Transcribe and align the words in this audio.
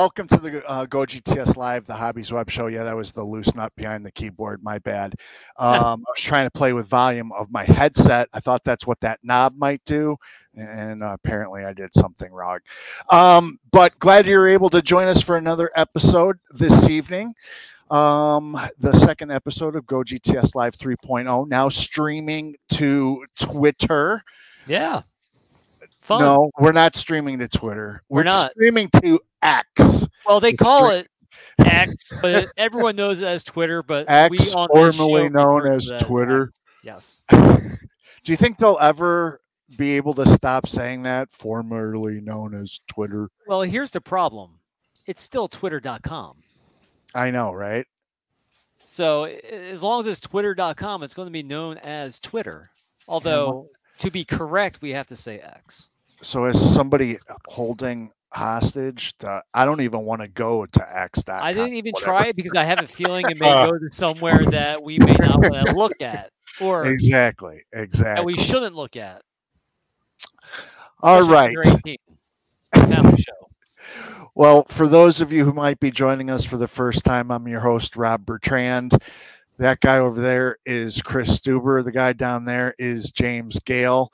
welcome 0.00 0.26
to 0.26 0.38
the 0.38 0.66
uh, 0.66 0.86
Go 0.86 1.00
GTS 1.00 1.58
Live, 1.58 1.84
the 1.84 1.92
Hobby's 1.92 2.32
Web 2.32 2.48
Show. 2.48 2.68
Yeah, 2.68 2.84
that 2.84 2.96
was 2.96 3.12
the 3.12 3.22
loose 3.22 3.54
nut 3.54 3.70
behind 3.76 4.06
the 4.06 4.10
keyboard. 4.10 4.62
My 4.62 4.78
bad. 4.78 5.14
Um, 5.58 6.04
I 6.08 6.10
was 6.12 6.22
trying 6.22 6.46
to 6.46 6.50
play 6.50 6.72
with 6.72 6.86
volume 6.86 7.32
of 7.32 7.50
my 7.50 7.64
headset. 7.64 8.28
I 8.32 8.40
thought 8.40 8.64
that's 8.64 8.86
what 8.86 8.98
that 9.00 9.18
knob 9.22 9.58
might 9.58 9.84
do, 9.84 10.16
and 10.56 11.02
uh, 11.02 11.08
apparently 11.22 11.66
I 11.66 11.74
did 11.74 11.90
something 11.94 12.32
wrong. 12.32 12.60
Um, 13.10 13.58
but 13.70 13.98
glad 13.98 14.26
you're 14.26 14.48
able 14.48 14.70
to 14.70 14.80
join 14.80 15.06
us 15.06 15.20
for 15.20 15.36
another 15.36 15.70
episode 15.76 16.38
this 16.50 16.88
evening. 16.88 17.34
Um, 17.90 18.58
the 18.78 18.94
second 18.94 19.32
episode 19.32 19.76
of 19.76 19.86
Go 19.86 19.98
GTS 19.98 20.54
Live 20.54 20.76
3.0, 20.76 21.46
now 21.48 21.68
streaming 21.68 22.56
to 22.70 23.26
Twitter. 23.38 24.24
Yeah. 24.66 25.02
Fun. 26.00 26.20
No, 26.20 26.50
we're 26.58 26.72
not 26.72 26.96
streaming 26.96 27.38
to 27.40 27.48
Twitter. 27.48 28.02
We're 28.08 28.22
not. 28.22 28.52
streaming 28.52 28.88
to 29.02 29.20
X. 29.42 30.08
Well, 30.26 30.40
they 30.40 30.50
It's 30.50 30.62
call 30.62 30.90
stre- 30.90 31.00
it 31.00 31.10
X, 31.58 32.12
but 32.20 32.48
everyone 32.56 32.96
knows 32.96 33.22
it 33.22 33.26
as 33.26 33.44
Twitter. 33.44 33.82
But 33.82 34.08
X, 34.08 34.30
we 34.30 34.38
on 34.54 34.68
formerly 34.68 35.28
known 35.28 35.66
as 35.66 35.92
Twitter. 36.00 36.50
X. 36.50 36.60
Yes. 36.82 37.22
Do 38.24 38.32
you 38.32 38.36
think 38.36 38.58
they'll 38.58 38.78
ever 38.80 39.40
be 39.76 39.96
able 39.96 40.14
to 40.14 40.28
stop 40.28 40.66
saying 40.66 41.02
that? 41.04 41.30
Formerly 41.30 42.20
known 42.20 42.54
as 42.54 42.80
Twitter. 42.86 43.30
Well, 43.46 43.62
here's 43.62 43.90
the 43.90 44.00
problem. 44.00 44.58
It's 45.06 45.22
still 45.22 45.48
twitter.com. 45.48 46.38
I 47.14 47.30
know, 47.30 47.52
right? 47.52 47.86
So 48.86 49.24
as 49.24 49.82
long 49.82 50.00
as 50.00 50.06
it's 50.06 50.20
twitter.com, 50.20 51.02
it's 51.02 51.14
going 51.14 51.26
to 51.26 51.32
be 51.32 51.42
known 51.42 51.78
as 51.78 52.18
Twitter. 52.18 52.70
Although 53.08 53.68
to 53.98 54.10
be 54.10 54.24
correct, 54.24 54.82
we 54.82 54.90
have 54.90 55.06
to 55.08 55.16
say 55.16 55.38
X. 55.38 55.88
So 56.22 56.44
as 56.44 56.74
somebody 56.74 57.18
holding 57.48 58.10
hostage? 58.32 59.14
The, 59.18 59.42
I 59.54 59.64
don't 59.64 59.80
even 59.80 60.02
want 60.02 60.22
to 60.22 60.28
go 60.28 60.66
to 60.66 60.98
X. 60.98 61.22
That 61.24 61.42
I 61.42 61.52
didn't 61.52 61.74
even 61.74 61.92
try 61.96 62.26
it 62.26 62.36
because 62.36 62.52
I 62.54 62.64
have 62.64 62.80
a 62.80 62.86
feeling 62.86 63.26
it 63.28 63.38
may 63.40 63.48
go 63.48 63.78
to 63.78 63.90
somewhere 63.92 64.44
that 64.46 64.82
we 64.82 64.98
may 64.98 65.14
not 65.14 65.38
want 65.38 65.66
to 65.68 65.74
look 65.74 66.00
at 66.00 66.30
or 66.60 66.84
Exactly. 66.86 67.62
that 67.72 67.82
Exactly. 67.82 68.24
we 68.24 68.36
shouldn't 68.36 68.74
look 68.74 68.96
at. 68.96 69.22
All 71.02 71.22
right. 71.28 71.50
if 71.56 71.66
you're 71.86 71.96
18. 72.74 72.90
Family 72.92 73.22
show. 73.22 73.32
Well, 74.34 74.64
for 74.68 74.86
those 74.86 75.20
of 75.20 75.32
you 75.32 75.44
who 75.44 75.52
might 75.52 75.80
be 75.80 75.90
joining 75.90 76.30
us 76.30 76.44
for 76.44 76.56
the 76.56 76.68
first 76.68 77.04
time, 77.04 77.30
I'm 77.30 77.48
your 77.48 77.60
host, 77.60 77.96
Rob 77.96 78.24
Bertrand. 78.24 78.92
That 79.58 79.80
guy 79.80 79.98
over 79.98 80.20
there 80.20 80.56
is 80.64 81.02
Chris 81.02 81.38
Stuber. 81.38 81.84
The 81.84 81.92
guy 81.92 82.12
down 82.14 82.44
there 82.44 82.74
is 82.78 83.10
James 83.12 83.58
Gale. 83.60 84.12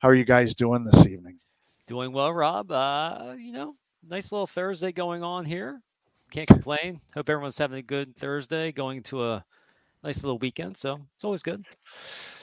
How 0.00 0.08
are 0.08 0.14
you 0.14 0.24
guys 0.24 0.54
doing 0.54 0.84
this 0.84 1.06
evening? 1.06 1.38
Doing 1.88 2.12
well, 2.12 2.32
Rob. 2.32 2.70
Uh, 2.70 3.34
you 3.38 3.50
know, 3.50 3.74
nice 4.06 4.30
little 4.30 4.46
Thursday 4.46 4.92
going 4.92 5.22
on 5.22 5.46
here. 5.46 5.80
Can't 6.30 6.46
complain. 6.46 7.00
Hope 7.14 7.30
everyone's 7.30 7.56
having 7.56 7.78
a 7.78 7.82
good 7.82 8.14
Thursday, 8.18 8.70
going 8.72 9.02
to 9.04 9.24
a 9.24 9.44
nice 10.04 10.22
little 10.22 10.38
weekend. 10.38 10.76
So 10.76 11.00
it's 11.14 11.24
always 11.24 11.42
good. 11.42 11.64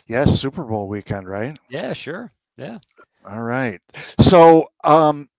Yes, 0.07 0.39
Super 0.39 0.63
Bowl 0.63 0.87
weekend, 0.87 1.29
right? 1.29 1.57
Yeah, 1.69 1.93
sure. 1.93 2.31
Yeah. 2.57 2.79
All 3.29 3.43
right. 3.43 3.79
So, 4.19 4.67
um, 4.83 5.29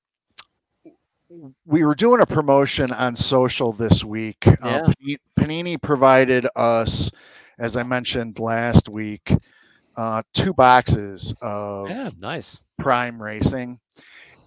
we 1.65 1.85
were 1.85 1.95
doing 1.97 2.21
a 2.21 2.27
promotion 2.27 2.93
on 2.93 3.17
social 3.17 3.73
this 3.73 4.05
week. 4.05 4.37
Yeah. 4.47 4.55
Uh, 4.63 4.93
Panini 5.39 5.81
provided 5.81 6.47
us, 6.55 7.11
as 7.59 7.77
I 7.77 7.83
mentioned 7.83 8.39
last 8.39 8.89
week, 8.89 9.35
uh, 9.97 10.23
two 10.33 10.53
boxes 10.55 11.35
of 11.41 11.89
Yeah. 11.89 12.11
Nice. 12.19 12.61
Prime 12.79 13.21
Racing. 13.21 13.79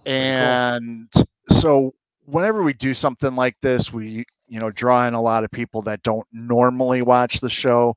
cool. 0.04 0.12
And 0.12 1.12
so 1.48 1.94
whenever 2.24 2.62
we 2.62 2.72
do 2.72 2.94
something 2.94 3.34
like 3.34 3.56
this, 3.60 3.92
we 3.92 4.24
you 4.48 4.58
know 4.58 4.70
draw 4.70 5.06
in 5.06 5.14
a 5.14 5.22
lot 5.22 5.44
of 5.44 5.50
people 5.50 5.82
that 5.82 6.02
don't 6.02 6.26
normally 6.32 7.02
watch 7.02 7.40
the 7.40 7.50
show. 7.50 7.94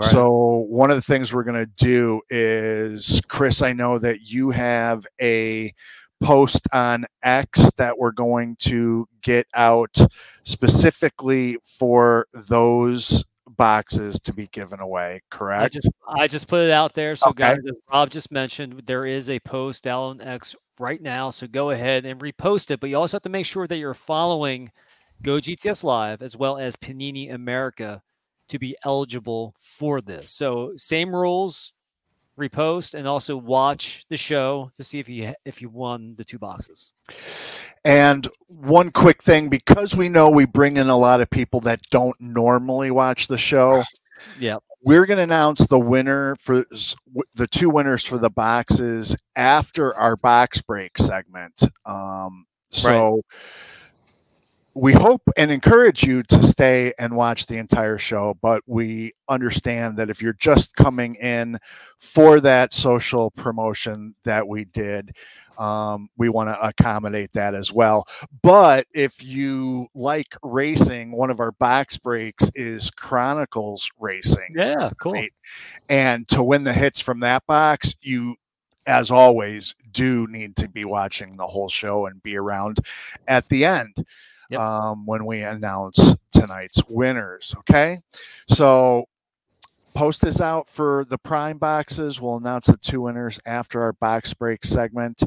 So 0.00 0.64
one 0.68 0.90
of 0.90 0.96
the 0.96 1.02
things 1.02 1.32
we're 1.32 1.44
going 1.44 1.66
to 1.66 1.84
do 1.84 2.22
is 2.30 3.20
Chris, 3.28 3.62
I 3.62 3.72
know 3.72 3.98
that 3.98 4.22
you 4.22 4.50
have 4.50 5.06
a 5.20 5.72
post 6.22 6.66
on 6.72 7.04
X 7.22 7.70
that 7.76 7.98
we're 7.98 8.12
going 8.12 8.56
to 8.60 9.06
get 9.22 9.46
out 9.54 9.96
specifically 10.44 11.58
for 11.64 12.26
those 12.32 13.24
boxes 13.62 14.18
to 14.20 14.32
be 14.32 14.46
given 14.48 14.80
away, 14.80 15.20
correct? 15.30 15.62
I 15.62 15.68
just 15.68 15.90
I 16.08 16.26
just 16.28 16.48
put 16.48 16.60
it 16.62 16.70
out 16.70 16.94
there. 16.94 17.16
So 17.16 17.30
Okay. 17.30 17.34
guys, 17.34 17.58
as 17.66 17.74
Rob 17.92 18.10
just 18.10 18.30
mentioned, 18.32 18.82
there 18.86 19.04
is 19.06 19.30
a 19.30 19.38
post 19.40 19.86
on 19.86 20.20
X 20.20 20.54
right 20.78 21.00
now. 21.00 21.30
So 21.30 21.46
go 21.46 21.70
ahead 21.70 22.04
and 22.06 22.20
repost 22.20 22.70
it. 22.70 22.80
But 22.80 22.90
you 22.90 22.96
also 22.98 23.16
have 23.16 23.22
to 23.22 23.28
make 23.30 23.46
sure 23.46 23.66
that 23.66 23.76
you're 23.78 23.94
following 23.94 24.70
Go 25.22 25.38
GTS 25.40 25.84
Live 25.84 26.22
as 26.22 26.36
well 26.36 26.58
as 26.58 26.76
Panini 26.76 27.32
America 27.32 28.02
to 28.48 28.58
be 28.58 28.76
eligible 28.84 29.54
for 29.60 30.00
this. 30.00 30.30
So 30.30 30.72
same 30.76 31.14
rules, 31.14 31.72
repost 32.38 32.94
and 32.94 33.06
also 33.06 33.36
watch 33.36 34.04
the 34.08 34.16
show 34.16 34.70
to 34.76 34.82
see 34.84 34.98
if 34.98 35.08
you 35.08 35.34
if 35.44 35.60
you 35.60 35.68
won 35.68 36.14
the 36.16 36.24
two 36.24 36.38
boxes. 36.38 36.92
And 37.84 38.26
one 38.46 38.90
quick 38.90 39.22
thing, 39.22 39.48
because 39.48 39.94
we 39.94 40.08
know 40.08 40.30
we 40.30 40.46
bring 40.46 40.76
in 40.76 40.88
a 40.88 40.96
lot 40.96 41.20
of 41.20 41.28
people 41.30 41.60
that 41.62 41.80
don't 41.90 42.18
normally 42.20 42.90
watch 42.90 43.26
the 43.26 43.38
show, 43.38 43.82
Yeah. 44.38 44.58
we're 44.82 45.04
going 45.06 45.16
to 45.16 45.24
announce 45.24 45.66
the 45.66 45.80
winner 45.80 46.36
for 46.36 46.64
the 47.34 47.46
two 47.50 47.68
winners 47.70 48.04
for 48.04 48.18
the 48.18 48.30
boxes 48.30 49.16
after 49.34 49.94
our 49.96 50.16
box 50.16 50.62
break 50.62 50.96
segment. 50.96 51.60
Um, 51.84 52.46
so 52.70 53.20
we 54.74 54.92
hope 54.92 55.22
and 55.36 55.50
encourage 55.50 56.02
you 56.02 56.22
to 56.22 56.42
stay 56.42 56.92
and 56.98 57.14
watch 57.14 57.46
the 57.46 57.58
entire 57.58 57.98
show, 57.98 58.36
but 58.40 58.62
we 58.66 59.12
understand 59.28 59.96
that 59.98 60.08
if 60.08 60.22
you're 60.22 60.32
just 60.34 60.74
coming 60.74 61.14
in 61.16 61.58
for 61.98 62.40
that 62.40 62.72
social 62.72 63.30
promotion 63.32 64.14
that 64.24 64.46
we 64.46 64.64
did, 64.64 65.14
um, 65.58 66.08
we 66.16 66.30
want 66.30 66.48
to 66.48 66.66
accommodate 66.66 67.30
that 67.34 67.54
as 67.54 67.70
well. 67.70 68.06
But 68.42 68.86
if 68.94 69.22
you 69.22 69.88
like 69.94 70.34
racing, 70.42 71.12
one 71.12 71.30
of 71.30 71.40
our 71.40 71.52
box 71.52 71.98
breaks 71.98 72.50
is 72.54 72.90
Chronicles 72.90 73.90
Racing. 74.00 74.54
Yeah, 74.56 74.90
cool. 74.98 75.26
And 75.90 76.26
to 76.28 76.42
win 76.42 76.64
the 76.64 76.72
hits 76.72 77.00
from 77.00 77.20
that 77.20 77.46
box, 77.46 77.94
you, 78.00 78.36
as 78.86 79.10
always, 79.10 79.74
do 79.92 80.26
need 80.28 80.56
to 80.56 80.68
be 80.68 80.86
watching 80.86 81.36
the 81.36 81.46
whole 81.46 81.68
show 81.68 82.06
and 82.06 82.22
be 82.22 82.36
around 82.36 82.78
at 83.28 83.46
the 83.50 83.66
end 83.66 84.06
Yep. 84.52 84.60
um, 84.60 85.06
when 85.06 85.26
we 85.26 85.42
announce 85.42 86.14
tonight's 86.32 86.82
winners. 86.88 87.54
Okay. 87.58 87.98
So 88.48 89.06
post 89.94 90.24
is 90.24 90.40
out 90.40 90.68
for 90.68 91.06
the 91.08 91.18
prime 91.18 91.58
boxes. 91.58 92.20
We'll 92.20 92.36
announce 92.36 92.66
the 92.66 92.76
two 92.76 93.02
winners 93.02 93.38
after 93.46 93.82
our 93.82 93.92
box 93.92 94.34
break 94.34 94.64
segment. 94.64 95.22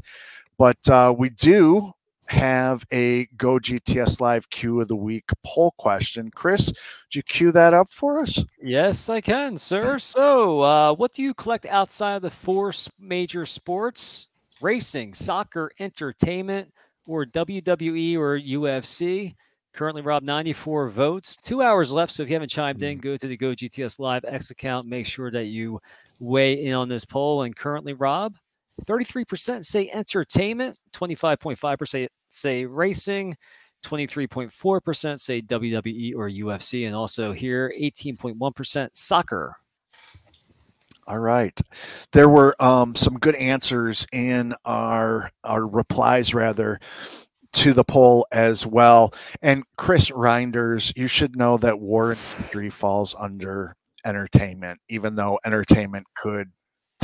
But 0.58 0.88
uh, 0.90 1.14
we 1.18 1.30
do 1.30 1.94
have 2.28 2.86
a 2.92 3.26
Go 3.38 3.60
GTS 3.60 4.20
Live 4.20 4.50
Q 4.50 4.82
of 4.82 4.88
the 4.88 4.96
Week 4.96 5.26
poll 5.46 5.74
question. 5.78 6.32
Chris, 6.34 6.68
would 6.68 7.16
you 7.16 7.24
cue 7.24 7.52
that 7.52 7.74
up 7.74 7.92
for 7.92 8.20
us? 8.20 8.44
Yes, 8.62 9.10
I 9.10 9.22
can, 9.22 9.58
sir. 9.58 10.00
So, 10.00 10.62
uh, 10.62 10.94
what 10.94 11.14
do 11.14 11.22
you 11.22 11.34
collect 11.34 11.66
outside 11.68 12.16
of 12.16 12.22
the 12.24 12.30
four 12.32 12.74
major 13.00 13.46
sports? 13.46 14.28
Racing, 14.62 15.14
soccer, 15.14 15.70
entertainment, 15.80 16.72
or 17.06 17.26
WWE 17.26 18.18
or 18.18 18.40
UFC? 18.40 19.36
Currently, 19.74 20.02
Rob, 20.02 20.24
94 20.24 20.90
votes. 20.90 21.36
Two 21.44 21.62
hours 21.62 21.92
left. 21.92 22.14
So, 22.14 22.24
if 22.24 22.30
you 22.30 22.36
haven't 22.36 22.50
chimed 22.50 22.82
in, 22.82 22.96
hmm. 22.96 23.02
go 23.02 23.18
to 23.18 23.28
the 23.28 23.38
Go 23.38 23.52
GTS 23.52 24.00
Live 24.00 24.24
X 24.26 24.50
account. 24.50 24.88
Make 24.88 25.06
sure 25.06 25.32
that 25.32 25.48
you 25.48 25.82
weigh 26.20 26.66
in 26.66 26.74
on 26.74 26.90
this 26.90 27.06
poll. 27.06 27.44
And 27.44 27.56
currently, 27.56 27.94
Rob, 27.94 28.36
33% 28.86 29.66
say 29.66 29.90
entertainment, 29.92 30.78
25.5% 30.94 32.08
say 32.30 32.66
racing, 32.66 33.36
23.4% 33.86 35.20
say 35.20 35.42
WWE 35.42 36.14
or 36.16 36.30
UFC, 36.30 36.86
and 36.88 36.96
also 36.96 37.32
here 37.32 37.74
18.1% 37.80 38.90
soccer. 38.94 39.56
All 41.08 41.20
right. 41.20 41.60
There 42.14 42.30
were 42.30 42.56
um, 42.60 42.96
some 42.96 43.16
good 43.20 43.36
answers 43.36 44.08
in 44.12 44.56
our 44.66 45.30
our 45.44 45.68
replies 45.68 46.34
rather 46.34 46.80
to 47.54 47.74
the 47.74 47.84
poll 47.84 48.28
as 48.32 48.66
well. 48.66 49.14
And 49.42 49.64
Chris 49.78 50.10
Reinders, 50.10 50.92
you 50.98 51.08
should 51.08 51.36
know 51.38 51.58
that 51.58 51.80
war 51.80 52.12
and 52.12 52.20
victory 52.20 52.70
falls 52.70 53.16
under 53.18 53.76
entertainment, 54.06 54.80
even 54.90 55.16
though 55.16 55.40
entertainment 55.46 56.06
could 56.18 56.52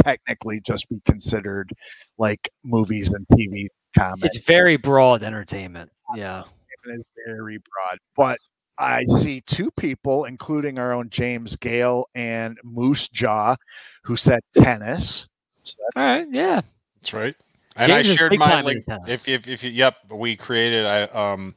technically 0.03 0.61
just 0.61 0.89
be 0.89 0.99
considered 1.05 1.71
like 2.17 2.49
movies 2.63 3.09
and 3.09 3.25
TV 3.31 3.67
comments. 3.97 4.35
It's 4.35 4.45
very 4.45 4.77
broad 4.77 5.23
entertainment. 5.23 5.91
Yeah. 6.15 6.43
It 6.85 6.95
is 6.95 7.07
very 7.27 7.57
broad. 7.57 7.99
But 8.15 8.37
I 8.81 9.05
see 9.05 9.41
two 9.41 9.71
people, 9.71 10.25
including 10.25 10.79
our 10.79 10.91
own 10.91 11.09
James 11.09 11.55
Gale 11.55 12.05
and 12.15 12.57
Moose 12.63 13.07
Jaw, 13.07 13.55
who 14.03 14.15
said 14.15 14.41
tennis. 14.55 15.27
So 15.63 15.75
All 15.95 16.03
right. 16.03 16.27
Yeah. 16.29 16.61
That's 16.95 17.13
right. 17.13 17.35
And 17.75 17.91
James 17.91 18.09
I 18.09 18.15
shared 18.15 18.37
my 18.37 18.61
link. 18.61 18.83
If, 19.07 19.27
if 19.27 19.47
if 19.47 19.63
you, 19.63 19.69
yep, 19.69 19.97
we 20.09 20.35
created. 20.35 20.85
I 20.85 21.03
um, 21.03 21.55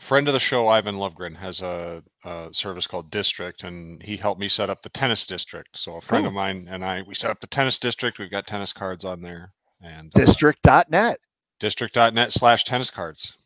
friend 0.00 0.26
of 0.26 0.34
the 0.34 0.40
show, 0.40 0.68
Ivan 0.68 0.96
Lovegren, 0.96 1.36
has 1.36 1.60
a, 1.60 2.02
a, 2.24 2.48
service 2.52 2.86
called 2.86 3.10
District, 3.10 3.62
and 3.64 4.02
he 4.02 4.16
helped 4.16 4.40
me 4.40 4.48
set 4.48 4.70
up 4.70 4.82
the 4.82 4.88
tennis 4.88 5.26
district. 5.26 5.78
So 5.78 5.96
a 5.96 6.00
friend 6.00 6.26
of 6.26 6.32
mine 6.32 6.66
and 6.70 6.84
I, 6.84 7.02
we 7.02 7.14
set 7.14 7.30
up 7.30 7.40
the 7.40 7.46
tennis 7.46 7.78
district. 7.78 8.18
We've 8.18 8.30
got 8.30 8.46
tennis 8.46 8.72
cards 8.72 9.04
on 9.04 9.20
there, 9.20 9.52
and 9.82 10.10
uh, 10.14 10.20
district.net. 10.20 11.18
District.net 11.60 12.32
slash 12.32 12.64
tennis 12.64 12.90
cards. 12.90 13.36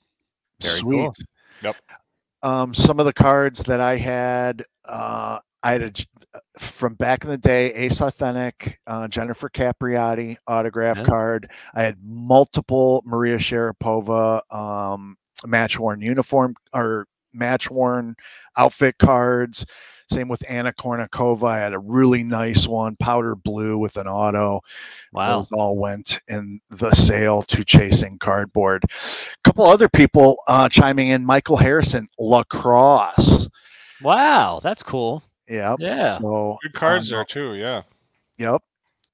Very 0.62 0.78
Sweet. 0.78 0.96
Cool. 0.96 1.12
Yep. 1.62 1.76
Um, 2.42 2.74
some 2.74 3.00
of 3.00 3.06
the 3.06 3.12
cards 3.12 3.62
that 3.64 3.80
I 3.80 3.96
had, 3.96 4.64
uh, 4.84 5.38
I 5.62 5.72
had 5.72 5.82
a, 5.82 6.40
from 6.58 6.94
back 6.94 7.24
in 7.24 7.30
the 7.30 7.38
day, 7.38 7.72
Ace 7.74 8.00
Authentic, 8.00 8.78
uh, 8.86 9.08
Jennifer 9.08 9.48
Capriati 9.48 10.36
autograph 10.46 10.98
yeah. 10.98 11.04
card. 11.04 11.50
I 11.74 11.82
had 11.82 11.96
multiple 12.02 13.02
Maria 13.04 13.38
Sharapova 13.38 14.42
um, 14.54 15.16
match 15.44 15.78
worn 15.78 16.00
uniform 16.00 16.54
or 16.72 17.06
match 17.32 17.70
worn 17.70 18.14
outfit 18.56 18.98
cards. 18.98 19.66
Same 20.10 20.28
with 20.28 20.44
Anna 20.48 20.72
Kournikova. 20.72 21.48
I 21.48 21.58
had 21.58 21.72
a 21.72 21.78
really 21.78 22.22
nice 22.22 22.68
one, 22.68 22.96
powder 22.96 23.34
blue 23.34 23.76
with 23.78 23.96
an 23.96 24.06
auto. 24.06 24.60
Wow. 25.12 25.40
Those 25.40 25.48
all 25.52 25.76
went 25.76 26.20
in 26.28 26.60
the 26.70 26.92
sale 26.92 27.42
to 27.42 27.64
Chasing 27.64 28.18
Cardboard. 28.18 28.84
A 28.84 28.90
couple 29.44 29.64
other 29.64 29.88
people 29.88 30.38
uh, 30.46 30.68
chiming 30.68 31.08
in 31.08 31.24
Michael 31.24 31.56
Harrison, 31.56 32.08
lacrosse. 32.18 33.48
Wow, 34.02 34.60
that's 34.62 34.82
cool. 34.82 35.22
Yep. 35.48 35.76
Yeah. 35.80 36.18
So, 36.18 36.58
Good 36.62 36.74
cards 36.74 37.10
um, 37.10 37.16
there 37.16 37.24
too. 37.24 37.54
Yeah. 37.54 37.82
Yep. 38.38 38.62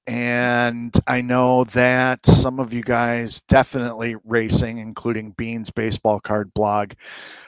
And 0.07 0.93
I 1.07 1.21
know 1.21 1.65
that 1.65 2.27
some 2.27 2.59
of 2.59 2.73
you 2.73 2.83
guys 2.83 3.41
definitely 3.43 4.17
racing, 4.25 4.79
including 4.79 5.31
Beans 5.33 5.71
Baseball 5.71 6.19
Card 6.19 6.53
Blog, 6.55 6.93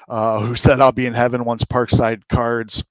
uh, 0.08 0.38
who 0.38 0.54
said 0.54 0.80
I'll 0.80 0.92
be 0.92 1.06
in 1.06 1.14
heaven 1.14 1.44
once 1.44 1.64
Parkside 1.64 2.22
cards, 2.28 2.84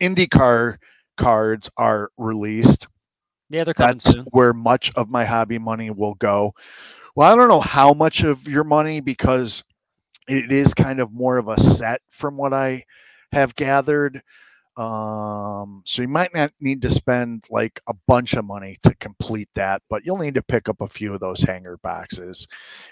IndyCar 0.00 0.76
cards 1.16 1.70
are 1.76 2.10
released. 2.18 2.88
Yeah, 3.50 3.64
they're 3.64 3.74
coming 3.74 3.94
That's 3.96 4.12
soon. 4.12 4.24
where 4.30 4.52
much 4.52 4.92
of 4.96 5.08
my 5.08 5.24
hobby 5.24 5.58
money 5.58 5.90
will 5.90 6.14
go. 6.14 6.54
Well, 7.14 7.32
I 7.32 7.36
don't 7.36 7.48
know 7.48 7.60
how 7.60 7.92
much 7.92 8.22
of 8.22 8.48
your 8.48 8.64
money 8.64 9.00
because 9.00 9.62
it 10.26 10.50
is 10.50 10.74
kind 10.74 11.00
of 11.00 11.12
more 11.12 11.36
of 11.36 11.48
a 11.48 11.60
set 11.60 12.00
from 12.10 12.36
what 12.36 12.52
I 12.52 12.84
have 13.32 13.54
gathered. 13.54 14.22
Um, 14.76 15.82
so 15.86 16.02
you 16.02 16.08
might 16.08 16.34
not 16.34 16.52
need 16.60 16.82
to 16.82 16.90
spend 16.90 17.44
like 17.50 17.80
a 17.86 17.94
bunch 18.08 18.34
of 18.34 18.44
money 18.44 18.78
to 18.82 18.94
complete 18.96 19.48
that, 19.54 19.82
but 19.88 20.04
you'll 20.04 20.18
need 20.18 20.34
to 20.34 20.42
pick 20.42 20.68
up 20.68 20.80
a 20.80 20.88
few 20.88 21.14
of 21.14 21.20
those 21.20 21.42
hanger 21.42 21.76
boxes. 21.78 22.48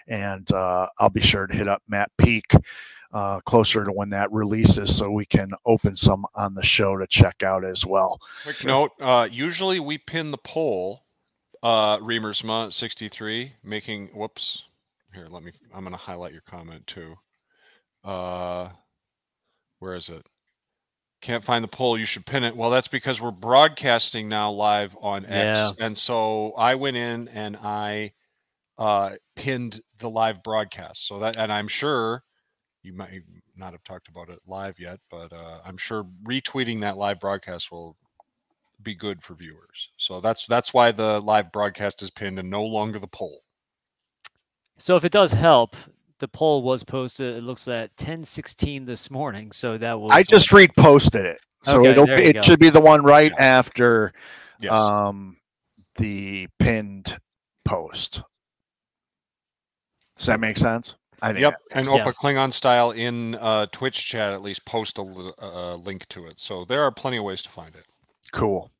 And 0.07 0.51
uh, 0.53 0.89
I'll 0.99 1.11
be 1.11 1.21
sure 1.21 1.47
to 1.47 1.55
hit 1.55 1.69
up 1.69 1.83
Matt 1.89 2.11
Peak 2.19 2.53
uh, 3.13 3.41
closer 3.41 3.85
to 3.85 3.93
when 3.93 4.11
that 4.11 4.33
releases 4.33 4.97
so 4.97 5.11
we 5.11 5.27
can 5.27 5.53
open 5.67 5.97
some 5.97 6.25
on 6.35 6.55
the 6.55 6.63
show 6.63 6.97
to 6.97 7.07
check 7.07 7.43
out 7.43 7.65
as 7.65 7.85
well. 7.85 8.21
Quick 8.45 8.65
note 8.65 8.93
uh, 9.01 9.29
usually 9.31 9.81
we 9.81 9.99
pin 9.99 10.31
the 10.31 10.39
poll, 10.39 11.03
uh, 11.63 11.99
Remersma 11.99 12.73
63, 12.73 13.53
making 13.63 14.09
whoops. 14.09 14.65
Here, 15.15 15.27
let 15.29 15.43
me, 15.43 15.53
I'm 15.75 15.83
going 15.83 15.93
to 15.93 15.99
highlight 15.99 16.33
your 16.33 16.43
comment 16.43 16.87
too. 16.87 17.17
Uh, 18.03 18.71
where 19.79 19.95
is 19.95 20.09
it? 20.09 20.27
Can't 21.23 21.43
find 21.43 21.63
the 21.65 21.69
poll. 21.69 21.97
You 21.97 22.05
should 22.05 22.27
pin 22.27 22.45
it. 22.45 22.57
Well, 22.57 22.71
that's 22.71 22.89
because 22.89 23.21
we're 23.21 23.31
broadcasting 23.31 24.29
now 24.29 24.51
live 24.51 24.97
on 25.01 25.25
X, 25.25 25.33
yeah. 25.79 25.87
and 25.87 25.97
so 25.97 26.53
I 26.53 26.75
went 26.75 26.97
in 26.97 27.29
and 27.29 27.57
I 27.57 28.13
uh, 28.77 29.13
pinned 29.37 29.81
the 29.99 30.11
live 30.11 30.43
broadcast. 30.43 31.07
So 31.07 31.21
that, 31.21 31.37
and 31.37 31.53
I'm 31.53 31.69
sure 31.69 32.25
you 32.83 32.93
might 32.93 33.23
not 33.57 33.73
have 33.73 33.85
talked 33.85 34.09
about 34.09 34.29
it 34.29 34.41
live 34.47 34.81
yet, 34.81 34.99
but 35.11 35.33
uh, 35.33 35.61
I'm 35.65 35.77
sure 35.77 36.05
retweeting 36.25 36.81
that 36.81 36.97
live 36.97 37.21
broadcast 37.21 37.71
will 37.71 37.97
be 38.83 38.95
good 38.95 39.23
for 39.23 39.35
viewers. 39.35 39.91
So 39.97 40.21
that's 40.21 40.47
that's 40.47 40.75
why 40.75 40.91
the 40.91 41.21
live 41.21 41.53
broadcast 41.53 42.03
is 42.03 42.11
pinned 42.11 42.39
and 42.39 42.51
no 42.51 42.65
longer 42.65 42.99
the 42.99 43.07
poll. 43.07 43.43
So 44.79 44.97
if 44.97 45.05
it 45.05 45.13
does 45.13 45.33
help, 45.33 45.77
the 46.23 46.29
poll 46.29 46.63
was 46.63 46.85
posted. 46.85 47.37
It 47.37 47.43
looks 47.43 47.67
at 47.67 47.95
10:16 47.97 48.87
this 48.87 49.11
morning. 49.11 49.51
So 49.51 49.77
that 49.77 50.01
was. 50.01 50.13
I 50.13 50.23
just 50.23 50.51
reposted 50.51 51.25
it, 51.25 51.41
so 51.63 51.81
okay, 51.81 51.91
it'll 51.91 52.09
it 52.09 52.35
go. 52.35 52.43
should 52.43 52.61
be 52.61 52.71
the 52.71 52.81
one 52.81 53.03
right 53.03 53.33
yeah. 53.33 53.45
after 53.45 54.13
yes. 54.61 54.73
um, 54.73 55.37
the 55.97 56.47
pinned 56.61 57.19
post. 57.65 58.23
Does 60.17 60.27
that 60.27 60.39
make 60.39 60.57
sense? 60.57 60.95
I 61.21 61.33
think. 61.33 61.41
Yep, 61.41 61.55
and 61.73 61.87
Opa 61.89 62.05
yes. 62.05 62.19
Klingon 62.21 62.53
style 62.53 62.93
in 62.93 63.35
uh, 63.35 63.67
Twitch 63.73 64.07
chat 64.07 64.33
at 64.33 64.43
least 64.43 64.65
post 64.65 64.99
a 64.99 65.33
uh, 65.43 65.75
link 65.75 66.07
to 66.11 66.27
it. 66.27 66.39
So 66.39 66.65
there 66.65 66.83
are 66.83 66.93
plenty 66.93 67.17
of 67.17 67.25
ways 67.25 67.43
to 67.43 67.49
find 67.49 67.75
it. 67.75 67.85
Cool. 68.31 68.71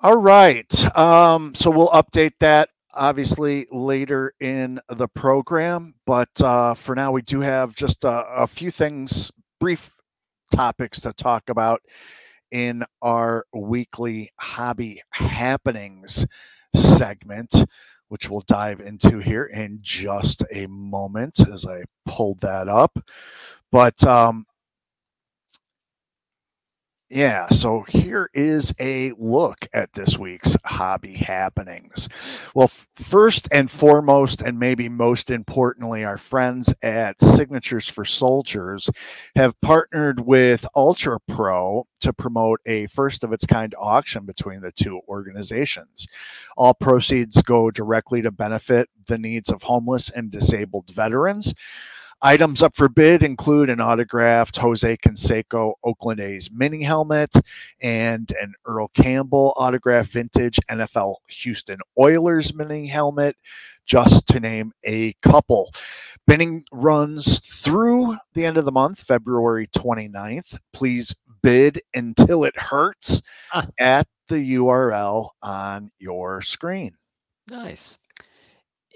All 0.00 0.18
right. 0.18 0.96
Um, 0.98 1.54
so 1.54 1.70
we'll 1.70 1.88
update 1.88 2.34
that 2.40 2.68
obviously 2.96 3.66
later 3.70 4.34
in 4.40 4.80
the 4.88 5.08
program. 5.08 5.94
But 6.06 6.40
uh, 6.40 6.74
for 6.74 6.94
now, 6.94 7.12
we 7.12 7.22
do 7.22 7.40
have 7.40 7.74
just 7.74 8.04
a, 8.04 8.26
a 8.26 8.46
few 8.46 8.70
things, 8.70 9.30
brief 9.60 9.94
topics 10.54 11.00
to 11.00 11.12
talk 11.12 11.48
about 11.48 11.80
in 12.50 12.84
our 13.02 13.44
weekly 13.52 14.30
hobby 14.38 15.02
happenings 15.10 16.26
segment, 16.74 17.64
which 18.08 18.30
we'll 18.30 18.44
dive 18.46 18.80
into 18.80 19.18
here 19.18 19.44
in 19.44 19.78
just 19.82 20.44
a 20.52 20.66
moment 20.66 21.40
as 21.52 21.66
I 21.66 21.84
pulled 22.06 22.40
that 22.40 22.68
up. 22.68 22.98
But 23.72 24.02
um, 24.04 24.46
yeah, 27.16 27.46
so 27.48 27.80
here 27.88 28.28
is 28.34 28.74
a 28.78 29.10
look 29.12 29.66
at 29.72 29.94
this 29.94 30.18
week's 30.18 30.54
hobby 30.66 31.14
happenings. 31.14 32.10
Well, 32.54 32.68
first 32.68 33.48
and 33.50 33.70
foremost, 33.70 34.42
and 34.42 34.58
maybe 34.58 34.90
most 34.90 35.30
importantly, 35.30 36.04
our 36.04 36.18
friends 36.18 36.74
at 36.82 37.22
Signatures 37.22 37.88
for 37.88 38.04
Soldiers 38.04 38.90
have 39.34 39.58
partnered 39.62 40.26
with 40.26 40.66
Ultra 40.76 41.18
Pro 41.20 41.86
to 42.00 42.12
promote 42.12 42.60
a 42.66 42.86
first 42.88 43.24
of 43.24 43.32
its 43.32 43.46
kind 43.46 43.74
auction 43.78 44.26
between 44.26 44.60
the 44.60 44.72
two 44.72 45.00
organizations. 45.08 46.06
All 46.54 46.74
proceeds 46.74 47.40
go 47.40 47.70
directly 47.70 48.20
to 48.20 48.30
benefit 48.30 48.90
the 49.06 49.16
needs 49.16 49.50
of 49.50 49.62
homeless 49.62 50.10
and 50.10 50.30
disabled 50.30 50.90
veterans. 50.90 51.54
Items 52.22 52.62
up 52.62 52.74
for 52.74 52.88
bid 52.88 53.22
include 53.22 53.68
an 53.68 53.80
autographed 53.80 54.56
Jose 54.56 54.96
Canseco 54.96 55.74
Oakland 55.84 56.18
A's 56.18 56.50
mini 56.50 56.82
helmet 56.82 57.30
and 57.82 58.30
an 58.40 58.54
Earl 58.64 58.88
Campbell 58.94 59.52
autographed 59.56 60.12
vintage 60.12 60.58
NFL 60.70 61.16
Houston 61.28 61.78
Oilers 61.98 62.54
mini 62.54 62.86
helmet, 62.86 63.36
just 63.84 64.26
to 64.28 64.40
name 64.40 64.72
a 64.84 65.12
couple. 65.22 65.70
Bidding 66.26 66.64
runs 66.72 67.38
through 67.40 68.16
the 68.34 68.46
end 68.46 68.56
of 68.56 68.64
the 68.64 68.72
month, 68.72 69.00
February 69.00 69.66
29th. 69.68 70.58
Please 70.72 71.14
bid 71.42 71.80
until 71.94 72.44
it 72.44 72.58
hurts 72.58 73.20
at 73.78 74.08
the 74.28 74.56
URL 74.56 75.30
on 75.42 75.90
your 75.98 76.40
screen. 76.40 76.96
Nice. 77.50 77.98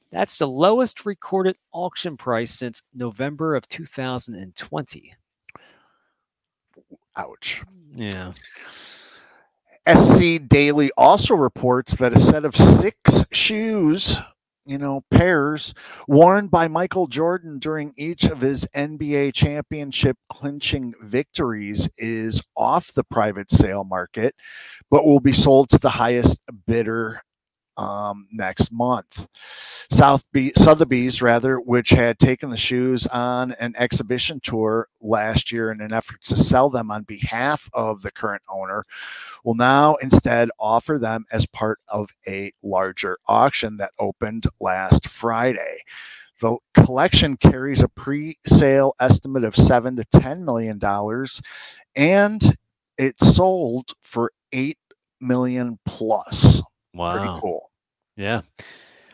That's 0.09 0.37
the 0.37 0.47
lowest 0.47 1.05
recorded 1.05 1.57
auction 1.73 2.15
price 2.15 2.51
since 2.51 2.83
November 2.95 3.55
of 3.55 3.67
2020. 3.67 5.13
Ouch. 7.17 7.61
Yeah. 7.93 8.31
SC 9.87 10.47
Daily 10.47 10.91
also 10.97 11.35
reports 11.35 11.95
that 11.95 12.13
a 12.13 12.19
set 12.19 12.43
of 12.45 12.55
six 12.55 13.23
shoes, 13.31 14.17
you 14.65 14.77
know, 14.77 15.01
pairs 15.11 15.73
worn 16.07 16.47
by 16.47 16.67
Michael 16.67 17.07
Jordan 17.07 17.57
during 17.59 17.93
each 17.97 18.25
of 18.25 18.41
his 18.41 18.67
NBA 18.75 19.33
championship 19.33 20.17
clinching 20.29 20.93
victories 21.01 21.89
is 21.97 22.41
off 22.57 22.93
the 22.93 23.05
private 23.05 23.49
sale 23.49 23.85
market, 23.85 24.35
but 24.91 25.05
will 25.05 25.21
be 25.21 25.33
sold 25.33 25.69
to 25.69 25.77
the 25.77 25.89
highest 25.89 26.41
bidder 26.65 27.21
um, 27.77 28.27
next 28.31 28.71
month. 28.71 29.27
South 29.89 30.23
Be- 30.31 30.53
Sotheby's, 30.55 31.21
rather, 31.21 31.57
which 31.59 31.89
had 31.89 32.19
taken 32.19 32.49
the 32.49 32.57
shoes 32.57 33.07
on 33.07 33.53
an 33.53 33.75
exhibition 33.77 34.39
tour 34.41 34.87
last 35.01 35.51
year 35.51 35.71
in 35.71 35.79
an 35.81 35.93
effort 35.93 36.21
to 36.23 36.35
sell 36.35 36.69
them 36.69 36.91
on 36.91 37.03
behalf 37.03 37.69
of 37.73 38.01
the 38.01 38.11
current 38.11 38.41
owner, 38.49 38.83
will 39.43 39.55
now 39.55 39.95
instead 39.95 40.49
offer 40.59 40.97
them 40.99 41.25
as 41.31 41.45
part 41.45 41.79
of 41.87 42.09
a 42.27 42.51
larger 42.63 43.17
auction 43.27 43.77
that 43.77 43.91
opened 43.99 44.45
last 44.59 45.07
Friday. 45.07 45.79
The 46.39 46.57
collection 46.73 47.35
carries 47.37 47.81
a 47.81 47.87
pre-sale 47.87 48.93
estimate 48.99 49.43
of 49.43 49.55
seven 49.55 49.95
to 49.95 50.03
ten 50.05 50.45
million 50.45 50.77
dollars, 50.77 51.41
and 51.95 52.41
it 52.97 53.19
sold 53.21 53.93
for 54.03 54.31
eight 54.51 54.77
million 55.19 55.79
plus. 55.85 56.61
Wow. 56.93 57.17
Pretty 57.17 57.41
cool. 57.41 57.66
Yeah. 58.17 58.41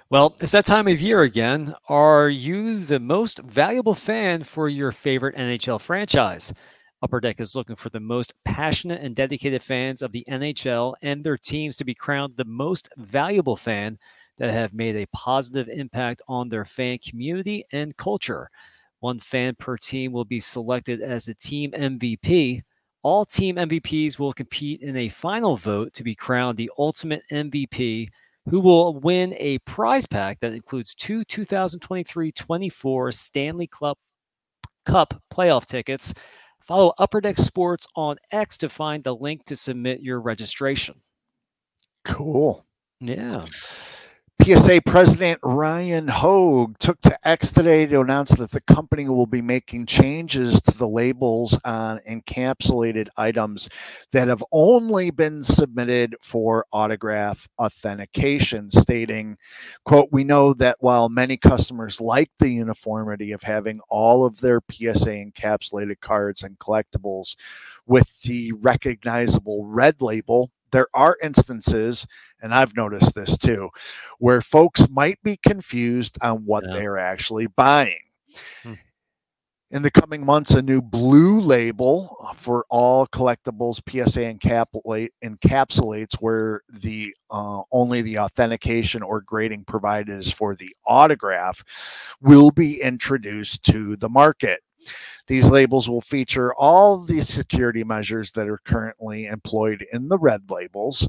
Well, 0.09 0.35
it's 0.39 0.53
that 0.53 0.65
time 0.65 0.87
of 0.87 1.01
year 1.01 1.23
again. 1.23 1.73
Are 1.89 2.29
you 2.29 2.79
the 2.79 2.99
most 2.99 3.39
valuable 3.39 3.95
fan 3.95 4.43
for 4.43 4.69
your 4.69 4.91
favorite 4.91 5.35
NHL 5.35 5.81
franchise? 5.81 6.53
Upper 7.01 7.19
Deck 7.19 7.41
is 7.41 7.55
looking 7.55 7.75
for 7.75 7.89
the 7.89 7.99
most 7.99 8.33
passionate 8.45 9.01
and 9.01 9.15
dedicated 9.15 9.61
fans 9.61 10.01
of 10.01 10.13
the 10.13 10.25
NHL 10.29 10.93
and 11.01 11.23
their 11.23 11.37
teams 11.37 11.75
to 11.77 11.83
be 11.85 11.93
crowned 11.93 12.35
the 12.37 12.45
most 12.45 12.87
valuable 12.97 13.57
fan 13.57 13.97
that 14.37 14.51
have 14.51 14.73
made 14.73 14.95
a 14.95 15.07
positive 15.07 15.67
impact 15.67 16.21
on 16.29 16.47
their 16.47 16.63
fan 16.63 16.97
community 16.99 17.65
and 17.73 17.97
culture. 17.97 18.49
One 19.01 19.19
fan 19.19 19.55
per 19.55 19.77
team 19.77 20.13
will 20.13 20.25
be 20.25 20.39
selected 20.39 21.01
as 21.01 21.27
a 21.27 21.33
team 21.33 21.71
MVP. 21.71 22.61
All 23.01 23.25
team 23.25 23.57
MVPs 23.57 24.17
will 24.17 24.31
compete 24.31 24.81
in 24.81 24.95
a 24.95 25.09
final 25.09 25.57
vote 25.57 25.93
to 25.95 26.03
be 26.03 26.15
crowned 26.15 26.57
the 26.57 26.71
ultimate 26.77 27.23
MVP, 27.31 28.07
who 28.49 28.59
will 28.59 28.95
win 28.99 29.33
a 29.37 29.59
prize 29.59 30.05
pack 30.05 30.39
that 30.39 30.53
includes 30.53 30.93
two 30.95 31.23
2023 31.23 32.31
24 32.31 33.11
Stanley 33.11 33.67
Cup, 33.67 33.97
Cup 34.85 35.21
playoff 35.33 35.65
tickets. 35.65 36.13
Follow 36.61 36.93
Upper 36.97 37.19
Deck 37.19 37.37
Sports 37.37 37.85
on 37.95 38.17
X 38.31 38.57
to 38.59 38.69
find 38.69 39.03
the 39.03 39.15
link 39.15 39.43
to 39.45 39.55
submit 39.55 40.01
your 40.01 40.21
registration. 40.21 40.95
Cool. 42.05 42.65
Yeah. 43.01 43.45
PSA 44.43 44.81
President 44.85 45.39
Ryan 45.41 46.09
Hoge 46.09 46.75
took 46.77 46.99
to 47.03 47.17
X 47.25 47.49
today 47.49 47.85
to 47.85 48.01
announce 48.01 48.35
that 48.35 48.51
the 48.51 48.59
company 48.59 49.07
will 49.07 49.25
be 49.25 49.41
making 49.41 49.85
changes 49.85 50.61
to 50.63 50.77
the 50.77 50.87
labels 50.87 51.57
on 51.63 51.99
encapsulated 51.99 53.07
items 53.15 53.69
that 54.11 54.27
have 54.27 54.43
only 54.51 55.11
been 55.11 55.45
submitted 55.45 56.17
for 56.21 56.65
autograph 56.73 57.47
authentication, 57.57 58.69
stating, 58.69 59.37
quote, 59.85 60.09
we 60.11 60.25
know 60.25 60.53
that 60.55 60.75
while 60.81 61.07
many 61.07 61.37
customers 61.37 62.01
like 62.01 62.29
the 62.39 62.49
uniformity 62.49 63.31
of 63.31 63.43
having 63.43 63.79
all 63.87 64.25
of 64.25 64.41
their 64.41 64.59
PSA 64.69 65.11
encapsulated 65.11 66.01
cards 66.01 66.43
and 66.43 66.59
collectibles 66.59 67.37
with 67.85 68.21
the 68.23 68.51
recognizable 68.51 69.65
red 69.65 70.01
label, 70.01 70.51
there 70.73 70.87
are 70.93 71.17
instances, 71.23 72.05
and 72.41 72.53
I've 72.53 72.75
noticed 72.75 73.15
this 73.15 73.37
too, 73.37 73.69
where 74.19 74.41
folks 74.41 74.89
might 74.89 75.19
be 75.23 75.37
confused 75.37 76.17
on 76.21 76.39
what 76.45 76.65
Yeah. 76.67 76.73
they're 76.73 76.97
actually 76.97 77.47
buying. 77.47 78.01
Hmm. 78.63 78.73
In 79.71 79.81
the 79.81 79.89
coming 79.89 80.23
months, 80.23 80.51
a 80.51 80.61
new 80.61 80.81
blue 80.83 81.41
label 81.41 82.15
for 82.35 82.63
all 82.69 83.07
collectibles 83.07 83.81
PSA 83.89 84.19
encapsulate, 84.31 85.09
encapsulates 85.23 86.13
where 86.19 86.61
the 86.71 87.15
uh, 87.31 87.63
only 87.71 88.03
the 88.03 88.19
authentication 88.19 89.01
or 89.01 89.21
grading 89.21 89.63
provided 89.65 90.15
is 90.15 90.31
for 90.31 90.55
the 90.55 90.75
autograph 90.85 91.63
will 92.21 92.51
be 92.51 92.81
introduced 92.83 93.63
to 93.63 93.95
the 93.95 94.09
market. 94.09 94.59
These 95.27 95.49
labels 95.49 95.89
will 95.89 96.01
feature 96.01 96.53
all 96.53 96.99
the 96.99 97.21
security 97.21 97.83
measures 97.83 98.31
that 98.31 98.47
are 98.47 98.59
currently 98.65 99.25
employed 99.25 99.85
in 99.93 100.09
the 100.09 100.17
red 100.17 100.49
labels. 100.49 101.07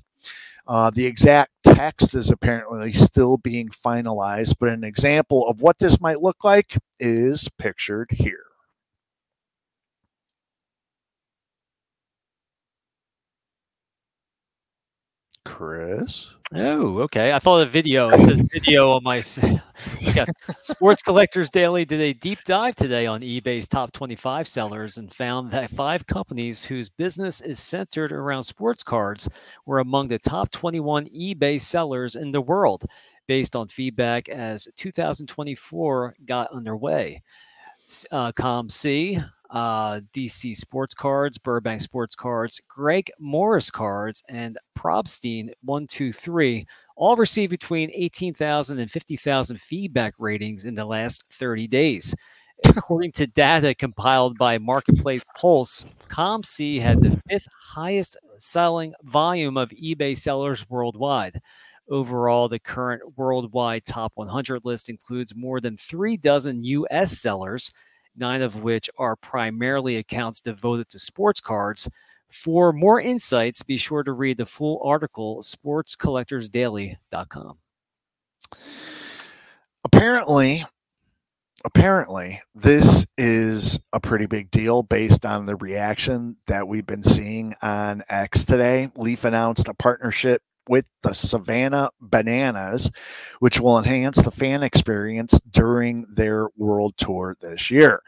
Uh, 0.66 0.90
the 0.90 1.04
exact 1.04 1.50
text 1.64 2.14
is 2.14 2.30
apparently 2.30 2.92
still 2.92 3.36
being 3.36 3.68
finalized, 3.68 4.54
but 4.58 4.68
an 4.68 4.84
example 4.84 5.46
of 5.48 5.60
what 5.60 5.78
this 5.78 6.00
might 6.00 6.22
look 6.22 6.44
like 6.44 6.78
is 6.98 7.48
pictured 7.58 8.10
here. 8.12 8.44
Chris? 15.44 16.34
Oh, 16.54 16.98
okay. 17.00 17.32
I 17.32 17.38
thought 17.38 17.62
a 17.62 17.66
video. 17.66 18.10
It 18.10 18.20
said 18.20 18.48
video 18.52 18.92
on 18.92 19.02
my. 19.02 19.22
yeah. 20.00 20.24
Sports 20.62 21.02
Collectors 21.02 21.50
Daily 21.50 21.84
did 21.84 22.00
a 22.00 22.12
deep 22.12 22.38
dive 22.44 22.76
today 22.76 23.06
on 23.06 23.22
eBay's 23.22 23.66
top 23.66 23.92
25 23.92 24.46
sellers 24.46 24.98
and 24.98 25.12
found 25.12 25.50
that 25.50 25.70
five 25.70 26.06
companies 26.06 26.64
whose 26.64 26.88
business 26.88 27.40
is 27.40 27.58
centered 27.58 28.12
around 28.12 28.44
sports 28.44 28.82
cards 28.82 29.28
were 29.66 29.80
among 29.80 30.08
the 30.08 30.18
top 30.18 30.50
21 30.50 31.06
eBay 31.06 31.60
sellers 31.60 32.14
in 32.14 32.30
the 32.30 32.40
world, 32.40 32.84
based 33.26 33.56
on 33.56 33.68
feedback 33.68 34.28
as 34.28 34.68
2024 34.76 36.14
got 36.26 36.52
underway. 36.52 37.22
Uh, 38.10 38.32
ComC, 38.32 39.28
uh, 39.50 40.00
DC 40.12 40.56
Sports 40.56 40.94
Cards, 40.94 41.38
Burbank 41.38 41.80
Sports 41.80 42.16
Cards, 42.16 42.60
Greg 42.68 43.10
Morris 43.18 43.70
Cards, 43.70 44.22
and 44.28 44.58
Probstein 44.76 45.50
123 45.62 46.66
all 46.96 47.16
received 47.16 47.50
between 47.50 47.90
18,000 47.92 48.78
and 48.78 48.90
50,000 48.90 49.60
feedback 49.60 50.14
ratings 50.18 50.64
in 50.64 50.74
the 50.74 50.84
last 50.84 51.24
30 51.30 51.66
days. 51.66 52.14
According 52.64 53.12
to 53.12 53.26
data 53.26 53.74
compiled 53.74 54.38
by 54.38 54.58
Marketplace 54.58 55.24
Pulse, 55.36 55.84
ComC 56.08 56.80
had 56.80 57.00
the 57.00 57.20
fifth 57.28 57.48
highest 57.60 58.16
selling 58.38 58.94
volume 59.02 59.56
of 59.56 59.70
eBay 59.70 60.16
sellers 60.16 60.68
worldwide. 60.70 61.40
Overall, 61.90 62.48
the 62.48 62.58
current 62.58 63.02
worldwide 63.16 63.84
top 63.84 64.12
100 64.14 64.64
list 64.64 64.88
includes 64.88 65.34
more 65.34 65.60
than 65.60 65.76
three 65.76 66.16
dozen 66.16 66.64
US 66.64 67.18
sellers, 67.18 67.72
nine 68.16 68.42
of 68.42 68.62
which 68.62 68.90
are 68.98 69.16
primarily 69.16 69.96
accounts 69.96 70.40
devoted 70.40 70.88
to 70.90 70.98
sports 70.98 71.40
cards. 71.40 71.88
For 72.30 72.72
more 72.72 73.00
insights, 73.00 73.62
be 73.62 73.76
sure 73.76 74.02
to 74.02 74.12
read 74.12 74.38
the 74.38 74.46
full 74.46 74.80
article 74.84 75.42
sportscollectorsdaily.com. 75.42 77.58
apparently 79.84 80.64
apparently 81.64 82.42
this 82.54 83.06
is 83.16 83.78
a 83.92 84.00
pretty 84.00 84.26
big 84.26 84.50
deal 84.50 84.82
based 84.82 85.24
on 85.24 85.46
the 85.46 85.56
reaction 85.56 86.36
that 86.46 86.68
we've 86.68 86.86
been 86.86 87.02
seeing 87.02 87.54
on 87.62 88.02
X 88.08 88.44
today. 88.44 88.90
Leaf 88.96 89.24
announced 89.24 89.68
a 89.68 89.74
partnership 89.74 90.42
with 90.68 90.86
the 91.02 91.12
Savannah 91.12 91.90
Bananas, 92.00 92.90
which 93.40 93.60
will 93.60 93.78
enhance 93.78 94.22
the 94.22 94.30
fan 94.30 94.62
experience 94.62 95.40
during 95.50 96.06
their 96.14 96.48
world 96.56 96.94
tour 96.96 97.36
this 97.40 97.70
year. 97.70 98.02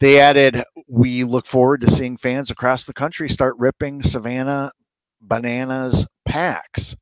They 0.00 0.20
added, 0.20 0.62
We 0.88 1.24
look 1.24 1.46
forward 1.46 1.80
to 1.82 1.90
seeing 1.90 2.16
fans 2.16 2.50
across 2.50 2.84
the 2.84 2.92
country 2.92 3.28
start 3.28 3.54
ripping 3.58 4.02
Savannah 4.02 4.72
Bananas 5.20 6.06
packs. 6.24 6.96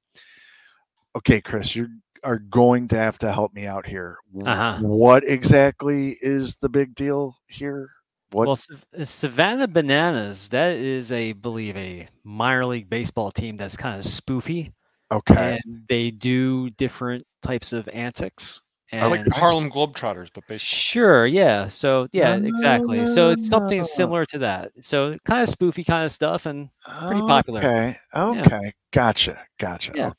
Okay, 1.16 1.40
Chris, 1.40 1.74
you 1.74 1.88
are 2.22 2.38
going 2.38 2.88
to 2.88 2.96
have 2.96 3.18
to 3.18 3.32
help 3.32 3.52
me 3.52 3.66
out 3.66 3.86
here. 3.86 4.16
Uh-huh. 4.44 4.78
What 4.80 5.24
exactly 5.24 6.16
is 6.20 6.56
the 6.56 6.68
big 6.68 6.94
deal 6.94 7.36
here? 7.46 7.88
What? 8.34 8.48
Well, 8.48 8.58
uh, 8.98 9.04
Savannah 9.04 9.68
Bananas, 9.68 10.48
that 10.48 10.76
is 10.76 11.12
a 11.12 11.32
believe 11.32 11.76
a 11.76 12.08
minor 12.24 12.66
league 12.66 12.90
baseball 12.90 13.30
team 13.30 13.56
that's 13.56 13.76
kind 13.76 13.96
of 13.96 14.04
spoofy, 14.04 14.72
okay. 15.12 15.58
and 15.64 15.84
they 15.88 16.10
do 16.10 16.70
different 16.70 17.24
types 17.42 17.72
of 17.72 17.88
antics. 17.88 18.60
I 18.92 19.08
like 19.08 19.24
the 19.24 19.34
Harlem 19.34 19.70
Globetrotters, 19.70 20.30
but 20.32 20.46
baseball. 20.46 20.58
Sure, 20.58 21.26
yeah. 21.26 21.68
So 21.68 22.06
yeah, 22.12 22.36
exactly. 22.36 23.06
So 23.06 23.30
it's 23.30 23.48
something 23.48 23.82
similar 23.82 24.24
to 24.26 24.38
that. 24.38 24.72
So 24.80 25.16
kind 25.24 25.42
of 25.42 25.48
spoofy 25.48 25.86
kind 25.86 26.04
of 26.04 26.10
stuff, 26.10 26.46
and 26.46 26.68
pretty 27.06 27.20
popular. 27.20 27.60
Okay. 27.60 27.96
Okay. 28.14 28.72
Gotcha. 28.92 29.40
Gotcha. 29.58 29.92
Yeah. 29.94 30.08
Okay. 30.08 30.18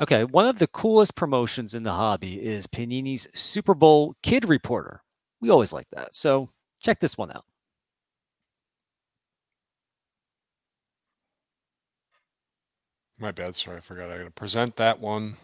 Okay, 0.00 0.24
one 0.24 0.46
of 0.46 0.58
the 0.58 0.66
coolest 0.66 1.14
promotions 1.14 1.74
in 1.74 1.84
the 1.84 1.92
hobby 1.92 2.42
is 2.44 2.66
Panini's 2.66 3.28
Super 3.32 3.74
Bowl 3.74 4.16
Kid 4.22 4.48
Reporter. 4.48 5.02
We 5.40 5.50
always 5.50 5.72
like 5.72 5.86
that. 5.92 6.16
So 6.16 6.48
check 6.84 7.00
this 7.00 7.18
one 7.18 7.32
out. 7.32 7.44
My 13.18 13.32
bad. 13.32 13.56
Sorry, 13.56 13.78
I 13.78 13.80
forgot. 13.80 14.10
I 14.10 14.18
got 14.18 14.24
to 14.24 14.30
present 14.30 14.76
that 14.76 15.00
one. 15.00 15.36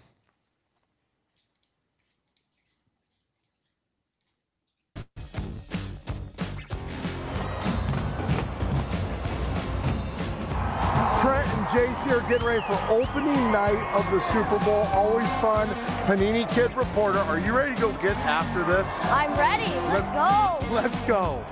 Jace 11.71 12.05
here, 12.05 12.21
getting 12.29 12.45
ready 12.45 12.63
for 12.67 12.77
opening 12.89 13.53
night 13.53 13.79
of 13.95 14.11
the 14.11 14.19
Super 14.19 14.59
Bowl. 14.65 14.89
Always 14.93 15.29
fun. 15.35 15.69
Panini 16.05 16.51
Kid 16.51 16.77
reporter, 16.77 17.21
are 17.21 17.39
you 17.39 17.57
ready 17.57 17.77
to 17.77 17.81
go 17.81 17.93
get 18.03 18.17
after 18.17 18.65
this? 18.65 19.09
I'm 19.13 19.31
ready. 19.39 19.73
Let's 19.87 20.09
go. 20.09 20.75
Let's 20.75 21.01
go. 21.03 21.47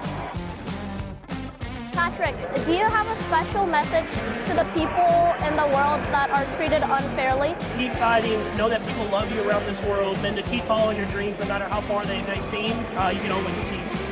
Patrick, 1.93 2.35
do 2.65 2.73
you 2.73 2.85
have 2.85 3.07
a 3.07 3.23
special 3.23 3.65
message 3.65 4.11
to 4.49 4.55
the 4.55 4.65
people 4.75 5.37
in 5.47 5.57
the 5.57 5.69
world 5.73 6.03
that 6.11 6.31
are 6.31 6.45
treated 6.57 6.83
unfairly? 6.83 7.55
Keep 7.77 7.95
fighting. 7.95 8.41
Know 8.57 8.69
that 8.69 8.85
people 8.89 9.05
love 9.05 9.31
you 9.33 9.49
around 9.49 9.67
this 9.67 9.81
world. 9.85 10.17
And 10.25 10.35
to 10.35 10.43
keep 10.43 10.65
following 10.65 10.97
your 10.97 11.07
dreams, 11.07 11.39
no 11.39 11.47
matter 11.47 11.69
how 11.69 11.81
far 11.83 12.05
they 12.05 12.23
may 12.23 12.41
seem, 12.41 12.73
uh, 12.97 13.11
you 13.11 13.21
can 13.21 13.31
always 13.31 13.57
achieve. 13.59 14.08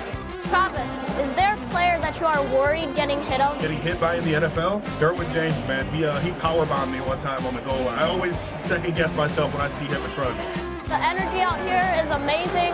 Travis, 0.48 1.18
is 1.18 1.32
there 1.32 1.54
a 1.54 1.58
player 1.70 1.98
that 2.00 2.20
you 2.20 2.26
are 2.26 2.42
worried 2.54 2.94
getting 2.94 3.20
hit? 3.22 3.38
Getting 3.60 3.78
hit 3.78 4.00
by 4.00 4.16
in 4.16 4.24
the 4.24 4.32
NFL? 4.32 4.82
Derwin 4.98 5.30
James, 5.32 5.56
man. 5.66 5.86
He, 5.94 6.04
uh, 6.04 6.20
he 6.20 6.30
power 6.32 6.64
bombed 6.66 6.92
me 6.92 7.00
one 7.00 7.18
time 7.18 7.44
on 7.46 7.54
the 7.54 7.60
goal. 7.62 7.80
line. 7.84 7.98
I 7.98 8.06
always 8.06 8.36
second 8.38 8.94
guess 8.94 9.14
myself 9.14 9.52
when 9.52 9.62
I 9.62 9.68
see 9.68 9.84
him 9.84 10.02
in 10.02 10.10
front 10.10 10.38
of 10.38 10.38
me. 10.38 10.65
The 10.86 11.02
energy 11.02 11.40
out 11.40 11.58
here 11.66 11.82
is 11.98 12.08
amazing 12.14 12.72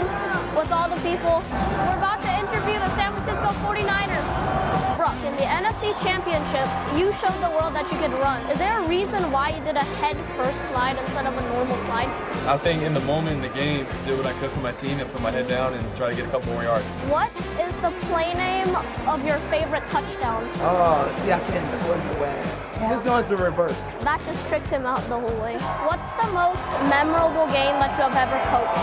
with 0.55 0.71
all 0.71 0.87
the 0.87 1.01
people. 1.01 1.41
We're 1.49 1.97
about 1.97 2.21
to 2.21 2.29
interview 2.39 2.79
the 2.79 2.95
San 2.95 3.11
Francisco 3.17 3.49
49ers. 3.65 4.97
Brock, 4.99 5.17
in 5.25 5.35
the 5.37 5.49
NFC 5.49 5.97
Championship, 6.05 6.69
you 6.95 7.15
showed 7.15 7.41
the 7.41 7.49
world 7.57 7.75
that 7.75 7.91
you 7.91 7.97
could 7.97 8.13
run. 8.21 8.45
Is 8.51 8.59
there 8.59 8.81
a 8.81 8.87
reason 8.87 9.33
why 9.33 9.57
you 9.57 9.65
did 9.65 9.77
a 9.77 9.85
head 9.97 10.19
first 10.37 10.61
slide 10.69 10.99
instead 10.99 11.25
of 11.25 11.39
a 11.39 11.41
normal 11.55 11.79
slide? 11.87 12.09
I 12.47 12.59
think 12.59 12.83
in 12.83 12.93
the 12.93 13.01
moment 13.01 13.37
in 13.37 13.41
the 13.41 13.57
game, 13.57 13.87
did 14.05 14.19
what 14.19 14.27
I 14.27 14.35
could 14.41 14.51
for 14.51 14.61
my 14.61 14.73
team 14.73 15.01
and 15.01 15.11
put 15.11 15.23
my 15.23 15.31
head 15.31 15.49
down 15.49 15.73
and 15.73 15.97
try 15.97 16.11
to 16.11 16.15
get 16.15 16.27
a 16.27 16.31
couple 16.31 16.53
more 16.53 16.65
yards. 16.65 16.85
What 17.09 17.31
is 17.67 17.81
the 17.81 17.93
play 18.13 18.35
name 18.35 18.77
of 19.09 19.25
your 19.25 19.39
favorite 19.49 19.89
touchdown? 19.89 20.47
Oh, 20.61 21.09
see, 21.13 21.33
I 21.33 21.41
can't 21.41 21.71
tell 21.71 21.97
you 21.97 22.21
when. 22.21 22.72
Just 22.89 23.05
know 23.05 23.19
it's 23.19 23.29
the 23.31 23.37
reverse. 23.37 23.79
That 24.03 24.19
just 24.25 24.47
tricked 24.49 24.67
him 24.67 24.87
out 24.87 25.01
the 25.09 25.19
whole 25.19 25.39
way. 25.41 25.55
What's 25.87 26.11
the 26.19 26.27
most 26.35 26.67
memorable 26.91 27.47
game 27.47 27.79
that 27.79 27.95
you 27.95 28.03
have 28.03 28.19
ever 28.19 28.39
coached? 28.51 28.75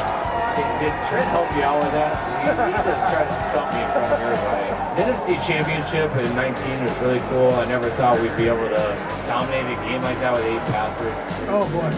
Did, 0.55 0.67
did 0.79 0.95
Trent 1.07 1.27
help 1.27 1.51
you 1.51 1.63
out 1.63 1.83
with 1.83 1.91
that? 1.91 2.15
He, 2.43 2.51
he 2.55 2.79
just 2.87 3.05
tried 3.11 3.27
to 3.27 3.35
stump 3.35 3.67
me 3.75 3.83
in 3.83 3.91
front 3.91 4.07
of 4.07 4.19
everybody. 4.23 4.71
The 4.95 5.03
NFC 5.03 5.35
Championship 5.45 6.15
in 6.15 6.33
19 6.35 6.83
was 6.83 6.97
really 6.99 7.19
cool. 7.27 7.51
I 7.59 7.65
never 7.65 7.91
thought 7.91 8.19
we'd 8.21 8.35
be 8.37 8.47
able 8.47 8.71
to 8.71 8.83
dominate 9.27 9.67
a 9.67 9.79
game 9.83 10.01
like 10.01 10.19
that 10.19 10.33
with 10.33 10.45
eight 10.45 10.63
passes. 10.71 11.15
Oh 11.51 11.67
boy. 11.67 11.91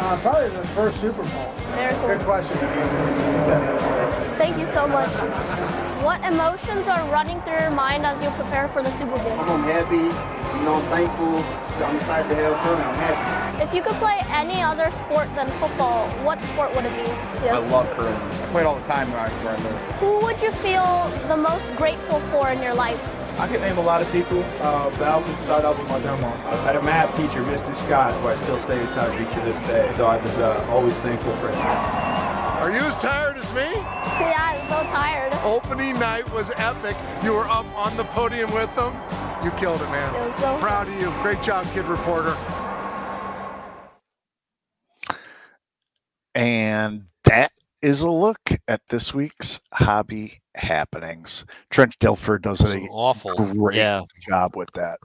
Uh, 0.00 0.20
probably 0.20 0.48
the 0.50 0.66
first 0.68 1.00
Super 1.00 1.22
Bowl. 1.22 1.54
Very 1.76 1.94
cool. 1.94 2.08
Good 2.08 2.20
question. 2.24 2.56
Thank 4.40 4.58
you 4.58 4.66
so 4.66 4.88
much. 4.88 5.08
What 6.02 6.24
emotions 6.24 6.88
are 6.88 7.00
running 7.10 7.40
through 7.42 7.60
your 7.60 7.70
mind 7.70 8.04
as 8.04 8.20
you 8.22 8.28
prepare 8.30 8.68
for 8.68 8.82
the 8.82 8.90
Super 8.98 9.16
Bowl? 9.16 9.32
I'm 9.40 9.62
happy, 9.62 10.08
you 10.56 10.62
know, 10.64 10.74
I'm 10.74 10.88
thankful. 10.90 11.38
I'm 11.84 11.96
excited 11.96 12.28
to 12.28 12.34
have 12.36 12.56
fun. 12.60 12.80
I'm 12.80 12.94
happy. 12.94 13.62
If 13.62 13.74
you 13.74 13.82
could 13.82 13.94
play 13.94 14.20
any 14.28 14.62
other 14.62 14.90
sport 14.92 15.28
than 15.34 15.50
football, 15.58 16.08
what 16.24 16.40
sport 16.42 16.74
would 16.74 16.84
it 16.84 16.94
be? 16.94 17.10
I 17.48 17.58
love 17.58 17.90
curling. 17.90 18.14
I 18.14 18.46
play 18.52 18.62
it 18.62 18.66
all 18.66 18.78
the 18.78 18.86
time 18.86 19.10
where 19.10 19.20
I, 19.20 19.28
where 19.44 19.54
I 19.54 19.62
live. 19.62 19.80
Who 20.00 20.18
would 20.20 20.40
you 20.42 20.52
feel 20.52 21.10
the 21.28 21.36
most 21.36 21.74
grateful 21.76 22.20
for 22.30 22.50
in 22.50 22.62
your 22.62 22.74
life? 22.74 23.02
I 23.38 23.48
can 23.48 23.60
name 23.60 23.78
a 23.78 23.82
lot 23.82 24.00
of 24.00 24.10
people, 24.12 24.44
uh, 24.60 24.90
but 24.90 25.02
I'll 25.02 25.24
just 25.24 25.42
start 25.42 25.64
off 25.64 25.76
with 25.76 25.88
my 25.88 25.98
grandma. 25.98 26.28
I 26.48 26.54
had 26.62 26.76
a 26.76 26.82
math 26.82 27.16
teacher, 27.16 27.42
Mr. 27.42 27.74
Scott, 27.74 28.14
who 28.20 28.28
I 28.28 28.36
still 28.36 28.58
stay 28.58 28.80
in 28.80 28.86
touch 28.92 29.18
with 29.18 29.32
to 29.34 29.40
this 29.40 29.60
day. 29.62 29.90
So 29.94 30.06
I 30.06 30.18
was 30.22 30.38
uh, 30.38 30.64
always 30.70 30.96
thankful 31.00 31.34
for 31.36 31.48
him. 31.48 31.56
Are 31.56 32.70
you 32.70 32.78
as 32.78 32.96
tired 32.96 33.36
as 33.36 33.48
me? 33.52 33.72
Yeah, 33.74 34.38
I'm 34.38 34.60
so 34.68 34.88
tired. 34.90 35.34
Opening 35.42 35.98
night 35.98 36.32
was 36.32 36.50
epic. 36.56 36.96
You 37.24 37.32
were 37.32 37.48
up 37.48 37.66
on 37.74 37.96
the 37.96 38.04
podium 38.04 38.54
with 38.54 38.74
them. 38.76 38.94
You 39.44 39.50
killed 39.52 39.82
it, 39.82 39.90
man. 39.90 40.14
It 40.14 40.26
was 40.26 40.34
so 40.36 40.58
Proud 40.58 40.88
of 40.88 40.94
you. 40.98 41.10
Great 41.22 41.42
job, 41.42 41.66
kid 41.74 41.84
reporter. 41.84 42.34
And 46.34 47.04
that 47.24 47.52
is 47.82 48.02
a 48.02 48.10
look 48.10 48.40
at 48.66 48.80
this 48.88 49.12
week's 49.12 49.60
hobby 49.72 50.40
happenings. 50.54 51.44
Trent 51.70 51.94
Dilfer 51.98 52.40
does 52.40 52.58
This 52.60 52.74
a 52.74 52.86
awful. 52.90 53.34
great 53.36 53.76
Yeah. 53.76 54.00
job 54.26 54.56
with 54.56 54.70
that. 54.72 54.98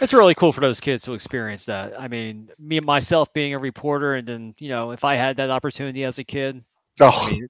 It's 0.00 0.12
really 0.12 0.34
cool 0.34 0.52
for 0.52 0.60
those 0.60 0.78
kids 0.80 1.02
to 1.04 1.14
experience 1.14 1.64
that. 1.64 1.98
I 1.98 2.08
mean, 2.08 2.50
me 2.58 2.76
and 2.76 2.86
myself 2.86 3.32
being 3.32 3.54
a 3.54 3.58
reporter, 3.58 4.14
and 4.14 4.26
then 4.28 4.54
you 4.58 4.68
know, 4.68 4.92
if 4.92 5.04
I 5.04 5.16
had 5.16 5.36
that 5.38 5.50
opportunity 5.50 6.04
as 6.04 6.18
a 6.18 6.24
kid, 6.24 6.62
Oh, 7.00 7.08
I 7.26 7.30
mean, 7.32 7.48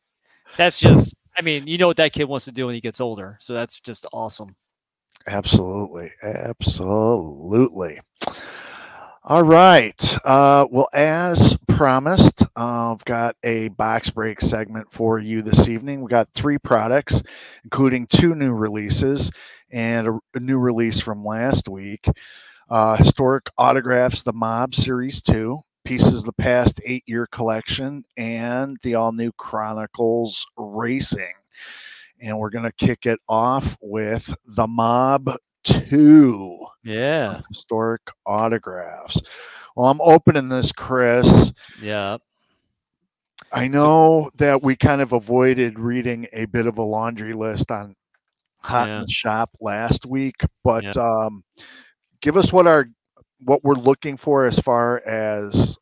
that's 0.57 0.79
just. 0.79 1.15
I 1.37 1.43
mean, 1.43 1.67
you 1.67 1.79
know 1.79 1.87
what 1.87 1.97
that 1.99 2.13
kid 2.13 2.25
wants 2.25 2.45
to 2.47 2.53
do 2.53 2.67
when 2.67 2.75
he 2.75 2.81
gets 2.81 3.01
older, 3.01 3.37
so 3.41 3.53
that's 3.55 3.81
just 3.81 4.07
awesome. 4.13 4.55
Absolutely. 5.27 6.11
Absolutely. 6.23 8.01
All 9.25 9.43
right. 9.43 10.17
Uh, 10.25 10.67
well, 10.71 10.89
as 10.93 11.57
promised, 11.69 12.43
uh, 12.57 12.93
I've 12.93 13.05
got 13.05 13.37
a 13.45 13.69
box 13.69 14.11
break 14.11 14.41
segment 14.41 14.91
for 14.91 15.19
you 15.19 15.43
this 15.43 15.69
evening. 15.69 16.01
We 16.01 16.09
got 16.09 16.33
three 16.35 16.59
products, 16.59 17.23
including 17.65 18.07
two 18.07 18.35
new 18.35 18.53
releases 18.53 19.31
and 19.71 20.09
a, 20.09 20.19
a 20.35 20.41
new 20.41 20.59
release 20.59 21.01
from 21.01 21.25
last 21.25 21.69
week. 21.69 22.09
Uh, 22.69 22.97
Historic 22.97 23.51
Autographs, 23.59 24.23
the 24.23 24.33
Mob 24.33 24.75
Series 24.75 25.21
2, 25.23 25.61
Pieces 25.85 26.21
of 26.21 26.25
the 26.25 26.33
Past 26.33 26.81
eight 26.85 27.05
year 27.07 27.27
collection, 27.27 28.05
and 28.17 28.77
the 28.83 28.95
all 28.95 29.13
new 29.13 29.33
Chronicles 29.33 30.47
Racing. 30.57 31.35
And 32.21 32.39
we're 32.39 32.51
going 32.51 32.65
to 32.65 32.73
kick 32.73 33.07
it 33.07 33.19
off 33.29 33.77
with 33.81 34.35
the 34.47 34.67
Mob 34.67 35.31
2 35.65 36.59
Yeah, 36.85 37.41
historic 37.49 38.03
autographs. 38.27 39.21
Well, 39.77 39.89
I'm 39.91 40.01
opening 40.01 40.49
this, 40.49 40.73
Chris. 40.73 41.53
yeah, 41.81 42.19
I 43.53 43.69
know 43.69 44.31
that 44.37 44.63
we 44.63 44.77
kind 44.77 45.01
of 45.01 45.13
avoided 45.13 45.79
reading 45.79 46.27
a 46.33 46.45
bit 46.47 46.67
of 46.67 46.79
a 46.79 46.83
laundry 46.83 47.33
list 47.33 47.71
on 47.71 47.95
Hot 48.63 48.89
Yeah. 48.89 48.97
in 48.97 49.03
the 49.03 49.11
Shop 49.11 49.51
last 49.61 50.05
week, 50.07 50.37
but 50.63 50.97
um, 50.97 51.43
give 52.21 52.37
us 52.37 52.53
what 52.53 52.67
our 52.67 52.87
what 53.43 53.65
we're 53.65 53.75
looking 53.75 54.19
for 54.19 54.45
as 54.45 54.59
far 54.59 54.99
as 55.07 55.79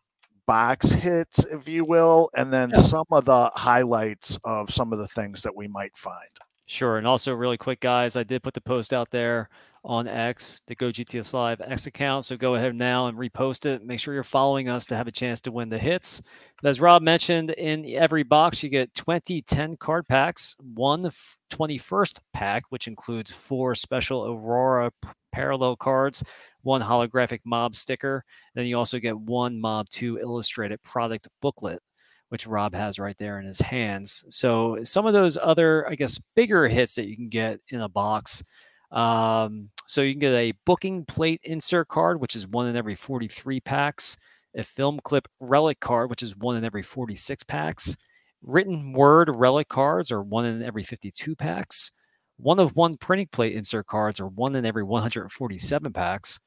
box 0.49 0.91
hits, 0.91 1.45
if 1.45 1.69
you 1.69 1.85
will, 1.85 2.31
and 2.35 2.51
then 2.51 2.73
some 2.73 3.05
of 3.13 3.27
the 3.27 3.51
highlights 3.55 4.39
of 4.45 4.71
some 4.73 4.95
of 4.95 4.99
the 4.99 5.07
things 5.07 5.43
that 5.43 5.55
we 5.55 5.69
might 5.69 5.95
find. 5.95 6.31
sure. 6.67 6.97
And 6.97 7.07
also, 7.07 7.35
really 7.35 7.59
quick, 7.59 7.81
guys, 7.81 8.17
I 8.17 8.23
did 8.25 8.43
put 8.43 8.55
the 8.55 8.63
post 8.63 8.95
out 8.95 9.11
there 9.11 9.51
on 9.85 10.09
X, 10.09 10.63
the 10.67 10.75
Go 10.75 10.89
GTS 10.89 11.33
Live 11.33 11.61
X 11.61 11.87
account. 11.87 12.25
So 12.25 12.37
go 12.37 12.55
ahead 12.55 12.75
now 12.75 13.07
and 13.07 13.17
repost 13.17 13.67
it. 13.67 13.85
Make 13.85 14.01
sure 14.01 14.15
you're 14.15 14.23
following 14.23 14.69
us 14.69 14.87
to 14.87 14.97
have 14.97 15.07
a 15.07 15.13
chance 15.13 15.41
to 15.43 15.53
win 15.53 15.69
the 15.69 15.79
hits. 15.79 16.21
As 16.65 16.81
Rob 16.81 17.03
mentioned, 17.03 17.51
in 17.51 17.85
every 17.95 18.23
box, 18.23 18.63
you 18.63 18.69
get 18.69 18.95
20 18.95 19.43
10 19.43 19.77
card 19.77 20.07
packs, 20.09 20.57
one 20.75 21.07
f- 21.07 21.39
21st 21.51 22.19
pack, 22.33 22.65
which 22.71 22.89
includes 22.89 23.31
four 23.31 23.75
special 23.75 24.27
Aurora 24.27 24.91
parallel 25.33 25.77
cards, 25.77 26.25
one 26.63 26.83
holographic 26.83 27.41
mob 27.45 27.75
sticker. 27.75 28.25
Then 28.55 28.67
you 28.67 28.77
also 28.77 28.99
get 28.99 29.19
one 29.19 29.61
Mob 29.61 29.89
2 29.91 30.19
illustrated 30.19 30.83
product 30.83 31.29
booklet 31.41 31.81
which 32.29 32.47
Rob 32.47 32.75
has 32.75 32.99
right 32.99 33.17
there 33.19 33.41
in 33.41 33.47
his 33.47 33.61
hands. 33.61 34.25
So 34.29 34.79
some 34.83 35.07
of 35.07 35.13
those 35.13 35.39
other, 35.39 35.89
I 35.89 35.95
guess, 35.95 36.21
bigger 36.37 36.69
hits 36.69 36.95
that 36.95 37.09
you 37.09 37.17
can 37.17 37.29
get 37.29 37.61
in 37.69 37.81
a 37.81 37.89
box. 37.89 38.43
Um, 38.91 39.71
so 39.87 40.03
you 40.03 40.13
can 40.13 40.21
get 40.21 40.35
a 40.35 40.53
booking 40.65 41.05
plate 41.05 41.41
insert 41.45 41.89
card, 41.89 42.21
which 42.21 42.37
is 42.37 42.47
one 42.47 42.67
in 42.67 42.77
every 42.77 42.95
43 42.95 43.61
packs, 43.61 44.17
a 44.57 44.63
film 44.63 45.01
clip 45.05 45.29
relic 45.41 45.81
card, 45.81 46.11
which 46.11 46.23
is 46.23 46.37
one 46.37 46.57
in 46.57 46.65
every 46.65 46.83
46 46.83 47.43
packs, 47.45 47.97
written 48.43 48.93
word 48.93 49.31
relic 49.35 49.69
cards 49.69 50.11
are 50.11 50.23
one 50.23 50.45
in 50.45 50.63
every 50.63 50.83
52 50.83 51.35
packs, 51.37 51.91
one 52.39 52.59
of 52.59 52.77
one 52.77 52.97
printing 52.97 53.29
plate 53.33 53.55
insert 53.55 53.87
cards 53.87 54.21
are 54.21 54.29
one 54.29 54.55
in 54.55 54.65
every 54.65 54.85
147 54.85 55.93
packs, 55.93 56.39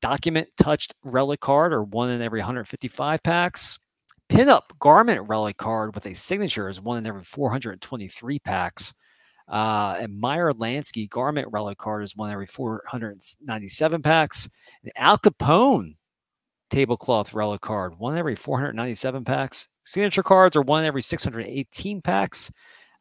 document 0.00 0.48
touched 0.56 0.94
relic 1.04 1.40
card 1.40 1.72
are 1.72 1.84
one 1.84 2.10
in 2.10 2.22
every 2.22 2.40
155 2.40 3.22
packs, 3.22 3.78
pinup 4.28 4.62
garment 4.80 5.28
relic 5.28 5.56
card 5.56 5.94
with 5.94 6.06
a 6.06 6.14
signature 6.14 6.68
is 6.68 6.80
one 6.80 6.98
in 6.98 7.06
every 7.06 7.22
423 7.24 8.38
packs. 8.40 8.94
Uh, 9.52 9.98
and 10.00 10.18
Meyer 10.18 10.52
Lansky 10.54 11.08
garment 11.10 11.46
relic 11.52 11.76
card 11.76 12.02
is 12.02 12.16
one 12.16 12.30
every 12.32 12.46
497 12.46 14.00
packs. 14.02 14.48
And 14.82 14.92
Al 14.96 15.18
Capone 15.18 15.96
tablecloth 16.70 17.34
relic 17.34 17.60
card, 17.60 17.98
one 17.98 18.16
every 18.16 18.34
497 18.34 19.24
packs. 19.24 19.68
Signature 19.84 20.22
cards 20.22 20.56
are 20.56 20.62
one 20.62 20.84
every 20.84 21.02
618 21.02 22.00
packs. 22.00 22.50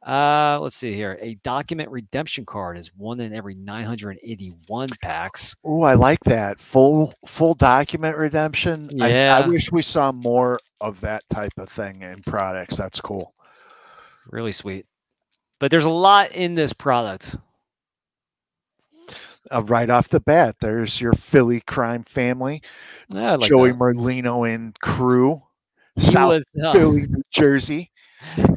Uh, 0.05 0.59
let's 0.59 0.75
see 0.75 0.93
here. 0.93 1.17
A 1.21 1.35
document 1.35 1.89
redemption 1.89 2.45
card 2.45 2.77
is 2.77 2.91
one 2.97 3.21
in 3.21 3.33
every 3.33 3.53
981 3.55 4.89
packs. 5.01 5.55
Oh, 5.63 5.83
I 5.83 5.93
like 5.93 6.19
that 6.25 6.59
full 6.59 7.13
full 7.27 7.53
document 7.53 8.17
redemption. 8.17 8.89
I- 8.99 9.09
I, 9.09 9.47
wish 9.47 9.71
we 9.71 9.83
saw 9.83 10.11
more 10.11 10.59
of 10.81 10.99
that 11.01 11.23
type 11.29 11.53
of 11.57 11.69
thing 11.69 12.01
in 12.01 12.23
products. 12.23 12.75
That's 12.77 12.99
cool. 12.99 13.35
Really 14.31 14.51
sweet. 14.51 14.85
But 15.61 15.69
there's 15.71 15.85
a 15.85 15.89
lot 15.91 16.31
in 16.31 16.55
this 16.55 16.73
product. 16.73 17.35
uh, 19.51 19.61
right 19.63 19.89
off 19.91 20.09
the 20.09 20.19
bat, 20.19 20.55
there's 20.59 20.99
your 20.99 21.13
Philly 21.13 21.61
crime 21.61 22.03
family, 22.03 22.61
Yeah, 23.09 23.35
like 23.35 23.47
Joey 23.47 23.71
that. 23.71 23.77
Merlino 23.79 24.51
and 24.51 24.77
crew, 24.79 25.41
He 25.95 26.01
South 26.01 26.29
was, 26.33 26.45
uh, 26.65 26.73
Philly, 26.73 27.05
New 27.07 27.21
Jersey. 27.31 27.91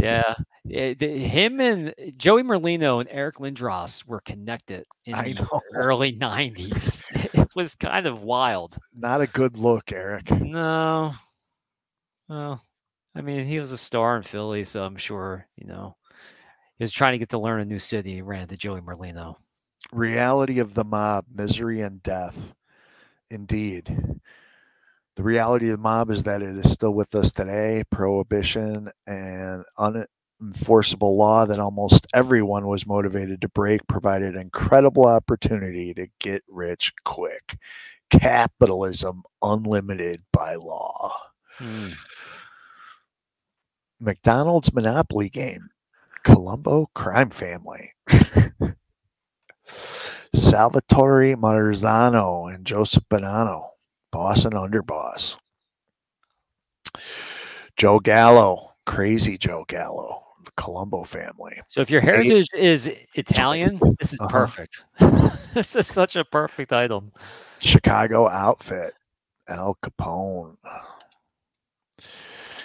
Yeah. 0.00 0.34
The- 0.64 0.94
him 1.28 1.60
and 1.60 1.94
Joey 2.16 2.42
Merlino 2.42 3.00
and 3.00 3.08
Eric 3.12 3.36
Lindros 3.36 4.06
were 4.06 4.20
connected 4.20 4.86
in 5.04 5.12
I 5.14 5.34
the 5.34 5.42
know. 5.42 5.60
early 5.74 6.16
90s. 6.16 7.02
It 7.34 7.50
was 7.54 7.74
kind 7.74 8.06
of 8.06 8.22
wild. 8.22 8.76
Not 8.96 9.20
a 9.20 9.26
good 9.26 9.58
look, 9.58 9.92
Eric. 9.92 10.30
No. 10.30 11.12
Well, 12.30 12.62
I 13.14 13.20
mean, 13.20 13.46
he 13.46 13.58
was 13.58 13.72
a 13.72 13.78
star 13.78 14.16
in 14.16 14.22
Philly, 14.22 14.64
so 14.64 14.82
I'm 14.84 14.96
sure, 14.96 15.46
you 15.56 15.66
know, 15.66 15.96
he 16.78 16.82
was 16.82 16.92
trying 16.92 17.12
to 17.12 17.18
get 17.18 17.30
to 17.30 17.38
learn 17.38 17.60
a 17.60 17.64
new 17.64 17.78
city. 17.78 18.14
He 18.14 18.22
ran 18.22 18.48
to 18.48 18.56
Joey 18.56 18.80
Merlino. 18.80 19.36
Reality 19.92 20.58
of 20.58 20.74
the 20.74 20.84
mob, 20.84 21.26
misery 21.32 21.80
and 21.80 22.02
death. 22.02 22.54
Indeed. 23.30 24.20
The 25.16 25.22
reality 25.22 25.68
of 25.68 25.78
the 25.78 25.82
mob 25.82 26.10
is 26.10 26.24
that 26.24 26.42
it 26.42 26.56
is 26.56 26.72
still 26.72 26.92
with 26.92 27.14
us 27.14 27.30
today. 27.30 27.84
Prohibition 27.90 28.90
and 29.06 29.64
unenforceable 29.78 31.16
law 31.16 31.46
that 31.46 31.60
almost 31.60 32.06
everyone 32.12 32.66
was 32.66 32.86
motivated 32.86 33.40
to 33.42 33.48
break 33.48 33.86
provided 33.86 34.34
incredible 34.34 35.06
opportunity 35.06 35.94
to 35.94 36.08
get 36.18 36.42
rich 36.48 36.92
quick. 37.04 37.56
Capitalism 38.10 39.22
unlimited 39.42 40.22
by 40.32 40.56
law. 40.56 41.12
Hmm. 41.58 41.90
McDonald's 44.00 44.72
Monopoly 44.74 45.28
game. 45.28 45.68
Colombo 46.24 46.88
crime 46.94 47.30
family. 47.30 47.92
Salvatore 50.34 51.36
Marzano 51.36 52.52
and 52.52 52.64
Joseph 52.66 53.04
Bonanno, 53.10 53.68
boss 54.10 54.44
and 54.44 54.54
underboss. 54.54 55.36
Joe 57.76 58.00
Gallo, 58.00 58.72
crazy 58.86 59.38
Joe 59.38 59.64
Gallo, 59.68 60.22
the 60.44 60.50
Colombo 60.56 61.04
family. 61.04 61.60
So 61.68 61.80
if 61.80 61.90
your 61.90 62.00
Eight- 62.00 62.04
heritage 62.06 62.48
is 62.56 62.90
Italian, 63.14 63.78
this 64.00 64.12
is 64.12 64.20
Uh-huh. 64.20 64.30
perfect. 64.30 64.84
this 65.54 65.76
is 65.76 65.86
such 65.86 66.16
a 66.16 66.24
perfect 66.24 66.72
item. 66.72 67.12
Chicago 67.60 68.28
outfit, 68.28 68.94
Al 69.48 69.76
Capone. 69.82 70.56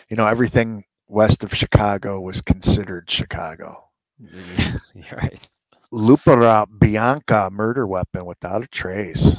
You 0.10 0.17
know, 0.17 0.26
everything 0.26 0.84
west 1.10 1.43
of 1.43 1.54
Chicago 1.54 2.22
was 2.22 2.41
considered 2.41 3.10
Chicago. 3.10 3.89
You're 4.19 5.17
right. 5.17 5.50
Lupara 5.91 6.67
Bianca 6.80 7.50
murder 7.52 7.88
weapon 7.88 8.26
without 8.26 8.63
a 8.63 8.67
trace. 8.67 9.38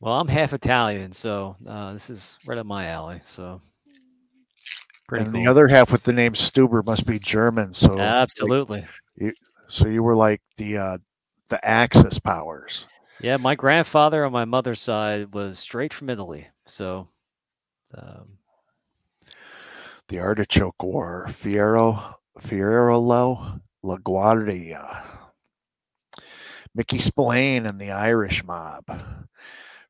Well, 0.00 0.20
I'm 0.20 0.28
half 0.28 0.52
Italian, 0.52 1.12
so 1.12 1.56
uh, 1.66 1.92
this 1.92 2.10
is 2.10 2.38
right 2.46 2.58
up 2.58 2.66
my 2.66 2.88
alley. 2.88 3.20
So 3.24 3.60
pretty 5.08 5.24
and 5.24 5.34
cool. 5.34 5.42
the 5.42 5.50
other 5.50 5.68
half 5.68 5.92
with 5.92 6.02
the 6.02 6.12
name 6.12 6.32
Stuber 6.32 6.84
must 6.84 7.06
be 7.06 7.18
German. 7.18 7.72
So 7.72 7.92
like, 7.92 8.00
Absolutely. 8.00 8.84
you, 9.16 9.32
so 9.68 9.88
you 9.88 10.02
were 10.02 10.16
like 10.16 10.40
the 10.56 10.78
uh, 10.78 10.98
the 11.48 11.64
Axis 11.64 12.18
powers. 12.18 12.86
Yeah, 13.20 13.36
my 13.36 13.54
grandfather 13.54 14.24
on 14.24 14.32
my 14.32 14.44
mother's 14.44 14.80
side 14.80 15.32
was 15.32 15.58
straight 15.58 15.94
from 15.94 16.10
Italy. 16.10 16.48
So 16.66 17.08
um, 17.96 18.38
The 20.14 20.20
Artichoke 20.20 20.80
War, 20.80 21.26
Fiero 21.28 22.14
Fierro 22.38 23.60
LaGuardia, 23.84 25.02
Mickey 26.72 27.00
Spillane 27.00 27.66
and 27.66 27.80
the 27.80 27.90
Irish 27.90 28.44
Mob, 28.44 28.84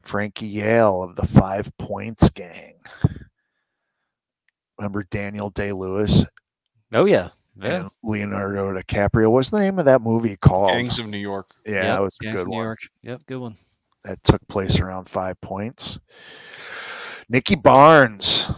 Frankie 0.00 0.46
Yale 0.46 1.02
of 1.02 1.16
the 1.16 1.26
Five 1.26 1.76
Points 1.76 2.30
Gang. 2.30 2.76
Remember 4.78 5.02
Daniel 5.02 5.50
Day 5.50 5.72
Lewis 5.72 6.24
oh 6.94 7.04
yeah, 7.04 7.28
yeah. 7.60 7.80
and 7.80 7.90
Leonardo 8.02 8.72
DiCaprio? 8.72 9.30
What's 9.30 9.50
the 9.50 9.60
name 9.60 9.78
of 9.78 9.84
that 9.84 10.00
movie 10.00 10.36
called? 10.36 10.70
Gangs 10.70 10.98
of 10.98 11.06
New 11.06 11.18
York. 11.18 11.50
Yeah, 11.66 11.72
Yep, 11.72 11.82
that 11.84 12.02
was 12.02 12.14
a 12.22 12.24
good 12.24 12.38
of 12.38 12.46
New 12.46 12.56
one. 12.56 12.64
York. 12.64 12.78
Yep, 13.02 13.20
good 13.26 13.40
one. 13.40 13.56
that 14.04 14.24
took 14.24 14.40
place 14.48 14.80
around 14.80 15.06
five 15.06 15.38
points. 15.42 15.98
Nikki 17.28 17.56
Barnes. 17.56 18.50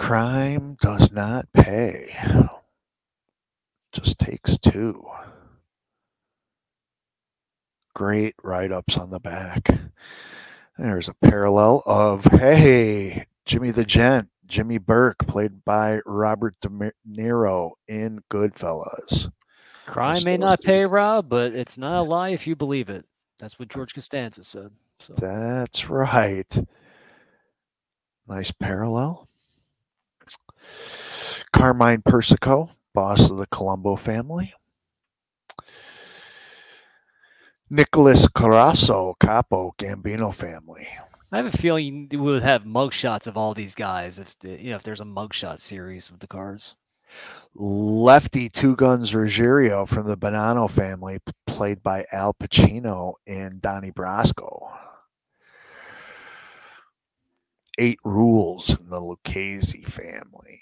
Crime 0.00 0.78
does 0.80 1.12
not 1.12 1.46
pay. 1.52 2.16
Just 3.92 4.18
takes 4.18 4.56
two. 4.56 5.06
Great 7.94 8.34
write 8.42 8.72
ups 8.72 8.96
on 8.96 9.10
the 9.10 9.20
back. 9.20 9.68
There's 10.78 11.10
a 11.10 11.14
parallel 11.14 11.82
of, 11.84 12.24
hey, 12.24 13.26
Jimmy 13.44 13.72
the 13.72 13.84
Gent, 13.84 14.30
Jimmy 14.46 14.78
Burke, 14.78 15.18
played 15.28 15.66
by 15.66 16.00
Robert 16.06 16.56
De 16.62 16.92
Niro 17.06 17.72
in 17.86 18.20
Goodfellas. 18.30 19.30
Crime 19.84 20.24
may 20.24 20.38
not 20.38 20.62
pay, 20.62 20.86
Rob, 20.86 21.28
but 21.28 21.52
it's 21.52 21.76
not 21.76 22.00
a 22.00 22.02
lie 22.02 22.30
if 22.30 22.46
you 22.46 22.56
believe 22.56 22.88
it. 22.88 23.04
That's 23.38 23.58
what 23.58 23.68
George 23.68 23.94
Costanza 23.94 24.44
said. 24.44 24.70
So 24.98 25.12
That's 25.18 25.90
right. 25.90 26.66
Nice 28.26 28.50
parallel. 28.50 29.28
Carmine 31.52 32.02
Persico, 32.02 32.70
boss 32.94 33.30
of 33.30 33.36
the 33.36 33.46
Colombo 33.46 33.96
family. 33.96 34.54
Nicholas 37.68 38.26
Corozzo, 38.28 39.14
capo 39.20 39.74
Gambino 39.78 40.34
family. 40.34 40.88
I 41.32 41.36
have 41.36 41.46
a 41.46 41.56
feeling 41.56 42.08
you 42.10 42.20
would 42.20 42.42
have 42.42 42.64
mugshots 42.64 43.28
of 43.28 43.36
all 43.36 43.54
these 43.54 43.76
guys 43.76 44.18
if 44.18 44.36
the, 44.40 44.60
you 44.60 44.70
know 44.70 44.76
if 44.76 44.82
there's 44.82 45.00
a 45.00 45.04
mugshot 45.04 45.60
series 45.60 46.10
of 46.10 46.18
the 46.18 46.26
cards. 46.26 46.74
Lefty 47.54 48.48
Two 48.48 48.74
Guns 48.74 49.14
Ruggiero 49.14 49.86
from 49.86 50.06
the 50.06 50.16
Bonanno 50.16 50.68
family, 50.68 51.18
played 51.46 51.82
by 51.82 52.06
Al 52.10 52.34
Pacino 52.34 53.14
and 53.26 53.60
Donnie 53.60 53.92
Brasco. 53.92 54.70
Eight 57.80 57.98
Rules 58.04 58.78
in 58.78 58.90
the 58.90 59.00
Lucchese 59.00 59.84
family. 59.84 60.60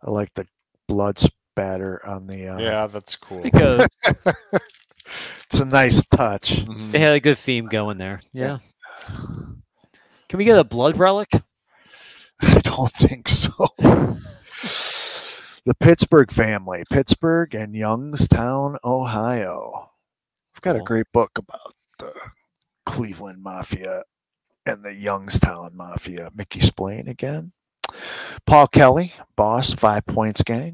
I 0.00 0.10
like 0.10 0.32
the 0.34 0.46
blood 0.86 1.18
spatter 1.18 2.06
on 2.06 2.28
the. 2.28 2.46
Uh, 2.48 2.58
Yeah, 2.60 2.86
that's 2.86 3.16
cool. 3.16 3.42
Because 3.42 3.88
it's 5.46 5.58
a 5.60 5.64
nice 5.64 6.06
touch. 6.06 6.64
Mhm. 6.64 6.92
they 6.92 7.00
had 7.00 7.14
a 7.14 7.20
good 7.20 7.38
theme 7.38 7.66
going 7.66 7.98
there. 7.98 8.20
Yeah. 8.32 8.58
Can 10.28 10.38
we 10.38 10.44
get 10.44 10.58
a 10.58 10.62
blood 10.64 10.98
relic? 10.98 11.30
I 12.40 12.60
don't 12.60 12.92
think 12.92 13.26
so. 13.28 13.68
the 15.68 15.74
Pittsburgh 15.74 16.30
family, 16.30 16.82
Pittsburgh 16.90 17.54
and 17.54 17.74
Youngstown, 17.74 18.78
Ohio. 18.82 19.90
I've 20.56 20.62
got 20.62 20.76
a 20.76 20.80
great 20.80 21.04
book 21.12 21.32
about 21.36 21.74
the 21.98 22.10
Cleveland 22.86 23.42
Mafia 23.42 24.04
and 24.64 24.82
the 24.82 24.94
Youngstown 24.94 25.76
Mafia. 25.76 26.30
Mickey 26.34 26.60
Spillane 26.60 27.06
again. 27.06 27.52
Paul 28.46 28.66
Kelly, 28.68 29.12
boss, 29.36 29.74
Five 29.74 30.06
Points 30.06 30.42
Gang. 30.42 30.72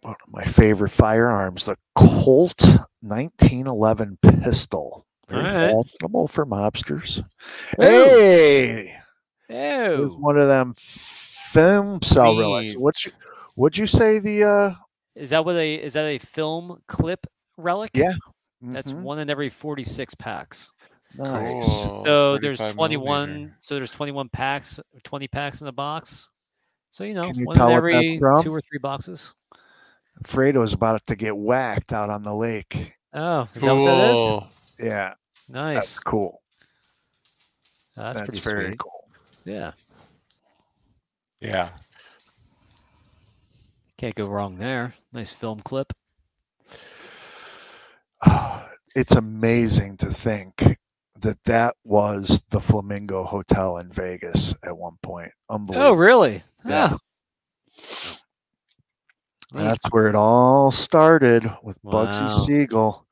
One 0.00 0.16
of 0.20 0.32
my 0.32 0.44
favorite 0.44 0.90
firearms, 0.90 1.62
the 1.62 1.76
Colt 1.94 2.60
1911 3.02 4.18
pistol. 4.42 5.06
Very 5.28 5.44
right. 5.44 5.70
fashionable 5.70 6.26
for 6.26 6.44
mobsters. 6.44 7.20
Ooh. 7.20 7.82
Hey, 7.82 8.96
there's 9.48 10.10
Oh, 10.10 10.16
one 10.18 10.36
of 10.36 10.48
them 10.48 10.74
film 11.54 12.02
cell 12.02 12.38
relics. 12.38 12.74
Sweet. 12.74 13.14
what'd 13.54 13.78
you 13.78 13.86
say 13.86 14.18
the 14.18 14.44
uh 14.44 14.70
is 15.14 15.30
that 15.30 15.44
what 15.44 15.56
a 15.56 15.74
is 15.74 15.92
that 15.94 16.04
a 16.04 16.18
film 16.18 16.80
clip 16.88 17.26
relic? 17.56 17.90
Yeah. 17.94 18.12
That's 18.60 18.92
mhm, 18.92 19.02
one 19.02 19.18
in 19.18 19.28
every 19.30 19.50
46 19.50 20.14
packs. 20.14 20.70
nice. 21.16 21.52
Cool. 21.52 22.02
So 22.04 22.38
there's 22.38 22.60
21. 22.60 23.28
millimeter. 23.28 23.56
So 23.60 23.74
there's 23.74 23.90
21 23.90 24.28
packs, 24.30 24.80
20 25.02 25.28
packs 25.28 25.60
in 25.60 25.66
a 25.68 25.72
box. 25.72 26.30
So 26.90 27.04
you 27.04 27.14
know, 27.14 27.22
Can 27.22 27.34
you 27.38 27.44
one 27.46 27.56
in 27.60 27.70
every 27.76 28.18
two 28.42 28.54
or 28.54 28.60
three 28.60 28.78
boxes. 28.80 29.34
Fredo's 30.24 30.72
about 30.72 31.04
to 31.08 31.16
get 31.16 31.36
whacked 31.36 31.92
out 31.92 32.08
on 32.08 32.22
the 32.22 32.34
lake. 32.34 32.94
Oh, 33.12 33.46
is 33.54 33.62
that 33.62 33.72
what 33.72 33.86
that 33.86 34.10
is? 34.10 34.16
Cool. 34.16 34.48
Yeah, 34.78 35.14
Nice. 35.48 35.74
that's 35.74 35.98
cool. 36.00 36.40
That's, 37.96 38.18
That's, 38.18 38.30
pretty 38.30 38.40
very 38.44 38.66
sweet. 38.70 38.78
cool. 38.78 39.04
Yeah, 39.44 39.72
Yeah. 41.44 41.70
can't 43.98 44.14
go 44.14 44.26
wrong 44.26 44.56
there. 44.56 44.94
Nice 45.12 45.34
film 45.34 45.60
clip. 45.60 45.92
it's 48.96 49.14
amazing 49.14 49.98
to 49.98 50.06
think 50.06 50.78
that 51.20 51.44
that 51.44 51.76
was 51.84 52.42
the 52.48 52.60
Flamingo 52.60 53.24
Hotel 53.24 53.76
in 53.76 53.92
Vegas 53.92 54.54
at 54.64 54.76
one 54.76 54.96
point. 55.02 55.32
Unbelievable. 55.50 55.88
Oh, 55.88 55.92
really? 55.92 56.42
Yeah. 56.64 56.96
Ah. 56.96 58.18
That's 59.52 59.86
where 59.90 60.08
it 60.08 60.14
all 60.16 60.72
started 60.72 61.48
with 61.62 61.80
Bugsy 61.82 62.28
Siegel 62.30 63.06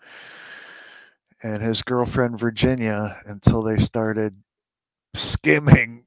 and 1.43 1.63
his 1.63 1.83
girlfriend 1.83 2.39
Virginia 2.41 3.21
until 3.27 3.63
they 3.63 3.79
started 3.79 4.43
skimming 5.15 6.05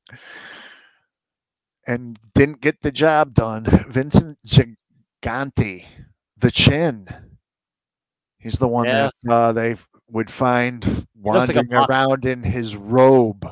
and 1.88 2.20
didn't 2.34 2.62
get 2.62 2.82
the 2.82 2.92
job 2.92 3.34
done. 3.34 3.66
Vincent 3.90 4.38
Gigante, 4.46 5.86
the 6.38 6.52
chin. 6.52 7.08
He's 8.40 8.58
the 8.58 8.68
one 8.68 8.86
Yeah. 8.86 9.10
that 9.24 9.34
uh, 9.34 9.52
they 9.54 9.76
would 10.10 10.30
find 10.30 10.84
looks 11.24 11.48
like 11.48 11.56
wandering 11.58 11.74
around 11.74 12.26
in 12.26 12.44
his 12.44 12.76
robe, 12.76 13.48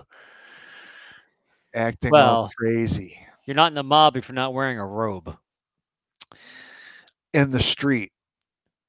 acting 1.74 2.14
all 2.16 2.50
crazy 2.56 3.20
You're 3.46 3.56
not 3.56 3.72
in 3.72 3.74
the 3.76 3.84
mob 3.84 4.16
if 4.18 4.28
you're 4.30 4.36
not 4.36 4.54
wearing 4.54 4.78
a 4.80 4.86
robe. 4.86 5.36
in 7.34 7.50
the 7.50 7.60
street. 7.60 8.12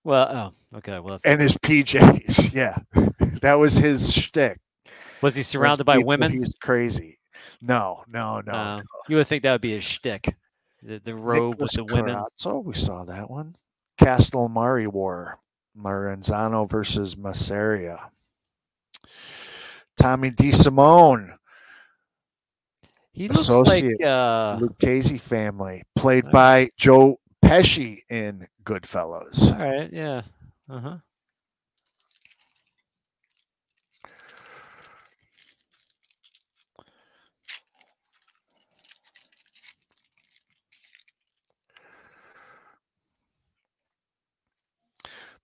Well, 0.04 0.52
oh, 0.74 0.78
okay. 0.78 0.98
Well, 0.98 1.18
and 1.24 1.40
his 1.40 1.56
PJs. 1.58 2.52
Yeah, 2.54 2.76
that 3.40 3.54
was 3.54 3.78
his 3.78 4.12
shtick. 4.12 4.60
was 5.22 5.34
he 5.34 5.42
surrounded 5.42 5.84
by 5.84 5.98
women? 5.98 6.30
He's 6.30 6.52
crazy. 6.54 7.13
No, 7.66 8.04
no, 8.08 8.40
no. 8.44 8.52
Uh, 8.52 8.82
you 9.08 9.16
would 9.16 9.26
think 9.26 9.42
that 9.42 9.52
would 9.52 9.60
be 9.60 9.72
his 9.72 9.84
shtick. 9.84 10.36
The, 10.82 10.98
the 10.98 11.14
robe 11.14 11.52
Nicholas 11.52 11.76
with 11.78 11.88
the 11.88 11.94
women. 11.94 12.14
Corozzo, 12.38 12.62
we 12.62 12.74
saw 12.74 13.04
that 13.04 13.30
one. 13.30 13.56
Castellammarese 13.98 14.88
War, 14.92 15.38
Maranzano 15.78 16.68
versus 16.68 17.14
Masseria. 17.16 18.10
Tommy 19.96 20.30
DeSimone, 20.30 21.36
He 23.12 23.28
looks 23.28 23.42
associate 23.42 24.00
like 24.00 24.08
uh, 24.08 24.58
Lucchese 24.60 25.18
family, 25.18 25.84
played 25.96 26.30
by 26.30 26.68
Joe 26.76 27.18
Pesci 27.44 28.00
in 28.10 28.46
Goodfellas. 28.64 29.52
all 29.52 29.66
right. 29.66 29.92
Yeah. 29.92 30.22
Uh 30.68 30.80
huh. 30.80 30.96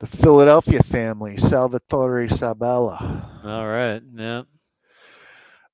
The 0.00 0.06
Philadelphia 0.06 0.82
family, 0.82 1.36
Salvatore 1.36 2.26
Sabella. 2.26 3.40
All 3.44 3.66
right. 3.66 4.02
Yeah. 4.14 4.44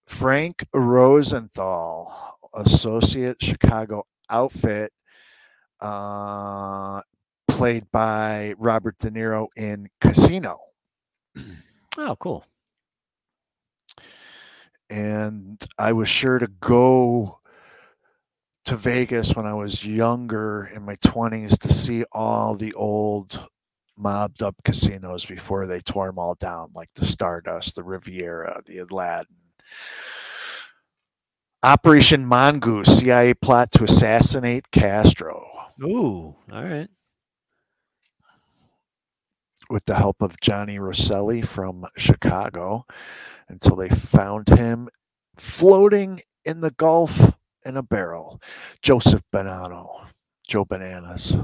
Frank 0.08 0.66
Rosenthal, 0.74 2.36
associate 2.52 3.36
Chicago 3.40 4.04
outfit, 4.28 4.92
uh, 5.80 7.02
played 7.46 7.88
by 7.92 8.54
Robert 8.58 8.98
De 8.98 9.12
Niro 9.12 9.46
in 9.56 9.88
Casino. 10.00 10.58
Oh, 11.98 12.14
cool. 12.20 12.44
And 14.90 15.58
I 15.78 15.92
was 15.92 16.10
sure 16.10 16.38
to 16.38 16.46
go 16.46 17.38
to 18.66 18.76
Vegas 18.76 19.34
when 19.34 19.46
I 19.46 19.54
was 19.54 19.82
younger 19.82 20.70
in 20.74 20.82
my 20.82 20.96
20s 20.96 21.58
to 21.60 21.72
see 21.72 22.04
all 22.12 22.54
the 22.54 22.74
old 22.74 23.48
mobbed 23.96 24.42
up 24.42 24.54
casinos 24.64 25.24
before 25.24 25.66
they 25.66 25.80
tore 25.80 26.06
them 26.06 26.18
all 26.18 26.34
down, 26.34 26.70
like 26.74 26.90
the 26.94 27.04
Stardust, 27.04 27.74
the 27.76 27.82
Riviera, 27.82 28.62
the 28.66 28.78
Aladdin. 28.78 29.36
Operation 31.62 32.24
Mongoose, 32.24 32.98
CIA 32.98 33.34
plot 33.34 33.72
to 33.72 33.84
assassinate 33.84 34.70
Castro 34.70 35.44
Ooh. 35.82 36.36
All 36.52 36.64
right. 36.64 36.88
with 39.68 39.84
the 39.86 39.96
help 39.96 40.22
of 40.22 40.40
Johnny 40.40 40.78
Rosselli 40.78 41.42
from 41.44 41.84
Chicago 41.96 42.84
until 43.48 43.76
they 43.76 43.88
found 43.88 44.48
him 44.48 44.88
floating 45.36 46.20
in 46.44 46.60
the 46.60 46.70
Gulf 46.70 47.36
in 47.64 47.76
a 47.76 47.82
barrel. 47.82 48.40
Joseph 48.82 49.22
Bonanno, 49.32 50.06
Joe 50.46 50.64
Bananas. 50.64 51.34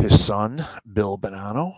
His 0.00 0.24
son, 0.24 0.64
Bill 0.90 1.18
Bonanno. 1.18 1.74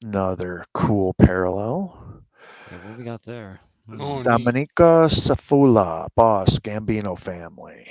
Another 0.00 0.64
cool 0.72 1.14
parallel. 1.14 2.22
Yeah, 2.70 2.78
what 2.88 2.98
we 2.98 3.04
got 3.04 3.24
there? 3.24 3.60
Hmm. 3.86 4.00
Oh, 4.00 4.16
neat. 4.16 4.24
Dominica 4.24 5.08
Safula, 5.10 6.08
boss, 6.14 6.58
Gambino 6.60 7.18
family. 7.18 7.88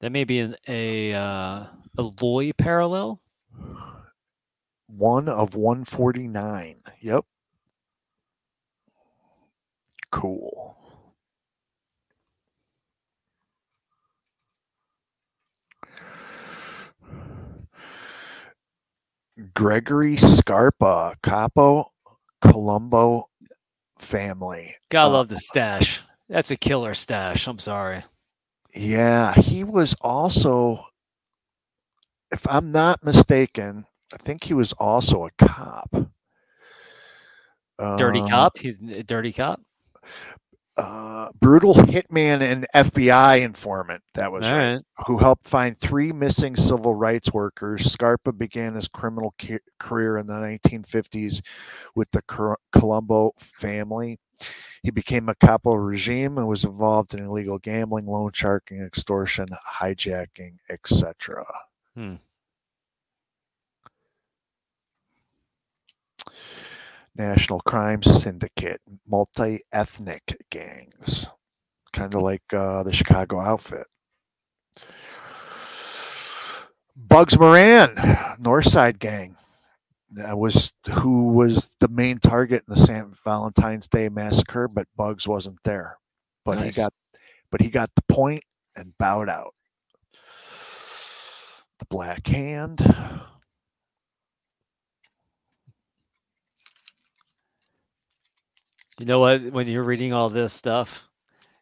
That 0.00 0.12
may 0.12 0.24
be 0.24 0.40
an, 0.40 0.56
a 0.68 1.14
uh, 1.14 1.66
a 1.96 2.02
Loy 2.20 2.52
parallel. 2.52 3.20
One 4.86 5.28
of 5.28 5.54
149. 5.54 6.76
Yep. 7.00 7.24
Cool. 10.10 10.76
Gregory 19.54 20.16
Scarpa, 20.16 21.16
Capo 21.22 21.92
Colombo 22.40 23.28
family. 23.98 24.74
Gotta 24.90 25.08
Uh, 25.08 25.12
love 25.12 25.28
the 25.28 25.36
stash. 25.38 26.02
That's 26.28 26.50
a 26.50 26.56
killer 26.56 26.94
stash. 26.94 27.46
I'm 27.46 27.58
sorry. 27.58 28.04
Yeah, 28.74 29.34
he 29.34 29.64
was 29.64 29.94
also, 30.00 30.84
if 32.30 32.46
I'm 32.48 32.70
not 32.72 33.04
mistaken, 33.04 33.86
I 34.12 34.16
think 34.18 34.44
he 34.44 34.54
was 34.54 34.72
also 34.74 35.26
a 35.26 35.30
cop. 35.38 35.90
Dirty 37.96 38.20
Um, 38.20 38.28
cop. 38.28 38.58
He's 38.58 38.76
a 38.76 39.02
dirty 39.02 39.32
cop. 39.32 39.60
Uh, 40.80 41.28
brutal 41.40 41.74
hitman 41.74 42.40
and 42.40 42.66
FBI 42.74 43.40
informant. 43.42 44.02
That 44.14 44.32
was 44.32 44.50
right, 44.50 44.74
right. 44.74 44.80
Who 45.06 45.18
helped 45.18 45.48
find 45.48 45.76
three 45.76 46.12
missing 46.12 46.56
civil 46.56 46.94
rights 46.94 47.32
workers. 47.32 47.90
Scarpa 47.90 48.32
began 48.32 48.74
his 48.74 48.88
criminal 48.88 49.34
ca- 49.40 49.58
career 49.78 50.18
in 50.18 50.26
the 50.26 50.34
1950s 50.34 51.42
with 51.94 52.10
the 52.12 52.22
Cor- 52.22 52.58
Colombo 52.72 53.32
family. 53.38 54.18
He 54.82 54.90
became 54.90 55.28
a 55.28 55.34
capo 55.34 55.74
regime 55.74 56.38
and 56.38 56.48
was 56.48 56.64
involved 56.64 57.12
in 57.12 57.24
illegal 57.24 57.58
gambling, 57.58 58.06
loan 58.06 58.30
sharking, 58.32 58.80
extortion, 58.80 59.48
hijacking, 59.80 60.54
etc. 60.70 61.44
Hmm. 61.94 62.14
National 67.20 67.60
Crime 67.60 68.02
Syndicate, 68.02 68.80
multi 69.06 69.60
ethnic 69.72 70.38
gangs, 70.50 71.26
kind 71.92 72.14
of 72.14 72.22
like 72.22 72.42
uh, 72.54 72.82
the 72.82 72.94
Chicago 72.94 73.40
outfit. 73.40 73.86
Bugs 76.96 77.38
Moran, 77.38 77.94
Northside 78.40 78.98
Gang, 78.98 79.36
that 80.12 80.38
was 80.38 80.72
who 80.94 81.28
was 81.28 81.76
the 81.80 81.88
main 81.88 82.18
target 82.18 82.64
in 82.66 82.74
the 82.74 82.80
St. 82.80 83.14
Valentine's 83.22 83.86
Day 83.86 84.08
massacre, 84.08 84.66
but 84.66 84.86
Bugs 84.96 85.28
wasn't 85.28 85.58
there. 85.62 85.98
But 86.46 86.58
Nice. 86.58 86.76
he 86.76 86.82
got, 86.82 86.92
but 87.50 87.60
he 87.60 87.68
got 87.68 87.90
the 87.96 88.02
point 88.08 88.44
and 88.76 88.96
bowed 88.98 89.28
out. 89.28 89.52
The 91.80 91.86
Black 91.90 92.26
Hand. 92.28 92.80
You 99.00 99.06
know 99.06 99.18
what? 99.18 99.42
When 99.52 99.66
you're 99.66 99.82
reading 99.82 100.12
all 100.12 100.28
this 100.28 100.52
stuff, 100.52 101.08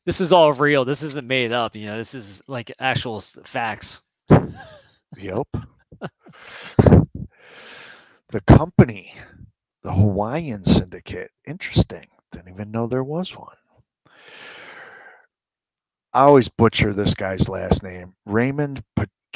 this 0.04 0.20
is 0.20 0.32
all 0.32 0.52
real. 0.52 0.84
This 0.84 1.04
isn't 1.04 1.28
made 1.28 1.52
up. 1.52 1.76
You 1.76 1.86
know, 1.86 1.96
this 1.96 2.12
is 2.12 2.42
like 2.48 2.72
actual 2.80 3.20
facts. 3.20 4.02
Yep. 5.16 5.46
the 6.80 8.40
company, 8.48 9.14
the 9.84 9.92
Hawaiian 9.92 10.64
Syndicate. 10.64 11.30
Interesting. 11.46 12.08
Didn't 12.32 12.52
even 12.52 12.72
know 12.72 12.88
there 12.88 13.04
was 13.04 13.30
one. 13.36 13.54
I 16.12 16.22
always 16.22 16.48
butcher 16.48 16.92
this 16.92 17.14
guy's 17.14 17.48
last 17.48 17.84
name. 17.84 18.14
Raymond 18.26 18.82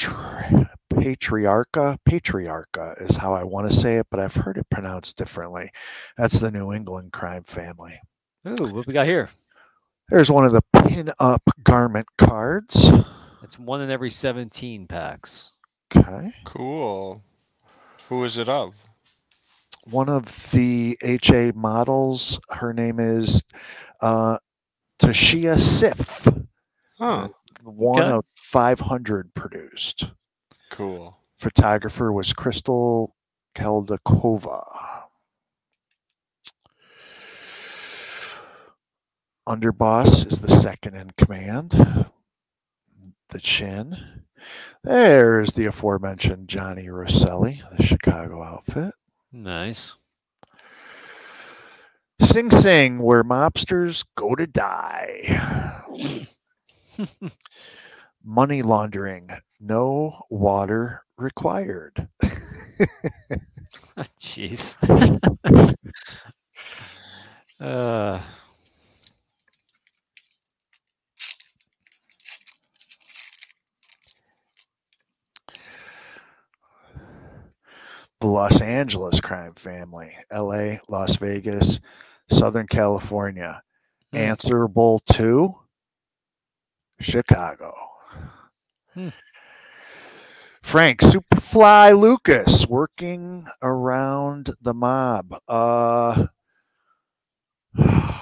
Patri- 0.02 0.66
Patriarca. 0.92 1.98
Patriarca 2.08 3.00
is 3.02 3.16
how 3.16 3.34
I 3.34 3.44
want 3.44 3.70
to 3.70 3.76
say 3.76 3.96
it, 3.96 4.06
but 4.10 4.20
I've 4.20 4.34
heard 4.34 4.56
it 4.56 4.68
pronounced 4.70 5.16
differently. 5.16 5.70
That's 6.16 6.38
the 6.38 6.50
New 6.50 6.72
England 6.72 7.12
crime 7.12 7.44
family. 7.44 8.00
Ooh, 8.46 8.68
what 8.72 8.86
we 8.86 8.92
got 8.92 9.06
here? 9.06 9.30
There's 10.08 10.30
one 10.30 10.44
of 10.44 10.52
the 10.52 10.62
pin-up 10.72 11.42
garment 11.62 12.06
cards. 12.18 12.90
It's 13.42 13.58
one 13.58 13.80
in 13.80 13.90
every 13.90 14.10
17 14.10 14.86
packs. 14.86 15.52
Okay. 15.94 16.32
Cool. 16.44 17.22
Who 18.08 18.24
is 18.24 18.38
it 18.38 18.48
of? 18.48 18.74
One 19.84 20.08
of 20.08 20.50
the 20.52 20.98
HA 21.02 21.52
models, 21.54 22.38
her 22.50 22.72
name 22.72 23.00
is 23.00 23.42
uh, 24.00 24.38
Tashia 25.00 25.58
Sif. 25.58 26.28
Huh. 26.98 27.28
One 27.62 28.02
Okay. 28.02 28.10
of 28.10 28.24
500 28.36 29.34
produced. 29.34 30.10
Cool. 30.70 31.18
Photographer 31.38 32.12
was 32.12 32.32
Crystal 32.32 33.14
Keldakova. 33.54 35.04
Underboss 39.48 40.26
is 40.30 40.38
the 40.40 40.48
second 40.50 40.94
in 40.94 41.10
command. 41.16 42.06
The 43.30 43.38
chin. 43.40 44.24
There's 44.84 45.52
the 45.52 45.66
aforementioned 45.66 46.48
Johnny 46.48 46.88
Rosselli, 46.88 47.62
the 47.76 47.82
Chicago 47.84 48.42
outfit. 48.42 48.94
Nice. 49.32 49.94
Sing 52.20 52.50
Sing, 52.50 52.98
where 53.00 53.24
mobsters 53.24 54.04
go 54.16 54.34
to 54.34 54.46
die. 54.46 55.86
Money 58.24 58.62
laundering, 58.62 59.30
no 59.60 60.22
water 60.30 61.04
required. 61.16 62.08
Jeez. 64.20 64.76
uh, 67.60 68.20
the 78.20 78.26
Los 78.26 78.60
Angeles 78.60 79.20
crime 79.20 79.54
family, 79.54 80.16
LA, 80.30 80.78
Las 80.88 81.16
Vegas, 81.16 81.80
Southern 82.30 82.66
California, 82.66 83.62
Hmm. 84.12 84.18
answerable 84.18 85.00
to 85.12 85.56
Chicago. 87.02 87.74
Hmm. 88.94 89.08
Frank 90.62 91.00
Superfly 91.00 91.98
Lucas 91.98 92.66
working 92.66 93.46
around 93.62 94.54
the 94.62 94.72
mob. 94.74 95.34
Uh 95.48 96.26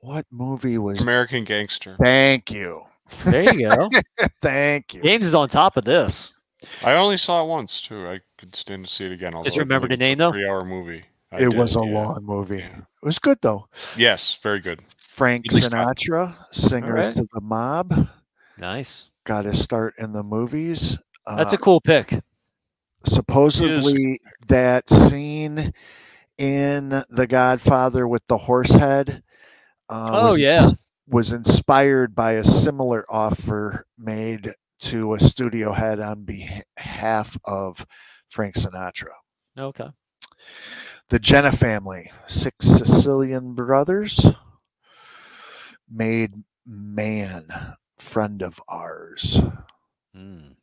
what 0.00 0.26
movie 0.30 0.78
was 0.78 1.00
American 1.00 1.44
Gangster. 1.44 1.96
Thank 2.00 2.50
you. 2.50 2.82
there 3.24 3.54
you 3.54 3.68
go. 3.68 3.90
Thank 4.42 4.94
you. 4.94 5.02
James 5.02 5.24
is 5.26 5.34
on 5.34 5.48
top 5.48 5.76
of 5.76 5.84
this. 5.84 6.34
I 6.82 6.94
only 6.94 7.16
saw 7.16 7.44
it 7.44 7.48
once 7.48 7.80
too. 7.82 8.06
I 8.08 8.20
could 8.38 8.54
stand 8.56 8.86
to 8.86 8.92
see 8.92 9.06
it 9.06 9.12
again. 9.12 9.34
although 9.34 9.50
I 9.54 9.58
remember 9.58 9.88
the 9.88 9.96
name, 9.96 10.12
it's 10.12 10.18
though? 10.18 10.32
Three-hour 10.32 10.64
movie. 10.64 11.04
I 11.32 11.36
It 11.36 11.50
did, 11.50 11.54
was 11.56 11.76
a 11.76 11.80
yeah. 11.80 11.84
long 11.92 12.24
movie. 12.24 12.60
It 12.60 12.72
was 13.02 13.18
good 13.18 13.38
though. 13.42 13.68
Yes, 13.96 14.38
very 14.42 14.60
good. 14.60 14.80
Frank 15.14 15.44
Ridley 15.48 15.60
Scott. 15.62 15.96
Sinatra, 15.96 16.36
singer 16.52 16.98
Alright. 16.98 17.14
to 17.14 17.26
the 17.32 17.40
mob, 17.40 18.08
Nice. 18.58 19.10
got 19.24 19.44
his 19.44 19.62
start 19.62 19.94
in 19.98 20.12
the 20.12 20.22
movies. 20.24 20.98
That's 21.26 21.52
Uh, 21.52 21.56
a 21.56 21.58
cool 21.58 21.80
pick. 21.80 22.20
supposedly 23.06 24.20
that 24.48 24.88
scene 24.90 25.72
in 26.38 27.02
The 27.10 27.26
Godfather 27.28 28.08
with 28.08 28.26
the 28.26 28.38
horse 28.38 28.72
head. 28.72 29.22
Uh, 29.88 30.10
Oh, 30.12 30.24
was, 30.26 30.38
yeah. 30.38 30.66
was 31.06 31.30
inspired 31.32 32.14
by 32.14 32.32
a 32.32 32.44
similar 32.44 33.04
offer 33.08 33.86
made 33.98 34.52
to 34.80 35.14
a 35.14 35.20
studio 35.20 35.72
head 35.72 36.00
on 36.00 36.24
behalf 36.24 37.38
of 37.44 37.86
Frank 38.28 38.56
Sinatra. 38.56 39.12
Okay. 39.58 39.88
The 41.10 41.20
Genna 41.20 41.56
family, 41.56 42.10
six 42.26 42.66
Sicilian 42.66 43.54
brothers, 43.54 44.26
made 45.90 46.32
man 46.66 47.46
friend 47.98 48.42
of 48.42 48.60
ours. 48.68 49.40
Mm. 50.16 50.54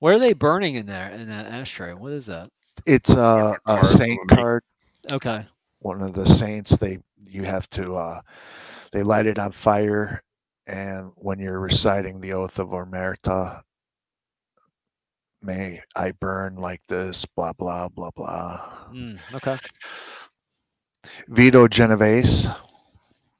What 0.00 0.14
are 0.14 0.18
they 0.18 0.32
burning 0.32 0.76
in 0.76 0.86
there 0.86 1.10
in 1.10 1.28
that 1.28 1.46
ashtray? 1.46 1.92
What 1.92 2.12
is 2.12 2.26
that? 2.26 2.50
It's 2.86 3.14
a, 3.14 3.56
a 3.66 3.84
saint 3.84 4.20
card. 4.28 4.62
Okay. 5.10 5.44
One 5.80 6.02
of 6.02 6.14
the 6.14 6.26
saints. 6.26 6.76
They 6.76 6.98
you 7.28 7.44
have 7.44 7.68
to 7.70 7.96
uh, 7.96 8.20
they 8.92 9.02
light 9.02 9.26
it 9.26 9.38
on 9.38 9.52
fire, 9.52 10.22
and 10.66 11.10
when 11.16 11.38
you're 11.38 11.60
reciting 11.60 12.20
the 12.20 12.32
oath 12.32 12.58
of 12.58 12.68
Omerta, 12.68 13.62
may 15.42 15.82
I 15.96 16.12
burn 16.12 16.56
like 16.56 16.82
this. 16.88 17.24
Blah 17.24 17.52
blah 17.54 17.88
blah 17.88 18.10
blah. 18.14 18.60
Mm, 18.92 19.18
okay. 19.34 19.56
Vito 21.28 21.66
Genovese. 21.66 22.48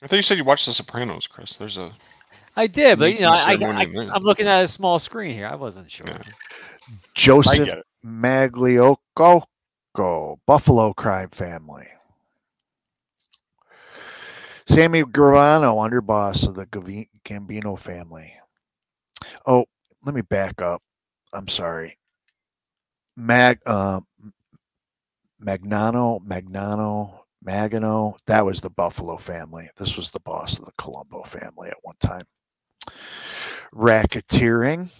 I 0.03 0.07
thought 0.07 0.17
you 0.17 0.23
said 0.23 0.39
you 0.39 0.45
watched 0.45 0.67
The 0.67 0.73
Sopranos, 0.73 1.27
Chris. 1.27 1.57
There's 1.57 1.77
a 1.77 1.93
I 2.57 2.67
did, 2.67 2.99
but 2.99 3.13
you 3.13 3.21
know, 3.21 3.31
I, 3.31 3.53
I, 3.53 3.83
I, 3.83 4.11
I'm 4.13 4.23
looking 4.25 4.49
at 4.49 4.65
a 4.65 4.69
small 4.69 4.99
screen 4.99 5.33
here. 5.33 5.47
I 5.47 5.55
wasn't 5.55 5.91
sure. 5.91 6.07
Joseph. 7.15 7.83
Magliocco, 8.05 9.43
Buffalo 10.47 10.93
Crime 10.93 11.31
Family. 11.31 11.87
Sammy 14.67 15.03
Gravano, 15.03 15.77
underboss 15.77 16.49
of 16.49 16.55
the 16.57 16.67
Gambino 17.25 17.79
family. 17.79 18.35
Oh, 19.47 19.67
let 20.05 20.15
me 20.15 20.23
back 20.23 20.61
up. 20.61 20.83
I'm 21.33 21.49
sorry. 21.49 21.97
Mag, 23.17 23.61
uh, 23.67 24.01
Magnano, 25.43 26.21
Magnano, 26.25 27.17
Magano. 27.46 28.16
That 28.27 28.44
was 28.44 28.61
the 28.61 28.70
Buffalo 28.70 29.16
family. 29.16 29.70
This 29.77 29.96
was 29.96 30.11
the 30.11 30.20
boss 30.20 30.59
of 30.59 30.64
the 30.64 30.72
Colombo 30.79 31.22
family 31.24 31.68
at 31.68 31.77
one 31.83 31.96
time. 32.01 32.27
Racketeering. 33.74 34.90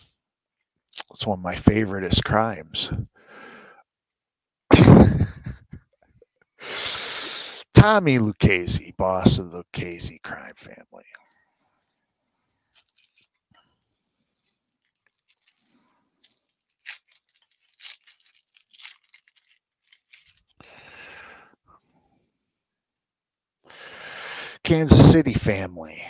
It's 1.12 1.27
one 1.27 1.38
of 1.38 1.44
my 1.44 1.55
favoriteest 1.55 2.24
crimes. 2.24 2.90
Tommy 7.74 8.18
Lucchese, 8.18 8.94
boss 8.98 9.38
of 9.38 9.51
the 9.51 9.59
Lucchese 9.59 10.20
crime 10.22 10.55
family. 10.57 11.05
Kansas 24.68 25.11
City 25.11 25.33
family, 25.33 26.04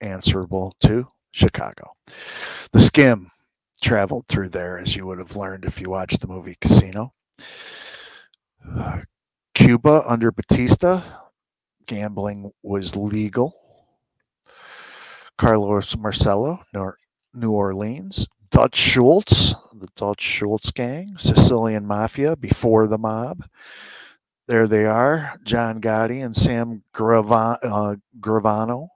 answerable 0.00 0.74
to 0.80 1.08
Chicago. 1.32 1.92
The 2.72 2.80
skim 2.80 3.30
traveled 3.82 4.24
through 4.26 4.48
there, 4.48 4.78
as 4.78 4.96
you 4.96 5.04
would 5.04 5.18
have 5.18 5.36
learned 5.36 5.66
if 5.66 5.78
you 5.78 5.90
watched 5.90 6.22
the 6.22 6.28
movie 6.28 6.56
Casino. 6.62 7.12
Uh, 8.66 9.02
Cuba 9.54 10.02
under 10.06 10.32
Batista, 10.32 11.02
gambling 11.86 12.52
was 12.62 12.96
legal. 12.96 13.54
Carlos 15.36 15.94
Marcello, 15.94 16.60
Nor- 16.72 16.96
New 17.34 17.50
Orleans. 17.50 18.28
Dutch 18.50 18.76
Schultz, 18.76 19.54
the 19.78 19.88
Dutch 19.94 20.22
Schultz 20.22 20.70
gang, 20.70 21.18
Sicilian 21.18 21.86
Mafia 21.86 22.34
before 22.34 22.86
the 22.86 22.96
mob. 22.96 23.44
There 24.46 24.68
they 24.68 24.86
are, 24.86 25.38
John 25.44 25.80
Gotti 25.80 26.24
and 26.24 26.34
Sam 26.36 26.82
Grava- 26.94 27.58
uh, 27.62 27.96
Gravano, 28.20 28.88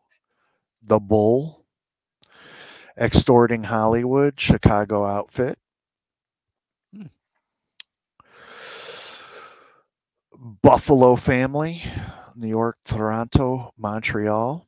the 0.83 1.01
Bull, 1.01 1.65
extorting 2.97 3.65
Hollywood, 3.65 4.39
Chicago 4.41 5.05
outfit. 5.05 5.59
Buffalo 10.63 11.17
family, 11.17 11.83
New 12.35 12.49
York, 12.49 12.79
Toronto, 12.85 13.73
Montreal, 13.77 14.67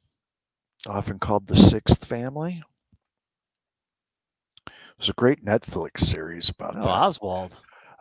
often 0.86 1.18
called 1.18 1.46
the 1.46 1.56
sixth 1.56 2.04
family. 2.04 2.62
It 4.66 4.72
was 4.98 5.08
a 5.08 5.12
great 5.14 5.44
Netflix 5.44 6.00
series 6.00 6.48
about 6.50 6.76
Oh, 6.76 6.82
that. 6.82 6.88
Oswald. 6.88 7.56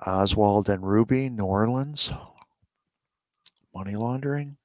Oswald 0.06 0.68
and 0.70 0.86
Ruby, 0.86 1.30
New 1.30 1.46
Orleans. 1.46 2.12
Money 3.74 3.96
laundering. 3.96 4.58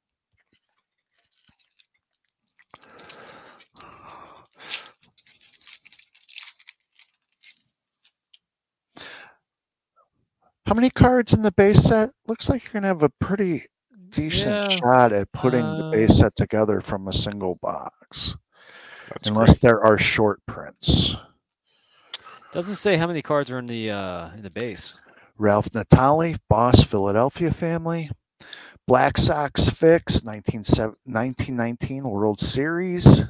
How 10.66 10.74
many 10.74 10.90
cards 10.90 11.32
in 11.32 11.42
the 11.42 11.52
base 11.52 11.84
set? 11.84 12.10
Looks 12.26 12.48
like 12.48 12.64
you're 12.64 12.72
going 12.72 12.82
to 12.82 12.88
have 12.88 13.02
a 13.04 13.10
pretty 13.20 13.66
decent 14.10 14.70
Yeah, 14.70 14.76
shot 14.76 15.12
at 15.12 15.30
putting 15.32 15.64
the 15.64 15.84
uh, 15.84 15.90
base 15.90 16.18
set 16.18 16.34
together 16.34 16.80
from 16.80 17.06
a 17.06 17.12
single 17.12 17.56
box. 17.62 18.36
Unless 19.24 19.58
great. 19.58 19.60
there 19.60 19.84
are 19.84 19.96
short 19.96 20.40
prints. 20.46 21.14
Doesn't 22.50 22.74
say 22.74 22.96
how 22.96 23.06
many 23.06 23.22
cards 23.22 23.50
are 23.50 23.58
in 23.58 23.66
the 23.66 23.90
uh, 23.90 24.30
in 24.34 24.42
the 24.42 24.50
base. 24.50 24.98
Ralph 25.38 25.70
Natali, 25.70 26.38
Boss 26.48 26.82
Philadelphia 26.82 27.52
family. 27.52 28.10
Black 28.86 29.18
Sox 29.18 29.68
Fix, 29.68 30.22
19, 30.22 30.60
1919 30.60 32.04
World 32.04 32.38
Series. 32.38 33.24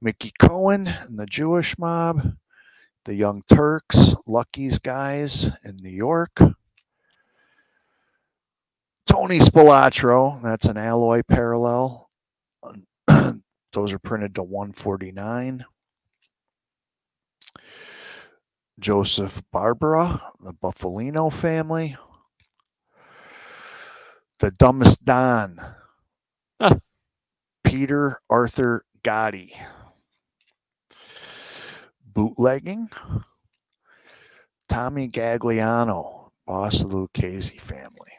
Mickey 0.00 0.32
Cohen 0.36 0.88
and 0.88 1.16
the 1.16 1.26
Jewish 1.26 1.78
Mob. 1.78 2.34
The 3.04 3.14
Young 3.14 3.44
Turks, 3.48 4.16
Lucky's 4.26 4.80
guys 4.80 5.50
in 5.64 5.76
New 5.76 5.90
York. 5.90 6.40
Tony 9.06 9.38
Spilotro, 9.38 10.42
that's 10.42 10.66
an 10.66 10.76
alloy 10.76 11.22
parallel. 11.22 12.10
Those 13.72 13.92
are 13.92 13.98
printed 14.00 14.34
to 14.34 14.42
149. 14.42 15.64
Joseph 18.80 19.40
Barbara, 19.52 20.20
the 20.42 20.52
Bufalino 20.52 21.32
family. 21.32 21.96
The 24.42 24.50
Dumbest 24.50 25.04
Don, 25.04 25.60
Huh. 26.60 26.80
Peter 27.62 28.20
Arthur 28.28 28.84
Gotti. 29.04 29.52
Bootlegging, 32.04 32.90
Tommy 34.68 35.08
Gagliano, 35.08 36.30
boss 36.44 36.82
of 36.82 36.90
the 36.90 36.96
Lucchese 36.96 37.56
family. 37.58 38.10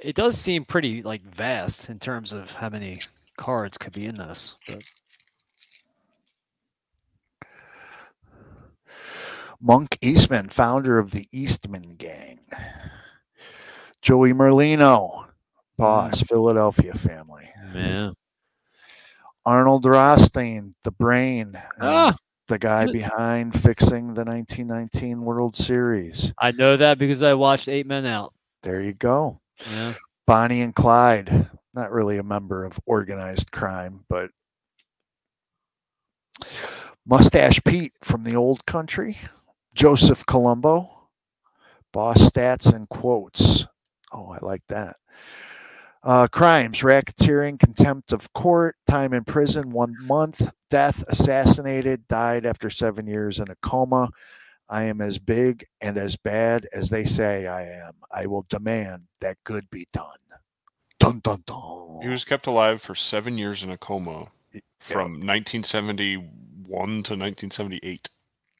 It 0.00 0.14
does 0.14 0.38
seem 0.38 0.64
pretty 0.64 1.02
like 1.02 1.22
vast 1.22 1.90
in 1.90 1.98
terms 1.98 2.32
of 2.32 2.52
how 2.52 2.68
many 2.68 3.00
cards 3.36 3.76
could 3.76 3.92
be 3.92 4.06
in 4.06 4.14
this. 4.14 4.56
But 4.68 4.84
Monk 9.60 9.98
Eastman, 10.00 10.48
founder 10.48 11.00
of 11.00 11.10
the 11.10 11.26
Eastman 11.32 11.96
Gang. 11.96 12.38
Joey 14.02 14.32
Merlino, 14.32 15.26
boss, 15.78 16.20
Philadelphia 16.22 16.92
family. 16.94 17.48
man, 17.72 18.14
Arnold 19.46 19.84
Rothstein, 19.86 20.74
the 20.84 20.90
brain, 20.90 21.60
Ah. 21.80 22.16
the 22.48 22.58
guy 22.58 22.90
behind 22.90 23.58
fixing 23.60 24.14
the 24.14 24.24
1919 24.24 25.22
World 25.22 25.56
Series. 25.56 26.32
I 26.38 26.50
know 26.50 26.76
that 26.76 26.98
because 26.98 27.22
I 27.22 27.34
watched 27.34 27.68
Eight 27.68 27.86
Men 27.86 28.04
Out. 28.06 28.34
There 28.62 28.80
you 28.80 28.92
go. 28.92 29.40
Yeah. 29.70 29.94
Bonnie 30.26 30.60
and 30.62 30.74
Clyde, 30.74 31.48
not 31.74 31.90
really 31.90 32.18
a 32.18 32.22
member 32.22 32.64
of 32.64 32.78
organized 32.86 33.50
crime, 33.52 34.04
but 34.08 34.30
Mustache 37.06 37.60
Pete 37.64 37.92
from 38.02 38.22
the 38.24 38.36
old 38.36 38.64
country. 38.66 39.18
Joseph 39.74 40.24
Colombo, 40.26 41.08
boss 41.92 42.18
stats 42.30 42.72
and 42.72 42.88
quotes. 42.88 43.66
Oh, 44.12 44.30
I 44.30 44.38
like 44.44 44.62
that. 44.68 44.96
Uh, 46.04 46.26
crimes, 46.26 46.80
racketeering, 46.80 47.58
contempt 47.58 48.12
of 48.12 48.32
court, 48.32 48.76
time 48.86 49.12
in 49.12 49.22
prison, 49.24 49.70
one 49.70 49.94
month, 50.00 50.52
death, 50.68 51.04
assassinated, 51.06 52.06
died 52.08 52.44
after 52.44 52.68
seven 52.68 53.06
years 53.06 53.38
in 53.38 53.48
a 53.50 53.56
coma. 53.62 54.10
I 54.68 54.84
am 54.84 55.00
as 55.00 55.18
big 55.18 55.64
and 55.80 55.96
as 55.96 56.16
bad 56.16 56.66
as 56.72 56.88
they 56.88 57.04
say 57.04 57.46
I 57.46 57.68
am. 57.68 57.92
I 58.10 58.26
will 58.26 58.46
demand 58.48 59.02
that 59.20 59.36
good 59.44 59.68
be 59.70 59.86
done. 59.92 60.06
Dun 60.98 61.20
dun 61.20 61.44
dun. 61.46 62.00
He 62.02 62.08
was 62.08 62.24
kept 62.24 62.46
alive 62.46 62.82
for 62.82 62.94
seven 62.94 63.38
years 63.38 63.62
in 63.62 63.70
a 63.70 63.78
coma 63.78 64.24
from 64.80 65.12
1971 65.12 66.22
to 66.80 67.14
1978. 67.14 68.08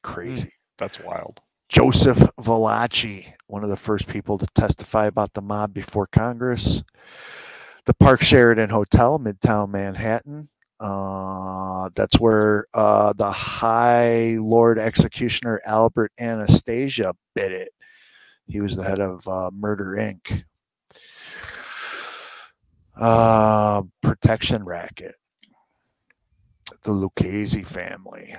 Crazy. 0.01 0.53
That's 0.77 0.99
wild. 0.99 1.41
Joseph 1.73 2.19
Valachi, 2.39 3.33
one 3.47 3.63
of 3.63 3.71
the 3.71 3.75
first 3.75 4.07
people 4.07 4.37
to 4.37 4.45
testify 4.53 5.07
about 5.07 5.33
the 5.33 5.41
mob 5.41 5.73
before 5.73 6.05
Congress. 6.05 6.83
The 7.85 7.95
Park 7.95 8.21
Sheraton 8.21 8.69
Hotel, 8.69 9.17
Midtown 9.17 9.71
Manhattan. 9.71 10.49
Uh, 10.79 11.89
that's 11.95 12.19
where 12.19 12.67
uh, 12.75 13.13
the 13.13 13.31
High 13.31 14.37
Lord 14.39 14.77
Executioner 14.77 15.63
Albert 15.65 16.11
Anastasia 16.19 17.15
bid 17.33 17.51
it. 17.51 17.69
He 18.45 18.61
was 18.61 18.75
the 18.75 18.83
head 18.83 18.99
of 18.99 19.27
uh, 19.27 19.49
Murder 19.51 19.95
Inc. 19.97 20.43
Uh, 22.95 23.81
protection 24.03 24.63
racket. 24.63 25.15
The 26.83 26.91
Lucchese 26.91 27.63
family. 27.63 28.35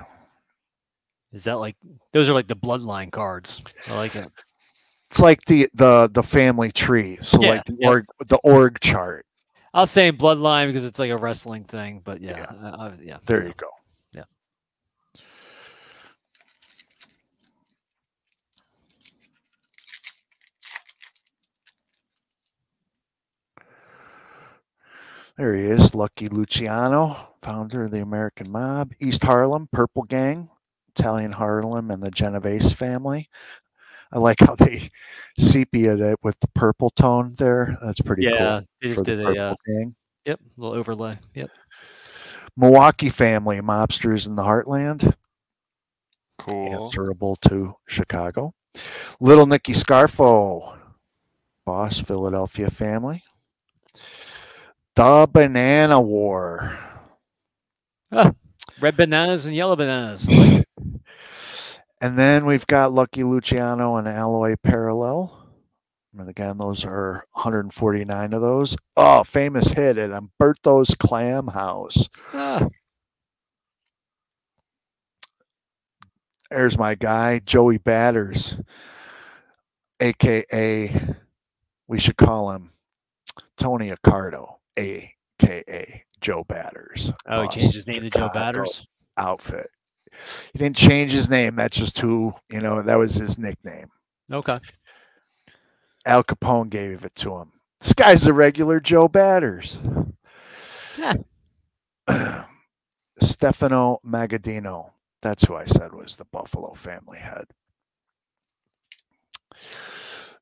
Is 1.34 1.44
that 1.44 1.54
like 1.54 1.76
those 2.12 2.30
are 2.30 2.32
like 2.32 2.46
the 2.46 2.54
bloodline 2.54 3.10
cards? 3.10 3.60
I 3.88 3.96
like 3.96 4.14
it. 4.14 4.28
It's 5.10 5.18
like 5.18 5.44
the 5.46 5.68
the 5.74 6.08
the 6.12 6.22
family 6.22 6.70
tree. 6.70 7.18
So 7.20 7.42
Yeah, 7.42 7.48
like 7.50 7.64
the 7.64 7.76
yeah. 7.80 7.88
org 7.88 8.06
the 8.28 8.36
org 8.38 8.78
chart. 8.78 9.26
I 9.74 9.80
was 9.80 9.90
saying 9.90 10.12
bloodline 10.12 10.68
because 10.68 10.86
it's 10.86 11.00
like 11.00 11.10
a 11.10 11.16
wrestling 11.16 11.64
thing, 11.64 12.00
but 12.04 12.20
yeah, 12.20 12.46
I, 12.48 12.68
I, 12.68 12.92
yeah. 13.02 13.18
There 13.26 13.44
you 13.44 13.52
go. 13.56 13.66
Yeah. 14.12 14.22
There 25.36 25.56
he 25.56 25.64
is, 25.64 25.96
Lucky 25.96 26.28
Luciano, 26.28 27.34
founder 27.42 27.82
of 27.86 27.90
the 27.90 28.00
American 28.00 28.52
Mob, 28.52 28.92
East 29.00 29.24
Harlem, 29.24 29.68
Purple 29.72 30.04
Gang, 30.04 30.48
Italian 30.96 31.32
Harlem, 31.32 31.90
and 31.90 32.02
the 32.02 32.10
Genovese 32.10 32.72
family. 32.72 33.28
I 34.12 34.18
like 34.18 34.40
how 34.40 34.54
they 34.54 34.90
sepia 35.38 35.96
it 35.96 36.18
with 36.22 36.38
the 36.40 36.48
purple 36.54 36.90
tone 36.90 37.34
there. 37.38 37.76
That's 37.82 38.00
pretty 38.00 38.24
Yeah, 38.24 38.60
cool. 38.60 38.66
they 38.80 38.88
just 38.88 38.98
for 38.98 39.04
the 39.04 39.16
did 39.16 39.26
a 39.26 39.40
uh, 39.50 39.54
Gang. 39.66 39.94
yep, 40.24 40.40
little 40.56 40.76
overlay. 40.78 41.12
Yep. 41.34 41.50
Milwaukee 42.56 43.08
family, 43.10 43.60
mobsters 43.60 44.26
in 44.28 44.36
the 44.36 44.42
heartland. 44.42 45.14
Cool. 46.38 46.84
Answerable 46.84 47.36
to 47.48 47.74
Chicago. 47.88 48.54
Little 49.20 49.46
Nicky 49.46 49.72
Scarfo, 49.72 50.76
boss, 51.64 51.98
Philadelphia 51.98 52.70
family. 52.70 53.22
The 54.94 55.28
Banana 55.32 56.00
War. 56.00 56.78
Ah, 58.12 58.32
red 58.80 58.96
bananas 58.96 59.46
and 59.46 59.56
yellow 59.56 59.74
bananas. 59.74 60.26
I 60.28 60.36
like 60.36 60.52
it. 60.52 60.53
And 62.04 62.18
then 62.18 62.44
we've 62.44 62.66
got 62.66 62.92
Lucky 62.92 63.24
Luciano 63.24 63.96
and 63.96 64.06
Alloy 64.06 64.56
Parallel. 64.62 65.48
And 66.14 66.28
again, 66.28 66.58
those 66.58 66.84
are 66.84 67.24
149 67.32 68.34
of 68.34 68.42
those. 68.42 68.76
Oh, 68.94 69.24
famous 69.24 69.70
hit 69.70 69.96
at 69.96 70.10
Umberto's 70.10 70.94
Clam 70.94 71.46
House. 71.46 72.10
Ah, 72.34 72.68
There's 76.50 76.76
my 76.76 76.94
guy, 76.94 77.38
Joey 77.38 77.78
Batters, 77.78 78.60
aka 79.98 81.16
we 81.88 81.98
should 81.98 82.18
call 82.18 82.50
him 82.50 82.72
Tony 83.56 83.90
Accardo, 83.90 84.56
aka 84.76 86.04
Joe 86.20 86.44
Batters. 86.44 87.14
Oh, 87.26 87.44
he 87.44 87.48
changed 87.48 87.74
his 87.74 87.86
name 87.86 88.02
to 88.02 88.10
Joe 88.10 88.28
Batters? 88.28 88.86
Outfit. 89.16 89.70
He 90.52 90.58
didn't 90.58 90.76
change 90.76 91.12
his 91.12 91.30
name. 91.30 91.56
That's 91.56 91.76
just 91.76 91.98
who, 91.98 92.34
you 92.50 92.60
know, 92.60 92.82
that 92.82 92.98
was 92.98 93.14
his 93.14 93.38
nickname. 93.38 93.90
okay. 94.32 94.58
Al 96.06 96.22
Capone 96.22 96.68
gave 96.68 97.04
it 97.04 97.14
to 97.16 97.36
him. 97.36 97.52
This 97.80 97.94
guy's 97.94 98.26
a 98.26 98.32
regular 98.32 98.80
Joe 98.80 99.08
Batters. 99.08 99.78
Yeah. 100.98 101.14
Stefano 103.20 104.00
Magaddino. 104.06 104.90
That's 105.22 105.44
who 105.44 105.54
I 105.54 105.64
said 105.64 105.92
was 105.94 106.16
the 106.16 106.26
Buffalo 106.26 106.74
family 106.74 107.18
head. 107.18 107.46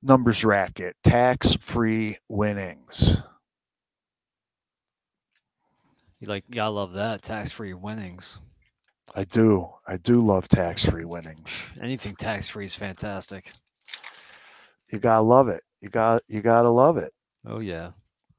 Numbers 0.03 0.45
racket, 0.45 0.97
tax 1.05 1.55
free 1.55 2.19
winnings. 2.29 3.19
You 6.19 6.29
like, 6.29 6.45
yeah, 6.49 6.65
I 6.65 6.69
love 6.69 6.93
that 6.95 7.23
tax 7.23 7.53
free 7.53 7.75
winnings. 7.75 8.41
I 9.15 9.25
do. 9.25 9.69
I 9.87 9.99
do 9.99 10.21
love 10.21 10.49
tax 10.49 10.85
free 10.85 11.05
winnings. 11.05 11.51
Anything 11.83 12.15
tax 12.17 12.49
free 12.49 12.65
is 12.65 12.75
fantastic. 12.75 13.53
You 14.91 14.99
gotta 14.99 15.23
love 15.23 15.49
it. 15.49 15.63
You 15.81 15.89
got 15.89 16.23
you 16.29 16.41
gotta 16.41 16.71
love 16.71 16.97
it. 16.97 17.13
Oh 17.47 17.61
yeah. 17.61 17.91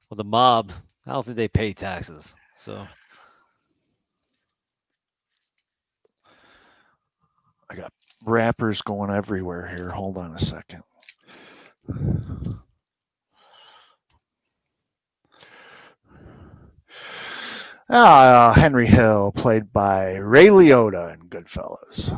Well, 0.10 0.16
the 0.16 0.24
mob, 0.24 0.72
I 1.06 1.14
don't 1.14 1.26
think 1.26 1.38
they 1.38 1.48
pay 1.48 1.74
taxes. 1.74 2.36
So 2.56 2.88
I 7.70 7.76
got 7.76 7.92
wrappers 8.26 8.82
going 8.82 9.12
everywhere 9.12 9.68
here. 9.68 9.90
Hold 9.90 10.18
on 10.18 10.34
a 10.34 10.40
second. 10.40 10.84
Ah, 17.90 18.54
Henry 18.56 18.88
Hill, 18.88 19.34
played 19.34 19.74
by 19.74 20.16
Ray 20.16 20.48
Liotta 20.48 21.14
in 21.14 21.28
Goodfellas. 21.28 22.18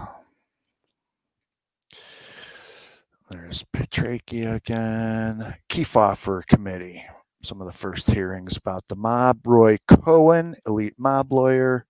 There's 3.29 3.65
Petrachia 3.75 4.55
again. 4.55 5.55
Kefauver 5.69 6.45
Committee. 6.45 7.03
Some 7.41 7.61
of 7.61 7.67
the 7.67 7.73
first 7.73 8.11
hearings 8.11 8.57
about 8.57 8.83
the 8.87 8.95
mob. 8.95 9.39
Roy 9.45 9.79
Cohn, 9.87 10.55
elite 10.67 10.93
mob 10.99 11.31
lawyer. 11.33 11.87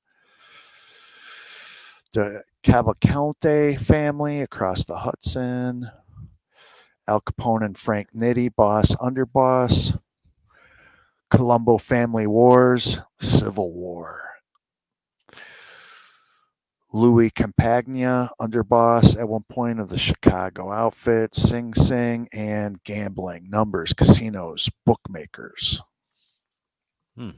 The 2.13 2.43
Cavalcante 2.63 3.78
family 3.78 4.41
across 4.41 4.86
the 4.86 4.97
Hudson. 4.97 5.91
Al 7.09 7.19
Capone 7.19 7.65
and 7.65 7.78
Frank 7.78 8.07
Nitti, 8.15 8.55
boss, 8.55 8.95
underboss. 8.95 9.99
Colombo 11.36 11.77
Family 11.77 12.27
Wars, 12.27 12.97
Civil 13.19 13.73
War. 13.73 14.21
Louis 16.93 17.29
Campagna, 17.29 18.29
underboss 18.39 19.19
at 19.19 19.27
one 19.27 19.43
point 19.49 19.81
of 19.81 19.89
the 19.89 19.97
Chicago 19.97 20.71
outfit, 20.71 21.36
Sing 21.36 21.73
Sing, 21.73 22.29
and 22.31 22.81
gambling, 22.86 23.49
numbers, 23.49 23.91
casinos, 23.91 24.69
bookmakers. 24.86 25.81
Hmm. 27.17 27.31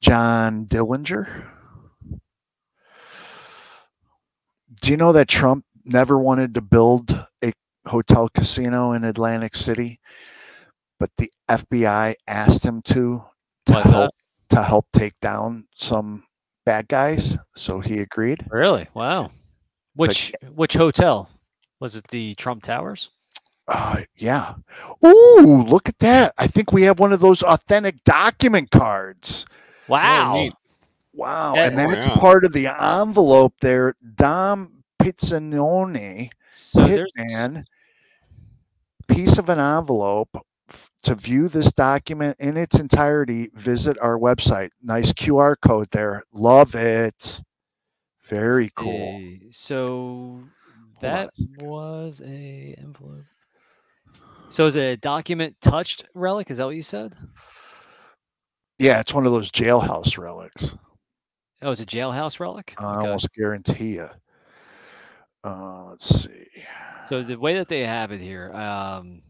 John 0.00 0.66
Dillinger. 0.66 1.55
Do 4.86 4.92
you 4.92 4.96
know 4.96 5.10
that 5.14 5.26
Trump 5.26 5.64
never 5.84 6.16
wanted 6.16 6.54
to 6.54 6.60
build 6.60 7.26
a 7.42 7.52
hotel 7.88 8.28
casino 8.28 8.92
in 8.92 9.02
Atlantic 9.02 9.56
City, 9.56 9.98
but 11.00 11.10
the 11.18 11.28
FBI 11.48 12.14
asked 12.28 12.64
him 12.64 12.82
to 12.82 13.24
to 13.66 13.72
Why's 13.72 13.90
help 13.90 14.14
to 14.50 14.62
help 14.62 14.86
take 14.92 15.18
down 15.18 15.66
some 15.74 16.22
bad 16.64 16.86
guys, 16.86 17.36
so 17.56 17.80
he 17.80 17.98
agreed. 17.98 18.46
Really? 18.48 18.86
Wow. 18.94 19.32
Which 19.96 20.32
which 20.54 20.74
hotel? 20.74 21.30
Was 21.80 21.96
it 21.96 22.06
the 22.06 22.36
Trump 22.36 22.62
Towers? 22.62 23.10
Uh, 23.66 24.02
yeah. 24.14 24.54
Ooh, 25.04 25.64
look 25.66 25.88
at 25.88 25.98
that! 25.98 26.32
I 26.38 26.46
think 26.46 26.70
we 26.72 26.82
have 26.82 27.00
one 27.00 27.12
of 27.12 27.18
those 27.18 27.42
authentic 27.42 28.04
document 28.04 28.70
cards. 28.70 29.46
Wow. 29.88 30.34
neat. 30.34 30.54
Wow, 31.12 31.54
That- 31.56 31.72
and 31.72 31.80
Oh, 31.80 31.90
that's 31.90 32.06
yeah. 32.06 32.16
part 32.18 32.44
of 32.44 32.52
the 32.52 32.68
envelope 32.68 33.54
there. 33.60 33.96
Dom 34.14 34.75
Pizzanone, 34.98 36.30
So 36.50 36.86
hitman, 36.86 37.64
piece 39.08 39.38
of 39.38 39.48
an 39.48 39.58
envelope. 39.60 40.30
To 41.04 41.14
view 41.14 41.46
this 41.48 41.70
document 41.72 42.36
in 42.40 42.56
its 42.56 42.80
entirety, 42.80 43.50
visit 43.54 43.96
our 44.00 44.18
website. 44.18 44.70
Nice 44.82 45.12
QR 45.12 45.54
code 45.54 45.88
there. 45.92 46.24
Love 46.32 46.74
it. 46.74 47.40
Very 48.28 48.68
cool. 48.74 49.22
So 49.50 50.42
a 50.98 51.00
that 51.02 51.30
was 51.56 52.20
a 52.24 52.74
envelope. 52.78 53.24
So 54.48 54.66
is 54.66 54.74
it 54.74 54.80
a 54.82 54.96
document 54.96 55.56
touched 55.60 56.04
relic? 56.14 56.50
Is 56.50 56.58
that 56.58 56.64
what 56.66 56.74
you 56.74 56.82
said? 56.82 57.14
Yeah, 58.78 59.00
it's 59.00 59.14
one 59.14 59.24
of 59.24 59.32
those 59.32 59.50
jailhouse 59.52 60.18
relics. 60.18 60.74
Oh, 61.62 61.70
it's 61.70 61.80
a 61.80 61.86
jailhouse 61.86 62.40
relic. 62.40 62.74
I 62.78 62.84
Okay. 62.84 63.06
almost 63.06 63.32
guarantee 63.32 63.94
you. 63.94 64.08
Uh, 65.46 65.84
let's 65.90 66.24
see. 66.24 66.46
So 67.08 67.22
the 67.22 67.36
way 67.36 67.54
that 67.54 67.68
they 67.68 67.86
have 67.86 68.10
it 68.10 68.20
here, 68.20 68.52
um, 68.52 69.22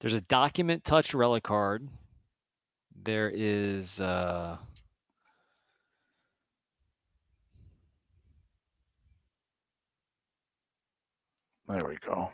there's 0.00 0.14
a 0.14 0.20
document 0.22 0.82
touched 0.82 1.14
relic 1.14 1.44
card. 1.44 1.88
There 3.04 3.30
is 3.32 4.00
uh, 4.00 4.56
There 11.68 11.84
we 11.84 11.96
go. 11.96 12.30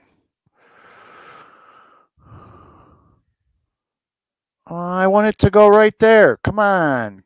Oh, 4.66 4.76
I 4.76 5.06
want 5.06 5.26
it 5.26 5.38
to 5.38 5.50
go 5.50 5.68
right 5.68 5.98
there. 5.98 6.38
Come 6.44 6.58
on. 6.58 7.24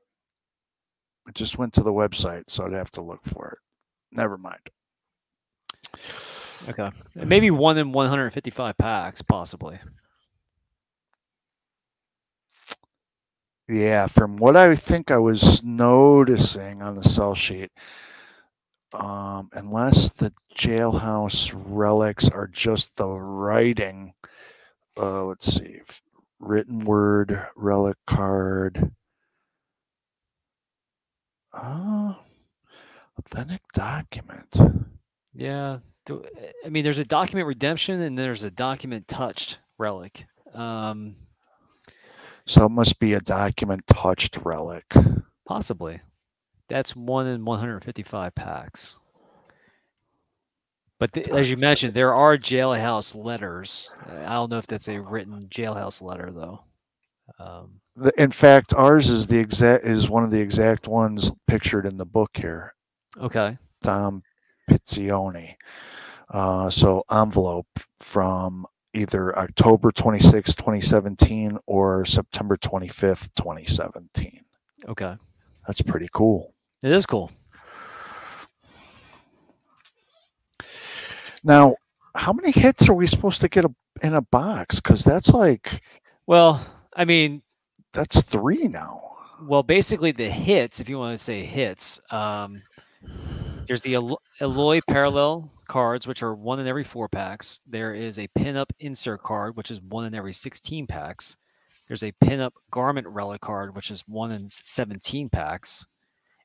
I 1.29 1.33
just 1.33 1.59
went 1.59 1.73
to 1.75 1.83
the 1.83 1.93
website, 1.93 2.45
so 2.49 2.65
I'd 2.65 2.73
have 2.73 2.93
to 2.93 3.03
look 3.03 3.25
for 3.25 3.49
it. 3.49 3.66
Never 4.13 4.39
mind. 4.39 4.61
okay, 6.69 6.91
maybe 7.15 7.51
one 7.51 7.79
in 7.79 7.93
155 7.93 8.77
packs, 8.79 9.23
possibly. 9.23 9.79
Yeah, 13.69 14.07
from 14.07 14.37
what 14.37 14.57
I 14.57 14.77
think 14.77 15.11
I 15.11 15.19
was 15.19 15.63
noticing 15.65 16.83
on 16.83 16.95
the 16.95 17.03
cell 17.03 17.35
sheet, 17.35 17.73
um, 18.93 19.51
unless 19.53 20.11
the 20.11 20.33
jailhouse 20.57 21.53
relics 21.55 22.29
are 22.29 22.47
just 22.47 22.97
the 22.97 23.09
writing, 23.09 24.15
uh, 24.97 25.25
let's 25.25 25.53
see, 25.53 25.81
written 26.39 26.85
word 26.85 27.45
relic 27.57 27.97
card. 28.07 28.93
Uh, 31.53 32.15
authentic 33.19 33.61
document. 33.75 34.57
Yeah, 35.35 35.79
I 36.65 36.69
mean, 36.69 36.85
there's 36.85 36.99
a 36.99 37.05
document 37.05 37.47
redemption 37.47 38.01
and 38.01 38.19
there's 38.19 38.45
a 38.45 38.51
document 38.51 39.09
touched 39.09 39.59
relic. 39.79 40.25
Um, 40.55 41.17
So 42.47 42.67
it 42.67 42.71
must 42.71 42.99
be 43.01 43.15
a 43.15 43.21
document 43.21 43.87
touched 43.87 44.39
relic. 44.45 44.93
Possibly. 45.47 46.01
That's 46.69 46.97
one 46.97 47.27
in 47.27 47.45
155 47.45 48.35
packs. 48.35 48.97
But 50.99 51.13
th- 51.13 51.29
as 51.29 51.51
you 51.51 51.57
mentioned, 51.57 51.93
there 51.93 52.15
are 52.15 52.39
jailhouse 52.39 53.15
letters. 53.15 53.91
I 54.09 54.33
don't 54.35 54.51
know 54.51 54.59
if 54.59 54.67
that's 54.67 54.89
a 54.89 54.99
written 55.01 55.47
jailhouse 55.49 56.01
letter, 56.01 56.31
though. 56.33 56.61
Um, 57.39 57.81
in 58.17 58.31
fact, 58.31 58.73
ours 58.75 59.09
is 59.09 59.27
the 59.27 59.39
exact 59.39 59.85
is 59.85 60.09
one 60.09 60.25
of 60.25 60.31
the 60.31 60.41
exact 60.41 60.89
ones 60.89 61.31
pictured 61.47 61.85
in 61.85 61.97
the 61.99 62.07
book 62.07 62.31
here. 62.37 62.73
Okay. 63.23 63.57
Tom 63.83 64.23
Pizzioni. 64.71 65.55
Uh, 66.31 66.69
so 66.71 67.05
envelope 67.11 67.69
from 68.01 68.67
either 68.95 69.39
October 69.39 69.91
26, 69.93 70.55
2017 70.55 71.59
or 71.67 72.05
September 72.05 72.57
25th, 72.57 73.29
2017. 73.37 74.41
Okay. 74.89 75.15
That's 75.67 75.83
pretty 75.83 76.09
cool. 76.13 76.55
It 76.83 76.93
is 76.93 77.07
cool. 77.07 77.31
Now, 81.45 81.77
how 82.15 82.33
many 82.33 82.51
hits 82.51 82.89
are 82.89 82.95
we 82.95 83.07
supposed 83.07 83.41
to 83.43 83.49
get 83.49 83.65
a, 83.65 83.75
in 84.03 84.15
a 84.15 84.23
box? 84.23 84.77
Because 84.81 85.05
that's 85.05 85.29
like, 85.31 85.83
Well, 86.27 86.65
I 86.95 87.05
mean, 87.05 87.43
that's 87.93 88.23
three 88.23 88.69
now. 88.69 89.03
well, 89.43 89.63
basically 89.63 90.13
the 90.13 90.29
hits, 90.31 90.81
if 90.81 90.89
you 90.89 90.99
want 90.99 91.17
to 91.17 91.23
say 91.23 91.45
hits, 91.45 92.01
um, 92.11 92.63
there's 93.67 93.83
the 93.83 93.97
alloy 94.41 94.81
parallel 94.89 95.51
cards, 95.69 96.07
which 96.07 96.23
are 96.23 96.35
one 96.35 96.61
in 96.61 96.67
every 96.67 96.85
four 96.85 97.09
packs. 97.09 97.61
There 97.67 97.95
is 97.95 98.19
a 98.19 98.29
pinup 98.39 98.67
insert 98.81 99.23
card, 99.23 99.57
which 99.57 99.71
is 99.71 99.81
one 99.83 100.05
in 100.07 100.15
every 100.15 100.33
16 100.33 100.87
packs. 100.87 101.37
There's 101.89 102.03
a 102.03 102.13
pinup 102.25 102.53
garment 102.71 103.07
relic 103.07 103.41
card, 103.41 103.75
which 103.77 103.91
is 103.91 104.03
one 104.09 104.33
in 104.33 104.49
17 104.49 105.29
packs. 105.29 105.85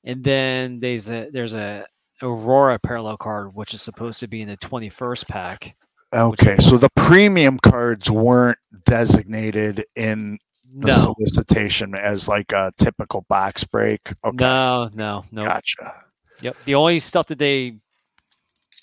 And 0.03 0.23
then 0.23 0.79
there's 0.79 1.09
a 1.09 1.29
there's 1.31 1.53
a 1.53 1.85
Aurora 2.23 2.77
parallel 2.79 3.17
card, 3.17 3.53
which 3.55 3.73
is 3.73 3.81
supposed 3.81 4.19
to 4.19 4.27
be 4.27 4.41
in 4.41 4.47
the 4.47 4.57
21st 4.57 5.27
pack. 5.27 5.75
Okay, 6.13 6.57
so 6.57 6.77
the 6.77 6.89
premium 6.95 7.57
cards 7.59 8.11
weren't 8.11 8.57
designated 8.85 9.85
in 9.95 10.37
the 10.73 10.87
No. 10.87 10.93
solicitation 11.15 11.95
as 11.95 12.27
like 12.27 12.51
a 12.51 12.71
typical 12.77 13.25
box 13.29 13.63
break. 13.63 14.01
Okay, 14.23 14.35
No, 14.43 14.89
no, 14.93 15.25
no. 15.31 15.41
gotcha. 15.43 16.03
Yep. 16.41 16.57
The 16.65 16.75
only 16.75 16.99
stuff 16.99 17.27
that 17.27 17.39
they 17.39 17.77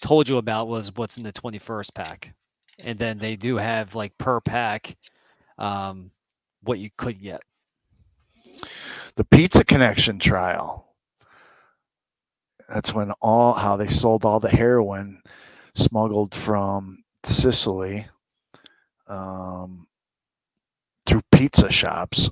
told 0.01 0.29
you 0.29 0.37
about 0.37 0.69
was 0.69 0.95
what's 0.95 1.19
in 1.19 1.25
the 1.25 1.33
21st 1.33 1.95
pack. 1.95 2.35
And 2.85 2.99
then 2.99 3.19
they 3.19 3.37
do 3.37 3.57
have 3.57 3.95
like 3.95 4.17
per 4.19 4.41
pack 4.41 4.97
um 5.59 6.13
what 6.63 6.79
you 6.79 6.91
could 6.97 7.21
get. 7.21 7.43
The 9.17 9.25
Pizza 9.25 9.65
Connection 9.65 10.19
trial. 10.19 10.95
That's 12.69 12.93
when 12.95 13.11
all 13.21 13.55
how 13.55 13.77
they 13.77 13.89
sold 13.89 14.25
all 14.25 14.41
the 14.41 14.51
heroin 14.51 15.23
smuggled 15.75 16.35
from 16.35 17.03
Sicily 17.25 18.07
um, 19.09 19.87
through 21.07 21.23
pizza 21.33 21.71
shops 21.73 22.29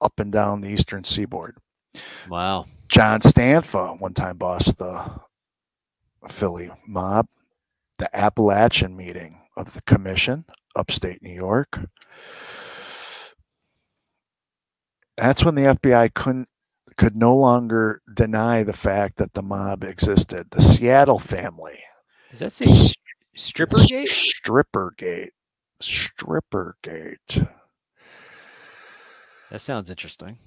up 0.00 0.20
and 0.20 0.30
down 0.30 0.60
the 0.60 0.68
eastern 0.68 1.04
seaboard. 1.04 1.56
Wow. 2.28 2.66
John 2.88 3.20
Stanfa 3.20 3.98
one 4.00 4.14
time 4.14 4.38
bossed 4.38 4.78
the 4.78 5.20
Philly 6.28 6.70
mob, 6.86 7.26
the 7.98 8.14
Appalachian 8.16 8.96
meeting 8.96 9.40
of 9.56 9.74
the 9.74 9.82
commission, 9.82 10.44
upstate 10.74 11.22
New 11.22 11.34
York. 11.34 11.80
That's 15.16 15.44
when 15.44 15.54
the 15.54 15.62
FBI 15.62 16.14
couldn't 16.14 16.48
could 16.96 17.14
no 17.14 17.36
longer 17.36 18.02
deny 18.12 18.64
the 18.64 18.72
fact 18.72 19.18
that 19.18 19.32
the 19.34 19.42
mob 19.42 19.84
existed. 19.84 20.48
The 20.50 20.62
Seattle 20.62 21.20
family. 21.20 21.78
Does 22.30 22.40
that 22.40 22.50
say 22.50 22.66
sh- 22.66 22.94
Strippergate? 23.36 25.28
Stripper 25.80 26.76
gate. 26.82 27.40
That 29.50 29.60
sounds 29.60 29.90
interesting. 29.90 30.38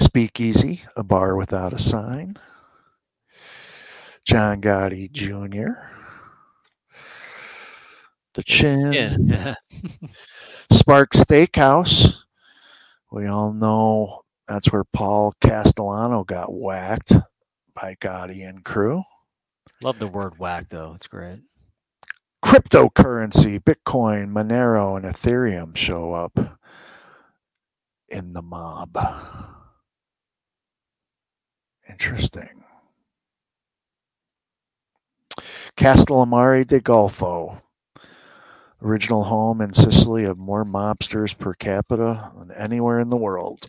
Speakeasy, 0.00 0.82
a 0.96 1.04
bar 1.04 1.36
without 1.36 1.72
a 1.72 1.78
sign. 1.78 2.36
John 4.24 4.60
Gotti 4.60 5.10
Jr. 5.10 5.72
The 8.34 8.42
Chin. 8.42 8.92
Yeah. 8.92 9.54
Spark 10.72 11.12
Steakhouse. 11.12 12.14
We 13.10 13.26
all 13.26 13.52
know 13.52 14.22
that's 14.48 14.72
where 14.72 14.84
Paul 14.84 15.32
Castellano 15.40 16.24
got 16.24 16.52
whacked 16.52 17.12
by 17.74 17.94
Gotti 18.00 18.48
and 18.48 18.64
crew. 18.64 19.02
Love 19.82 19.98
the 19.98 20.06
word 20.06 20.38
whack 20.38 20.66
though. 20.70 20.92
It's 20.94 21.06
great. 21.06 21.40
Cryptocurrency, 22.44 23.58
Bitcoin, 23.60 24.30
Monero, 24.30 24.96
and 24.96 25.04
Ethereum 25.04 25.76
show 25.76 26.12
up 26.12 26.55
in 28.08 28.32
the 28.32 28.42
mob. 28.42 28.96
Interesting. 31.88 32.64
Castellammare 35.76 36.66
de 36.66 36.80
Golfo, 36.80 37.60
original 38.82 39.24
home 39.24 39.60
in 39.60 39.72
Sicily 39.72 40.24
of 40.24 40.38
more 40.38 40.64
mobsters 40.64 41.36
per 41.36 41.54
capita 41.54 42.32
than 42.38 42.50
anywhere 42.52 42.98
in 42.98 43.10
the 43.10 43.16
world. 43.16 43.68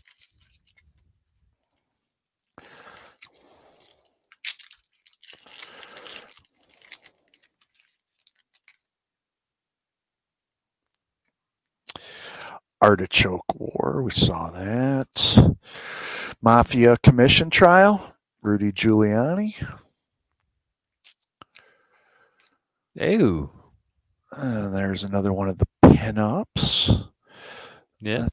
Artichoke 12.81 13.55
War, 13.55 14.01
we 14.03 14.11
saw 14.11 14.49
that. 14.51 15.55
Mafia 16.41 16.97
Commission 17.03 17.49
Trial, 17.49 18.13
Rudy 18.41 18.71
Giuliani. 18.71 19.55
Ew. 22.95 23.49
And 24.31 24.75
there's 24.75 25.03
another 25.03 25.33
one 25.33 25.49
of 25.49 25.57
the 25.57 25.67
pinups. 25.83 27.07
Yeah. 27.99 28.27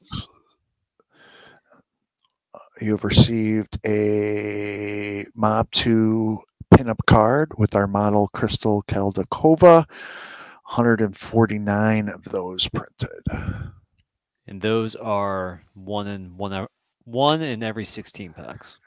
Uh, 2.53 2.59
you've 2.81 3.03
received 3.03 3.79
a 3.85 5.25
Mob 5.35 5.71
2 5.71 6.39
pinup 6.73 6.99
card 7.07 7.53
with 7.57 7.75
our 7.75 7.87
model 7.87 8.29
Crystal 8.33 8.83
Kaldakova. 8.87 9.85
149 10.65 12.09
of 12.09 12.23
those 12.23 12.67
printed. 12.67 13.23
And 14.47 14.61
those 14.61 14.95
are 14.95 15.63
one 15.73 16.07
in 16.07 16.37
one 16.37 16.67
one 17.05 17.41
in 17.41 17.63
every 17.63 17.85
16 17.85 18.33
packs. 18.33 18.77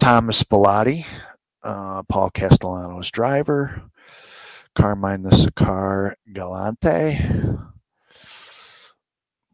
Thomas 0.00 0.42
Bilotti, 0.42 1.06
uh, 1.62 2.02
Paul 2.04 2.30
Castellano's 2.30 3.10
driver, 3.10 3.82
Carmine 4.74 5.22
the 5.22 5.34
Cigar 5.34 6.16
Galante, 6.32 7.18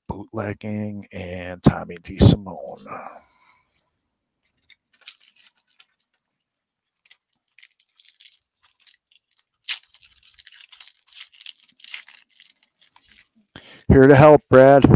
bootlegging, 0.08 1.06
and 1.12 1.62
Tommy 1.62 1.96
DeSimone. 1.96 2.86
Here 13.92 14.06
to 14.06 14.16
help, 14.16 14.40
Brad. 14.48 14.86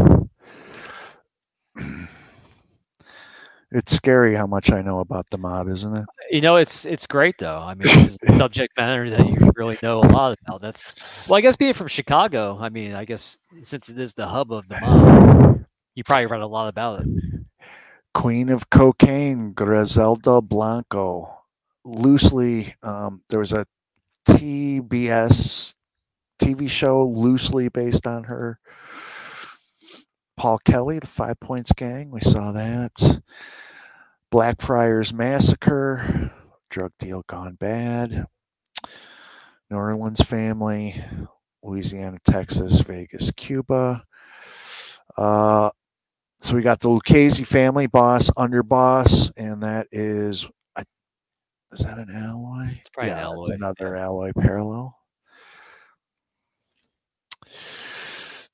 It's 3.71 3.95
scary 3.95 4.33
how 4.33 4.47
much 4.47 4.71
I 4.71 4.81
know 4.81 5.01
about 5.01 5.27
the 5.29 5.37
mob, 5.37 5.69
isn't 5.69 5.95
it? 5.95 6.05
You 6.31 6.41
know, 6.41 6.55
it's 6.55 6.83
it's 6.83 7.05
great 7.05 7.37
though. 7.37 7.59
I 7.59 7.75
mean, 7.75 7.83
this 7.83 8.13
is 8.13 8.19
a 8.27 8.35
subject 8.37 8.75
matter 8.75 9.07
that 9.11 9.27
you 9.27 9.51
really 9.55 9.77
know 9.83 9.99
a 9.99 10.07
lot 10.07 10.35
about. 10.41 10.61
That's 10.61 10.95
well, 11.27 11.37
I 11.37 11.41
guess 11.41 11.55
being 11.55 11.73
from 11.73 11.89
Chicago, 11.89 12.57
I 12.59 12.69
mean, 12.69 12.95
I 12.95 13.05
guess 13.05 13.37
since 13.61 13.87
it 13.87 13.99
is 13.99 14.15
the 14.15 14.25
hub 14.25 14.51
of 14.51 14.67
the 14.67 14.79
mob, 14.81 15.65
you 15.93 16.03
probably 16.03 16.25
read 16.25 16.41
a 16.41 16.47
lot 16.47 16.67
about 16.67 17.01
it. 17.01 17.07
Queen 18.15 18.49
of 18.49 18.71
Cocaine, 18.71 19.53
Griselda 19.53 20.41
Blanco. 20.41 21.35
Loosely, 21.85 22.73
um, 22.81 23.21
there 23.29 23.37
was 23.37 23.53
a 23.53 23.67
TBS 24.27 25.75
TV 26.39 26.69
show 26.69 27.05
loosely 27.05 27.69
based 27.69 28.07
on 28.07 28.23
her. 28.25 28.59
Paul 30.37 30.59
Kelly, 30.59 30.99
the 30.99 31.07
Five 31.07 31.39
Points 31.39 31.71
Gang, 31.73 32.11
we 32.11 32.21
saw 32.21 32.51
that. 32.51 33.21
Blackfriars 34.29 35.13
Massacre, 35.13 36.31
drug 36.69 36.91
deal 36.99 37.23
gone 37.27 37.55
bad. 37.55 38.25
New 39.69 39.77
Orleans 39.77 40.21
family, 40.21 41.03
Louisiana, 41.63 42.17
Texas, 42.23 42.79
Vegas, 42.81 43.31
Cuba. 43.31 44.03
Uh, 45.17 45.69
so 46.39 46.55
we 46.55 46.61
got 46.61 46.79
the 46.79 46.89
Lucchese 46.89 47.43
family, 47.43 47.87
boss, 47.87 48.29
underboss, 48.31 49.31
and 49.35 49.63
that 49.63 49.87
is, 49.91 50.47
is 51.73 51.79
that 51.79 51.97
an 51.97 52.15
alloy? 52.15 52.67
It's 52.79 52.89
probably 52.91 53.11
an 53.11 53.17
yeah, 53.17 53.23
alloy, 53.23 53.41
It's 53.41 53.49
another 53.55 53.95
alloy 53.95 54.31
parallel. 54.33 54.95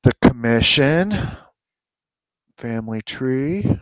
The 0.03 0.13
commission, 0.21 1.17
family 2.57 3.01
tree, 3.01 3.79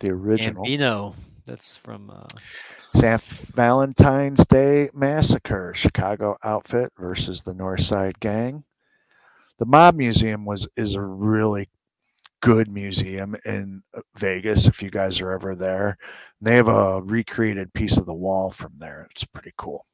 the 0.00 0.10
original. 0.10 0.64
Gambino. 0.64 1.14
That's 1.46 1.76
from 1.76 2.10
uh, 2.10 2.26
St. 2.94 3.20
Valentine's 3.20 4.46
Day 4.46 4.88
Massacre, 4.94 5.72
Chicago 5.74 6.36
outfit 6.44 6.92
versus 6.96 7.42
the 7.42 7.54
North 7.54 7.82
Side 7.82 8.20
Gang. 8.20 8.64
The 9.58 9.66
Mob 9.66 9.96
Museum 9.96 10.44
was 10.44 10.68
is 10.76 10.94
a 10.94 11.02
really 11.02 11.68
good 12.40 12.70
museum 12.70 13.36
in 13.44 13.82
uh, 13.94 14.00
Vegas. 14.16 14.66
If 14.66 14.82
you 14.82 14.90
guys 14.90 15.20
are 15.20 15.30
ever 15.30 15.54
there, 15.54 15.98
they 16.40 16.56
have 16.56 16.68
a 16.68 17.02
recreated 17.02 17.72
piece 17.74 17.98
of 17.98 18.06
the 18.06 18.14
wall 18.14 18.50
from 18.50 18.72
there. 18.78 19.06
It's 19.10 19.24
pretty 19.24 19.52
cool. 19.56 19.86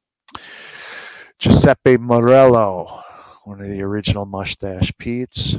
Giuseppe 1.39 1.97
Morello, 1.97 3.03
one 3.47 3.61
of 3.61 3.69
the 3.69 3.81
original 3.81 4.25
Mustache 4.25 4.91
Pete's. 4.97 5.55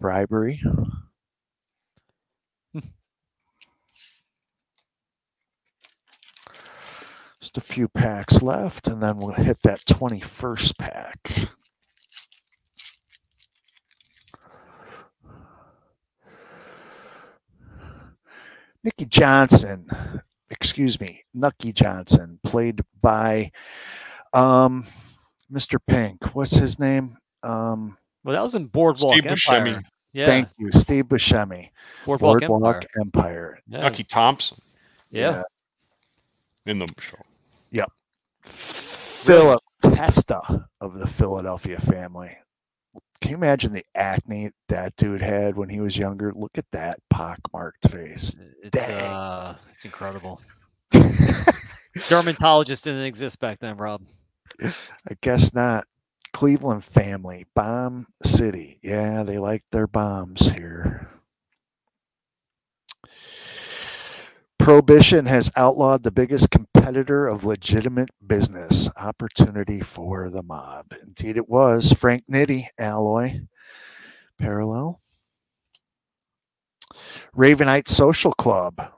Bribery. 0.00 0.62
Just 7.40 7.58
a 7.58 7.60
few 7.60 7.88
packs 7.88 8.40
left, 8.40 8.88
and 8.88 9.02
then 9.02 9.18
we'll 9.18 9.34
hit 9.34 9.58
that 9.64 9.84
21st 9.84 10.78
pack. 10.78 11.50
Nikki 18.82 19.04
Johnson, 19.04 19.86
excuse 20.48 20.98
me, 20.98 21.22
Nucky 21.34 21.74
Johnson, 21.74 22.40
played 22.42 22.80
by 23.02 23.52
um, 24.32 24.86
Mr. 25.52 25.78
Pink. 25.86 26.34
What's 26.34 26.54
his 26.54 26.78
name? 26.78 27.16
Um, 27.42 27.96
well, 28.24 28.34
that 28.34 28.42
was 28.42 28.54
in 28.54 28.66
Boardwalk 28.66 29.14
Steve 29.14 29.26
Empire. 29.26 29.36
Buscemi. 29.36 29.84
Yeah, 30.12 30.26
Thank 30.26 30.48
you, 30.58 30.70
Steve 30.72 31.06
Buscemi. 31.06 31.70
Boardwalk, 32.04 32.40
Boardwalk 32.40 32.84
Empire. 33.00 33.00
Empire. 33.00 33.60
Yeah. 33.66 33.80
Nucky 33.80 34.04
Thompson 34.04 34.58
yeah. 35.10 35.42
in 36.66 36.78
the 36.78 36.86
show. 36.98 37.18
Yep. 37.70 37.90
Philip 38.44 39.60
Testa 39.82 40.66
of 40.80 40.98
the 40.98 41.06
Philadelphia 41.06 41.78
family. 41.78 42.36
Can 43.20 43.30
you 43.30 43.36
imagine 43.36 43.72
the 43.72 43.84
acne 43.94 44.50
that 44.68 44.96
dude 44.96 45.22
had 45.22 45.56
when 45.56 45.68
he 45.68 45.80
was 45.80 45.96
younger? 45.96 46.32
Look 46.34 46.58
at 46.58 46.66
that 46.72 46.98
pockmarked 47.08 47.88
face. 47.88 48.34
It's 48.62 48.76
Dang. 48.76 49.02
uh, 49.02 49.56
it's 49.72 49.84
incredible. 49.84 50.40
Dermatologist 52.08 52.84
didn't 52.84 53.04
exist 53.04 53.38
back 53.38 53.60
then, 53.60 53.76
Rob. 53.76 54.02
I 54.62 55.16
guess 55.20 55.54
not. 55.54 55.86
Cleveland 56.32 56.84
family, 56.84 57.46
Bomb 57.54 58.06
City. 58.24 58.78
Yeah, 58.82 59.22
they 59.22 59.38
like 59.38 59.64
their 59.70 59.86
bombs 59.86 60.50
here. 60.52 61.08
Prohibition 64.58 65.26
has 65.26 65.50
outlawed 65.56 66.04
the 66.04 66.12
biggest 66.12 66.50
competitor 66.50 67.26
of 67.26 67.44
legitimate 67.44 68.10
business. 68.24 68.88
Opportunity 68.96 69.80
for 69.80 70.30
the 70.30 70.42
mob. 70.42 70.86
Indeed, 71.02 71.36
it 71.36 71.48
was. 71.48 71.92
Frank 71.92 72.24
Nitti, 72.30 72.66
Alloy. 72.78 73.40
Parallel. 74.38 75.00
Ravenite 77.36 77.88
Social 77.88 78.32
Club. 78.32 78.92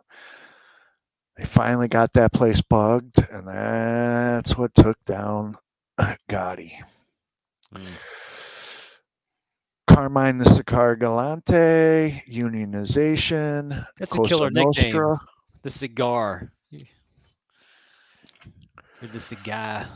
They 1.36 1.44
finally 1.44 1.88
got 1.88 2.12
that 2.12 2.32
place 2.32 2.60
bugged, 2.60 3.18
and 3.30 3.48
that's 3.48 4.56
what 4.56 4.74
took 4.74 5.04
down 5.04 5.56
Gotti. 6.28 6.72
Mm. 7.74 7.86
Carmine 9.88 10.38
the 10.38 10.46
Cigar 10.46 10.96
Galante, 10.96 12.22
unionization. 12.28 13.86
That's 13.98 14.12
a 14.12 14.16
Cosa 14.16 14.28
killer 14.28 14.50
nickname. 14.50 15.16
The 15.62 15.70
cigar. 15.70 16.52
Or 19.02 19.08
the 19.08 19.20
cigar. 19.20 19.88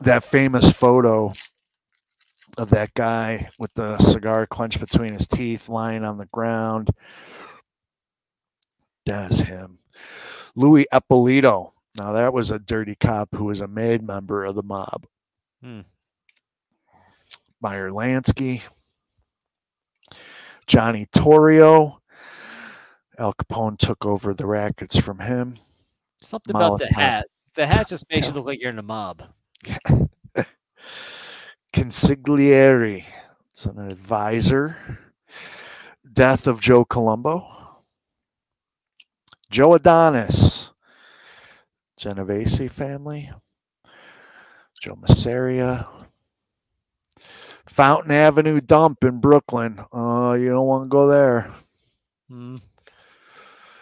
That 0.00 0.24
famous 0.24 0.72
photo 0.72 1.32
of 2.58 2.70
that 2.70 2.92
guy 2.94 3.48
with 3.58 3.72
the 3.74 3.98
cigar 3.98 4.46
clenched 4.46 4.80
between 4.80 5.12
his 5.12 5.26
teeth, 5.26 5.68
lying 5.68 6.04
on 6.04 6.18
the 6.18 6.26
ground. 6.26 6.90
That's 9.06 9.40
him. 9.40 9.78
Louis 10.54 10.86
Eppolito. 10.92 11.72
Now 11.96 12.12
that 12.12 12.32
was 12.32 12.50
a 12.50 12.58
dirty 12.58 12.94
cop 12.94 13.28
who 13.34 13.44
was 13.44 13.60
a 13.60 13.68
made 13.68 14.02
member 14.02 14.44
of 14.44 14.54
the 14.54 14.62
mob. 14.62 15.06
Hmm. 15.62 15.80
Meyer 17.60 17.90
Lansky. 17.90 18.62
Johnny 20.66 21.06
Torrio. 21.06 21.98
Al 23.18 23.34
Capone 23.34 23.78
took 23.78 24.06
over 24.06 24.32
the 24.34 24.46
rackets 24.46 24.98
from 24.98 25.18
him. 25.18 25.56
Something 26.22 26.56
about 26.56 26.78
the 26.78 26.86
hat. 26.86 27.26
The 27.54 27.66
hat 27.66 27.88
just 27.88 28.06
makes 28.10 28.26
you 28.26 28.32
look 28.34 28.46
like 28.46 28.60
you're 28.60 28.70
in 28.70 28.78
a 28.78 28.82
mob. 28.82 29.22
Consigliere. 31.74 33.04
It's 33.50 33.66
an 33.66 33.78
advisor. 33.78 34.76
Death 36.12 36.46
of 36.46 36.60
Joe 36.60 36.84
Colombo. 36.84 37.61
Joe 39.52 39.74
Adonis. 39.74 40.70
Genovese 41.98 42.68
family. 42.72 43.30
Joe 44.80 44.96
Masseria. 44.96 45.86
Fountain 47.68 48.12
Avenue 48.12 48.60
dump 48.62 49.04
in 49.04 49.20
Brooklyn. 49.20 49.78
Oh, 49.92 50.32
you 50.32 50.48
don't 50.48 50.66
want 50.66 50.84
to 50.86 50.88
go 50.88 51.06
there. 51.06 51.52
Hmm. 52.28 52.56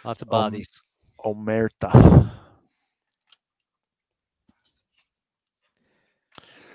Lots 0.03 0.21
of 0.21 0.29
Um, 0.29 0.29
bodies. 0.29 0.81
Omerta. 1.25 2.31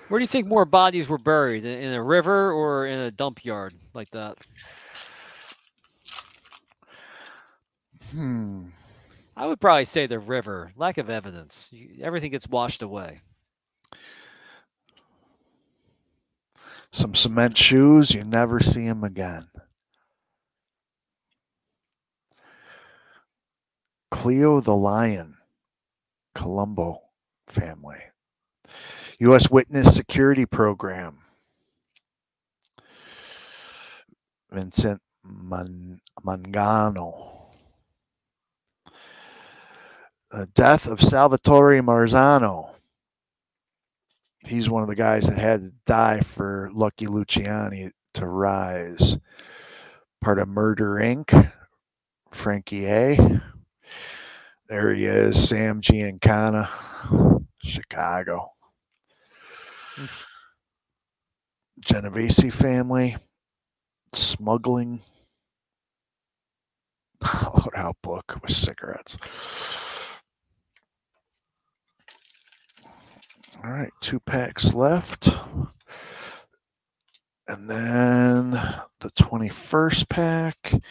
Where 0.07 0.19
do 0.19 0.23
you 0.23 0.27
think 0.27 0.47
more 0.47 0.65
bodies 0.65 1.07
were 1.09 1.17
buried? 1.17 1.65
In 1.65 1.79
in 1.79 1.93
a 1.93 2.01
river 2.01 2.51
or 2.51 2.87
in 2.87 2.99
a 2.99 3.11
dump 3.11 3.45
yard 3.45 3.73
like 3.93 4.09
that? 4.11 4.37
Hmm. 8.11 8.69
I 9.37 9.45
would 9.45 9.61
probably 9.61 9.85
say 9.85 10.07
the 10.07 10.17
river. 10.17 10.71
Lack 10.75 10.97
of 10.97 11.11
evidence. 11.11 11.69
Everything 12.01 12.31
gets 12.31 12.47
washed 12.47 12.81
away. 12.81 13.21
Some 16.91 17.13
cement 17.13 17.55
shoes. 17.55 18.15
You 18.15 18.23
never 18.23 18.59
see 18.59 18.87
them 18.87 19.03
again. 19.03 19.45
Cleo 24.09 24.59
the 24.59 24.75
Lion. 24.75 25.37
Colombo 26.33 27.01
family. 27.47 27.99
U.S. 29.19 29.51
Witness 29.51 29.95
Security 29.95 30.47
Program. 30.47 31.19
Vincent 34.51 34.99
Man- 35.23 36.01
Mangano. 36.25 37.33
The 40.26 40.26
death 40.45 40.87
of 40.87 41.01
Salvatore 41.01 41.81
Marzano. 41.81 42.69
He's 44.47 44.69
one 44.69 44.83
of 44.83 44.89
the 44.89 44.95
guys 44.95 45.27
that 45.27 45.37
had 45.37 45.61
to 45.61 45.73
die 45.85 46.21
for 46.21 46.69
Lucky 46.73 47.07
Luciani 47.07 47.91
to 48.13 48.27
rise. 48.27 49.17
Part 50.21 50.39
of 50.39 50.47
Murder 50.47 50.95
Inc. 50.95 51.51
Frankie 52.31 52.85
A. 52.85 53.41
There 54.67 54.93
he 54.93 55.05
is, 55.05 55.47
Sam 55.47 55.81
Giancana, 55.81 56.69
Chicago. 57.63 58.51
Genovese 61.79 62.53
family, 62.53 63.17
smuggling, 64.13 65.01
loadout 67.23 67.95
book 68.03 68.37
with 68.41 68.51
cigarettes. 68.51 69.17
All 73.63 73.71
right, 73.71 73.91
two 74.01 74.19
packs 74.19 74.73
left. 74.73 75.29
And 77.47 77.69
then 77.69 78.51
the 78.99 79.09
21st 79.17 80.09
pack. 80.09 80.57
We'll 80.71 80.81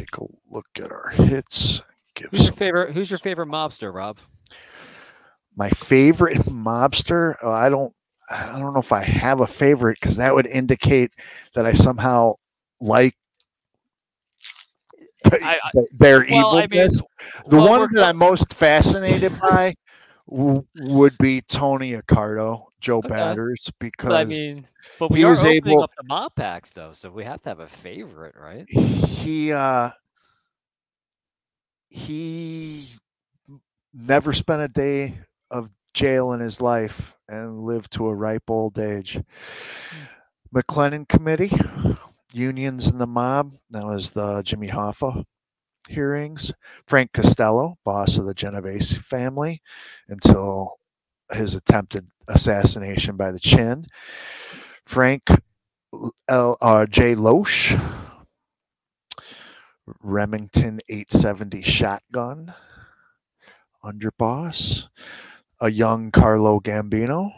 take 0.00 0.16
a 0.18 0.24
look 0.50 0.66
at 0.78 0.90
our 0.92 1.08
hits. 1.10 1.82
Give 2.14 2.30
Who's 2.30 2.44
your 2.44 2.52
favorite? 2.52 2.92
Who's 2.94 3.10
your 3.10 3.18
favorite 3.18 3.48
mobster, 3.48 3.92
Rob? 3.92 4.18
my 5.54 5.68
favorite 5.68 6.38
mobster 6.46 7.34
uh, 7.44 7.50
i 7.50 7.68
don't 7.68 7.92
i 8.30 8.46
don't 8.58 8.72
know 8.72 8.80
if 8.80 8.90
i 8.90 9.02
have 9.02 9.40
a 9.40 9.46
favorite 9.46 9.98
because 10.00 10.16
that 10.16 10.34
would 10.34 10.46
indicate 10.46 11.12
that 11.54 11.66
i 11.66 11.72
somehow 11.72 12.32
like 12.80 13.14
I- 15.30 15.60
I- 15.62 15.70
their 15.92 16.24
well, 16.30 16.56
I 16.56 16.60
mean, 16.66 16.80
evilness 16.80 17.02
the 17.48 17.58
well, 17.58 17.68
one 17.68 17.92
that 17.92 18.04
i'm 18.04 18.16
most 18.16 18.54
fascinated 18.54 19.38
by 19.42 19.74
w- 20.34 20.66
would 20.76 21.16
be 21.18 21.40
tony 21.42 21.92
accardo 21.92 22.64
joe 22.80 22.98
Okay. 22.98 23.08
batters 23.08 23.70
because 23.78 24.08
But 24.08 24.16
I 24.16 24.24
mean, 24.24 24.66
but 24.98 25.10
we 25.10 25.24
are 25.24 25.30
was 25.30 25.40
opening 25.44 25.58
able- 25.74 25.82
up 25.82 25.90
the 25.96 26.04
mob 26.04 26.34
packs 26.34 26.70
though, 26.70 26.92
so 26.92 27.10
we 27.10 27.24
have 27.24 27.40
to 27.42 27.48
have 27.50 27.60
a 27.60 27.68
favorite, 27.68 28.34
right? 28.36 28.64
he 28.70 29.52
uh 29.52 29.90
he 31.88 32.88
never 33.92 34.32
spent 34.32 34.62
a 34.62 34.68
day 34.68 35.18
of 35.50 35.70
jail 35.94 36.32
in 36.32 36.40
his 36.40 36.60
life 36.60 37.14
and 37.28 37.64
lived 37.64 37.92
to 37.92 38.06
a 38.06 38.14
ripe 38.14 38.48
old 38.48 38.78
age. 38.78 39.14
Hmm. 39.14 40.04
McClellan 40.52 41.06
Committee, 41.06 41.52
unions 42.32 42.88
and 42.88 43.00
the 43.00 43.06
mob. 43.06 43.54
That 43.70 43.84
was 43.84 44.10
the 44.10 44.42
Jimmy 44.42 44.68
Hoffa 44.68 45.24
hearings. 45.88 46.52
Frank 46.86 47.12
Costello, 47.12 47.78
boss 47.84 48.18
of 48.18 48.26
the 48.26 48.34
Genovese 48.34 48.96
family, 48.96 49.62
until 50.08 50.78
his 51.32 51.54
attempted 51.54 52.08
assassination 52.28 53.16
by 53.16 53.30
the 53.30 53.40
Chin. 53.40 53.86
Frank 54.84 55.22
L. 56.28 56.56
Uh, 56.60 56.86
J. 56.86 57.14
Loesch, 57.14 57.78
Remington 60.02 60.80
870 60.88 61.62
shotgun, 61.62 62.54
underboss, 63.84 64.88
a 65.60 65.70
young 65.70 66.10
Carlo 66.10 66.60
Gambino, 66.60 67.32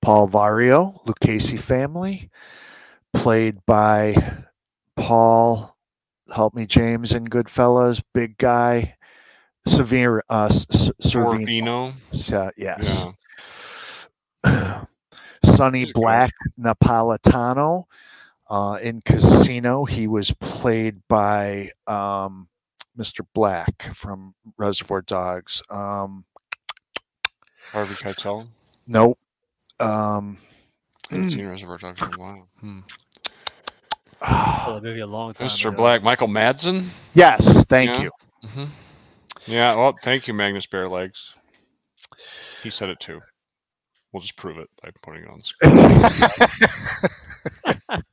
Paul 0.00 0.28
Vario, 0.28 0.98
Lucchese 1.06 1.56
family, 1.56 2.30
played 3.12 3.58
by 3.66 4.14
Paul, 4.96 5.76
help 6.32 6.54
me, 6.54 6.66
James 6.66 7.12
in 7.12 7.26
Goodfellas, 7.26 8.02
big 8.14 8.36
guy, 8.38 8.96
Severe, 9.66 10.22
uh, 10.28 10.48
S- 10.50 10.66
S- 10.72 10.90
Sorvino. 11.02 11.46
Sorvino. 11.46 11.94
So, 12.10 12.50
yes. 12.56 13.06
Sonny 15.44 15.82
a 15.82 15.86
good 15.86 15.94
Black 15.94 16.32
Napolitano. 16.58 17.84
Uh, 18.50 18.78
in 18.82 19.00
Casino, 19.00 19.84
he 19.84 20.06
was 20.06 20.30
played 20.32 21.00
by 21.08 21.70
um, 21.86 22.48
Mr. 22.98 23.20
Black 23.34 23.82
from 23.94 24.34
Reservoir 24.58 25.00
Dogs. 25.02 25.62
Um, 25.70 26.24
Harvey 27.70 27.94
Keitel. 27.94 28.48
nope. 28.86 29.18
Um, 29.80 30.36
I 31.10 31.14
haven't 31.14 31.30
seen 31.30 31.46
Reservoir 31.48 31.78
Dogs 31.78 32.02
in 32.02 32.12
a 32.14 32.18
while. 32.18 32.48
Hmm. 32.60 32.80
Oh, 34.64 34.78
maybe 34.80 35.00
a 35.00 35.06
long 35.06 35.34
time. 35.34 35.48
Mr. 35.48 35.66
ago. 35.68 35.76
Black, 35.76 36.02
Michael 36.04 36.28
Madsen. 36.28 36.86
yes, 37.14 37.64
thank 37.66 37.90
Yeah. 37.90 38.02
you. 38.02 38.10
hmm 38.48 38.64
Yeah. 39.46 39.74
Well, 39.74 39.94
thank 40.02 40.28
you, 40.28 40.34
Magnus 40.34 40.66
Barelegs. 40.66 41.18
He 42.62 42.70
said 42.70 42.88
it 42.88 43.00
too. 43.00 43.20
We'll 44.12 44.20
just 44.20 44.36
prove 44.36 44.58
it 44.58 44.68
by 44.82 44.90
putting 45.02 45.24
it 45.24 45.28
on 45.30 45.40
the 45.40 45.44
screen. 45.44 45.72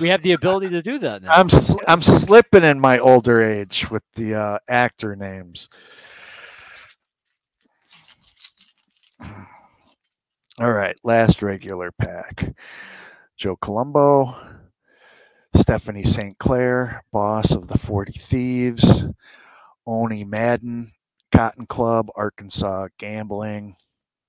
We 0.00 0.08
have 0.08 0.22
the 0.22 0.32
ability 0.32 0.70
to 0.70 0.82
do 0.82 0.98
that 0.98 1.22
now. 1.22 1.32
I'm 1.32 1.48
sl- 1.48 1.78
I'm 1.86 2.02
slipping 2.02 2.64
in 2.64 2.80
my 2.80 2.98
older 2.98 3.40
age 3.40 3.88
with 3.92 4.02
the 4.16 4.34
uh, 4.34 4.58
actor 4.68 5.14
names. 5.14 5.68
All 10.60 10.72
right, 10.72 10.96
last 11.04 11.42
regular 11.42 11.92
pack. 11.92 12.54
Joe 13.36 13.54
Colombo, 13.56 14.34
Stephanie 15.56 16.04
St. 16.04 16.38
Clair, 16.38 17.04
boss 17.12 17.52
of 17.52 17.68
the 17.68 17.78
40 17.78 18.12
Thieves, 18.12 19.04
Owney 19.86 20.26
Madden, 20.26 20.92
Cotton 21.32 21.66
Club, 21.66 22.08
Arkansas 22.16 22.88
Gambling. 22.98 23.76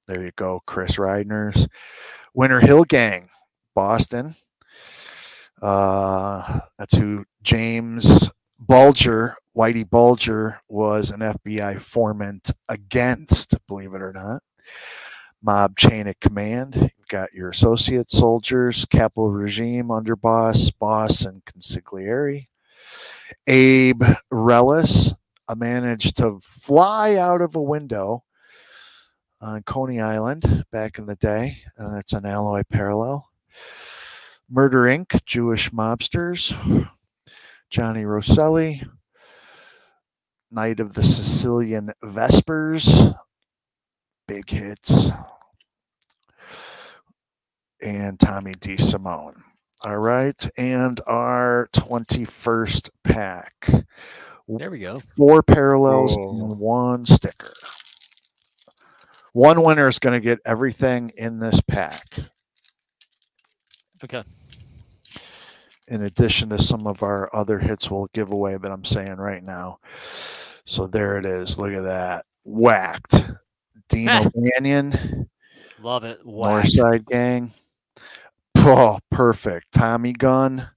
There 0.07 0.23
you 0.23 0.32
go, 0.36 0.61
Chris 0.65 0.97
Reidners. 0.97 1.67
Winter 2.34 2.59
Hill 2.59 2.84
Gang, 2.84 3.30
Boston. 3.73 4.36
Uh, 5.61 6.59
that's 6.78 6.95
who 6.95 7.26
James 7.41 8.30
Bulger, 8.59 9.36
Whitey 9.55 9.89
Bulger, 9.89 10.59
was 10.67 11.11
an 11.11 11.21
FBI 11.21 11.73
informant 11.73 12.51
against, 12.69 13.55
believe 13.67 13.93
it 13.93 14.01
or 14.01 14.13
not. 14.13 14.43
Mob 15.41 15.78
Chain 15.78 16.07
of 16.07 16.19
Command. 16.19 16.91
Got 17.07 17.33
your 17.33 17.49
associate 17.49 18.09
soldiers, 18.09 18.85
Caporegime, 18.85 19.87
Underboss, 19.87 20.71
Boss, 20.79 21.23
and 21.25 21.45
Consigliere. 21.45 22.47
Abe 23.45 24.01
Reles 24.33 25.13
uh, 25.47 25.55
managed 25.55 26.17
to 26.17 26.39
fly 26.41 27.17
out 27.17 27.41
of 27.41 27.55
a 27.55 27.61
window 27.61 28.23
on 29.39 29.61
Coney 29.63 30.01
Island 30.01 30.65
back 30.71 30.97
in 30.97 31.05
the 31.05 31.15
day. 31.15 31.59
And 31.77 31.95
that's 31.95 32.13
an 32.13 32.25
alloy 32.25 32.63
parallel. 32.71 33.29
Murder 34.49 34.83
Inc., 34.83 35.23
Jewish 35.25 35.69
mobsters. 35.69 36.55
Johnny 37.69 38.03
Rosselli. 38.03 38.83
Night 40.49 40.79
of 40.79 40.93
the 40.93 41.03
Sicilian 41.03 41.93
Vespers. 42.03 43.13
Big 44.27 44.49
hits 44.49 45.11
and 47.82 48.19
Tommy 48.19 48.53
DeSimone. 48.53 49.41
All 49.84 49.97
right. 49.97 50.49
And 50.57 50.99
our 51.07 51.69
21st 51.73 52.89
pack. 53.03 53.69
There 54.47 54.71
we 54.71 54.80
go. 54.80 54.99
Four 55.17 55.41
parallels 55.43 56.15
Whoa. 56.15 56.30
and 56.30 56.59
one 56.59 57.05
sticker. 57.05 57.53
One 59.34 59.63
winner 59.63 59.88
is 59.88 59.99
going 59.99 60.13
to 60.13 60.23
get 60.23 60.39
everything 60.45 61.11
in 61.17 61.39
this 61.39 61.59
pack, 61.61 62.15
Okay. 64.03 64.23
in 65.89 66.03
addition 66.03 66.49
to 66.49 66.57
some 66.61 66.88
of 66.88 67.03
our 67.03 67.30
other 67.36 67.59
hits 67.59 67.91
we'll 67.91 68.07
give 68.13 68.32
away, 68.32 68.55
but 68.55 68.71
I'm 68.71 68.86
saying 68.86 69.15
right 69.17 69.43
now. 69.43 69.80
So 70.63 70.88
there 70.88 71.17
it 71.17 71.26
is. 71.26 71.57
Look 71.57 71.73
at 71.73 71.84
that. 71.84 72.26
Whacked. 72.45 73.30
Dino 73.89 74.32
Banyan. 74.55 75.30
Love 75.82 76.05
it. 76.05 76.26
Wow. 76.26 76.61
Northside 76.61 77.05
Gang. 77.05 77.51
Oh, 78.68 78.99
perfect. 79.11 79.68
Tommy 79.72 80.13
Gun. 80.13 80.70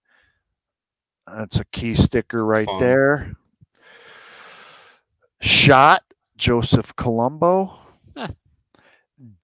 That's 1.27 1.59
a 1.59 1.65
key 1.73 1.95
sticker 1.95 2.45
right 2.45 2.67
Fun. 2.67 2.81
there. 2.81 3.33
Shot 5.41 6.03
Joseph 6.37 6.95
Colombo. 6.97 7.79
Huh. 8.17 8.29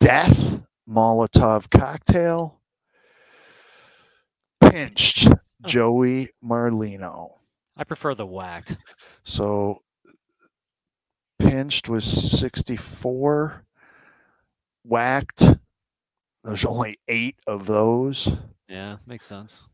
Death 0.00 0.60
Molotov 0.88 1.70
Cocktail. 1.70 2.60
Pinched 4.60 5.28
Joey 5.66 6.30
Merlino. 6.44 7.30
I 7.76 7.84
prefer 7.84 8.14
the 8.14 8.26
whacked. 8.26 8.76
So 9.24 9.82
pinched 11.38 11.88
was 11.88 12.04
64. 12.04 13.64
Whacked. 14.84 15.56
There's 16.44 16.66
only 16.66 16.98
eight 17.08 17.36
of 17.46 17.66
those. 17.66 18.30
Yeah, 18.68 18.98
makes 19.06 19.24
sense. 19.24 19.64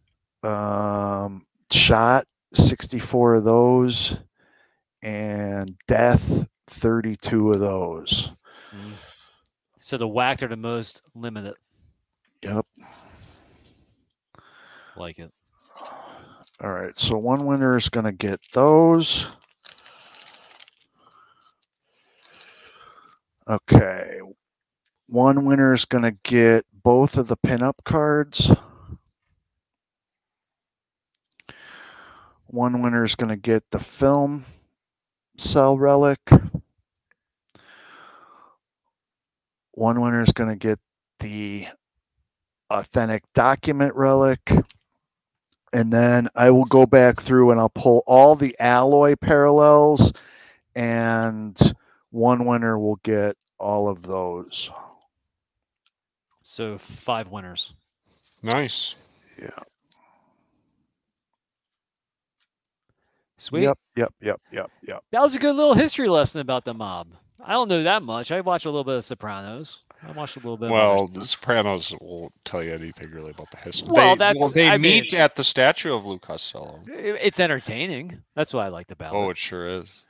Um, 0.44 1.44
shot 1.72 2.26
64 2.54 3.34
of 3.34 3.44
those. 3.44 4.16
And 5.02 5.76
death 5.88 6.46
32 6.68 7.52
of 7.52 7.60
those. 7.60 8.30
Mm. 8.74 8.92
So 9.80 9.96
the 9.96 10.06
whacked 10.06 10.42
are 10.42 10.48
the 10.48 10.56
most 10.56 11.02
limited. 11.14 11.54
Yep. 12.42 12.64
Like 14.96 15.18
it. 15.18 15.32
All 16.62 16.72
right. 16.72 16.96
So 16.98 17.16
one 17.16 17.46
winner 17.46 17.76
is 17.76 17.88
going 17.88 18.04
to 18.04 18.12
get 18.12 18.40
those. 18.52 19.26
Okay. 23.48 24.19
One 25.10 25.44
winner 25.44 25.72
is 25.72 25.86
going 25.86 26.04
to 26.04 26.16
get 26.22 26.66
both 26.72 27.16
of 27.16 27.26
the 27.26 27.36
pinup 27.36 27.82
cards. 27.84 28.52
One 32.46 32.80
winner 32.80 33.02
is 33.02 33.16
going 33.16 33.30
to 33.30 33.36
get 33.36 33.64
the 33.72 33.80
film 33.80 34.44
cell 35.36 35.76
relic. 35.76 36.20
One 39.72 40.00
winner 40.00 40.20
is 40.20 40.30
going 40.30 40.50
to 40.50 40.54
get 40.54 40.78
the 41.18 41.66
authentic 42.70 43.24
document 43.34 43.96
relic. 43.96 44.52
And 45.72 45.92
then 45.92 46.28
I 46.36 46.50
will 46.50 46.66
go 46.66 46.86
back 46.86 47.20
through 47.20 47.50
and 47.50 47.58
I'll 47.58 47.68
pull 47.68 48.04
all 48.06 48.36
the 48.36 48.54
alloy 48.60 49.16
parallels, 49.16 50.12
and 50.76 51.58
one 52.10 52.44
winner 52.44 52.78
will 52.78 53.00
get 53.02 53.36
all 53.58 53.88
of 53.88 54.02
those. 54.02 54.70
So 56.50 56.78
five 56.78 57.28
winners. 57.28 57.74
Nice. 58.42 58.96
Yeah. 59.40 59.50
Sweet. 63.38 63.62
Yep. 63.62 63.78
Yep. 63.94 64.14
Yep. 64.20 64.40
Yep. 64.50 64.70
Yep. 64.82 65.04
That 65.12 65.20
was 65.20 65.36
a 65.36 65.38
good 65.38 65.54
little 65.54 65.74
history 65.74 66.08
lesson 66.08 66.40
about 66.40 66.64
the 66.64 66.74
mob. 66.74 67.12
I 67.40 67.52
don't 67.52 67.68
know 67.68 67.84
that 67.84 68.02
much. 68.02 68.32
I 68.32 68.40
watched 68.40 68.64
a 68.66 68.68
little 68.68 68.82
bit 68.82 68.96
of 68.96 69.04
Sopranos. 69.04 69.78
I 70.02 70.10
watched 70.10 70.34
a 70.36 70.40
little 70.40 70.56
bit. 70.56 70.70
Well, 70.72 71.06
stuff. 71.06 71.12
The 71.12 71.24
Sopranos 71.24 71.94
won't 72.00 72.32
tell 72.44 72.64
you 72.64 72.72
anything 72.74 73.12
really 73.12 73.30
about 73.30 73.52
the 73.52 73.58
history. 73.58 73.88
Well, 73.92 74.16
they, 74.16 74.18
that's- 74.18 74.36
well, 74.40 74.48
they 74.48 74.68
I 74.68 74.76
meet 74.76 75.12
mean- 75.12 75.20
at 75.20 75.36
the 75.36 75.44
statue 75.44 75.94
of 75.94 76.04
Lou 76.04 76.18
Costello. 76.18 76.80
It's 76.88 77.38
entertaining. 77.38 78.20
That's 78.34 78.52
what 78.52 78.64
I 78.66 78.70
liked 78.70 78.90
about 78.90 79.14
Oh, 79.14 79.22
it. 79.22 79.26
Oh, 79.26 79.30
it 79.30 79.36
sure 79.38 79.68
is. 79.78 80.02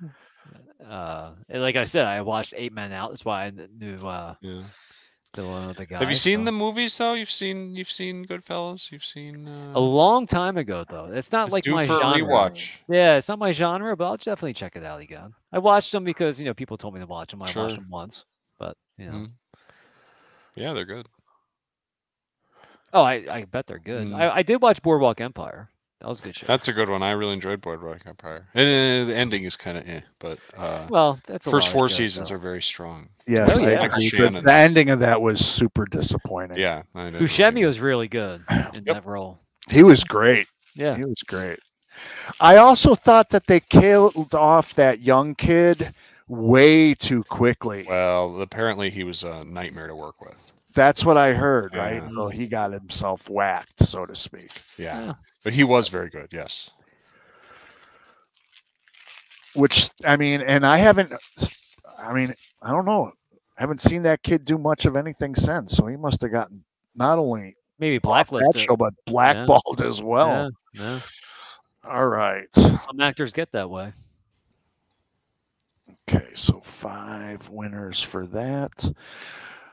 Uh, 0.88 1.32
and 1.50 1.60
like 1.60 1.76
I 1.76 1.84
said, 1.84 2.06
I 2.06 2.22
watched 2.22 2.54
Eight 2.56 2.72
Men 2.72 2.92
Out. 2.92 3.10
That's 3.10 3.26
why 3.26 3.44
I 3.44 3.52
knew 3.78 3.96
uh, 3.98 4.36
Yeah. 4.40 4.62
The 5.34 5.44
one 5.44 5.68
with 5.68 5.76
the 5.76 5.86
guy. 5.86 5.98
Have 5.98 6.08
you 6.08 6.14
seen 6.16 6.40
so- 6.40 6.44
the 6.46 6.52
movies 6.52 6.96
though? 6.98 7.14
You've 7.14 7.30
seen 7.30 7.74
you've 7.76 7.90
seen 7.90 8.24
Goodfellas. 8.26 8.90
You've 8.90 9.04
seen. 9.04 9.46
Uh, 9.46 9.72
A 9.76 9.80
long 9.80 10.26
time 10.26 10.56
ago, 10.56 10.84
though. 10.88 11.06
It's 11.12 11.30
not 11.32 11.44
It's 11.46 11.52
like 11.52 11.66
my 11.66 11.86
genre. 11.86 12.18
rewatch. 12.26 12.70
Yeah, 12.88 13.16
it's 13.16 13.28
not 13.28 13.38
my 13.38 13.52
genre, 13.52 13.96
but 13.96 14.06
I'll 14.06 14.16
definitely 14.16 14.54
check 14.54 14.74
it 14.76 14.84
out 14.84 15.00
again. 15.00 15.32
I 15.52 15.58
watched 15.58 15.92
them 15.92 16.04
because 16.04 16.40
you 16.40 16.46
know 16.46 16.54
people 16.54 16.76
told 16.76 16.94
me 16.94 17.00
to 17.00 17.06
watch 17.06 17.30
them. 17.30 17.42
I 17.42 17.46
Sure. 17.46 17.62
watched 17.64 17.76
them 17.76 17.88
once, 17.90 18.24
but 18.58 18.76
you 18.98 19.06
know. 19.06 19.12
Mhm. 19.12 19.30
yeah, 20.56 20.72
they're 20.72 20.84
good. 20.84 21.06
Oh, 22.92 23.02
I, 23.02 23.24
I 23.30 23.44
bet 23.44 23.66
they're 23.68 23.78
good. 23.78 24.08
Mm. 24.08 24.16
I, 24.16 24.36
I 24.36 24.42
did 24.42 24.60
watch 24.60 24.82
Boardwalk 24.82 25.20
Empire. 25.20 25.70
That 26.00 26.08
was 26.08 26.20
a 26.20 26.22
good 26.22 26.36
show. 26.36 26.46
That's 26.46 26.68
a 26.68 26.72
good 26.72 26.88
one. 26.88 27.02
I 27.02 27.10
really 27.12 27.34
enjoyed 27.34 27.60
Boardwalk 27.60 28.00
Empire. 28.06 28.46
And 28.54 29.04
uh, 29.04 29.12
the 29.12 29.16
ending 29.16 29.44
is 29.44 29.54
kind 29.54 29.76
of 29.76 29.86
eh, 29.86 30.00
but 30.18 30.38
uh, 30.56 30.86
well, 30.88 31.20
that's 31.26 31.46
a 31.46 31.50
first 31.50 31.66
lot 31.68 31.72
four 31.74 31.88
shows, 31.90 31.96
seasons 31.96 32.28
though. 32.30 32.36
are 32.36 32.38
very 32.38 32.62
strong. 32.62 33.10
Yes, 33.26 33.58
Oh, 33.58 33.64
I 33.64 33.72
yeah. 33.72 33.84
agree. 33.84 34.10
Michael 34.12 34.30
The, 34.32 34.40
the 34.46 34.52
ending 34.52 34.88
of 34.88 35.00
that 35.00 35.20
was 35.20 35.44
super 35.44 35.84
disappointing. 35.84 36.58
Yeah, 36.58 36.82
I 36.94 37.10
know. 37.10 37.18
Buscemi 37.18 37.66
was 37.66 37.80
really 37.80 38.08
good 38.08 38.40
in 38.74 38.84
that 38.84 39.04
role. 39.04 39.40
He 39.70 39.82
was 39.82 40.02
great. 40.02 40.46
Yeah. 40.74 40.96
He 40.96 41.04
was 41.04 41.22
great. 41.26 41.58
I 42.40 42.56
also 42.56 42.94
thought 42.94 43.28
that 43.30 43.46
they 43.46 43.60
killed 43.60 44.34
off 44.34 44.74
that 44.76 45.00
young 45.00 45.34
kid 45.34 45.94
way 46.28 46.94
too 46.94 47.24
quickly. 47.24 47.84
Well, 47.86 48.40
apparently 48.40 48.88
he 48.88 49.04
was 49.04 49.22
a 49.22 49.44
nightmare 49.44 49.88
to 49.88 49.94
work 49.94 50.20
with. 50.22 50.52
That's 50.74 51.04
what 51.04 51.16
I 51.16 51.32
heard, 51.32 51.74
right? 51.74 52.02
Yeah. 52.02 52.08
So 52.10 52.28
he 52.28 52.46
got 52.46 52.72
himself 52.72 53.28
whacked, 53.28 53.80
so 53.82 54.06
to 54.06 54.14
speak. 54.14 54.50
Yeah, 54.78 55.00
Yeah. 55.06 55.12
but 55.44 55.52
he 55.52 55.64
was 55.64 55.88
very 55.88 56.10
good. 56.10 56.28
Yes. 56.32 56.70
Which 59.54 59.90
I 60.04 60.16
mean, 60.16 60.40
and 60.42 60.64
I 60.64 60.76
haven't. 60.78 61.12
I 61.98 62.12
mean, 62.12 62.34
I 62.62 62.70
don't 62.70 62.84
know. 62.84 63.12
I 63.58 63.62
haven't 63.62 63.80
seen 63.80 64.02
that 64.04 64.22
kid 64.22 64.44
do 64.44 64.56
much 64.58 64.84
of 64.86 64.96
anything 64.96 65.34
since. 65.34 65.72
So 65.76 65.86
he 65.86 65.96
must 65.96 66.22
have 66.22 66.30
gotten 66.30 66.62
not 66.94 67.18
only 67.18 67.56
Maybe 67.78 67.96
off 67.98 68.02
blacklisted. 68.28 68.60
show, 68.60 68.76
but 68.76 68.94
blackballed 69.06 69.82
as 69.82 70.02
well. 70.02 70.50
Yeah, 70.74 71.00
All 71.84 72.06
right. 72.08 72.46
Some 72.54 73.00
actors 73.00 73.32
get 73.32 73.50
that 73.52 73.68
way. 73.68 73.92
Okay, 76.08 76.28
so 76.34 76.60
five 76.60 77.48
winners 77.50 78.02
for 78.02 78.26
that. 78.28 78.92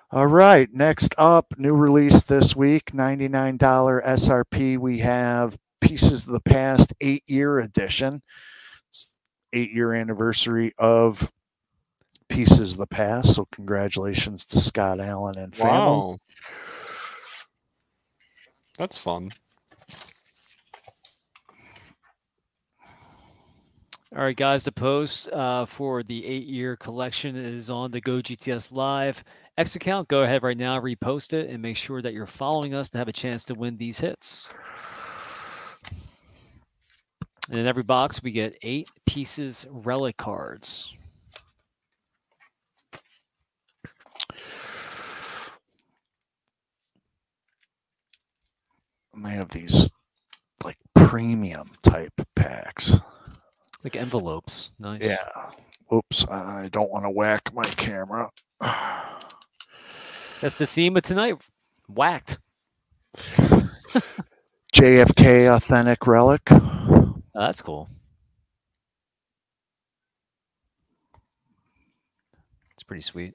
All 0.10 0.28
right, 0.28 0.74
next 0.74 1.14
up, 1.18 1.54
new 1.58 1.74
release 1.74 2.24
this 2.24 2.56
week, 2.56 2.92
$99 2.92 3.60
SRP. 3.60 4.78
We 4.78 5.00
have 5.00 5.58
Pieces 5.82 6.26
of 6.26 6.32
the 6.32 6.40
Past 6.40 6.94
eight 7.02 7.24
year 7.28 7.60
edition. 7.60 8.22
It's 8.90 9.08
eight 9.52 9.74
year 9.74 9.94
anniversary 9.94 10.74
of 10.78 11.30
Pieces 12.30 12.72
of 12.72 12.78
the 12.78 12.88
Past. 12.88 13.36
So 13.36 13.50
congratulations 13.52 14.46
to 14.46 14.62
Scott 14.62 15.02
Allen 15.02 15.38
and 15.38 15.54
family. 15.54 15.74
Wow. 15.74 16.18
That's 18.78 18.98
fun. 18.98 19.30
All 24.16 24.24
right, 24.24 24.38
guys, 24.38 24.64
the 24.64 24.72
post 24.72 25.28
uh, 25.34 25.66
for 25.66 26.02
the 26.02 26.26
eight 26.26 26.48
year 26.48 26.78
collection 26.78 27.36
is 27.36 27.70
on 27.70 27.92
the 27.92 28.00
Go 28.00 28.22
GTS 28.22 28.72
Live 28.72 29.22
X 29.58 29.76
account. 29.76 30.08
Go 30.08 30.22
ahead 30.24 30.44
right 30.44 30.58
now, 30.58 30.80
repost 30.80 31.34
it, 31.34 31.50
and 31.50 31.62
make 31.62 31.78
sure 31.78 32.02
that 32.02 32.14
you're 32.14 32.28
following 32.28 32.76
us 32.76 32.90
to 32.90 32.98
have 32.98 33.08
a 33.08 33.14
chance 33.14 33.44
to 33.46 33.56
win 33.56 33.78
these 33.78 34.00
hits. 34.00 34.48
And 37.50 37.60
in 37.60 37.66
every 37.66 37.84
box, 37.84 38.22
we 38.22 38.32
get 38.32 38.58
eight 38.62 38.90
pieces 39.06 39.66
relic 39.70 40.18
cards. 40.18 40.94
And 49.14 49.26
they 49.26 49.32
have 49.32 49.50
these 49.50 49.90
like 50.64 50.78
premium 50.94 51.72
type 51.84 52.14
packs. 52.36 52.94
Like 53.84 53.96
envelopes. 53.96 54.72
Nice. 54.78 55.04
Yeah. 55.04 55.52
Oops, 55.92 56.28
I 56.28 56.68
don't 56.72 56.92
want 56.92 57.06
to 57.06 57.10
whack 57.10 57.54
my 57.54 57.64
camera. 57.64 58.30
That's 60.40 60.60
the 60.60 60.68
theme 60.68 60.96
of 60.96 61.04
tonight. 61.04 61.38
Whacked. 61.88 62.38
JFK 64.74 65.56
authentic 65.56 66.06
relic. 66.06 66.42
Oh, 66.52 67.22
that's 67.34 67.62
cool. 67.62 67.90
It's 72.74 72.84
pretty 72.84 73.02
sweet. 73.02 73.34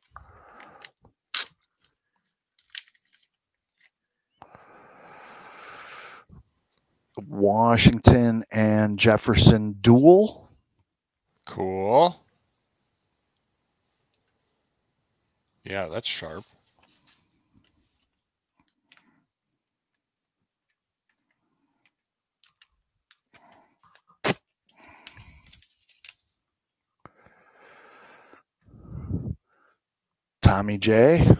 Washington 7.29 8.45
and 8.53 8.99
Jefferson 8.99 9.73
duel. 9.81 10.51
Cool. 11.47 12.25
Yeah, 15.65 15.89
that's 15.89 16.09
sharp. 16.09 16.45
Tommy 30.53 30.77
J. 30.77 31.35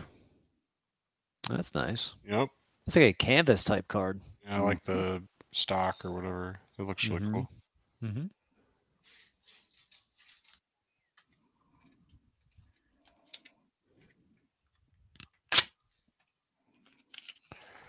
That's 1.51 1.75
nice. 1.75 2.15
Yep. 2.27 2.49
It's 2.87 2.97
like 2.97 3.05
a 3.05 3.13
canvas 3.13 3.63
type 3.63 3.87
card. 3.87 4.19
Yeah, 4.43 4.57
I 4.57 4.61
like 4.61 4.83
the 4.85 5.23
stock 5.53 5.97
or 6.03 6.13
whatever. 6.13 6.57
It 6.79 6.85
looks 6.85 7.07
really 7.07 7.31
cool. 7.31 7.51
Mm-hmm. 8.03 8.25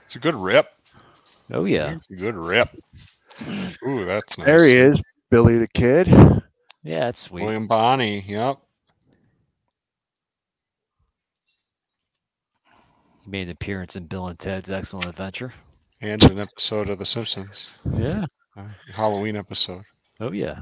It's 0.05 0.17
a 0.17 0.19
good 0.19 0.35
rip. 0.35 0.67
Oh 1.53 1.63
yeah. 1.63 1.93
It's 1.93 2.09
a 2.09 2.15
good 2.15 2.35
rip. 2.35 2.67
Ooh, 3.87 4.03
that's 4.03 4.37
nice. 4.37 4.45
There 4.45 4.65
he 4.65 4.73
is, 4.73 5.01
Billy 5.31 5.57
the 5.57 5.69
Kid. 5.69 6.09
Yeah, 6.83 7.05
that's 7.05 7.21
sweet. 7.21 7.45
William 7.45 7.67
Bonney. 7.67 8.25
Yep. 8.27 8.57
He 13.23 13.29
made 13.31 13.43
an 13.43 13.49
appearance 13.51 13.95
in 13.95 14.05
Bill 14.07 14.27
and 14.27 14.37
Ted's 14.39 14.69
Excellent 14.69 15.05
Adventure. 15.07 15.53
And 16.01 16.21
an 16.23 16.39
episode 16.39 16.89
of 16.89 16.99
The 16.99 17.05
Simpsons. 17.05 17.71
Yeah. 17.97 18.25
Uh, 18.57 18.67
Halloween 18.93 19.35
episode. 19.35 19.83
Oh 20.19 20.31
yeah. 20.31 20.59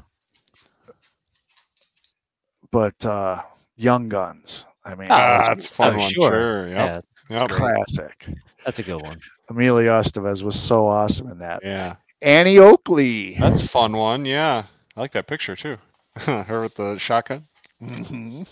But 2.71 3.03
uh 3.05 3.41
Young 3.77 4.09
Guns. 4.09 4.65
I 4.85 4.95
mean, 4.95 5.09
Ah, 5.11 5.45
that's 5.49 5.67
a 5.67 5.71
fun 5.71 5.95
oh, 5.95 5.99
one. 5.99 6.11
sure. 6.11 6.29
Sure. 6.31 6.67
Yeah, 6.69 6.85
Yep. 6.95 7.05
it's 7.29 7.41
Yep. 7.41 7.49
classic. 7.49 8.27
That's 8.65 8.79
a 8.79 8.83
good 8.83 9.01
one. 9.01 9.17
Emilio 9.49 9.99
Estevez 9.99 10.43
was 10.43 10.59
so 10.59 10.87
awesome 10.87 11.29
in 11.31 11.39
that. 11.39 11.59
Yeah. 11.63 11.95
Annie 12.21 12.59
Oakley. 12.59 13.35
That's 13.39 13.61
a 13.61 13.67
fun 13.67 13.93
one. 13.93 14.25
Yeah. 14.25 14.63
I 14.95 14.99
like 14.99 15.11
that 15.13 15.27
picture 15.27 15.55
too. 15.55 15.77
Her 16.17 16.61
with 16.61 16.75
the 16.75 16.97
shotgun. 16.97 17.47
Mhm. 17.81 18.47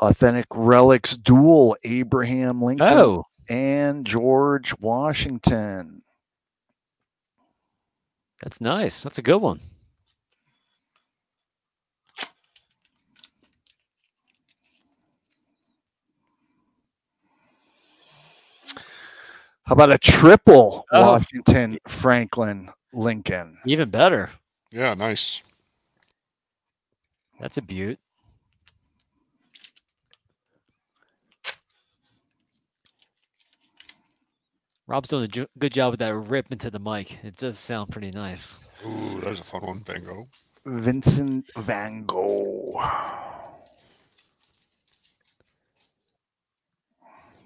Authentic 0.00 0.46
Relics 0.52 1.16
Duel 1.16 1.76
Abraham 1.84 2.62
Lincoln 2.62 2.86
Oh, 2.88 3.26
and 3.48 4.06
George 4.06 4.74
Washington. 4.80 6.02
that's 8.42 8.60
nice. 8.60 9.02
That's 9.02 9.18
a 9.18 9.22
good 9.22 9.36
one. 9.42 9.60
How 19.64 19.74
about 19.74 19.92
a 19.92 19.98
triple 19.98 20.84
Oh. 20.92 21.06
Washington 21.12 21.78
Franklin 21.86 22.70
Lincoln? 22.92 23.58
Even 23.66 23.90
better. 23.90 24.30
Yeah, 24.72 24.94
nice. 24.94 25.42
That's 27.38 27.56
a 27.56 27.62
beaut. 27.62 27.98
Rob's 34.90 35.08
doing 35.08 35.22
a 35.22 35.28
jo- 35.28 35.46
good 35.56 35.72
job 35.72 35.92
with 35.92 36.00
that 36.00 36.12
rip 36.12 36.50
into 36.50 36.68
the 36.68 36.80
mic. 36.80 37.22
It 37.22 37.36
does 37.36 37.60
sound 37.60 37.92
pretty 37.92 38.10
nice. 38.10 38.58
Ooh, 38.84 39.20
that's 39.22 39.38
a 39.38 39.44
fun 39.44 39.64
one, 39.64 39.84
Van 39.84 40.02
Gogh. 40.02 40.26
Vincent 40.66 41.48
Van 41.58 42.04
Gogh. 42.06 42.82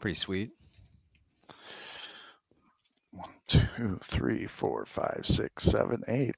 Pretty 0.01 0.15
sweet. 0.15 0.53
One, 3.11 3.29
two, 3.47 4.01
three, 4.05 4.47
four, 4.47 4.87
five, 4.87 5.21
six, 5.25 5.65
seven, 5.65 6.03
eight. 6.09 6.37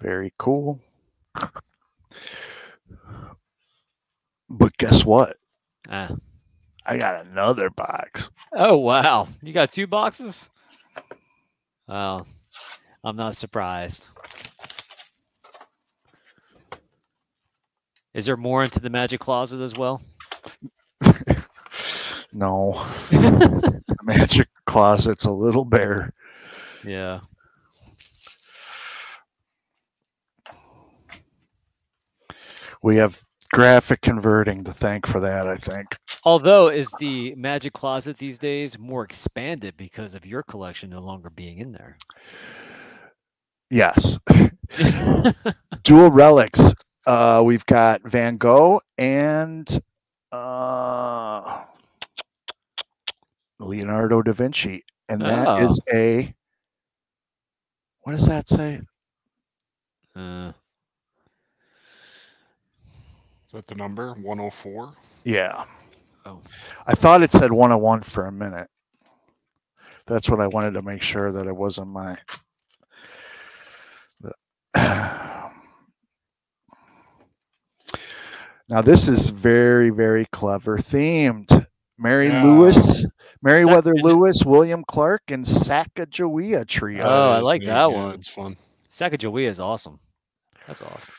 Very 0.00 0.32
cool. 0.38 0.78
But 4.48 4.76
guess 4.78 5.04
what? 5.04 5.38
Ah. 5.90 6.14
I 6.86 6.96
got 6.96 7.26
another 7.26 7.68
box. 7.70 8.30
Oh 8.52 8.78
wow. 8.78 9.28
You 9.42 9.52
got 9.52 9.72
two 9.72 9.86
boxes? 9.86 10.48
Well, 11.88 12.26
I'm 13.04 13.16
not 13.16 13.34
surprised. 13.34 14.06
Is 18.14 18.26
there 18.26 18.36
more 18.36 18.62
into 18.62 18.80
the 18.80 18.90
magic 18.90 19.20
closet 19.20 19.60
as 19.60 19.76
well? 19.76 20.00
No. 22.36 22.72
the 23.10 23.96
magic 24.02 24.48
closet's 24.66 25.24
a 25.24 25.30
little 25.30 25.64
bare. 25.64 26.12
Yeah. 26.84 27.20
We 32.82 32.96
have 32.96 33.24
graphic 33.46 34.00
converting 34.00 34.64
to 34.64 34.72
thank 34.72 35.06
for 35.06 35.20
that, 35.20 35.46
I 35.46 35.56
think. 35.56 35.96
Although, 36.24 36.68
is 36.68 36.92
the 36.98 37.34
magic 37.34 37.72
closet 37.72 38.18
these 38.18 38.38
days 38.38 38.78
more 38.78 39.04
expanded 39.04 39.76
because 39.76 40.14
of 40.14 40.26
your 40.26 40.42
collection 40.42 40.90
no 40.90 41.00
longer 41.00 41.30
being 41.30 41.58
in 41.58 41.72
there? 41.72 41.96
Yes. 43.70 44.18
Dual 45.82 46.10
relics. 46.10 46.74
Uh, 47.06 47.42
we've 47.44 47.66
got 47.66 48.02
Van 48.02 48.36
Gogh 48.36 48.80
and 48.98 49.80
uh, 50.32 51.62
Leonardo 53.60 54.22
da 54.22 54.32
Vinci. 54.32 54.84
And 55.08 55.20
that 55.22 55.62
is 55.62 55.80
a 55.92 56.34
what 58.02 58.12
does 58.12 58.26
that 58.26 58.48
say? 58.48 58.80
Uh, 60.14 60.52
Is 63.46 63.52
that 63.52 63.66
the 63.66 63.74
number? 63.76 64.12
104? 64.14 64.92
Yeah. 65.24 65.64
Oh. 66.24 66.40
I 66.86 66.94
thought 66.94 67.22
it 67.22 67.30
said 67.32 67.52
101 67.52 68.02
for 68.02 68.26
a 68.26 68.32
minute. 68.32 68.68
That's 70.06 70.28
what 70.28 70.40
I 70.40 70.46
wanted 70.48 70.74
to 70.74 70.82
make 70.82 71.02
sure 71.02 71.32
that 71.32 71.46
it 71.46 71.54
wasn't 71.54 71.88
my. 71.88 72.16
the- 74.20 74.32
Now 78.68 78.82
this 78.82 79.08
is 79.08 79.30
very, 79.30 79.90
very 79.90 80.26
clever 80.32 80.76
themed. 80.78 81.66
Mary 81.98 82.28
Yeah. 82.28 82.42
Lewis, 82.44 83.06
Meriwether 83.42 83.94
Sacagawea. 83.94 84.02
Lewis, 84.02 84.44
William 84.44 84.84
Clark, 84.86 85.22
and 85.30 85.44
Sacagawea 85.44 86.66
trio. 86.66 87.04
Oh, 87.04 87.30
I 87.30 87.38
like 87.38 87.60
neat. 87.60 87.68
that 87.68 87.74
Yeah, 87.90 87.96
one. 87.96 88.14
It's 88.14 88.28
fun. 88.28 88.56
Sacagawea 88.90 89.48
is 89.48 89.60
awesome. 89.60 89.98
That's 90.66 90.82
awesome. 90.82 91.14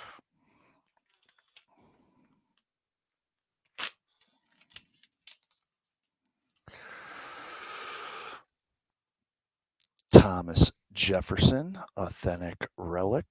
Thomas 10.12 10.72
Jefferson, 10.93 11.78
authentic 11.95 12.70
relic. 12.78 13.26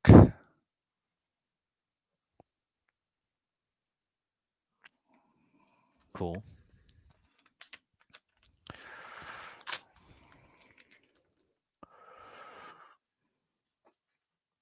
Cool. 6.15 6.43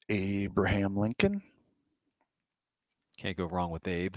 Abraham 0.08 0.96
Lincoln. 0.96 1.42
Can't 3.16 3.36
go 3.36 3.46
wrong 3.46 3.70
with 3.70 3.86
Abe. 3.88 4.16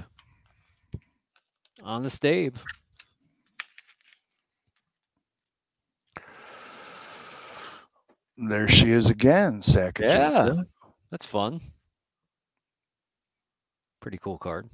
Honest 1.83 2.25
Abe. 2.25 2.57
There 8.37 8.67
she 8.67 8.91
is 8.91 9.09
again, 9.09 9.61
Sacagawea. 9.61 10.57
Yeah. 10.57 10.63
That's 11.09 11.25
fun. 11.25 11.59
Pretty 13.99 14.19
cool 14.19 14.37
card. 14.37 14.69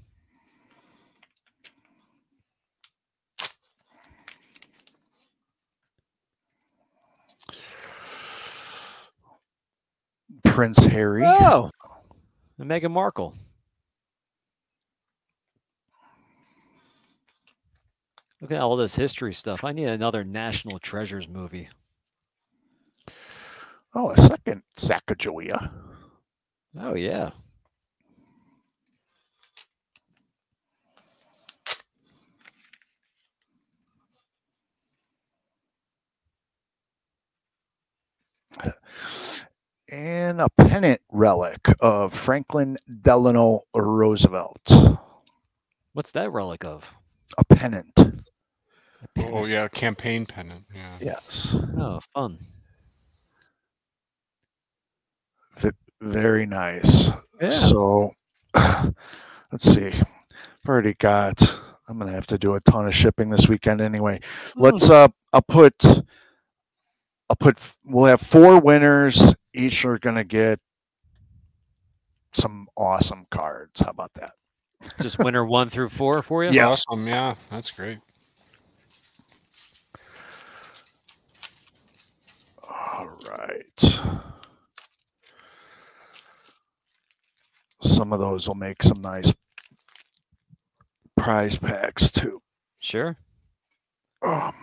Prince 10.44 10.80
Harry. 10.80 11.24
Oh, 11.26 11.72
and 12.60 12.70
Meghan 12.70 12.92
Markle. 12.92 13.34
Look 18.40 18.52
at 18.52 18.60
all 18.60 18.76
this 18.76 18.94
history 18.94 19.34
stuff. 19.34 19.64
I 19.64 19.72
need 19.72 19.88
another 19.88 20.24
National 20.24 20.78
Treasures 20.78 21.30
movie. 21.30 21.70
Oh, 23.96 24.10
a 24.12 24.18
second 24.18 24.64
Sacagawea. 24.76 25.72
Oh 26.80 26.96
yeah. 26.96 27.32
And 39.92 40.42
a 40.42 40.50
pennant 40.50 41.02
relic 41.12 41.68
of 41.80 42.14
Franklin 42.16 42.80
Delano 43.02 43.62
Roosevelt. 43.76 44.72
What's 45.94 46.12
that 46.14 46.32
relic 46.32 46.66
of? 46.66 46.92
A 47.38 47.46
pennant. 47.46 48.00
Oh 49.18 49.46
yeah, 49.46 49.68
campaign 49.68 50.26
pennant. 50.26 50.66
Yeah. 50.74 50.98
Yes. 51.00 51.56
Oh, 51.78 52.00
fun. 52.12 52.40
Very 56.04 56.46
nice. 56.46 57.12
Yeah. 57.42 57.50
So 57.50 58.14
let's 58.56 58.94
see. 59.74 59.88
I've 59.88 60.70
already 60.70 60.94
got 60.96 61.42
I'm 61.88 61.98
gonna 61.98 62.12
have 62.12 62.28
to 62.28 62.38
do 62.38 62.56
a 62.56 62.60
ton 62.62 62.88
of 62.88 62.96
shipping 62.96 63.30
this 63.30 63.48
weekend 63.48 63.82
anyway. 63.82 64.20
Let's 64.56 64.90
uh 64.90 65.08
I'll 65.32 65.42
put 65.42 65.84
I'll 67.30 67.36
put 67.40 67.60
we'll 67.86 68.06
have 68.06 68.22
four 68.22 68.60
winners. 68.60 69.34
Each 69.54 69.86
are 69.86 69.98
gonna 69.98 70.24
get 70.24 70.60
some 72.34 72.68
awesome 72.76 73.26
cards. 73.32 73.82
How 73.82 73.92
about 73.92 74.14
that? 74.16 74.32
Just 75.02 75.20
winner 75.20 75.46
one 75.46 75.70
through 75.70 75.90
four 75.90 76.22
for 76.22 76.44
you? 76.44 76.52
Yeah. 76.52 76.68
Awesome. 76.68 77.08
Yeah, 77.08 77.36
that's 77.50 77.72
great. 77.72 78.00
All 82.68 83.18
right. 83.28 84.00
Some 87.84 88.14
of 88.14 88.20
those 88.20 88.48
will 88.48 88.56
make 88.56 88.82
some 88.82 89.02
nice 89.02 89.34
prize 91.18 91.58
packs 91.58 92.12
too. 92.12 92.42
Sure. 92.80 93.18
Um, 94.22 94.54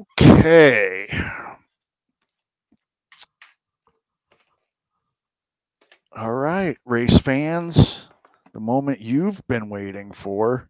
okay. 0.00 1.08
All 6.16 6.34
right, 6.34 6.76
race 6.84 7.18
fans, 7.18 8.08
the 8.52 8.60
moment 8.60 9.00
you've 9.00 9.44
been 9.48 9.68
waiting 9.68 10.12
for. 10.12 10.68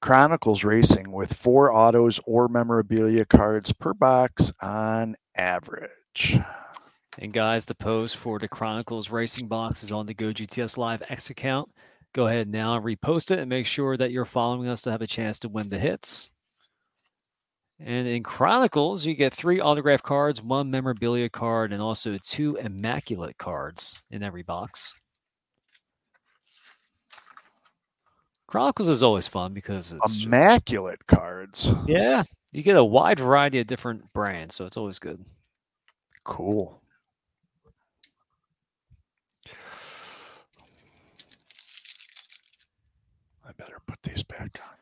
Chronicles 0.00 0.62
Racing 0.62 1.10
with 1.10 1.32
four 1.32 1.72
autos 1.74 2.20
or 2.26 2.48
memorabilia 2.48 3.24
cards 3.24 3.72
per 3.72 3.94
box 3.94 4.52
on 4.60 5.16
average. 5.36 5.90
And 7.18 7.32
guys, 7.32 7.66
the 7.66 7.74
post 7.74 8.16
for 8.16 8.38
the 8.38 8.48
Chronicles 8.48 9.10
Racing 9.10 9.48
Box 9.48 9.82
is 9.82 9.90
on 9.92 10.06
the 10.06 10.14
Go 10.14 10.26
GTS 10.32 10.76
Live 10.78 11.02
X 11.08 11.30
account. 11.30 11.68
Go 12.14 12.26
ahead 12.28 12.48
now 12.48 12.76
and 12.76 12.84
repost 12.84 13.30
it 13.30 13.38
and 13.40 13.48
make 13.48 13.66
sure 13.66 13.96
that 13.96 14.12
you're 14.12 14.24
following 14.24 14.68
us 14.68 14.82
to 14.82 14.90
have 14.90 15.02
a 15.02 15.06
chance 15.06 15.38
to 15.40 15.48
win 15.48 15.68
the 15.68 15.78
hits. 15.78 16.30
And 17.80 18.08
in 18.08 18.22
Chronicles, 18.22 19.04
you 19.06 19.14
get 19.14 19.32
three 19.34 19.60
autograph 19.60 20.02
cards, 20.02 20.42
one 20.42 20.70
memorabilia 20.70 21.28
card, 21.28 21.72
and 21.72 21.80
also 21.82 22.18
two 22.24 22.56
immaculate 22.56 23.38
cards 23.38 24.00
in 24.10 24.22
every 24.22 24.42
box. 24.42 24.92
Chronicles 28.46 28.88
is 28.88 29.02
always 29.02 29.26
fun 29.28 29.52
because 29.52 29.92
it's 29.92 30.14
just- 30.14 30.26
Immaculate 30.26 31.06
cards. 31.06 31.70
yeah, 31.86 32.22
you 32.52 32.62
get 32.62 32.76
a 32.76 32.84
wide 32.84 33.20
variety 33.20 33.60
of 33.60 33.66
different 33.66 34.10
brands, 34.12 34.54
so 34.54 34.64
it's 34.66 34.76
always 34.76 34.98
good. 34.98 35.24
Cool. 36.28 36.80
I 43.46 43.52
better 43.56 43.78
put 43.86 44.02
these 44.02 44.22
back 44.22 44.60
on. 44.62 44.76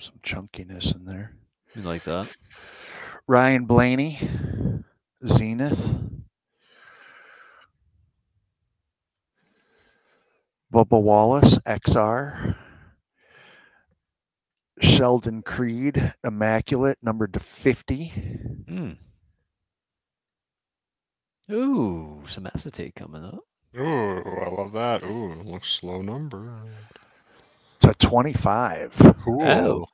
Some 0.00 0.18
chunkiness 0.24 0.92
in 0.96 1.04
there. 1.04 1.36
You 1.76 1.82
like 1.82 2.02
that? 2.02 2.26
Ryan 3.28 3.64
Blaney, 3.64 4.18
Zenith. 5.24 6.19
Bubba 10.72 11.00
Wallace, 11.02 11.58
XR. 11.66 12.56
Sheldon 14.80 15.42
Creed, 15.42 16.14
Immaculate, 16.24 16.98
numbered 17.02 17.34
to 17.34 17.40
50. 17.40 18.12
Mm. 18.68 18.96
Ooh, 21.52 22.22
some 22.26 22.46
acetate 22.46 22.94
coming 22.94 23.24
up. 23.24 23.40
Ooh, 23.76 24.22
I 24.40 24.48
love 24.48 24.72
that. 24.72 25.02
Ooh, 25.02 25.42
looks 25.44 25.68
slow 25.68 26.00
number. 26.00 26.62
To 27.80 27.94
25. 27.94 29.16
Cool. 29.24 29.42
Oh. 29.42 29.86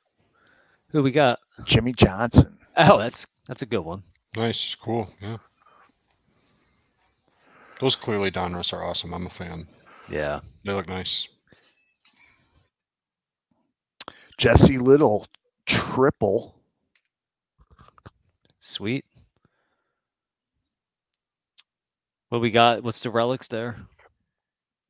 Who 0.91 1.03
we 1.03 1.11
got? 1.11 1.39
Jimmie 1.63 1.93
Johnson. 1.93 2.57
Oh, 2.77 2.97
that's 2.97 3.27
that's 3.47 3.61
a 3.61 3.65
good 3.65 3.81
one. 3.81 4.03
Nice. 4.35 4.75
Cool. 4.75 5.09
Yeah. 5.21 5.37
Those 7.79 7.95
clearly 7.95 8.31
Donruss 8.31 8.73
are 8.73 8.83
awesome. 8.83 9.13
I'm 9.13 9.25
a 9.25 9.29
fan. 9.29 9.67
Yeah. 10.09 10.39
They 10.63 10.73
look 10.73 10.87
nice. 10.87 11.27
Jesse 14.37 14.77
Little, 14.77 15.25
triple. 15.65 16.55
Sweet. 18.59 19.05
What 22.29 22.41
we 22.41 22.51
got? 22.51 22.83
What's 22.83 22.99
the 23.01 23.09
relics 23.09 23.47
there? 23.47 23.77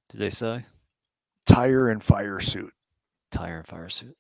Did 0.10 0.20
they 0.20 0.30
say? 0.30 0.66
Tire 1.46 1.90
and 1.90 2.04
fire 2.04 2.40
suit. 2.40 2.74
Tire 3.32 3.58
and 3.60 3.68
fire 3.68 3.90
suit. 3.90 4.18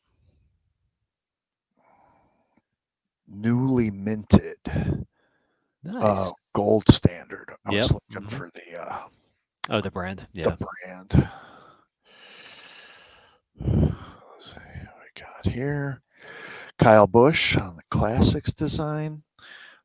Newly 3.28 3.90
minted. 3.91 4.57
Nice. 5.84 5.95
Uh, 6.03 6.32
gold 6.53 6.84
standard. 6.90 7.53
I 7.65 7.72
was 7.76 7.91
Yep. 7.91 7.99
looking 8.11 8.28
Mhm. 8.30 8.32
for 8.38 8.49
the 8.53 8.78
uh, 8.82 9.07
oh, 9.69 9.81
the 9.81 9.91
brand. 9.91 10.27
Yeah. 10.34 10.44
the 10.49 10.57
brand. 10.84 11.30
We 13.60 13.89
got 15.15 15.45
here. 15.45 16.02
Kyle 16.77 17.07
Busch 17.07 17.57
on 17.57 17.76
the 17.76 17.84
Classics 17.89 18.53
design. 18.53 19.23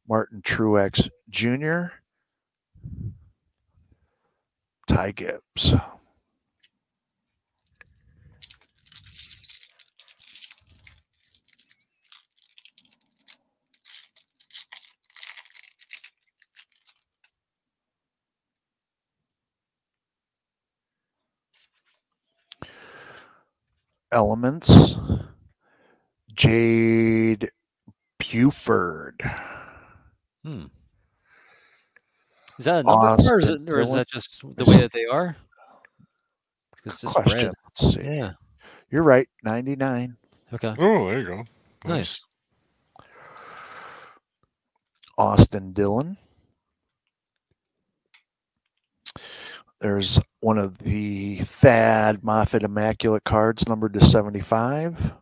Martin 0.09 0.43
Truex 0.43 1.09
Jr. 1.31 1.95
Ty 4.87 5.13
Gibbs. 5.13 5.75
Elements. 24.13 24.95
Jade 26.35 27.51
Buford. 28.19 29.23
Hmm. 30.45 30.65
Is 32.59 32.67
that 32.67 32.81
a 32.81 32.83
number 32.83 33.17
car, 33.17 33.35
or 33.35 33.39
is, 33.39 33.49
it, 33.49 33.61
or 33.69 33.81
is 33.81 33.93
that 33.93 34.09
just 34.09 34.43
the 34.43 34.65
way 34.65 34.77
that 34.77 34.93
they 34.93 35.07
are? 35.07 35.37
It's 36.85 37.01
just 37.01 37.15
Question. 37.15 37.47
red. 37.47 37.53
Let's 37.65 37.95
see. 37.95 38.03
Yeah. 38.03 38.33
You're 38.91 39.03
right. 39.03 39.29
99. 39.43 40.17
Okay. 40.53 40.75
Oh, 40.79 41.07
there 41.07 41.21
you 41.21 41.27
go. 41.27 41.45
Nice. 41.85 42.21
Austin 45.17 45.73
Dillon. 45.73 46.17
There's 49.83 50.21
one 50.39 50.59
of 50.59 50.79
the 50.79 51.39
Thad 51.39 52.23
Moffitt 52.23 52.63
Immaculate 52.63 53.25
cards 53.25 53.69
numbered 53.69 53.95
to 53.95 54.01
75. 54.01 55.13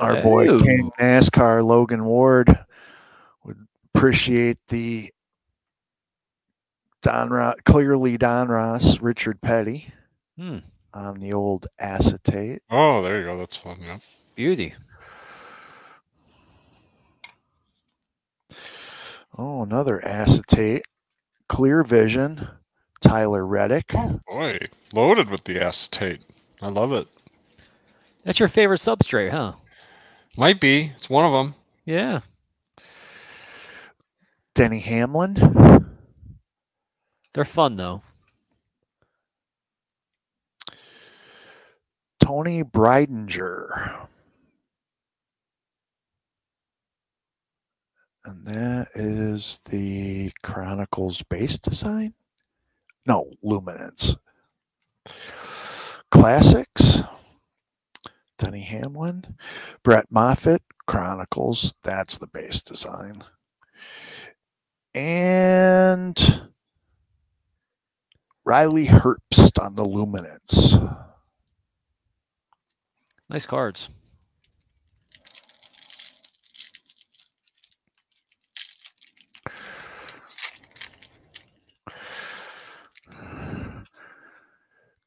Our 0.00 0.22
boy. 0.22 0.58
King 0.60 0.90
NASCAR 0.98 1.64
Logan 1.64 2.04
Ward 2.04 2.48
would 3.44 3.58
appreciate 3.94 4.58
the 4.68 5.10
Donruss, 7.02 7.62
clearly 7.64 8.18
Donruss, 8.18 8.98
Richard 9.00 9.40
Petty 9.40 9.92
Hmm. 10.36 10.58
on 10.92 11.20
the 11.20 11.32
old 11.32 11.66
acetate. 11.78 12.62
Oh, 12.70 13.02
there 13.02 13.20
you 13.20 13.26
go. 13.26 13.38
That's 13.38 13.56
fun. 13.56 13.78
Yeah. 13.80 13.98
Beauty. 14.34 14.74
Oh, 19.36 19.62
another 19.62 20.04
acetate. 20.04 20.84
Clear 21.48 21.82
Vision, 21.82 22.48
Tyler 23.00 23.46
Reddick. 23.46 23.92
Oh, 23.94 24.20
boy, 24.26 24.58
loaded 24.92 25.28
with 25.28 25.44
the 25.44 25.62
acetate. 25.62 26.22
I 26.62 26.68
love 26.68 26.92
it. 26.92 27.06
That's 28.24 28.40
your 28.40 28.48
favorite 28.48 28.80
substrate, 28.80 29.30
huh? 29.30 29.52
Might 30.36 30.60
be. 30.60 30.92
It's 30.96 31.10
one 31.10 31.24
of 31.24 31.32
them. 31.32 31.54
Yeah. 31.84 32.20
Denny 34.54 34.80
Hamlin. 34.80 35.86
They're 37.34 37.44
fun 37.44 37.76
though. 37.76 38.02
Toni 42.20 42.62
Breidinger. 42.62 44.06
And 48.24 48.46
that 48.46 48.88
is 48.94 49.60
the 49.66 50.32
Chronicles 50.42 51.22
base 51.24 51.58
design? 51.58 52.14
No, 53.06 53.30
Luminance. 53.42 54.16
Classics. 56.10 57.02
Denny 58.38 58.62
Hamlin. 58.62 59.36
Brett 59.82 60.06
Moffitt, 60.10 60.62
Chronicles. 60.86 61.74
That's 61.82 62.16
the 62.16 62.26
base 62.26 62.62
design. 62.62 63.22
And 64.94 66.48
Riley 68.44 68.86
Herbst 68.86 69.62
on 69.62 69.74
the 69.74 69.84
Luminance. 69.84 70.78
Nice 73.28 73.46
cards. 73.46 73.88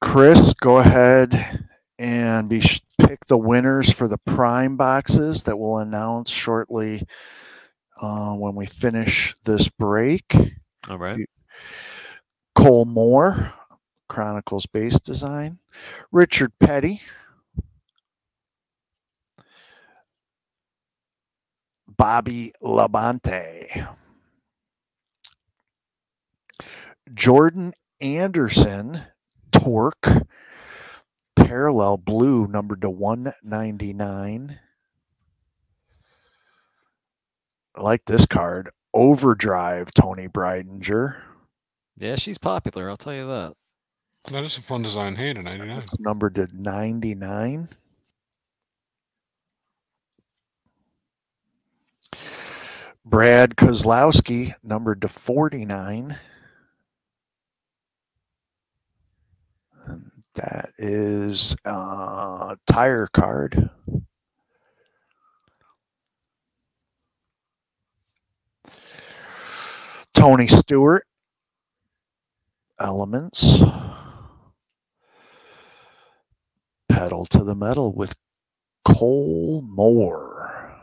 Chris, 0.01 0.53
go 0.55 0.77
ahead 0.77 1.67
and 1.97 2.47
be 2.47 2.61
sh- 2.61 2.81
pick 2.99 3.25
the 3.27 3.37
winners 3.37 3.91
for 3.91 4.07
the 4.07 4.17
prime 4.19 4.77
boxes 4.77 5.43
that 5.43 5.57
we'll 5.57 5.77
announce 5.77 6.29
shortly 6.29 7.05
uh, 8.01 8.33
when 8.33 8.55
we 8.55 8.65
finish 8.65 9.35
this 9.43 9.67
break. 9.69 10.35
All 10.89 10.97
right. 10.97 11.27
Cole 12.55 12.85
Moore, 12.85 13.53
Chronicles 14.07 14.65
base 14.65 14.99
design. 14.99 15.59
Richard 16.11 16.51
Petty. 16.59 17.01
Bobby 21.87 22.53
Labonte. 22.63 23.87
Jordan 27.13 27.73
Anderson, 28.01 29.01
Torque, 29.67 30.25
parallel 31.35 31.97
blue, 31.97 32.47
numbered 32.47 32.79
to 32.83 32.89
199. 32.89 34.59
I 37.75 37.81
like 37.81 38.05
this 38.05 38.25
card. 38.25 38.69
Overdrive, 38.93 39.93
Toni 39.93 40.29
Breidinger. 40.29 41.17
Yeah, 41.97 42.15
she's 42.15 42.37
popular. 42.37 42.89
I'll 42.89 42.95
tell 42.95 43.13
you 43.13 43.27
that. 43.27 43.55
That 44.31 44.45
is 44.45 44.55
a 44.55 44.61
fun 44.61 44.83
design. 44.83 45.15
Hey, 45.15 45.33
to 45.33 45.43
99. 45.43 45.79
It's 45.79 45.99
numbered 45.99 46.35
to 46.35 46.47
99. 46.53 47.67
Brad 53.03 53.57
Keselowski, 53.57 54.53
numbered 54.63 55.01
to 55.01 55.09
49. 55.09 56.17
That 60.37 60.71
is 60.77 61.55
a 61.65 62.57
tire 62.67 63.07
card. 63.07 63.69
Tony 70.13 70.47
Stewart, 70.47 71.05
Elements. 72.79 73.63
Pedal 76.89 77.25
to 77.27 77.43
the 77.43 77.55
metal 77.55 77.91
with 77.91 78.15
Cole 78.85 79.63
Moore. 79.67 80.75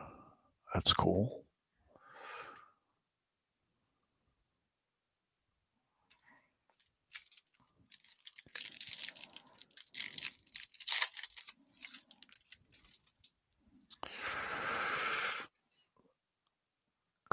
That's 0.75 0.93
cool. 0.93 1.44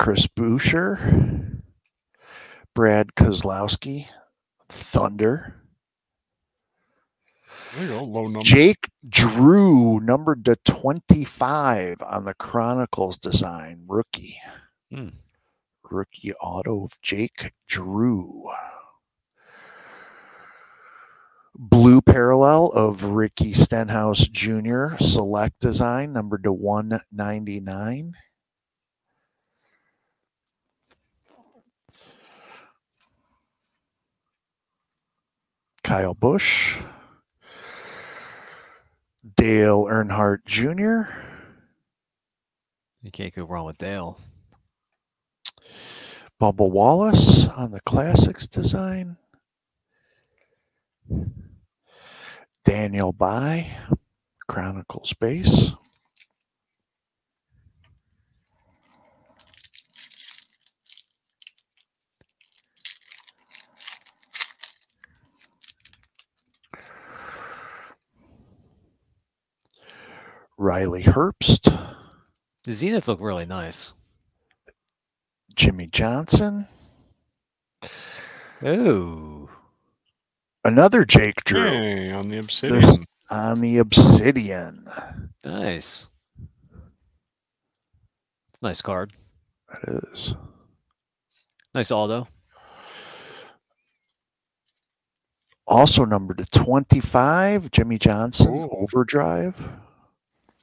Chris 0.01 0.25
Buescher, 0.25 1.61
Brad 2.73 3.09
Keselowski, 3.15 4.07
Thunder, 4.67 5.61
There 7.75 7.85
you 7.85 7.89
go. 7.89 8.03
Low 8.05 8.23
number. 8.23 8.39
Jake 8.39 8.89
Drew, 9.07 9.99
numbered 9.99 10.43
to 10.45 10.55
25 10.65 12.01
on 12.01 12.25
the 12.25 12.33
Chronicles 12.33 13.19
design, 13.19 13.83
rookie. 13.85 14.39
Hmm. 14.91 15.09
Rookie 15.83 16.33
auto 16.33 16.85
of 16.85 16.99
Jake 17.03 17.51
Drew. 17.67 18.49
Blue 21.53 22.01
parallel 22.01 22.71
of 22.73 23.03
Ricky 23.03 23.53
Stenhouse 23.53 24.27
Jr., 24.27 24.95
select 24.97 25.59
design, 25.59 26.13
numbered 26.13 26.45
to 26.45 26.51
199. 26.51 28.15
Kyle 35.91 36.13
Busch. 36.13 36.77
Dale 39.35 39.83
Earnhardt 39.91 40.45
Jr., 40.45 41.11
You 43.01 43.11
can't 43.11 43.35
go 43.35 43.43
wrong 43.43 43.65
with 43.65 43.77
Dale. 43.77 44.17
Bubba 46.39 46.71
Wallace 46.71 47.45
on 47.49 47.71
the 47.71 47.81
classics 47.81 48.47
design. 48.47 49.17
Daniel 52.63 53.11
Dye, 53.11 53.75
Chronicles 54.47 55.11
base. 55.11 55.73
Riley 70.65 71.01
Herbst, 71.01 71.63
The 72.65 72.71
Zenith 72.71 73.07
look 73.07 73.19
really 73.19 73.47
nice. 73.47 73.93
Jimmie 75.55 75.87
Johnson, 75.87 76.67
Oh, 78.63 79.49
another 80.63 81.03
Jake 81.03 81.43
Drew 81.45 81.65
Hey, 81.65 82.11
on 82.11 82.29
the 82.29 82.37
obsidian. 82.37 82.79
This- 82.79 82.99
on 83.31 83.59
the 83.61 83.77
Obsidian. 83.79 84.87
nice. 85.43 86.05
It's 88.49 88.59
a 88.61 88.65
nice 88.65 88.81
card. 88.81 89.13
That 89.69 90.03
is. 90.13 90.35
Nice 91.73 91.89
Aldo. 91.89 92.27
Also 95.65 96.03
numbered 96.05 96.37
to 96.39 96.45
25, 96.45 97.71
Jimmie 97.71 97.97
Johnson, 97.97 98.53
Ooh. 98.55 98.69
Overdrive. 98.69 99.69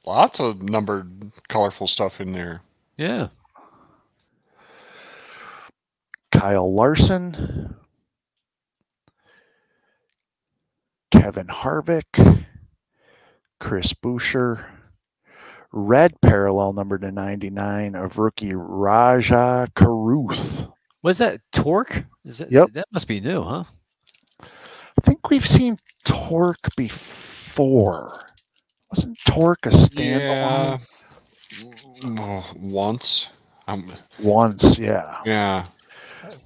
Lots 0.05 0.39
of 0.39 0.63
numbered, 0.63 1.31
colorful 1.49 1.87
stuff 1.87 2.21
in 2.21 2.31
there. 2.31 2.61
Yeah. 2.97 3.27
Kyle 6.31 6.73
Larson, 6.73 7.75
Kevin 11.11 11.47
Harvick, 11.47 12.45
Chris 13.59 13.93
Buescher, 13.93 14.65
red 15.71 16.19
parallel 16.21 16.73
number 16.73 16.97
to 16.97 17.11
99 17.11 17.95
of 17.95 18.17
rookie 18.17 18.53
Rajah 18.53 19.69
Caruth. 19.75 20.67
Was 21.01 21.17
that 21.19 21.41
Torque? 21.51 22.05
Is 22.25 22.41
it? 22.41 22.51
Yep. 22.51 22.73
That 22.73 22.87
must 22.91 23.07
be 23.07 23.19
new, 23.19 23.43
huh? 23.43 23.63
I 24.41 25.01
think 25.01 25.29
we've 25.29 25.47
seen 25.47 25.77
Torque 26.05 26.75
before. 26.75 28.28
Wasn't 28.91 29.17
Torque 29.27 29.65
a 29.65 29.69
standalone? 29.69 30.79
Yeah. 30.79 30.79
Oh, 32.03 32.45
once. 32.57 33.27
Um, 33.67 33.93
Once, 34.19 34.79
yeah. 34.79 35.19
yeah. 35.25 35.65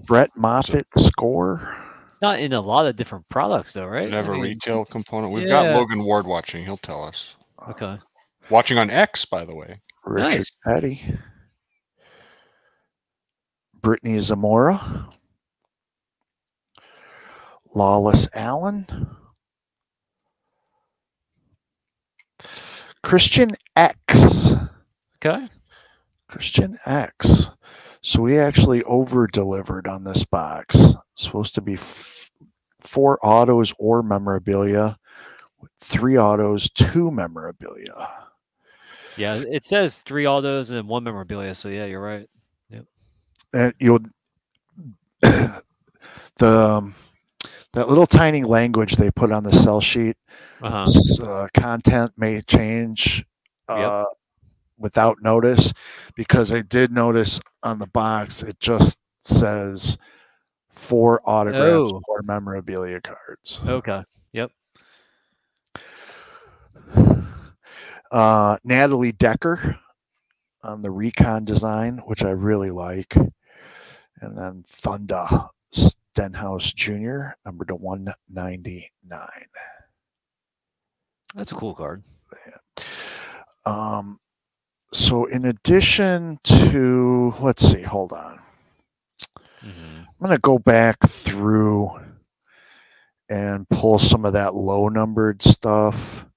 Brett 0.05 0.29
Moffitt 0.35 0.87
score. 0.97 1.77
It's 2.07 2.21
not 2.21 2.39
in 2.39 2.51
a 2.51 2.59
lot 2.59 2.85
of 2.85 2.97
different 2.97 3.27
products, 3.29 3.71
though, 3.71 3.85
right? 3.85 4.11
They 4.11 4.17
have 4.17 4.27
I 4.27 4.33
a 4.33 4.33
mean, 4.33 4.41
retail 4.41 4.83
component. 4.83 5.31
We've 5.31 5.43
yeah. 5.43 5.63
got 5.63 5.75
Logan 5.77 6.03
Ward 6.03 6.27
watching. 6.27 6.65
He'll 6.65 6.75
tell 6.75 7.01
us. 7.05 7.35
Okay. 7.69 7.97
Watching 8.49 8.77
on 8.77 8.89
X, 8.89 9.23
by 9.23 9.45
the 9.45 9.55
way. 9.55 9.79
Richard 10.05 10.29
Nice. 10.29 10.51
Petty. 10.65 11.17
Britney 13.79 14.19
Zamora. 14.19 15.07
Lawless 17.73 18.27
Alan. 18.33 18.85
Christian 23.03 23.55
Eckes. 23.77 24.69
Okay. 25.23 25.47
Christian 26.27 26.79
Eckes. 26.85 27.51
So 28.01 28.21
we 28.21 28.37
actually 28.37 28.83
over 28.83 29.27
delivered 29.27 29.87
on 29.87 30.03
this 30.03 30.25
box. 30.25 30.75
It's 30.75 31.23
supposed 31.23 31.55
to 31.55 31.61
be 31.61 31.75
f- 31.75 32.31
four 32.81 33.19
autos 33.23 33.73
or 33.77 34.03
memorabilia, 34.03 34.97
three 35.79 36.17
autos, 36.17 36.69
two 36.71 37.11
memorabilia. 37.11 38.09
Yeah, 39.15 39.43
it 39.47 39.63
says 39.63 39.97
three 39.97 40.25
autos 40.25 40.71
and 40.71 40.87
one 40.87 41.03
memorabilia. 41.03 41.53
So 41.55 41.69
yeah, 41.69 41.85
you're 41.85 42.01
right. 42.01 42.27
Yep. 42.69 42.85
And 43.53 43.73
you'll 43.79 43.99
the 45.21 45.61
um, 46.41 46.95
that 47.73 47.89
little 47.89 48.05
tiny 48.05 48.43
language 48.43 48.95
they 48.95 49.09
put 49.11 49.31
on 49.31 49.43
the 49.43 49.51
cell 49.51 49.81
sheet 49.81 50.15
Uh-huh. 50.61 50.85
uh, 51.25 51.47
content 51.53 52.11
may 52.17 52.39
change 52.41 53.25
uh, 53.67 54.05
without 54.77 55.17
notice 55.21 55.73
because 56.15 56.51
I 56.51 56.61
did 56.61 56.91
notice 56.91 57.39
on 57.63 57.79
the 57.79 57.87
box 57.87 58.43
it 58.43 58.59
just 58.59 58.97
says 59.25 59.97
four 60.69 61.21
autographs 61.27 61.91
Oh. 61.93 62.01
or 62.07 62.21
memorabilia 62.23 62.99
cards. 63.01 63.59
Okay. 63.65 64.03
Yep. 64.33 64.51
Uh, 68.11 68.57
Natalie 68.63 69.11
Decker 69.11 69.79
on 70.61 70.83
the 70.83 70.91
Recon 70.91 71.45
design, 71.45 71.97
which 72.05 72.23
I 72.23 72.29
really 72.29 72.69
like. 72.69 73.15
And 73.15 74.37
then 74.37 74.63
Thunder 74.67 75.25
Stenhouse 76.13 76.71
Jr., 76.73 77.29
number 77.43 77.65
to 77.65 77.73
199. 77.73 79.27
That's 81.33 81.51
a 81.51 81.55
cool 81.55 81.73
card. 81.73 82.03
Um, 83.65 84.19
so, 84.91 85.25
in 85.25 85.45
addition 85.45 86.37
to, 86.43 87.33
let's 87.39 87.67
see, 87.67 87.81
hold 87.81 88.13
on. 88.13 88.39
I'm 89.63 90.05
going 90.19 90.31
to 90.31 90.41
go 90.41 90.59
back 90.59 90.99
through 91.07 91.89
and 93.27 93.67
pull 93.69 93.97
some 93.97 94.23
of 94.23 94.33
that 94.33 94.53
low 94.53 94.89
numbered 94.89 95.41
stuff. 95.41 96.27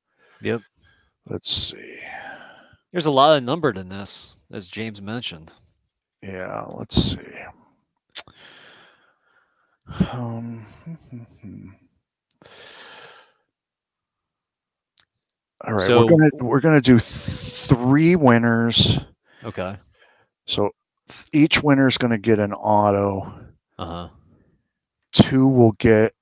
Yep. 0.40 0.62
Let's 1.28 1.52
see. 1.52 1.98
There's 2.92 3.06
a 3.06 3.10
lot 3.10 3.36
of 3.36 3.42
numbered 3.42 3.76
in 3.76 3.90
this, 3.90 4.36
as 4.50 4.68
James 4.68 5.02
mentioned. 5.02 5.52
Yeah, 6.22 6.64
let's 6.70 6.96
see. 6.96 7.18
Um, 10.12 10.66
all 15.64 15.72
right, 15.74 15.86
So- 15.86 16.00
we're 16.04 16.10
gonna 16.10 16.30
we're 16.40 16.60
gonna 16.60 16.80
do 16.80 16.98
three 16.98 18.16
winners. 18.16 18.98
Okay. 19.44 19.76
So 20.46 20.70
each 21.32 21.62
winner 21.62 21.86
is 21.86 21.98
gonna 21.98 22.18
get 22.18 22.38
an 22.38 22.52
auto. 22.52 23.32
Uh 23.78 23.86
huh. 23.86 24.08
Two 25.12 25.46
will 25.46 25.72
get 25.72 26.12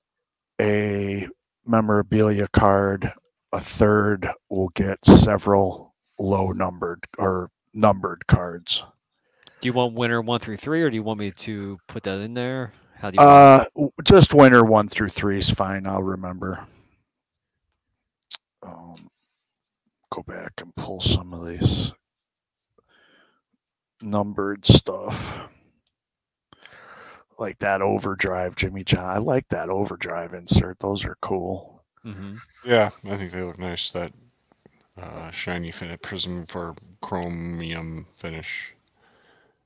a 0.61 1.27
memorabilia 1.65 2.47
card. 2.49 3.11
A 3.51 3.59
third 3.59 4.27
will 4.49 4.69
get 4.69 5.03
several 5.05 5.93
low 6.19 6.51
numbered 6.51 7.03
or 7.17 7.49
numbered 7.73 8.25
cards. 8.27 8.83
Do 9.61 9.67
you 9.67 9.73
want 9.73 9.93
winner 9.93 10.21
one 10.21 10.39
through 10.39 10.57
three, 10.57 10.81
or 10.83 10.89
do 10.89 10.95
you 10.95 11.03
want 11.03 11.19
me 11.19 11.31
to 11.31 11.77
put 11.87 12.03
that 12.03 12.19
in 12.19 12.33
there? 12.33 12.73
How 12.95 13.11
do 13.11 13.15
you? 13.15 13.21
Uh, 13.21 13.65
w- 13.75 13.91
just 14.03 14.33
winner 14.33 14.63
one 14.63 14.87
through 14.87 15.09
three 15.09 15.37
is 15.37 15.49
fine. 15.49 15.85
I'll 15.87 16.01
remember. 16.03 16.65
Um, 18.63 19.09
go 20.11 20.23
back 20.23 20.53
and 20.61 20.75
pull 20.75 20.99
some 21.01 21.33
of 21.33 21.45
these 21.47 21.93
numbered 24.01 24.65
stuff, 24.65 25.37
like 27.37 27.59
that 27.59 27.81
overdrive, 27.81 28.55
Jimmy 28.55 28.83
John. 28.83 29.09
I 29.09 29.17
like 29.17 29.47
that 29.49 29.69
overdrive 29.69 30.33
insert. 30.33 30.79
Those 30.79 31.05
are 31.05 31.17
cool. 31.21 31.83
Mhm. 32.05 32.39
Yeah, 32.63 32.91
I 33.05 33.17
think 33.17 33.31
they 33.31 33.41
look 33.41 33.59
nice. 33.59 33.91
That 33.91 34.13
uh, 34.97 35.29
shiny 35.31 35.71
fin- 35.71 35.97
prism 36.01 36.45
for 36.45 36.75
chromium 37.01 38.07
finish 38.15 38.73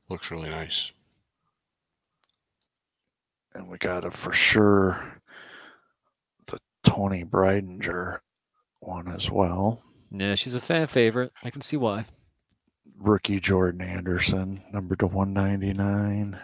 looks 0.09 0.31
really 0.31 0.49
nice. 0.49 0.91
And 3.59 3.67
we 3.67 3.77
got 3.77 4.05
a 4.05 4.11
for 4.11 4.31
sure 4.31 5.03
the 6.47 6.59
Toni 6.85 7.25
Breidinger 7.25 8.19
one 8.79 9.09
as 9.09 9.29
well. 9.29 9.83
Yeah, 10.11 10.35
she's 10.35 10.55
a 10.55 10.61
fan 10.61 10.87
favorite. 10.87 11.33
I 11.43 11.49
can 11.49 11.59
see 11.61 11.75
why. 11.75 12.05
Rookie 12.97 13.41
Jordan 13.41 13.81
Anderson, 13.81 14.63
number 14.71 14.95
to 14.95 15.07
199. 15.07 16.39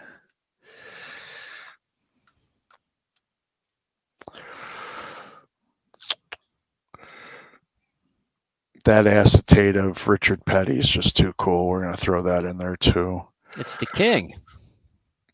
That 8.84 9.06
acetate 9.06 9.76
of 9.76 10.06
Richard 10.06 10.44
Petty 10.44 10.78
is 10.78 10.90
just 10.90 11.16
too 11.16 11.32
cool. 11.38 11.66
We're 11.66 11.80
going 11.80 11.94
to 11.94 12.00
throw 12.00 12.20
that 12.22 12.44
in 12.44 12.58
there 12.58 12.76
too. 12.76 13.22
It's 13.56 13.76
the 13.76 13.86
king. 13.86 14.34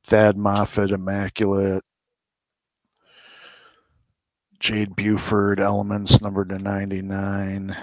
Thad 0.04 0.36
Moffitt, 0.36 0.90
Immaculate, 0.90 1.84
Jade 4.58 4.94
Buford, 4.94 5.60
Elements 5.60 6.20
number 6.20 6.44
to 6.44 6.58
99, 6.58 7.76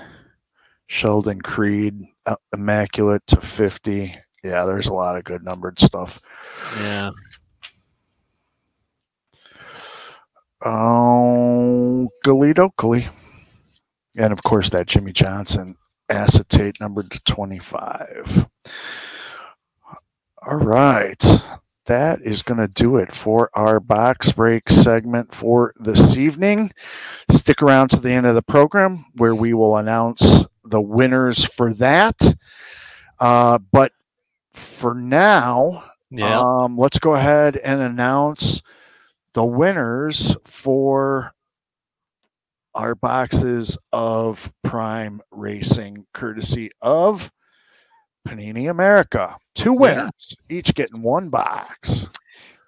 Sheldon 0.88 1.42
Creed, 1.42 2.06
uh, 2.26 2.36
Immaculate 2.54 3.26
to 3.28 3.42
50. 3.42 4.14
Yeah, 4.44 4.66
there's 4.66 4.88
a 4.88 4.94
lot 4.94 5.18
of 5.18 5.24
good 5.24 5.44
numbered 5.44 5.80
stuff. 5.80 6.22
Yeah. 6.78 7.10
Oh, 10.66 12.10
Galito 12.26 12.60
Oakley. 12.60 13.08
And 14.18 14.34
of 14.34 14.44
course, 14.44 14.70
that 14.72 14.88
Jimmie 14.88 15.14
Johnson 15.14 15.76
acetate 16.10 16.80
numbered 16.80 17.12
to 17.12 17.20
25. 17.22 18.48
All 20.42 20.56
right. 20.56 21.24
That 21.90 22.22
is 22.22 22.44
going 22.44 22.60
to 22.60 22.68
do 22.68 22.98
it 22.98 23.12
for 23.12 23.50
our 23.56 23.80
box 23.80 24.32
break 24.32 24.70
segment 24.70 25.34
for 25.34 25.74
this 25.80 26.16
evening. 26.16 26.72
Stick 27.32 27.64
around 27.64 27.90
to 27.90 28.00
the 28.00 28.12
end 28.12 28.28
of 28.28 28.36
the 28.36 28.44
program 28.44 29.06
where 29.16 29.34
we 29.34 29.56
will 29.56 29.76
announce 29.76 30.46
the 30.64 30.80
winners 30.80 31.44
for 31.46 31.74
that. 31.74 32.16
Uh, 33.20 33.58
but 33.72 33.92
for 34.54 34.94
now, 34.94 35.84
Yeah. 36.12 36.40
um, 36.40 36.78
let's 36.78 37.00
go 37.00 37.16
ahead 37.16 37.58
and 37.58 37.82
announce 37.82 38.62
the 39.34 39.44
winners 39.46 40.36
for 40.46 41.34
our 42.76 42.94
boxes 42.94 43.80
of 43.92 44.54
Prime 44.64 45.22
Racing, 45.32 46.06
courtesy 46.14 46.70
of 46.84 47.32
Panini 48.28 48.70
America. 48.70 49.38
Two 49.56 49.74
winners, 49.74 50.36
each 50.50 50.76
getting 50.76 51.02
one 51.02 51.30
box. 51.30 52.10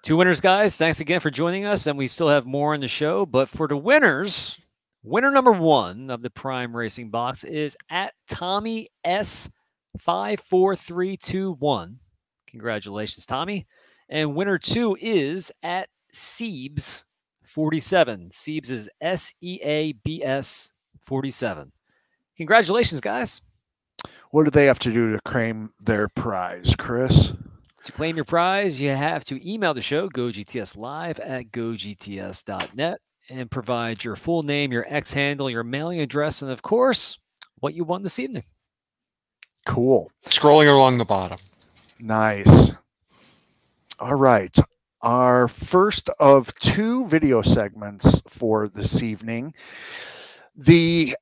Two 0.02 0.16
winners, 0.16 0.40
guys. 0.40 0.76
Thanks 0.76 0.98
again 1.00 1.20
for 1.20 1.30
joining 1.30 1.64
us. 1.64 1.86
And 1.86 1.96
we 1.96 2.08
still 2.08 2.28
have 2.28 2.44
more 2.44 2.74
in 2.74 2.80
the 2.80 2.88
show. 2.88 3.24
But 3.24 3.48
for 3.48 3.68
the 3.68 3.76
winners, 3.76 4.58
winner 5.04 5.30
number 5.30 5.52
one 5.52 6.10
of 6.10 6.22
the 6.22 6.30
Prime 6.30 6.76
Racing 6.76 7.10
box 7.10 7.44
is 7.44 7.76
at 7.88 8.14
Tommy 8.28 8.90
S54321. 9.06 11.96
Congratulations, 12.48 13.26
Tommy. 13.26 13.68
And 14.08 14.34
winner 14.34 14.58
two 14.58 14.96
is 15.00 15.52
at 15.62 15.88
Seebs 16.12 17.04
47. 17.44 18.30
Seebs 18.32 18.70
is 18.70 18.90
S 19.00 19.32
E 19.40 19.60
A 19.62 19.92
B 19.92 20.24
S 20.24 20.72
47. 21.06 21.70
Congratulations, 22.36 23.00
guys. 23.00 23.40
What 24.32 24.44
do 24.44 24.50
they 24.50 24.64
have 24.64 24.78
to 24.78 24.90
do 24.90 25.12
to 25.12 25.20
claim 25.26 25.74
their 25.78 26.08
prize, 26.08 26.74
Chris? 26.78 27.34
To 27.84 27.92
claim 27.92 28.16
your 28.16 28.24
prize, 28.24 28.80
you 28.80 28.88
have 28.88 29.26
to 29.26 29.38
email 29.46 29.74
the 29.74 29.82
show, 29.82 30.08
gogtslive 30.08 31.20
at 31.22 31.52
gogts.net, 31.52 32.98
and 33.28 33.50
provide 33.50 34.02
your 34.02 34.16
full 34.16 34.42
name, 34.42 34.72
your 34.72 34.86
X 34.88 35.12
handle, 35.12 35.50
your 35.50 35.64
mailing 35.64 36.00
address, 36.00 36.40
and 36.40 36.50
of 36.50 36.62
course, 36.62 37.18
what 37.60 37.74
you 37.74 37.84
won 37.84 38.02
this 38.02 38.18
evening. 38.18 38.44
Cool. 39.66 40.10
Scrolling 40.24 40.74
along 40.74 40.96
the 40.96 41.04
bottom. 41.04 41.38
Nice. 42.00 42.72
All 43.98 44.14
right. 44.14 44.56
Our 45.02 45.46
first 45.46 46.08
of 46.18 46.54
two 46.54 47.06
video 47.06 47.42
segments 47.42 48.22
for 48.28 48.68
this 48.68 49.02
evening. 49.02 49.52
The 50.56 51.16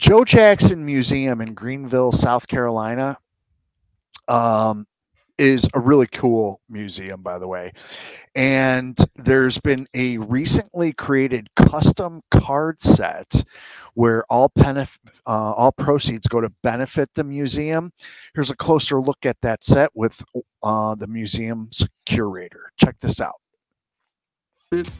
Joe 0.00 0.24
Jackson 0.24 0.86
Museum 0.86 1.42
in 1.42 1.52
Greenville, 1.52 2.10
South 2.10 2.48
Carolina, 2.48 3.18
um, 4.28 4.86
is 5.36 5.68
a 5.74 5.80
really 5.80 6.06
cool 6.06 6.62
museum, 6.70 7.20
by 7.22 7.38
the 7.38 7.46
way. 7.46 7.74
And 8.34 8.96
there's 9.16 9.58
been 9.58 9.86
a 9.92 10.16
recently 10.16 10.94
created 10.94 11.48
custom 11.54 12.22
card 12.30 12.80
set 12.82 13.44
where 13.92 14.24
all 14.30 14.48
benef- 14.58 14.96
uh, 15.26 15.52
all 15.52 15.72
proceeds 15.72 16.26
go 16.26 16.40
to 16.40 16.50
benefit 16.62 17.10
the 17.14 17.24
museum. 17.24 17.92
Here's 18.34 18.50
a 18.50 18.56
closer 18.56 19.02
look 19.02 19.26
at 19.26 19.36
that 19.42 19.62
set 19.62 19.90
with 19.92 20.24
uh, 20.62 20.94
the 20.94 21.08
museum's 21.08 21.86
curator. 22.06 22.72
Check 22.78 22.96
this 23.00 23.20
out. 23.20 23.42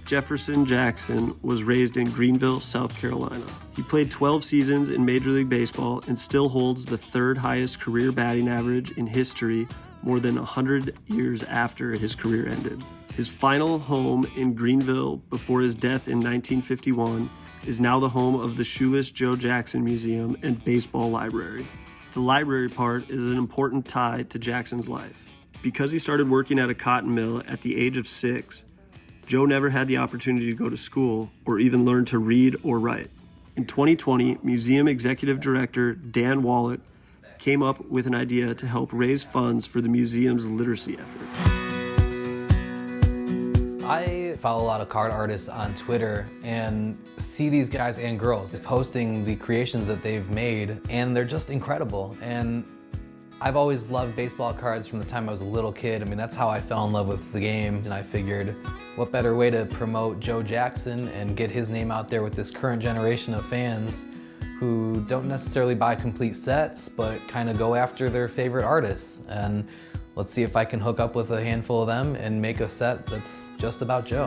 Jefferson 0.04 0.66
Jackson 0.66 1.32
was 1.42 1.62
raised 1.62 1.96
in 1.96 2.10
Greenville, 2.10 2.58
South 2.58 2.92
Carolina. 2.96 3.46
He 3.76 3.82
played 3.82 4.10
12 4.10 4.42
seasons 4.42 4.88
in 4.88 5.04
Major 5.04 5.30
League 5.30 5.48
Baseball 5.48 6.02
and 6.08 6.18
still 6.18 6.48
holds 6.48 6.84
the 6.84 6.98
third 6.98 7.38
highest 7.38 7.78
career 7.78 8.10
batting 8.10 8.48
average 8.48 8.90
in 8.98 9.06
history 9.06 9.68
more 10.02 10.18
than 10.18 10.34
100 10.34 10.96
years 11.06 11.44
after 11.44 11.92
his 11.92 12.16
career 12.16 12.48
ended. 12.48 12.82
His 13.14 13.28
final 13.28 13.78
home 13.78 14.26
in 14.36 14.54
Greenville 14.54 15.18
before 15.30 15.60
his 15.60 15.76
death 15.76 16.08
in 16.08 16.18
1951 16.18 17.30
is 17.64 17.78
now 17.78 18.00
the 18.00 18.08
home 18.08 18.40
of 18.40 18.56
the 18.56 18.64
Shoeless 18.64 19.12
Joe 19.12 19.36
Jackson 19.36 19.84
Museum 19.84 20.36
and 20.42 20.64
Baseball 20.64 21.10
Library. 21.10 21.64
The 22.14 22.20
library 22.20 22.70
part 22.70 23.08
is 23.08 23.20
an 23.30 23.38
important 23.38 23.86
tie 23.86 24.24
to 24.30 24.38
Jackson's 24.40 24.88
life. 24.88 25.16
Because 25.62 25.92
he 25.92 26.00
started 26.00 26.28
working 26.28 26.58
at 26.58 26.70
a 26.70 26.74
cotton 26.74 27.14
mill 27.14 27.44
at 27.46 27.60
the 27.60 27.76
age 27.76 27.98
of 27.98 28.08
six, 28.08 28.64
Joe 29.30 29.46
never 29.46 29.70
had 29.70 29.86
the 29.86 29.96
opportunity 29.98 30.46
to 30.46 30.54
go 30.54 30.68
to 30.68 30.76
school 30.76 31.30
or 31.44 31.60
even 31.60 31.84
learn 31.84 32.04
to 32.06 32.18
read 32.18 32.56
or 32.64 32.80
write. 32.80 33.10
In 33.54 33.64
2020, 33.64 34.38
museum 34.42 34.88
executive 34.88 35.38
director 35.38 35.94
Dan 35.94 36.42
Wallach 36.42 36.80
came 37.38 37.62
up 37.62 37.80
with 37.88 38.08
an 38.08 38.14
idea 38.16 38.56
to 38.56 38.66
help 38.66 38.88
raise 38.92 39.22
funds 39.22 39.66
for 39.66 39.80
the 39.80 39.88
museum's 39.88 40.50
literacy 40.50 40.98
effort. 40.98 41.28
I 43.84 44.36
follow 44.40 44.64
a 44.64 44.66
lot 44.66 44.80
of 44.80 44.88
card 44.88 45.12
artists 45.12 45.48
on 45.48 45.76
Twitter 45.76 46.28
and 46.42 46.98
see 47.18 47.48
these 47.48 47.70
guys 47.70 48.00
and 48.00 48.18
girls 48.18 48.58
posting 48.58 49.24
the 49.24 49.36
creations 49.36 49.86
that 49.86 50.02
they've 50.02 50.28
made, 50.30 50.80
and 50.88 51.16
they're 51.16 51.24
just 51.24 51.50
incredible. 51.50 52.16
And 52.20 52.64
I've 53.42 53.56
always 53.56 53.88
loved 53.88 54.14
baseball 54.16 54.52
cards 54.52 54.86
from 54.86 54.98
the 54.98 55.04
time 55.06 55.26
I 55.26 55.32
was 55.32 55.40
a 55.40 55.46
little 55.46 55.72
kid. 55.72 56.02
I 56.02 56.04
mean, 56.04 56.18
that's 56.18 56.36
how 56.36 56.50
I 56.50 56.60
fell 56.60 56.84
in 56.86 56.92
love 56.92 57.08
with 57.08 57.32
the 57.32 57.40
game, 57.40 57.76
and 57.86 57.94
I 57.94 58.02
figured, 58.02 58.54
what 58.96 59.10
better 59.10 59.34
way 59.34 59.48
to 59.48 59.64
promote 59.64 60.20
Joe 60.20 60.42
Jackson 60.42 61.08
and 61.08 61.34
get 61.34 61.50
his 61.50 61.70
name 61.70 61.90
out 61.90 62.10
there 62.10 62.22
with 62.22 62.34
this 62.34 62.50
current 62.50 62.82
generation 62.82 63.32
of 63.32 63.46
fans 63.46 64.04
who 64.58 65.02
don't 65.08 65.26
necessarily 65.26 65.74
buy 65.74 65.94
complete 65.94 66.36
sets, 66.36 66.86
but 66.86 67.16
kind 67.28 67.48
of 67.48 67.56
go 67.56 67.74
after 67.74 68.10
their 68.10 68.28
favorite 68.28 68.64
artists. 68.64 69.22
And 69.26 69.66
let's 70.16 70.34
see 70.34 70.42
if 70.42 70.54
I 70.54 70.66
can 70.66 70.78
hook 70.78 71.00
up 71.00 71.14
with 71.14 71.30
a 71.30 71.42
handful 71.42 71.80
of 71.80 71.86
them 71.86 72.16
and 72.16 72.42
make 72.42 72.60
a 72.60 72.68
set 72.68 73.06
that's 73.06 73.52
just 73.56 73.80
about 73.80 74.04
Joe. 74.04 74.26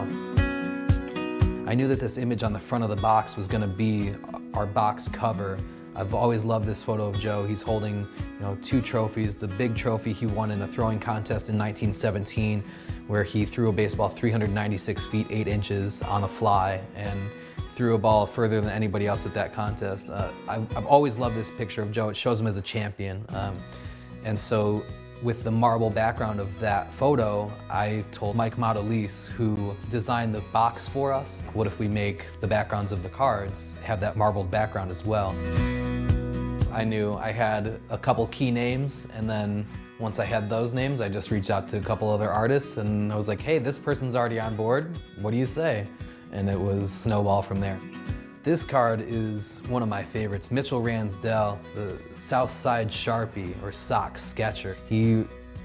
I 1.67 1.75
knew 1.75 1.87
that 1.87 1.99
this 1.99 2.17
image 2.17 2.41
on 2.41 2.51
the 2.51 2.59
front 2.59 2.83
of 2.83 2.89
the 2.89 2.95
box 2.95 3.37
was 3.37 3.47
gonna 3.47 3.67
be 3.67 4.15
our 4.55 4.65
box 4.65 5.07
cover. 5.07 5.59
I've 5.95 6.13
always 6.13 6.43
loved 6.43 6.65
this 6.65 6.81
photo 6.81 7.07
of 7.07 7.19
Joe. 7.19 7.45
He's 7.45 7.61
holding, 7.61 8.07
you 8.17 8.39
know, 8.41 8.57
two 8.61 8.81
trophies. 8.81 9.35
The 9.35 9.47
big 9.47 9.75
trophy 9.75 10.13
he 10.13 10.25
won 10.25 10.51
in 10.51 10.61
a 10.61 10.67
throwing 10.67 10.99
contest 10.99 11.49
in 11.49 11.57
1917, 11.57 12.63
where 13.07 13.23
he 13.23 13.45
threw 13.45 13.69
a 13.69 13.73
baseball 13.73 14.09
396 14.09 15.05
feet 15.07 15.27
8 15.29 15.47
inches 15.47 16.01
on 16.03 16.23
a 16.23 16.27
fly 16.27 16.81
and 16.95 17.19
threw 17.75 17.95
a 17.95 17.97
ball 17.97 18.25
further 18.25 18.61
than 18.61 18.69
anybody 18.69 19.07
else 19.07 19.25
at 19.25 19.33
that 19.33 19.53
contest. 19.53 20.09
Uh, 20.09 20.31
I've, 20.47 20.77
I've 20.77 20.85
always 20.85 21.17
loved 21.17 21.35
this 21.35 21.49
picture 21.51 21.81
of 21.81 21.91
Joe. 21.91 22.09
It 22.09 22.17
shows 22.17 22.39
him 22.39 22.47
as 22.47 22.57
a 22.57 22.61
champion. 22.61 23.25
Um, 23.29 23.55
and 24.23 24.39
so 24.39 24.83
with 25.23 25.43
the 25.43 25.51
marble 25.51 25.89
background 25.89 26.41
of 26.41 26.59
that 26.59 26.91
photo, 26.91 27.49
I 27.69 28.03
told 28.11 28.35
Mike 28.35 28.57
Modelise, 28.57 29.27
who 29.27 29.73
designed 29.89 30.35
the 30.35 30.41
box 30.51 30.87
for 30.87 31.13
us, 31.13 31.43
what 31.53 31.65
if 31.65 31.79
we 31.79 31.87
make 31.87 32.25
the 32.41 32.47
backgrounds 32.47 32.91
of 32.91 33.03
the 33.03 33.09
cards 33.09 33.79
have 33.79 34.01
that 34.01 34.17
marbled 34.17 34.51
background 34.51 34.91
as 34.91 35.05
well? 35.05 35.29
I 36.73 36.83
knew 36.83 37.13
I 37.13 37.31
had 37.31 37.79
a 37.89 37.97
couple 37.97 38.27
key 38.27 38.51
names, 38.51 39.07
and 39.13 39.29
then 39.29 39.65
once 39.97 40.19
I 40.19 40.25
had 40.25 40.49
those 40.49 40.73
names, 40.73 40.99
I 40.99 41.07
just 41.07 41.31
reached 41.31 41.49
out 41.49 41.69
to 41.69 41.77
a 41.77 41.81
couple 41.81 42.09
other 42.09 42.29
artists, 42.29 42.75
and 42.77 43.13
I 43.13 43.15
was 43.15 43.29
like, 43.29 43.39
hey, 43.39 43.59
this 43.59 43.79
person's 43.79 44.15
already 44.15 44.39
on 44.39 44.55
board. 44.57 44.97
What 45.21 45.31
do 45.31 45.37
you 45.37 45.45
say? 45.45 45.87
And 46.33 46.49
it 46.49 46.59
was 46.59 46.91
snowball 46.91 47.41
from 47.41 47.61
there. 47.61 47.79
This 48.43 48.65
card 48.65 48.99
is 49.07 49.61
one 49.69 49.81
of 49.81 49.87
my 49.87 50.03
favorites. 50.03 50.51
Mitchell 50.51 50.81
Ransdell, 50.81 51.57
the 51.75 51.97
Southside 52.13 52.89
Sharpie 52.89 53.53
or 53.63 53.71
Sox 53.71 54.21
sketcher. 54.21 54.75
He 54.89 55.23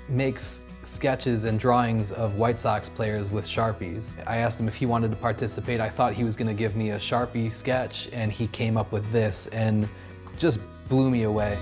makes 0.08 0.62
sketches 0.84 1.44
and 1.44 1.58
drawings 1.58 2.12
of 2.12 2.36
White 2.36 2.60
Sox 2.60 2.88
players 2.88 3.30
with 3.30 3.44
Sharpies. 3.44 4.14
I 4.28 4.36
asked 4.36 4.60
him 4.60 4.68
if 4.68 4.76
he 4.76 4.86
wanted 4.86 5.10
to 5.10 5.16
participate. 5.16 5.80
I 5.80 5.88
thought 5.88 6.14
he 6.14 6.22
was 6.22 6.36
gonna 6.36 6.54
give 6.54 6.76
me 6.76 6.90
a 6.90 6.98
Sharpie 6.98 7.50
sketch 7.50 8.08
and 8.12 8.30
he 8.30 8.46
came 8.46 8.76
up 8.76 8.92
with 8.92 9.10
this 9.10 9.48
and 9.48 9.88
just 10.36 10.60
blew 10.88 11.10
me 11.10 11.24
away. 11.24 11.58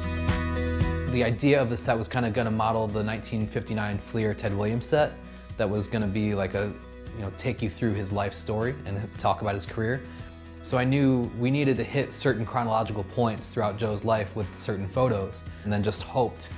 The 1.13 1.25
idea 1.25 1.63
of 1.63 1.71
the 1.71 1.79
set 1.79 1.97
was 1.97 2.09
kind 2.09 2.27
of 2.27 2.35
gonna 2.35 2.51
model 2.51 2.87
the 2.87 3.03
1959 3.03 3.97
Fleer 3.97 4.35
Ted 4.35 4.55
Williams 4.55 4.85
set 4.85 5.15
that 5.57 5.69
was 5.69 5.87
gonna 5.87 6.07
be 6.07 6.35
like 6.35 6.53
a, 6.53 6.71
you 7.17 7.23
know, 7.23 7.33
take 7.39 7.63
you 7.63 7.71
through 7.71 7.95
his 7.95 8.13
life 8.13 8.35
story 8.35 8.75
and 8.85 9.01
talk 9.17 9.41
about 9.41 9.55
his 9.55 9.65
career. 9.65 10.03
So 10.67 10.79
I 10.79 10.83
knew 10.83 11.31
we 11.39 11.53
needed 11.53 11.77
to 11.77 11.85
hit 11.85 12.13
certain 12.13 12.45
chronological 12.45 13.05
points 13.05 13.51
throughout 13.51 13.79
Joe's 13.79 14.03
life 14.03 14.35
with 14.35 14.53
certain 14.57 14.89
photos 14.89 15.45
and 15.63 15.73
then 15.73 15.81
just 15.81 16.03
hoped 16.03 16.51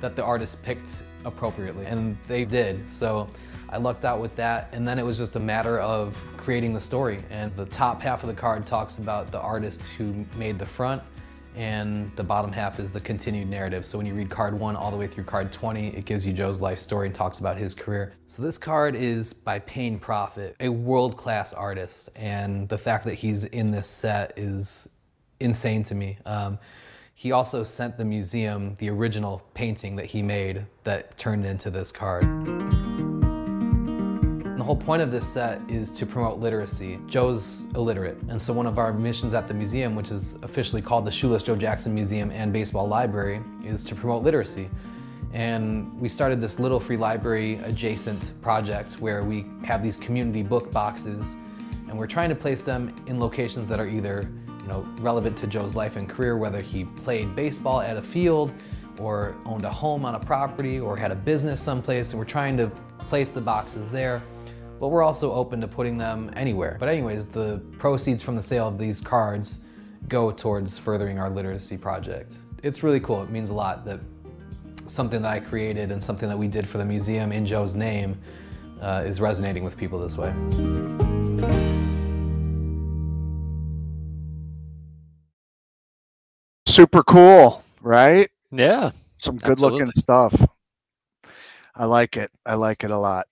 that 0.00 0.16
the 0.16 0.24
artist 0.24 0.62
picked 0.62 1.02
appropriately 1.26 1.84
and 1.84 2.16
they 2.28 2.46
did. 2.46 2.88
So 2.88 3.28
I 3.68 3.76
lucked 3.76 4.06
out 4.06 4.20
with 4.20 4.34
that 4.36 4.70
and 4.72 4.88
then 4.88 4.98
it 4.98 5.04
was 5.04 5.18
just 5.18 5.36
a 5.36 5.38
matter 5.38 5.80
of 5.80 6.18
creating 6.38 6.72
the 6.72 6.80
story 6.80 7.22
and 7.28 7.54
the 7.54 7.66
top 7.66 8.00
half 8.00 8.22
of 8.22 8.28
the 8.28 8.34
card 8.34 8.64
talks 8.64 8.96
about 8.96 9.30
the 9.30 9.40
artist 9.40 9.84
who 9.84 10.24
made 10.34 10.58
the 10.58 10.64
front 10.64 11.02
and 11.56 12.10
the 12.16 12.22
bottom 12.22 12.52
half 12.52 12.78
is 12.80 12.90
the 12.90 13.00
continued 13.00 13.48
narrative. 13.48 13.84
So 13.84 13.98
when 13.98 14.06
you 14.06 14.14
read 14.14 14.30
card 14.30 14.58
one 14.58 14.76
all 14.76 14.90
the 14.90 14.96
way 14.96 15.06
through 15.06 15.24
card 15.24 15.52
20, 15.52 15.88
it 15.88 16.04
gives 16.04 16.26
you 16.26 16.32
Joe's 16.32 16.60
life 16.60 16.78
story 16.78 17.06
and 17.06 17.14
talks 17.14 17.40
about 17.40 17.58
his 17.58 17.74
career. 17.74 18.14
So 18.26 18.42
this 18.42 18.58
card 18.58 18.94
is 18.94 19.32
by 19.32 19.58
Payne 19.60 19.98
Profit, 19.98 20.56
a 20.60 20.68
world-class 20.68 21.52
artist, 21.52 22.10
and 22.16 22.68
the 22.68 22.78
fact 22.78 23.04
that 23.04 23.14
he's 23.14 23.44
in 23.44 23.70
this 23.70 23.86
set 23.86 24.32
is 24.36 24.88
insane 25.40 25.82
to 25.84 25.94
me. 25.94 26.18
Um, 26.24 26.58
he 27.14 27.32
also 27.32 27.62
sent 27.62 27.98
the 27.98 28.04
museum 28.04 28.74
the 28.76 28.90
original 28.90 29.42
painting 29.54 29.96
that 29.96 30.06
he 30.06 30.22
made 30.22 30.66
that 30.84 31.16
turned 31.16 31.44
into 31.44 31.70
this 31.70 31.92
card. 31.92 32.24
Whole 34.72 34.80
point 34.80 35.02
of 35.02 35.10
this 35.10 35.28
set 35.28 35.60
is 35.68 35.90
to 35.90 36.06
promote 36.06 36.38
literacy. 36.38 36.98
Joe's 37.06 37.64
illiterate, 37.74 38.16
and 38.30 38.40
so 38.40 38.54
one 38.54 38.66
of 38.66 38.78
our 38.78 38.90
missions 38.90 39.34
at 39.34 39.46
the 39.46 39.52
museum, 39.52 39.94
which 39.94 40.10
is 40.10 40.36
officially 40.40 40.80
called 40.80 41.04
the 41.04 41.10
Shoeless 41.10 41.42
Joe 41.42 41.56
Jackson 41.56 41.94
Museum 41.94 42.30
and 42.30 42.54
Baseball 42.54 42.88
Library, 42.88 43.42
is 43.62 43.84
to 43.84 43.94
promote 43.94 44.22
literacy. 44.22 44.70
And 45.34 45.92
we 46.00 46.08
started 46.08 46.40
this 46.40 46.58
little 46.58 46.80
free 46.80 46.96
library 46.96 47.56
adjacent 47.64 48.32
project 48.40 48.94
where 48.94 49.22
we 49.22 49.44
have 49.62 49.82
these 49.82 49.98
community 49.98 50.42
book 50.42 50.72
boxes 50.72 51.36
and 51.90 51.98
we're 51.98 52.06
trying 52.06 52.30
to 52.30 52.34
place 52.34 52.62
them 52.62 52.94
in 53.06 53.20
locations 53.20 53.68
that 53.68 53.78
are 53.78 53.88
either 53.88 54.26
you 54.62 54.68
know, 54.68 54.88
relevant 55.00 55.36
to 55.36 55.46
Joe's 55.46 55.74
life 55.74 55.96
and 55.96 56.08
career, 56.08 56.38
whether 56.38 56.62
he 56.62 56.86
played 56.86 57.36
baseball 57.36 57.82
at 57.82 57.98
a 57.98 58.02
field 58.02 58.54
or 58.98 59.36
owned 59.44 59.66
a 59.66 59.70
home 59.70 60.06
on 60.06 60.14
a 60.14 60.20
property 60.20 60.80
or 60.80 60.96
had 60.96 61.10
a 61.10 61.16
business 61.16 61.60
someplace 61.60 62.12
and 62.12 62.18
we're 62.18 62.24
trying 62.24 62.56
to 62.56 62.68
place 63.00 63.28
the 63.28 63.40
boxes 63.40 63.86
there 63.90 64.22
but 64.82 64.88
we're 64.88 65.04
also 65.04 65.32
open 65.32 65.60
to 65.60 65.68
putting 65.68 65.96
them 65.96 66.28
anywhere. 66.34 66.76
But 66.80 66.88
anyways, 66.88 67.26
the 67.26 67.62
proceeds 67.78 68.20
from 68.20 68.34
the 68.34 68.42
sale 68.42 68.66
of 68.66 68.78
these 68.78 69.00
cards 69.00 69.60
go 70.08 70.32
towards 70.32 70.76
furthering 70.76 71.20
our 71.20 71.30
literacy 71.30 71.76
project. 71.76 72.38
It's 72.64 72.82
really 72.82 72.98
cool. 72.98 73.22
It 73.22 73.30
means 73.30 73.50
a 73.50 73.54
lot 73.54 73.84
that 73.84 74.00
something 74.88 75.22
that 75.22 75.30
I 75.30 75.38
created 75.38 75.92
and 75.92 76.02
something 76.02 76.28
that 76.28 76.36
we 76.36 76.48
did 76.48 76.66
for 76.66 76.78
the 76.78 76.84
museum 76.84 77.30
in 77.30 77.46
Joe's 77.46 77.74
name 77.74 78.18
uh, 78.80 79.04
is 79.06 79.20
resonating 79.20 79.62
with 79.62 79.76
people 79.76 80.00
this 80.00 80.16
way. 80.18 80.34
Super 86.66 87.04
cool, 87.04 87.62
right? 87.82 88.28
Yeah. 88.50 88.90
Some 89.16 89.36
good 89.36 89.60
looking 89.60 89.92
stuff. 89.92 90.34
I 91.72 91.84
like 91.84 92.16
it. 92.16 92.32
I 92.44 92.54
like 92.54 92.82
it 92.82 92.90
a 92.90 92.98
lot. 92.98 93.28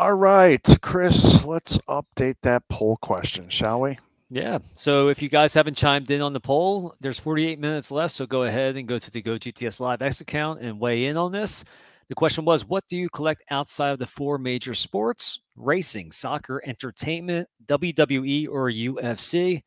All 0.00 0.14
right, 0.14 0.66
Chris, 0.80 1.44
let's 1.44 1.76
update 1.86 2.36
that 2.40 2.66
poll 2.70 2.96
question, 3.02 3.50
shall 3.50 3.82
we? 3.82 3.98
Yeah. 4.30 4.60
So 4.72 5.08
if 5.08 5.20
you 5.20 5.28
guys 5.28 5.52
haven't 5.52 5.76
chimed 5.76 6.10
in 6.10 6.22
on 6.22 6.32
the 6.32 6.40
poll, 6.40 6.94
there's 7.00 7.18
48 7.18 7.58
minutes 7.58 7.90
left. 7.90 8.14
So 8.14 8.24
go 8.24 8.44
ahead 8.44 8.76
and 8.76 8.88
go 8.88 8.98
to 8.98 9.10
the 9.10 9.20
Go 9.20 9.32
GTS 9.32 9.78
Live 9.78 10.00
X 10.00 10.22
account 10.22 10.62
and 10.62 10.80
weigh 10.80 11.04
in 11.04 11.18
on 11.18 11.32
this. 11.32 11.66
The 12.08 12.14
question 12.14 12.46
was, 12.46 12.64
what 12.64 12.82
do 12.88 12.96
you 12.96 13.10
collect 13.10 13.42
outside 13.50 13.90
of 13.90 13.98
the 13.98 14.06
four 14.06 14.38
major 14.38 14.72
sports? 14.72 15.40
Racing, 15.54 16.12
soccer, 16.12 16.62
entertainment, 16.64 17.46
WWE, 17.66 18.48
or 18.48 18.70
UFC? 18.70 19.62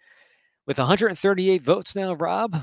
With 0.65 0.79
138 0.79 1.61
votes 1.61 1.95
now, 1.95 2.13
Rob, 2.13 2.59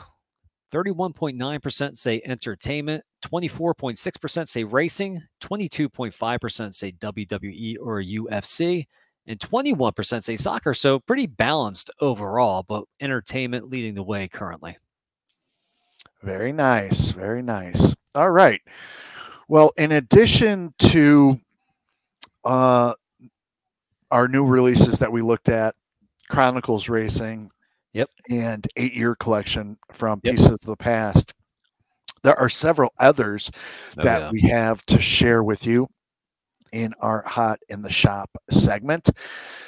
31.9% 0.72 1.96
say 1.96 2.22
entertainment, 2.24 3.04
24.6% 3.22 4.48
say 4.48 4.64
racing, 4.64 5.22
22.5% 5.40 6.74
say 6.74 6.92
WWE 6.92 7.76
or 7.80 8.02
UFC, 8.02 8.86
and 9.26 9.38
21% 9.38 10.22
say 10.22 10.36
soccer. 10.36 10.74
So 10.74 11.00
pretty 11.00 11.26
balanced 11.26 11.90
overall, 12.00 12.64
but 12.66 12.84
entertainment 13.00 13.68
leading 13.68 13.94
the 13.94 14.02
way 14.02 14.28
currently. 14.28 14.76
Very 16.22 16.52
nice. 16.52 17.10
Very 17.10 17.42
nice. 17.42 17.94
All 18.14 18.30
right. 18.30 18.60
Well, 19.48 19.72
in 19.76 19.92
addition 19.92 20.74
to 20.78 21.40
uh, 22.44 22.94
our 24.10 24.28
new 24.28 24.44
releases 24.44 24.98
that 24.98 25.10
we 25.10 25.22
looked 25.22 25.48
at, 25.48 25.74
Chronicles 26.28 26.88
Racing, 26.88 27.50
Yep. 27.92 28.08
and 28.30 28.66
eight 28.76 28.94
year 28.94 29.14
collection 29.16 29.76
from 29.92 30.20
Yep. 30.22 30.32
Pieces 30.34 30.50
of 30.52 30.60
the 30.60 30.76
Past. 30.76 31.34
There 32.22 32.38
are 32.38 32.48
several 32.48 32.92
others 32.98 33.50
Oh, 33.98 34.02
that 34.02 34.20
yeah. 34.20 34.30
we 34.30 34.40
have 34.42 34.84
to 34.86 35.00
share 35.00 35.42
with 35.42 35.66
you 35.66 35.88
in 36.72 36.94
our 37.00 37.22
Hot 37.26 37.58
in 37.68 37.80
the 37.80 37.90
Shop 37.90 38.30
segment. 38.50 39.10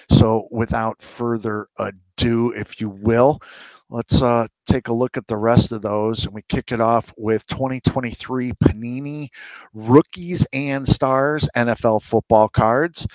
So, 0.09 0.47
without 0.51 1.03
further 1.03 1.67
ado, 1.79 2.53
if 2.53 2.81
you 2.81 2.91
will, 2.91 3.41
let's 3.89 4.23
uh, 4.23 4.47
take 4.67 4.87
a 4.89 4.93
look 4.93 5.17
at 5.17 5.27
the 5.27 5.37
rest 5.37 5.73
of 5.73 5.83
those. 5.83 6.25
And 6.27 6.35
we 6.35 6.43
kick 6.49 6.71
it 6.71 6.81
off 6.81 7.13
with 7.17 7.45
2023 7.47 8.53
Panini 8.63 9.29
Rookies 9.75 10.47
and 10.53 10.87
Stars 10.87 11.49
NFL 11.57 12.03
football 12.03 12.49
cards. 12.49 13.07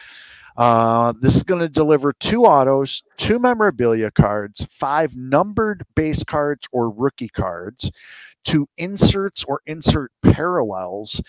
Uh, 0.58 1.14
this 1.22 1.36
is 1.36 1.44
going 1.44 1.62
to 1.62 1.70
deliver 1.70 2.14
two 2.14 2.46
autos, 2.46 3.04
two 3.16 3.38
memorabilia 3.38 4.10
cards, 4.12 4.66
five 4.72 5.16
numbered 5.16 5.84
base 5.96 6.24
cards 6.24 6.68
or 6.72 6.90
rookie 6.90 7.30
cards, 7.30 7.92
two 8.44 8.68
inserts 8.78 9.44
or 9.44 9.62
insert 9.68 10.12
parallels, 10.24 11.22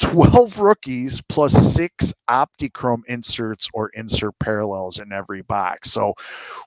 12 0.00 0.58
rookies 0.58 1.22
plus 1.28 1.74
six 1.74 2.14
Optichrome 2.28 3.02
inserts 3.08 3.68
or 3.72 3.88
insert 3.90 4.38
parallels 4.38 4.98
in 4.98 5.12
every 5.12 5.42
box. 5.42 5.90
So, 5.90 6.14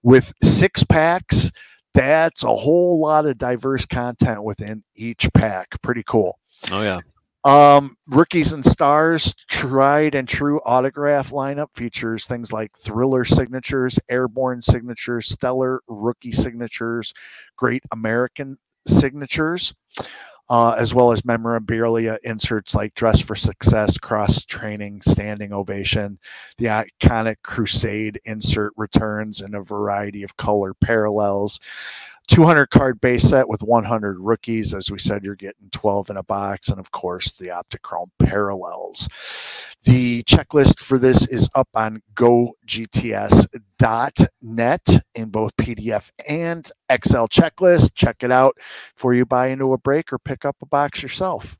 with 0.04 0.34
six 0.44 0.84
packs, 0.84 1.52
that's 1.94 2.44
a 2.44 2.56
whole 2.56 3.00
lot 3.00 3.26
of 3.26 3.38
diverse 3.38 3.86
content 3.86 4.44
within 4.44 4.84
each 4.96 5.30
pack. 5.34 5.82
Pretty 5.82 6.04
cool. 6.06 6.40
Oh, 6.72 6.82
yeah. 6.82 7.00
Um, 7.44 7.98
rookies 8.08 8.54
and 8.54 8.64
stars, 8.64 9.34
tried 9.48 10.14
and 10.14 10.28
true 10.28 10.62
autograph 10.64 11.32
lineup 11.32 11.70
features 11.74 12.28
things 12.28 12.54
like 12.54 12.78
thriller 12.78 13.26
signatures, 13.26 13.98
airborne 14.10 14.62
signatures, 14.62 15.28
stellar 15.28 15.82
rookie 15.88 16.32
signatures, 16.32 17.14
great 17.58 17.84
American 17.92 18.60
signatures, 18.88 19.74
uh, 20.52 20.76
as 20.78 20.94
well 20.94 21.12
as 21.12 21.26
memorabilia 21.26 22.20
inserts 22.24 22.76
like 22.76 22.94
dress 22.94 23.20
for 23.20 23.36
success, 23.36 23.98
cross 23.98 24.46
training, 24.46 25.02
standing 25.02 25.52
ovation. 25.52 26.20
The 26.60 26.66
iconic 26.66 27.38
crusade 27.44 28.20
insert 28.26 28.74
returns 28.78 29.42
in 29.42 29.56
a 29.56 29.64
variety 29.64 30.22
of 30.24 30.38
color 30.38 30.76
parallels. 30.76 31.60
200 32.32 32.70
card 32.70 33.02
base 33.02 33.28
set 33.28 33.50
with 33.50 33.62
100 33.62 34.18
rookies. 34.20 34.74
As 34.74 34.90
we 34.90 34.98
said, 34.98 35.26
you're 35.26 35.36
getting 35.36 35.70
12 35.74 36.12
in 36.12 36.18
a 36.18 36.24
box, 36.24 36.70
and 36.70 36.80
of 36.80 36.90
course, 36.92 37.34
the 37.34 37.48
Optichrome 37.48 38.10
parallels. 38.20 39.10
The 39.84 40.24
checklist 40.24 40.80
for 40.80 40.98
this 40.98 41.28
is 41.28 41.50
up 41.56 41.68
on 41.74 42.02
gogts.net 42.16 42.62
in 45.16 45.30
both 45.30 45.58
PDF 45.58 46.10
and 46.26 46.72
Excel 46.90 47.28
checklist. 47.28 47.96
Check 47.96 48.24
it 48.24 48.32
out 48.32 48.56
before 48.96 49.14
you 49.14 49.26
buy 49.26 49.48
into 49.48 49.74
a 49.74 49.78
break 49.78 50.14
or 50.14 50.18
pick 50.18 50.46
up 50.46 50.56
a 50.62 50.66
box 50.66 51.04
yourself. 51.04 51.58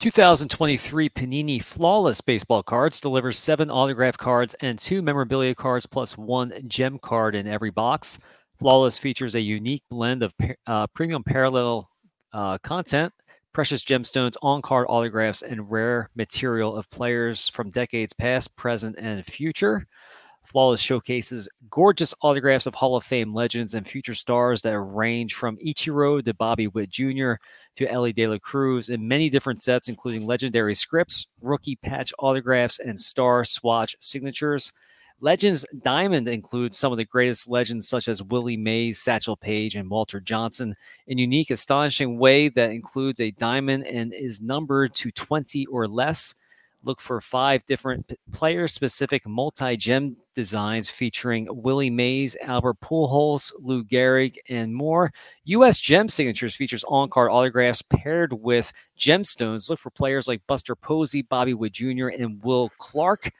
2023 0.00 1.08
Panini 1.08 1.62
Flawless 1.62 2.20
Baseball 2.20 2.62
Cards 2.62 3.00
delivers 3.00 3.38
seven 3.38 3.70
autograph 3.70 4.18
cards 4.18 4.54
and 4.60 4.78
two 4.78 5.00
memorabilia 5.00 5.54
cards 5.54 5.86
plus 5.86 6.18
one 6.18 6.52
gem 6.68 6.98
card 6.98 7.34
in 7.34 7.48
every 7.48 7.70
box. 7.70 8.18
Flawless 8.58 8.98
features 8.98 9.36
a 9.36 9.40
unique 9.40 9.84
blend 9.88 10.22
of 10.22 10.34
uh, 10.66 10.86
premium 10.88 11.22
parallel 11.22 11.88
uh, 12.32 12.58
content, 12.58 13.12
precious 13.52 13.84
gemstones, 13.84 14.36
on 14.42 14.62
card 14.62 14.86
autographs, 14.88 15.42
and 15.42 15.70
rare 15.70 16.10
material 16.16 16.76
of 16.76 16.90
players 16.90 17.48
from 17.48 17.70
decades 17.70 18.12
past, 18.12 18.54
present, 18.56 18.96
and 18.98 19.24
future. 19.24 19.86
Flawless 20.44 20.80
showcases 20.80 21.48
gorgeous 21.70 22.14
autographs 22.22 22.66
of 22.66 22.74
Hall 22.74 22.96
of 22.96 23.04
Fame 23.04 23.32
legends 23.32 23.74
and 23.74 23.86
future 23.86 24.14
stars 24.14 24.62
that 24.62 24.80
range 24.80 25.34
from 25.34 25.58
Ichiro 25.58 26.24
to 26.24 26.34
Bobby 26.34 26.66
Witt 26.68 26.90
Jr. 26.90 27.34
to 27.76 27.90
Elly 27.92 28.12
De 28.12 28.26
La 28.26 28.38
Cruz 28.38 28.88
in 28.88 29.06
many 29.06 29.30
different 29.30 29.62
sets, 29.62 29.88
including 29.88 30.26
legendary 30.26 30.74
scripts, 30.74 31.28
rookie 31.42 31.76
patch 31.76 32.12
autographs, 32.18 32.80
and 32.80 32.98
star 32.98 33.44
swatch 33.44 33.94
signatures. 34.00 34.72
Legends 35.20 35.66
Diamond 35.82 36.28
includes 36.28 36.78
some 36.78 36.92
of 36.92 36.98
the 36.98 37.04
greatest 37.04 37.48
legends 37.48 37.88
such 37.88 38.06
as 38.06 38.22
Willie 38.22 38.56
Mays, 38.56 39.00
Satchel 39.00 39.36
Paige, 39.36 39.74
and 39.74 39.90
Walter 39.90 40.20
Johnson 40.20 40.76
in 41.08 41.18
unique, 41.18 41.50
astonishing 41.50 42.18
way 42.18 42.48
that 42.50 42.70
includes 42.70 43.20
a 43.20 43.32
diamond 43.32 43.84
and 43.86 44.14
is 44.14 44.40
numbered 44.40 44.94
to 44.94 45.10
20 45.10 45.66
or 45.66 45.88
less. 45.88 46.34
Look 46.84 47.00
for 47.00 47.20
five 47.20 47.66
different 47.66 48.12
player 48.30 48.68
specific 48.68 49.26
multi 49.26 49.76
gem 49.76 50.16
designs 50.36 50.88
featuring 50.88 51.48
Willie 51.50 51.90
Mays, 51.90 52.36
Albert 52.40 52.78
Pujols, 52.80 53.50
Lou 53.58 53.82
Gehrig, 53.82 54.36
and 54.48 54.72
more. 54.72 55.12
U.S. 55.46 55.80
Gem 55.80 56.06
Signatures 56.06 56.54
features 56.54 56.84
on 56.86 57.10
card 57.10 57.32
autographs 57.32 57.82
paired 57.82 58.32
with 58.32 58.72
gemstones. 58.96 59.68
Look 59.68 59.80
for 59.80 59.90
players 59.90 60.28
like 60.28 60.46
Buster 60.46 60.76
Posey, 60.76 61.22
Bobby 61.22 61.54
Witt 61.54 61.72
Jr., 61.72 62.08
and 62.08 62.40
Will 62.44 62.70
Clark. 62.78 63.32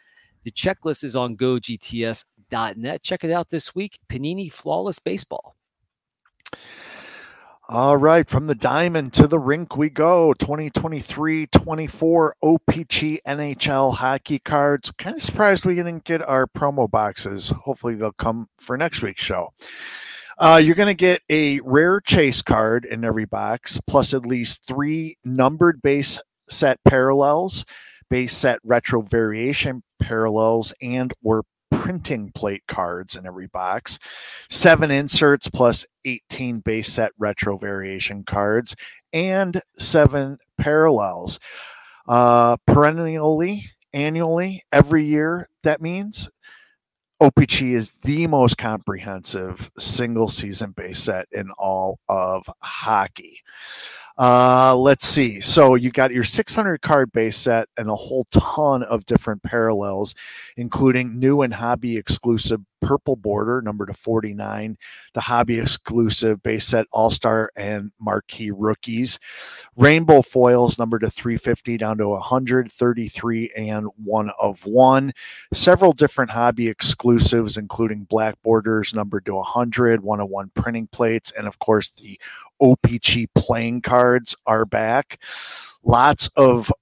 The 0.48 0.52
checklist 0.52 1.04
is 1.04 1.14
on 1.14 1.36
gogts.net. 1.36 3.02
Check 3.02 3.22
it 3.22 3.30
out 3.30 3.50
this 3.50 3.74
week. 3.74 3.98
Panini 4.08 4.50
Flawless 4.50 4.98
Baseball. 4.98 5.54
All 7.68 7.98
right, 7.98 8.26
from 8.26 8.46
the 8.46 8.54
diamond 8.54 9.12
to 9.12 9.26
the 9.26 9.38
rink 9.38 9.76
we 9.76 9.90
go. 9.90 10.32
2023 10.32 11.48
24 11.48 12.36
OPC 12.42 13.18
NHL 13.26 13.94
hockey 13.94 14.38
cards. 14.38 14.90
Kind 14.92 15.16
of 15.16 15.22
surprised 15.22 15.66
we 15.66 15.74
didn't 15.74 16.04
get 16.04 16.26
our 16.26 16.46
promo 16.46 16.90
boxes. 16.90 17.50
Hopefully, 17.50 17.94
they'll 17.94 18.12
come 18.12 18.48
for 18.56 18.78
next 18.78 19.02
week's 19.02 19.22
show. 19.22 19.52
Uh, 20.38 20.62
you're 20.64 20.74
going 20.74 20.86
to 20.86 20.94
get 20.94 21.20
a 21.28 21.60
rare 21.60 22.00
chase 22.00 22.40
card 22.40 22.86
in 22.86 23.04
every 23.04 23.26
box, 23.26 23.78
plus 23.86 24.14
at 24.14 24.24
least 24.24 24.64
three 24.66 25.18
numbered 25.26 25.82
base 25.82 26.18
set 26.48 26.82
parallels, 26.84 27.66
base 28.10 28.36
set 28.36 28.59
retro 28.64 29.02
variation 29.02 29.82
parallels, 30.01 30.72
and 30.80 31.12
or 31.22 31.43
printing 31.70 32.30
plate 32.32 32.62
cards 32.66 33.16
in 33.16 33.26
every 33.26 33.47
box, 33.48 33.98
seven 34.51 34.90
inserts 34.90 35.48
plus 35.48 35.86
18 36.05 36.60
base 36.60 36.93
set 36.93 37.12
retro 37.18 37.59
variation 37.59 38.24
cards, 38.24 38.74
and 39.12 39.60
seven 39.78 40.39
parallels. 40.59 41.39
Uh, 42.06 42.56
perennially, 42.66 43.64
annually, 43.93 44.64
every 44.72 45.05
year, 45.05 45.48
that 45.62 45.80
means 45.82 46.28
OPC 47.20 47.72
is 47.72 47.93
the 48.02 48.26
most 48.28 48.56
comprehensive 48.56 49.70
single 49.78 50.28
season 50.28 50.70
base 50.70 51.01
set 51.01 51.26
in 51.32 51.51
all 51.59 51.98
of 52.09 52.48
hockey. 52.62 53.40
Uh, 54.18 54.74
let's 54.76 55.06
see. 55.06 55.40
So 55.40 55.76
you 55.76 55.90
got 55.92 56.10
your 56.10 56.24
600 56.24 56.82
card 56.82 57.12
base 57.12 57.36
set 57.36 57.68
and 57.76 57.88
a 57.88 57.94
whole 57.94 58.26
ton 58.32 58.82
of 58.82 59.06
different 59.06 59.42
parallels, 59.44 60.14
including 60.56 61.18
new 61.20 61.42
and 61.42 61.54
hobby 61.54 61.96
exclusive 61.96 62.60
purple 62.80 63.16
border 63.16 63.60
number 63.62 63.86
to 63.86 63.94
49, 63.94 64.76
the 65.14 65.20
hobby 65.20 65.59
exclusive 65.59 66.42
base 66.42 66.66
set 66.66 66.86
all 66.92 67.10
star 67.10 67.50
and 67.56 67.92
marquee 68.00 68.50
rookies, 68.50 69.18
rainbow 69.76 70.22
foils 70.22 70.78
number 70.78 70.98
to 70.98 71.10
350 71.10 71.76
down 71.76 71.98
to 71.98 72.09
133 72.09 73.52
and 73.56 73.86
one 74.02 74.30
of 74.40 74.64
one, 74.64 75.12
several 75.52 75.92
different 75.92 76.30
hobby 76.30 76.68
exclusives, 76.68 77.56
including 77.56 78.05
black 78.05 78.40
borders 78.42 78.94
numbered 78.94 79.26
to 79.26 79.34
100, 79.34 80.02
one 80.02 80.20
of 80.20 80.28
one 80.28 80.50
printing 80.55 80.88
plates, 80.88 81.32
and 81.36 81.46
of 81.46 81.59
course 81.59 81.90
the 81.96 82.18
OPC 82.60 83.26
playing 83.34 83.80
cards 83.82 84.36
are 84.46 84.64
back. 84.64 85.20
Lots 85.82 86.28
of 86.36 86.72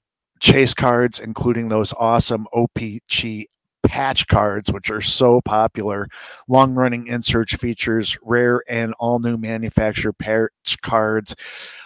chase 0.40 0.74
cards, 0.74 1.18
including 1.20 1.68
those 1.68 1.92
awesome 1.94 2.46
OPC 2.54 3.46
patch 3.86 4.26
cards, 4.26 4.72
which 4.72 4.90
are 4.90 5.00
so 5.00 5.40
popular. 5.40 6.08
Long 6.48 6.74
running 6.74 7.06
insert 7.06 7.50
features 7.50 8.18
rare 8.22 8.62
and 8.68 8.94
all 8.98 9.18
new 9.18 9.36
manufacturer 9.36 10.12
patch 10.12 10.80
cards 10.82 11.34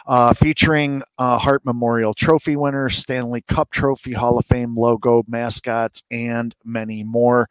uh, 0.07 0.35
featuring 0.35 1.03
uh, 1.19 1.39
Hart 1.39 1.65
Memorial 1.65 2.15
Trophy 2.15 2.57
winners, 2.57 2.97
Stanley 2.97 3.43
Cup 3.43 3.71
Trophy 3.71 4.13
Hall 4.13 4.39
of 4.39 4.47
Fame 4.47 4.75
logo, 4.77 5.23
mascots, 5.29 6.03
and 6.11 6.55
many 6.65 7.05
more. 7.05 7.49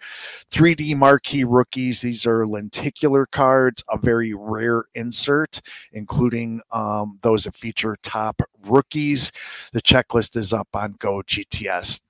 3D 0.52 0.98
marquee 0.98 1.46
rookies. 1.46 2.02
These 2.02 2.26
are 2.26 2.46
lenticular 2.46 3.26
cards, 3.28 3.82
a 3.90 3.98
very 3.98 4.34
rare 4.34 4.84
insert, 4.94 5.62
including 5.94 6.60
um, 6.72 7.18
those 7.22 7.46
that 7.46 7.56
feature 7.56 7.98
top 8.04 8.42
rookies. 8.66 9.32
The 9.72 9.82
checklist 9.82 10.36
is 10.36 10.52
up 10.52 10.68
on 10.74 10.96
gogts.net. 11.00 12.02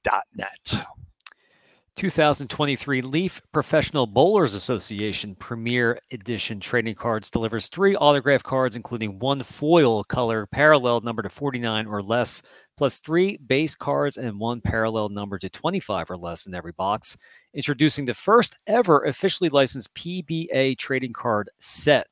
2023 2.00 3.02
Leaf 3.02 3.42
Professional 3.52 4.08
Bowlers 4.08 4.54
Association 4.54 5.36
Premier 5.36 6.00
Edition 6.14 6.58
trading 6.62 6.96
cards 6.96 7.30
delivers 7.30 7.68
three 7.68 7.94
autograph 7.98 8.42
cards, 8.42 8.78
including 8.78 9.20
one 9.20 9.44
foil 9.44 10.06
color 10.06 10.46
parallel 10.46 11.02
number 11.02 11.22
to 11.22 11.28
49 11.28 11.88
or 11.88 12.02
less, 12.02 12.42
plus 12.78 13.02
three 13.02 13.36
base 13.48 13.76
cards 13.76 14.16
and 14.16 14.40
one 14.40 14.62
parallel 14.62 15.10
number 15.10 15.38
to 15.38 15.50
25 15.50 16.10
or 16.10 16.16
less 16.16 16.48
in 16.48 16.56
every 16.56 16.72
box. 16.72 17.18
Introducing 17.54 18.06
the 18.06 18.14
first 18.14 18.56
ever 18.66 19.04
officially 19.04 19.50
licensed 19.50 19.94
PBA 19.96 20.78
trading 20.78 21.12
card 21.12 21.50
set. 21.60 22.08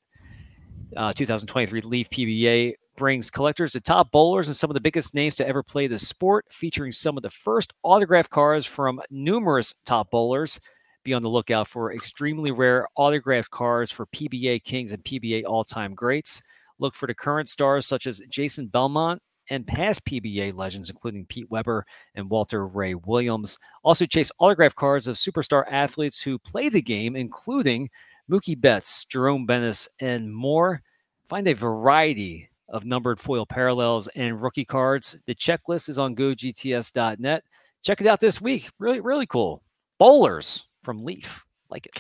Uh, 0.98 1.14
2023 1.14 1.80
Leaf 1.80 2.10
PBA 2.10 2.74
brings 2.98 3.30
collectors 3.30 3.72
to 3.72 3.80
top 3.80 4.12
bowlers 4.12 4.48
and 4.48 4.56
some 4.56 4.70
of 4.70 4.74
the 4.74 4.82
biggest 4.82 5.14
names 5.14 5.36
to 5.38 5.48
ever 5.48 5.64
play 5.64 5.88
the 5.88 5.98
sport, 5.98 6.46
featuring 6.52 6.92
some 6.92 7.16
of 7.16 7.24
the 7.24 7.30
first 7.30 7.74
autograph 7.84 8.30
cards 8.30 8.66
from 8.66 9.00
numerous 9.10 9.74
top 9.86 10.12
bowlers. 10.12 10.60
Be 11.04 11.14
on 11.14 11.22
the 11.22 11.30
lookout 11.30 11.70
for 11.70 11.94
extremely 11.94 12.52
rare 12.52 12.86
autographed 12.98 13.52
cards 13.52 13.92
for 13.92 14.08
PBA 14.08 14.64
kings 14.66 14.92
and 14.92 15.02
PBA 15.06 15.46
all 15.46 15.64
time 15.64 15.94
greats. 15.94 16.42
Look 16.80 16.96
for 16.96 17.08
the 17.08 17.16
current 17.16 17.48
stars 17.48 17.86
such 17.86 18.08
as 18.08 18.22
Jason 18.30 18.68
Belmont 18.68 19.22
and 19.50 19.66
past 19.66 20.04
PBA 20.06 20.54
legends, 20.54 20.90
including 20.90 21.26
Pete 21.28 21.50
Weber 21.50 21.86
and 22.16 22.30
Walter 22.30 22.68
Ray 22.68 22.96
Williams. 22.96 23.58
Also, 23.84 24.06
chase 24.06 24.32
autograph 24.40 24.76
cards 24.76 25.08
of 25.08 25.16
superstar 25.16 25.64
athletes 25.72 26.22
who 26.22 26.38
play 26.38 26.68
the 26.68 26.82
game, 26.82 27.16
including 27.16 27.90
Mookie 28.30 28.60
Betts, 28.60 29.06
Jerome 29.06 29.46
Bettis, 29.46 29.88
and 30.02 30.34
more. 30.34 30.82
Find 31.30 31.48
a 31.48 31.54
variety 31.54 32.50
of 32.70 32.86
numbered 32.86 33.20
foil 33.20 33.46
parallels 33.46 34.08
and 34.10 34.42
rookie 34.42 34.66
cards. 34.66 35.18
The 35.26 35.36
checklist 35.36 35.90
is 35.90 35.98
on 35.98 36.16
gogts.net. 36.16 37.44
Check 37.84 38.02
it 38.02 38.08
out 38.08 38.20
this 38.20 38.42
week. 38.42 38.70
Really, 38.80 39.00
really 39.00 39.26
cool. 39.26 39.62
Bowlers 39.98 40.66
from 40.84 41.04
Leaf. 41.04 41.44
Like 41.70 41.86
it. 41.86 41.98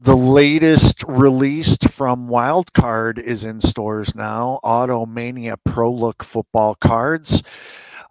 The 0.00 0.16
latest 0.16 1.02
released 1.04 1.88
from 1.88 2.28
Wildcard 2.28 3.18
is 3.18 3.46
in 3.46 3.60
stores 3.60 4.14
now. 4.14 4.60
Automania 4.62 5.56
Pro 5.64 5.90
Look 5.90 6.22
football 6.22 6.74
cards. 6.74 7.42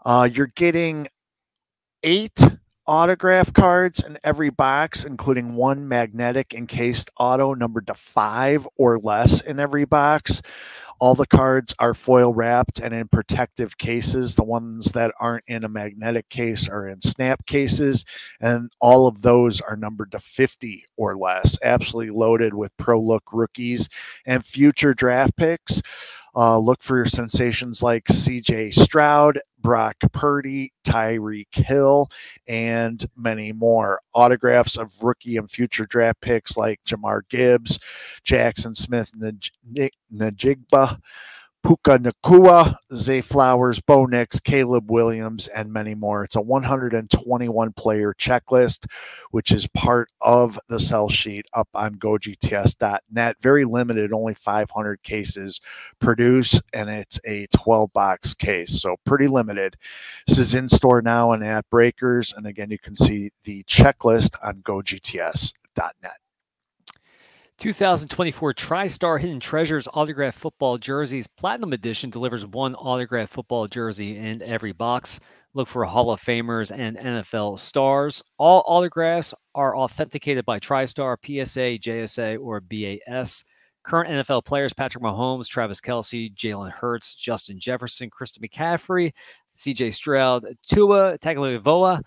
Uh, 0.03 0.27
you're 0.31 0.47
getting 0.55 1.07
eight 2.03 2.39
autograph 2.87 3.53
cards 3.53 4.03
in 4.03 4.17
every 4.23 4.49
box, 4.49 5.03
including 5.03 5.55
one 5.55 5.87
magnetic 5.87 6.53
encased 6.53 7.09
auto 7.17 7.53
numbered 7.53 7.87
to 7.87 7.93
five 7.93 8.67
or 8.77 8.99
less 8.99 9.41
in 9.41 9.59
every 9.59 9.85
box. 9.85 10.41
All 10.99 11.13
the 11.13 11.27
cards 11.27 11.73
are 11.77 11.93
foil 11.93 12.33
wrapped 12.33 12.79
and 12.79 12.93
in 12.93 13.09
protective 13.09 13.77
cases. 13.77 14.35
The 14.35 14.45
ones 14.45 14.93
that 14.93 15.13
aren't 15.19 15.43
in 15.47 15.65
a 15.65 15.69
magnetic 15.69 16.29
case 16.29 16.69
are 16.69 16.87
in 16.87 17.01
snap 17.01 17.45
cases, 17.45 18.05
and 18.39 18.71
all 18.79 19.07
of 19.07 19.21
those 19.21 19.59
are 19.59 19.75
numbered 19.75 20.11
to 20.13 20.19
50 20.19 20.85
or 20.95 21.17
less. 21.17 21.59
Absolutely 21.61 22.15
loaded 22.15 22.53
with 22.53 22.75
pro 22.77 23.01
look 23.01 23.23
rookies 23.33 23.89
and 24.25 24.45
future 24.45 24.93
draft 24.93 25.35
picks. 25.35 25.81
Uh, 26.35 26.57
look 26.57 26.83
for 26.83 26.97
your 26.97 27.05
sensations 27.05 27.81
like 27.81 28.03
CJ 28.05 28.73
Stroud, 28.73 29.39
Brock 29.59 29.95
Purdy, 30.11 30.73
Tyreek 30.83 31.53
Hill, 31.53 32.09
and 32.47 33.05
many 33.15 33.53
more. 33.53 34.01
Autographs 34.13 34.77
of 34.77 35.01
rookie 35.01 35.37
and 35.37 35.49
future 35.49 35.85
draft 35.85 36.19
picks 36.21 36.57
like 36.57 36.79
Jahmyr 36.85 37.21
Gibbs, 37.29 37.79
Jackson 38.23 38.75
Smith, 38.75 39.11
Njigba, 40.13 40.99
Puka 41.65 41.97
Nacua, 41.97 42.75
Zay 42.93 43.21
Flowers, 43.21 43.81
Bo 43.81 44.05
Nix, 44.05 44.39
Caleb 44.39 44.91
Williams, 44.91 45.47
and 45.47 45.73
many 45.73 45.95
more. 45.95 46.23
It's 46.23 46.35
a 46.35 46.41
121 46.41 47.73
player 47.73 48.13
checklist, 48.13 48.85
which 49.31 49.51
is 49.51 49.65
part 49.69 50.09
of 50.21 50.59
the 50.69 50.79
sell 50.79 51.09
sheet 51.09 51.47
up 51.55 51.67
on 51.73 51.93
gogts.net. 51.93 53.37
Very 53.41 53.65
limited, 53.65 54.13
only 54.13 54.35
500 54.35 55.01
cases 55.01 55.59
produced, 55.97 56.61
and 56.71 56.87
it's 56.87 57.19
a 57.25 57.47
12 57.47 57.91
box 57.93 58.35
case. 58.35 58.79
So 58.79 58.97
pretty 59.03 59.27
limited. 59.27 59.75
This 60.27 60.37
is 60.37 60.53
in 60.53 60.69
store 60.69 61.01
now 61.01 61.31
and 61.31 61.43
at 61.43 61.67
Breakers. 61.71 62.31
And 62.37 62.45
again, 62.45 62.69
you 62.69 62.77
can 62.77 62.93
see 62.93 63.31
the 63.43 63.63
checklist 63.63 64.35
on 64.43 64.61
gogts.net. 64.61 66.24
2024 67.59 68.53
TriStar 68.53 69.19
Hidden 69.19 69.39
Treasures 69.39 69.87
Autograph 69.93 70.35
Football 70.35 70.77
Jerseys 70.77 71.25
Platinum 71.25 71.71
Edition 71.71 72.09
delivers 72.09 72.45
one 72.45 72.75
autograph 72.75 73.29
football 73.29 73.67
jersey 73.67 74.17
in 74.17 74.41
every 74.41 74.73
box. 74.73 75.21
Look 75.53 75.69
for 75.69 75.85
Hall 75.85 76.11
of 76.11 76.21
Famers 76.21 76.77
and 76.77 76.97
NFL 76.97 77.57
stars. 77.59 78.21
All 78.37 78.61
autographs 78.65 79.33
are 79.55 79.77
authenticated 79.77 80.43
by 80.45 80.59
TriStar, 80.59 81.15
PSA, 81.23 81.79
JSA, 81.79 82.37
or 82.41 82.59
BAS. 82.59 83.45
Current 83.83 84.09
NFL 84.09 84.43
players 84.43 84.73
Patrick 84.73 85.03
Mahomes, 85.03 85.47
Travis 85.47 85.79
Kelce, 85.79 86.35
Jalen 86.35 86.71
Hurts, 86.71 87.15
Justin 87.15 87.57
Jefferson, 87.57 88.09
Christian 88.09 88.43
McCaffrey, 88.43 89.13
CJ 89.55 89.93
Stroud, 89.93 90.45
Tua 90.67 91.17
Tagovailoa, 91.19 92.01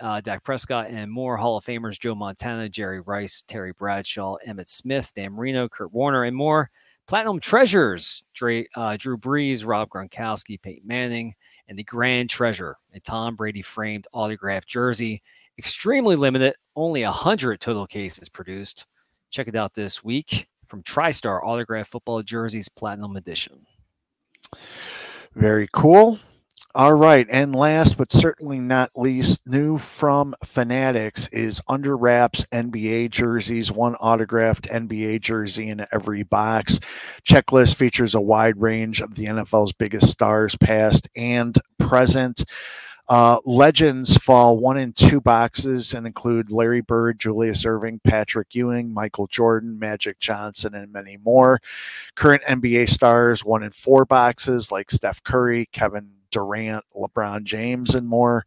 uh, 0.00 0.20
Dak 0.20 0.42
Prescott, 0.44 0.88
and 0.88 1.10
more 1.10 1.36
Hall 1.36 1.56
of 1.56 1.64
Famers 1.64 1.98
Joe 1.98 2.14
Montana, 2.14 2.68
Jerry 2.68 3.00
Rice, 3.00 3.42
Terry 3.46 3.72
Bradshaw, 3.72 4.36
Emmitt 4.46 4.68
Smith, 4.68 5.12
Dan 5.14 5.32
Marino, 5.32 5.68
Kurt 5.68 5.92
Warner, 5.92 6.24
and 6.24 6.36
more. 6.36 6.70
Platinum 7.06 7.40
Treasures 7.40 8.22
Dre, 8.34 8.66
uh, 8.76 8.96
Drew 8.96 9.18
Brees, 9.18 9.66
Rob 9.66 9.88
Gronkowski, 9.88 10.60
Peyton 10.60 10.86
Manning, 10.86 11.34
and 11.68 11.78
the 11.78 11.84
Grand 11.84 12.30
Treasure, 12.30 12.76
a 12.94 13.00
Tom 13.00 13.36
Brady 13.36 13.62
framed 13.62 14.06
autographed 14.12 14.68
jersey. 14.68 15.22
Extremely 15.58 16.16
limited, 16.16 16.54
only 16.76 17.02
100 17.04 17.60
total 17.60 17.86
cases 17.86 18.28
produced. 18.28 18.86
Check 19.30 19.48
it 19.48 19.56
out 19.56 19.74
this 19.74 20.02
week 20.02 20.48
from 20.68 20.82
TriStar 20.84 21.44
Autograph 21.44 21.88
Football 21.88 22.22
Jerseys 22.22 22.68
Platinum 22.68 23.16
Edition. 23.16 23.66
Very 25.34 25.68
cool. 25.72 26.18
All 26.72 26.94
right. 26.94 27.26
And 27.28 27.52
last 27.52 27.98
but 27.98 28.12
certainly 28.12 28.60
not 28.60 28.92
least, 28.94 29.40
new 29.44 29.76
from 29.76 30.36
Fanatics 30.44 31.26
is 31.32 31.60
Under 31.66 31.96
Wraps 31.96 32.46
NBA 32.52 33.10
jerseys, 33.10 33.72
one 33.72 33.96
autographed 33.96 34.68
NBA 34.68 35.20
jersey 35.20 35.68
in 35.68 35.84
every 35.90 36.22
box. 36.22 36.78
Checklist 37.28 37.74
features 37.74 38.14
a 38.14 38.20
wide 38.20 38.60
range 38.60 39.00
of 39.00 39.16
the 39.16 39.24
NFL's 39.24 39.72
biggest 39.72 40.10
stars, 40.10 40.54
past 40.58 41.08
and 41.16 41.56
present. 41.80 42.44
Uh, 43.08 43.40
legends 43.44 44.16
fall 44.18 44.56
one 44.56 44.78
in 44.78 44.92
two 44.92 45.20
boxes 45.20 45.94
and 45.94 46.06
include 46.06 46.52
Larry 46.52 46.82
Bird, 46.82 47.18
Julius 47.18 47.64
Erving, 47.64 48.00
Patrick 48.04 48.54
Ewing, 48.54 48.94
Michael 48.94 49.26
Jordan, 49.26 49.76
Magic 49.76 50.20
Johnson, 50.20 50.76
and 50.76 50.92
many 50.92 51.16
more. 51.16 51.58
Current 52.14 52.44
NBA 52.44 52.88
stars 52.88 53.44
one 53.44 53.64
in 53.64 53.72
four 53.72 54.04
boxes 54.04 54.70
like 54.70 54.92
Steph 54.92 55.20
Curry, 55.24 55.68
Kevin 55.72 56.10
Durant, 56.30 56.84
LeBron 56.94 57.44
James, 57.44 57.94
and 57.94 58.06
more. 58.06 58.46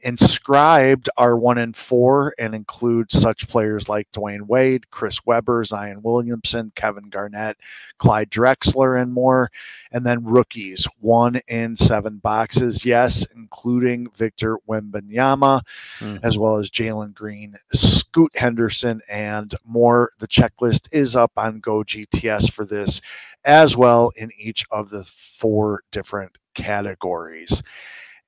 Inscribed 0.00 1.08
are 1.16 1.36
one 1.36 1.58
in 1.58 1.72
four 1.72 2.34
and 2.38 2.54
include 2.54 3.10
such 3.10 3.48
players 3.48 3.88
like 3.88 4.10
Dwyane 4.12 4.42
Wade, 4.42 4.90
Chris 4.90 5.24
Webber, 5.24 5.64
Zion 5.64 6.02
Williamson, 6.02 6.72
Kevin 6.74 7.08
Garnett, 7.08 7.56
Clyde 7.98 8.30
Drexler, 8.30 9.00
and 9.00 9.12
more. 9.12 9.50
And 9.92 10.04
then 10.04 10.24
rookies, 10.24 10.86
one 11.00 11.40
in 11.48 11.76
seven 11.76 12.18
boxes, 12.18 12.84
yes, 12.84 13.26
including 13.34 14.08
Victor 14.16 14.58
Wembanyama, 14.68 15.62
mm. 15.98 16.20
as 16.22 16.36
well 16.36 16.56
as 16.56 16.70
Jalen 16.70 17.14
Green, 17.14 17.56
Scoot 17.72 18.36
Henderson, 18.36 19.00
and 19.08 19.54
more. 19.64 20.12
The 20.18 20.28
checklist 20.28 20.88
is 20.92 21.16
up 21.16 21.32
on 21.36 21.60
Go 21.60 21.82
GTS 21.82 22.52
for 22.52 22.64
this 22.64 23.00
as 23.44 23.76
well 23.76 24.10
in 24.16 24.30
each 24.38 24.64
of 24.70 24.90
the 24.90 25.04
four 25.04 25.82
different 25.90 26.38
categories. 26.54 27.62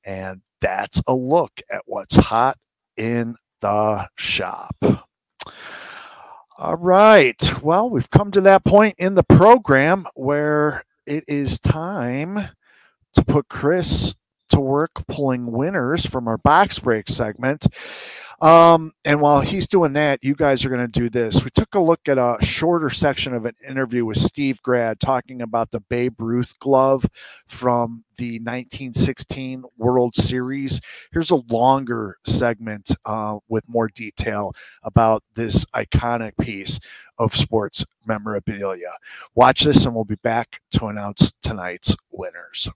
And 0.05 0.43
that's 0.61 1.03
a 1.07 1.15
look 1.15 1.61
at 1.71 1.83
what's 1.87 2.17
hot 2.17 2.59
in 2.97 3.37
the 3.61 4.09
shop. 4.17 4.77
All 6.59 6.77
right. 6.77 7.63
Well, 7.63 7.91
we've 7.91 8.11
come 8.11 8.31
to 8.33 8.41
that 8.43 8.65
point 8.65 8.95
in 8.99 9.15
the 9.15 9.23
program 9.23 10.07
where 10.15 10.85
it 11.05 11.25
is 11.29 11.59
time 11.59 12.49
to 13.15 13.25
put 13.25 13.49
Chris 13.49 14.15
to 14.51 14.61
work 14.61 15.07
pulling 15.07 15.53
winners 15.53 16.07
from 16.07 16.29
our 16.29 16.39
box 16.39 16.79
break 16.79 17.09
segment. 17.09 17.67
Um, 18.41 18.93
and 19.05 19.21
while 19.21 19.41
he's 19.41 19.67
doing 19.67 19.95
that, 19.95 20.23
you 20.23 20.35
guys 20.35 20.65
are 20.65 20.69
going 20.69 20.87
to 20.87 21.01
do 21.01 21.09
this. 21.09 21.43
We 21.43 21.51
took 21.51 21.75
a 21.75 21.81
look 21.81 22.07
at 22.07 22.19
a 22.19 22.37
shorter 22.43 22.91
section 22.91 23.33
of 23.33 23.47
an 23.47 23.55
interview 23.67 24.05
with 24.05 24.19
Steve 24.19 24.63
Grad 24.63 25.01
talking 25.01 25.41
about 25.41 25.71
the 25.71 25.81
Babe 25.81 26.21
Ruth 26.21 26.59
glove 26.59 27.07
from 27.49 28.05
the 28.19 28.39
1916 28.41 29.65
World 29.79 30.15
Series. 30.15 30.81
Here's 31.13 31.31
a 31.31 31.43
longer 31.49 32.19
segment 32.27 32.95
uh, 33.07 33.39
with 33.49 33.67
more 33.69 33.89
detail 33.89 34.53
about 34.83 35.23
this 35.35 35.65
iconic 35.75 36.37
piece 36.39 36.79
of 37.19 37.35
sports 37.35 37.85
memorabilia. 38.07 38.93
Watch 39.35 39.63
this, 39.65 39.87
and 39.87 39.95
we'll 39.95 40.05
be 40.05 40.17
back 40.17 40.61
to 40.73 40.87
announce 40.87 41.33
tonight's 41.43 41.97
winners. 42.11 42.69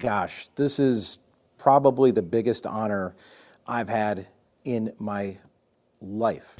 Gosh, 0.00 0.48
this 0.56 0.78
is 0.78 1.18
probably 1.58 2.10
the 2.10 2.22
biggest 2.22 2.66
honor 2.66 3.14
I've 3.66 3.88
had 3.88 4.28
in 4.64 4.92
my 4.98 5.36
life. 6.00 6.56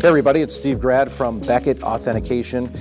Hey 0.00 0.08
everybody, 0.08 0.40
it's 0.40 0.54
Steve 0.54 0.80
Grad 0.80 1.10
from 1.10 1.40
Beckett 1.40 1.82
Authentication. 1.82 2.72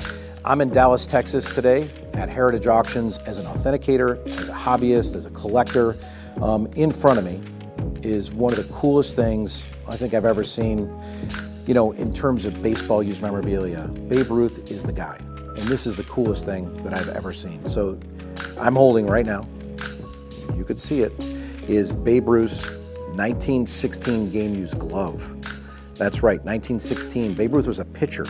I'm 0.46 0.62
in 0.62 0.70
Dallas, 0.70 1.06
Texas 1.06 1.54
today 1.54 1.90
at 2.14 2.30
Heritage 2.30 2.68
Auctions 2.68 3.20
as 3.20 3.38
an 3.38 3.46
authenticator, 3.46 4.26
as 4.28 4.48
a 4.48 4.54
hobbyist, 4.54 5.16
as 5.16 5.26
a 5.26 5.30
collector. 5.32 5.96
Um, 6.42 6.68
in 6.76 6.92
front 6.92 7.20
of 7.20 7.26
me 7.26 7.42
is 8.04 8.32
one 8.32 8.54
of 8.54 8.66
the 8.66 8.74
coolest 8.74 9.16
things 9.16 9.66
I 9.88 9.98
think 9.98 10.14
I've 10.14 10.26
ever 10.26 10.44
seen 10.44 10.90
you 11.70 11.76
know, 11.76 11.92
in 11.92 12.12
terms 12.12 12.48
of 12.48 12.64
baseball 12.64 13.04
used 13.04 13.22
memorabilia, 13.22 13.84
Babe 14.08 14.32
Ruth 14.32 14.72
is 14.72 14.82
the 14.82 14.92
guy. 14.92 15.20
And 15.56 15.64
this 15.66 15.86
is 15.86 15.98
the 15.98 16.04
coolest 16.06 16.44
thing 16.44 16.76
that 16.82 16.98
I've 16.98 17.10
ever 17.10 17.32
seen. 17.32 17.70
So 17.70 18.00
I'm 18.60 18.74
holding 18.74 19.06
right 19.06 19.26
now, 19.26 19.44
you 20.56 20.66
could 20.66 20.80
see 20.80 21.02
it, 21.02 21.14
is 21.68 21.92
Babe 21.92 22.28
Ruth's 22.28 22.66
1916 22.66 24.32
game 24.32 24.56
used 24.56 24.80
glove. 24.80 25.22
That's 25.94 26.24
right, 26.24 26.40
1916. 26.40 27.36
Babe 27.36 27.54
Ruth 27.54 27.68
was 27.68 27.78
a 27.78 27.86
pitcher. 27.86 28.26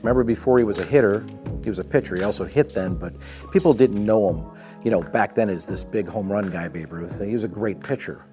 Remember 0.00 0.22
before 0.22 0.58
he 0.58 0.64
was 0.64 0.78
a 0.78 0.84
hitter, 0.84 1.26
he 1.64 1.70
was 1.70 1.80
a 1.80 1.84
pitcher. 1.84 2.14
He 2.14 2.22
also 2.22 2.44
hit 2.44 2.74
then, 2.74 2.94
but 2.94 3.12
people 3.50 3.74
didn't 3.74 4.04
know 4.04 4.32
him, 4.32 4.46
you 4.84 4.92
know, 4.92 5.02
back 5.02 5.34
then 5.34 5.48
as 5.48 5.66
this 5.66 5.82
big 5.82 6.08
home 6.08 6.30
run 6.30 6.48
guy, 6.48 6.68
Babe 6.68 6.92
Ruth. 6.92 7.20
He 7.26 7.32
was 7.32 7.42
a 7.42 7.48
great 7.48 7.80
pitcher. 7.80 8.24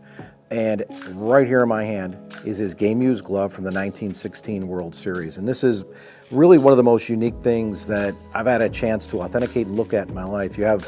And 0.52 0.86
right 1.10 1.48
here 1.48 1.64
in 1.64 1.70
my 1.70 1.84
hand 1.84 2.18
is 2.46 2.58
his 2.58 2.76
game 2.76 3.02
used 3.02 3.26
glove 3.26 3.52
from 3.52 3.64
the 3.64 3.70
1916 3.70 4.68
World 4.68 4.96
Series. 4.96 5.38
And 5.38 5.48
this 5.48 5.64
is 5.64 5.84
really 6.30 6.58
one 6.60 6.72
of 6.72 6.78
the 6.78 6.84
most 6.84 7.10
unique 7.10 7.36
things 7.42 7.88
that 7.88 8.14
I've 8.34 8.46
had 8.46 8.62
a 8.62 8.70
chance 8.70 9.08
to 9.08 9.22
authenticate 9.22 9.68
and 9.68 9.76
look 9.76 9.94
at 9.94 10.08
in 10.10 10.14
my 10.14 10.24
life. 10.24 10.58
You 10.58 10.66
have 10.66 10.88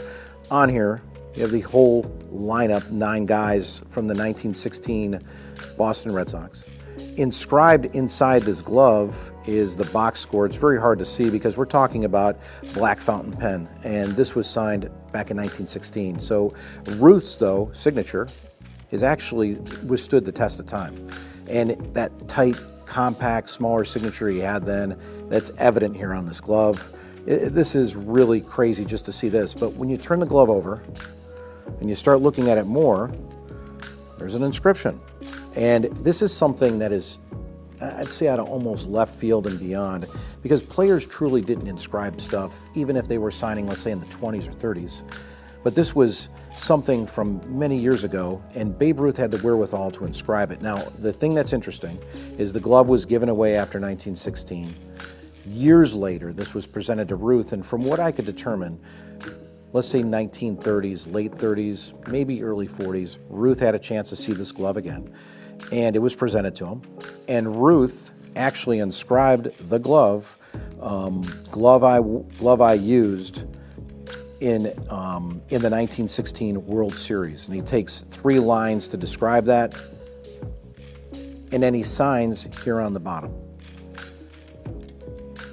on 0.51 0.69
here, 0.69 1.01
you 1.35 1.41
have 1.41 1.51
the 1.51 1.61
whole 1.61 2.03
lineup, 2.31 2.89
nine 2.91 3.25
guys 3.25 3.79
from 3.89 4.05
the 4.07 4.13
1916 4.13 5.19
Boston 5.77 6.13
Red 6.13 6.29
Sox. 6.29 6.65
Inscribed 7.17 7.95
inside 7.95 8.43
this 8.43 8.61
glove 8.61 9.31
is 9.47 9.75
the 9.75 9.85
box 9.85 10.19
score. 10.19 10.45
It's 10.45 10.55
very 10.55 10.79
hard 10.79 10.99
to 10.99 11.05
see 11.05 11.31
because 11.31 11.57
we're 11.57 11.65
talking 11.65 12.05
about 12.05 12.39
black 12.73 12.99
fountain 12.99 13.33
pen, 13.33 13.67
and 13.83 14.15
this 14.15 14.35
was 14.35 14.47
signed 14.47 14.83
back 15.11 15.31
in 15.31 15.37
1916. 15.37 16.19
So 16.19 16.53
Ruth's, 16.97 17.35
though, 17.37 17.71
signature 17.73 18.27
has 18.91 19.03
actually 19.03 19.55
withstood 19.85 20.25
the 20.25 20.31
test 20.31 20.59
of 20.59 20.65
time. 20.65 21.07
And 21.49 21.71
that 21.93 22.27
tight, 22.27 22.55
compact, 22.85 23.49
smaller 23.49 23.83
signature 23.83 24.29
he 24.29 24.39
had 24.39 24.65
then, 24.65 24.97
that's 25.29 25.51
evident 25.57 25.95
here 25.95 26.13
on 26.13 26.25
this 26.25 26.39
glove. 26.39 26.93
It, 27.25 27.53
this 27.53 27.75
is 27.75 27.95
really 27.95 28.41
crazy 28.41 28.85
just 28.85 29.05
to 29.05 29.11
see 29.11 29.29
this. 29.29 29.53
But 29.53 29.73
when 29.73 29.89
you 29.89 29.97
turn 29.97 30.19
the 30.19 30.25
glove 30.25 30.49
over 30.49 30.81
and 31.79 31.89
you 31.89 31.95
start 31.95 32.21
looking 32.21 32.49
at 32.49 32.57
it 32.57 32.65
more, 32.65 33.11
there's 34.17 34.35
an 34.35 34.43
inscription. 34.43 34.99
And 35.55 35.85
this 35.85 36.21
is 36.21 36.35
something 36.35 36.79
that 36.79 36.91
is, 36.91 37.19
I'd 37.81 38.11
say, 38.11 38.27
out 38.27 38.39
of 38.39 38.47
almost 38.47 38.87
left 38.87 39.15
field 39.15 39.47
and 39.47 39.59
beyond, 39.59 40.07
because 40.41 40.61
players 40.61 41.05
truly 41.05 41.41
didn't 41.41 41.67
inscribe 41.67 42.21
stuff, 42.21 42.67
even 42.75 42.95
if 42.95 43.07
they 43.07 43.17
were 43.17 43.31
signing, 43.31 43.67
let's 43.67 43.81
say, 43.81 43.91
in 43.91 43.99
the 43.99 44.05
20s 44.05 44.47
or 44.47 44.53
30s. 44.53 45.03
But 45.63 45.75
this 45.75 45.95
was 45.95 46.29
something 46.57 47.05
from 47.05 47.41
many 47.47 47.77
years 47.77 48.03
ago, 48.03 48.41
and 48.55 48.77
Babe 48.77 48.99
Ruth 48.99 49.17
had 49.17 49.31
the 49.31 49.37
wherewithal 49.39 49.91
to 49.91 50.05
inscribe 50.05 50.51
it. 50.51 50.61
Now, 50.61 50.77
the 50.99 51.13
thing 51.13 51.33
that's 51.33 51.53
interesting 51.53 51.99
is 52.37 52.51
the 52.51 52.59
glove 52.59 52.89
was 52.89 53.05
given 53.05 53.29
away 53.29 53.55
after 53.55 53.79
1916. 53.79 54.75
Years 55.45 55.95
later, 55.95 56.33
this 56.33 56.53
was 56.53 56.65
presented 56.65 57.07
to 57.09 57.15
Ruth, 57.15 57.53
and 57.53 57.65
from 57.65 57.83
what 57.83 57.99
I 57.99 58.11
could 58.11 58.25
determine, 58.25 58.79
let's 59.71 59.87
say 59.87 60.01
1930s, 60.01 61.11
late 61.13 61.31
30s, 61.31 62.07
maybe 62.07 62.43
early 62.43 62.67
40s, 62.67 63.19
Ruth 63.29 63.59
had 63.59 63.75
a 63.75 63.79
chance 63.79 64.09
to 64.09 64.15
see 64.15 64.33
this 64.33 64.51
glove 64.51 64.77
again, 64.77 65.13
and 65.71 65.95
it 65.95 65.99
was 65.99 66.15
presented 66.15 66.55
to 66.55 66.65
him. 66.65 66.81
And 67.27 67.63
Ruth 67.63 68.13
actually 68.35 68.79
inscribed 68.79 69.51
the 69.69 69.79
glove, 69.79 70.37
um, 70.81 71.21
glove 71.49 71.83
I 71.83 71.99
glove 72.37 72.61
I 72.61 72.73
used 72.73 73.45
in, 74.39 74.67
um, 74.89 75.41
in 75.49 75.61
the 75.61 75.69
1916 75.69 76.65
World 76.65 76.93
Series. 76.93 77.47
And 77.47 77.55
he 77.55 77.61
takes 77.61 78.01
three 78.01 78.39
lines 78.39 78.87
to 78.89 78.97
describe 78.97 79.45
that, 79.45 79.75
and 81.51 81.63
then 81.63 81.73
he 81.73 81.83
signs 81.83 82.43
here 82.63 82.79
on 82.79 82.93
the 82.93 82.99
bottom. 82.99 83.33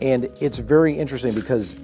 And 0.03 0.25
it's 0.41 0.59
very 0.59 0.99
interesting 0.99 1.35
because 1.35 1.79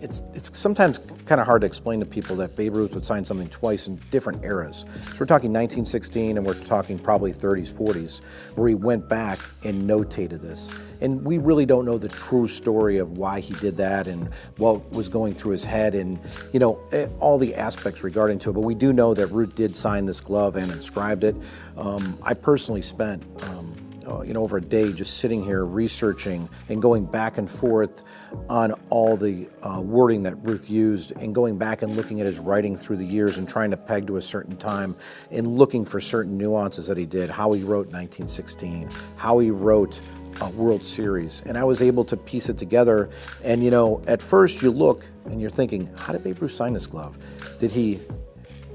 it's, 0.00 0.22
it's 0.34 0.56
sometimes 0.56 1.00
kind 1.28 1.42
of 1.42 1.46
hard 1.46 1.60
to 1.60 1.66
explain 1.66 2.00
to 2.00 2.06
people 2.06 2.34
that 2.36 2.56
Babe 2.56 2.74
Ruth 2.74 2.94
would 2.94 3.04
sign 3.04 3.22
something 3.22 3.48
twice 3.48 3.86
in 3.86 4.00
different 4.10 4.42
eras. 4.44 4.86
So 5.02 5.16
we're 5.20 5.26
talking 5.26 5.52
1916 5.52 6.38
and 6.38 6.46
we're 6.46 6.54
talking 6.54 6.98
probably 6.98 7.34
30s, 7.34 7.70
40s, 7.70 8.24
where 8.56 8.68
he 8.68 8.74
went 8.74 9.08
back 9.10 9.38
and 9.62 9.82
notated 9.82 10.40
this. 10.40 10.74
And 11.02 11.22
we 11.22 11.36
really 11.36 11.66
don't 11.66 11.84
know 11.84 11.98
the 11.98 12.08
true 12.08 12.48
story 12.48 12.96
of 12.96 13.18
why 13.18 13.40
he 13.40 13.52
did 13.54 13.76
that 13.76 14.06
and 14.06 14.32
what 14.56 14.90
was 14.90 15.10
going 15.10 15.34
through 15.34 15.52
his 15.52 15.64
head 15.64 15.94
and, 15.94 16.18
you 16.52 16.60
know, 16.60 16.80
eh, 16.92 17.06
all 17.20 17.36
the 17.36 17.54
aspects 17.54 18.02
regarding 18.02 18.38
to 18.40 18.50
it. 18.50 18.54
But 18.54 18.64
we 18.64 18.74
do 18.74 18.94
know 18.94 19.12
that 19.12 19.26
Ruth 19.26 19.54
did 19.54 19.76
sign 19.76 20.06
this 20.06 20.20
glove 20.20 20.56
and 20.56 20.72
inscribed 20.72 21.24
it. 21.24 21.36
Um, 21.76 22.16
I 22.22 22.32
personally 22.32 22.82
spent 22.82 23.22
um, 23.44 23.72
uh, 24.08 24.22
you 24.22 24.32
know, 24.32 24.42
over 24.42 24.56
a 24.56 24.60
day 24.60 24.92
just 24.92 25.18
sitting 25.18 25.44
here 25.44 25.64
researching 25.64 26.48
and 26.68 26.80
going 26.80 27.04
back 27.04 27.38
and 27.38 27.50
forth 27.50 28.04
on 28.48 28.72
all 28.90 29.16
the 29.16 29.48
uh, 29.62 29.80
wording 29.80 30.22
that 30.22 30.36
Ruth 30.44 30.70
used 30.70 31.12
and 31.12 31.34
going 31.34 31.58
back 31.58 31.82
and 31.82 31.96
looking 31.96 32.20
at 32.20 32.26
his 32.26 32.38
writing 32.38 32.76
through 32.76 32.96
the 32.96 33.04
years 33.04 33.38
and 33.38 33.48
trying 33.48 33.70
to 33.70 33.76
peg 33.76 34.06
to 34.06 34.16
a 34.16 34.22
certain 34.22 34.56
time 34.56 34.96
and 35.30 35.46
looking 35.46 35.84
for 35.84 36.00
certain 36.00 36.38
nuances 36.38 36.86
that 36.86 36.96
he 36.96 37.06
did, 37.06 37.30
how 37.30 37.52
he 37.52 37.62
wrote 37.62 37.86
1916, 37.86 38.88
how 39.16 39.38
he 39.38 39.50
wrote 39.50 40.00
uh, 40.40 40.48
World 40.50 40.84
Series. 40.84 41.42
And 41.46 41.58
I 41.58 41.64
was 41.64 41.82
able 41.82 42.04
to 42.06 42.16
piece 42.16 42.48
it 42.48 42.56
together. 42.56 43.10
And, 43.44 43.62
you 43.62 43.70
know, 43.70 44.02
at 44.06 44.22
first 44.22 44.62
you 44.62 44.70
look 44.70 45.04
and 45.26 45.40
you're 45.40 45.50
thinking, 45.50 45.92
how 45.98 46.12
did 46.12 46.24
Babe 46.24 46.40
Ruth 46.40 46.52
sign 46.52 46.72
this 46.72 46.86
glove? 46.86 47.18
Did 47.58 47.70
he, 47.70 47.98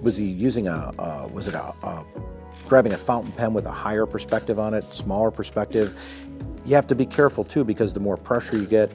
was 0.02 0.18
he 0.18 0.26
using 0.26 0.68
a, 0.68 0.94
uh, 1.00 1.30
was 1.32 1.48
it 1.48 1.56
a, 1.56 1.74
a 1.84 2.06
grabbing 2.68 2.94
a 2.94 2.98
fountain 2.98 3.32
pen 3.32 3.54
with 3.54 3.66
a 3.66 3.72
higher 3.72 4.06
perspective 4.06 4.60
on 4.60 4.74
it, 4.74 4.84
smaller 4.84 5.32
perspective. 5.32 6.00
You 6.66 6.76
have 6.76 6.88
to 6.88 6.96
be 6.96 7.06
careful 7.06 7.44
too 7.44 7.64
because 7.64 7.94
the 7.94 8.00
more 8.00 8.18
pressure 8.18 8.58
you 8.58 8.66
get, 8.66 8.92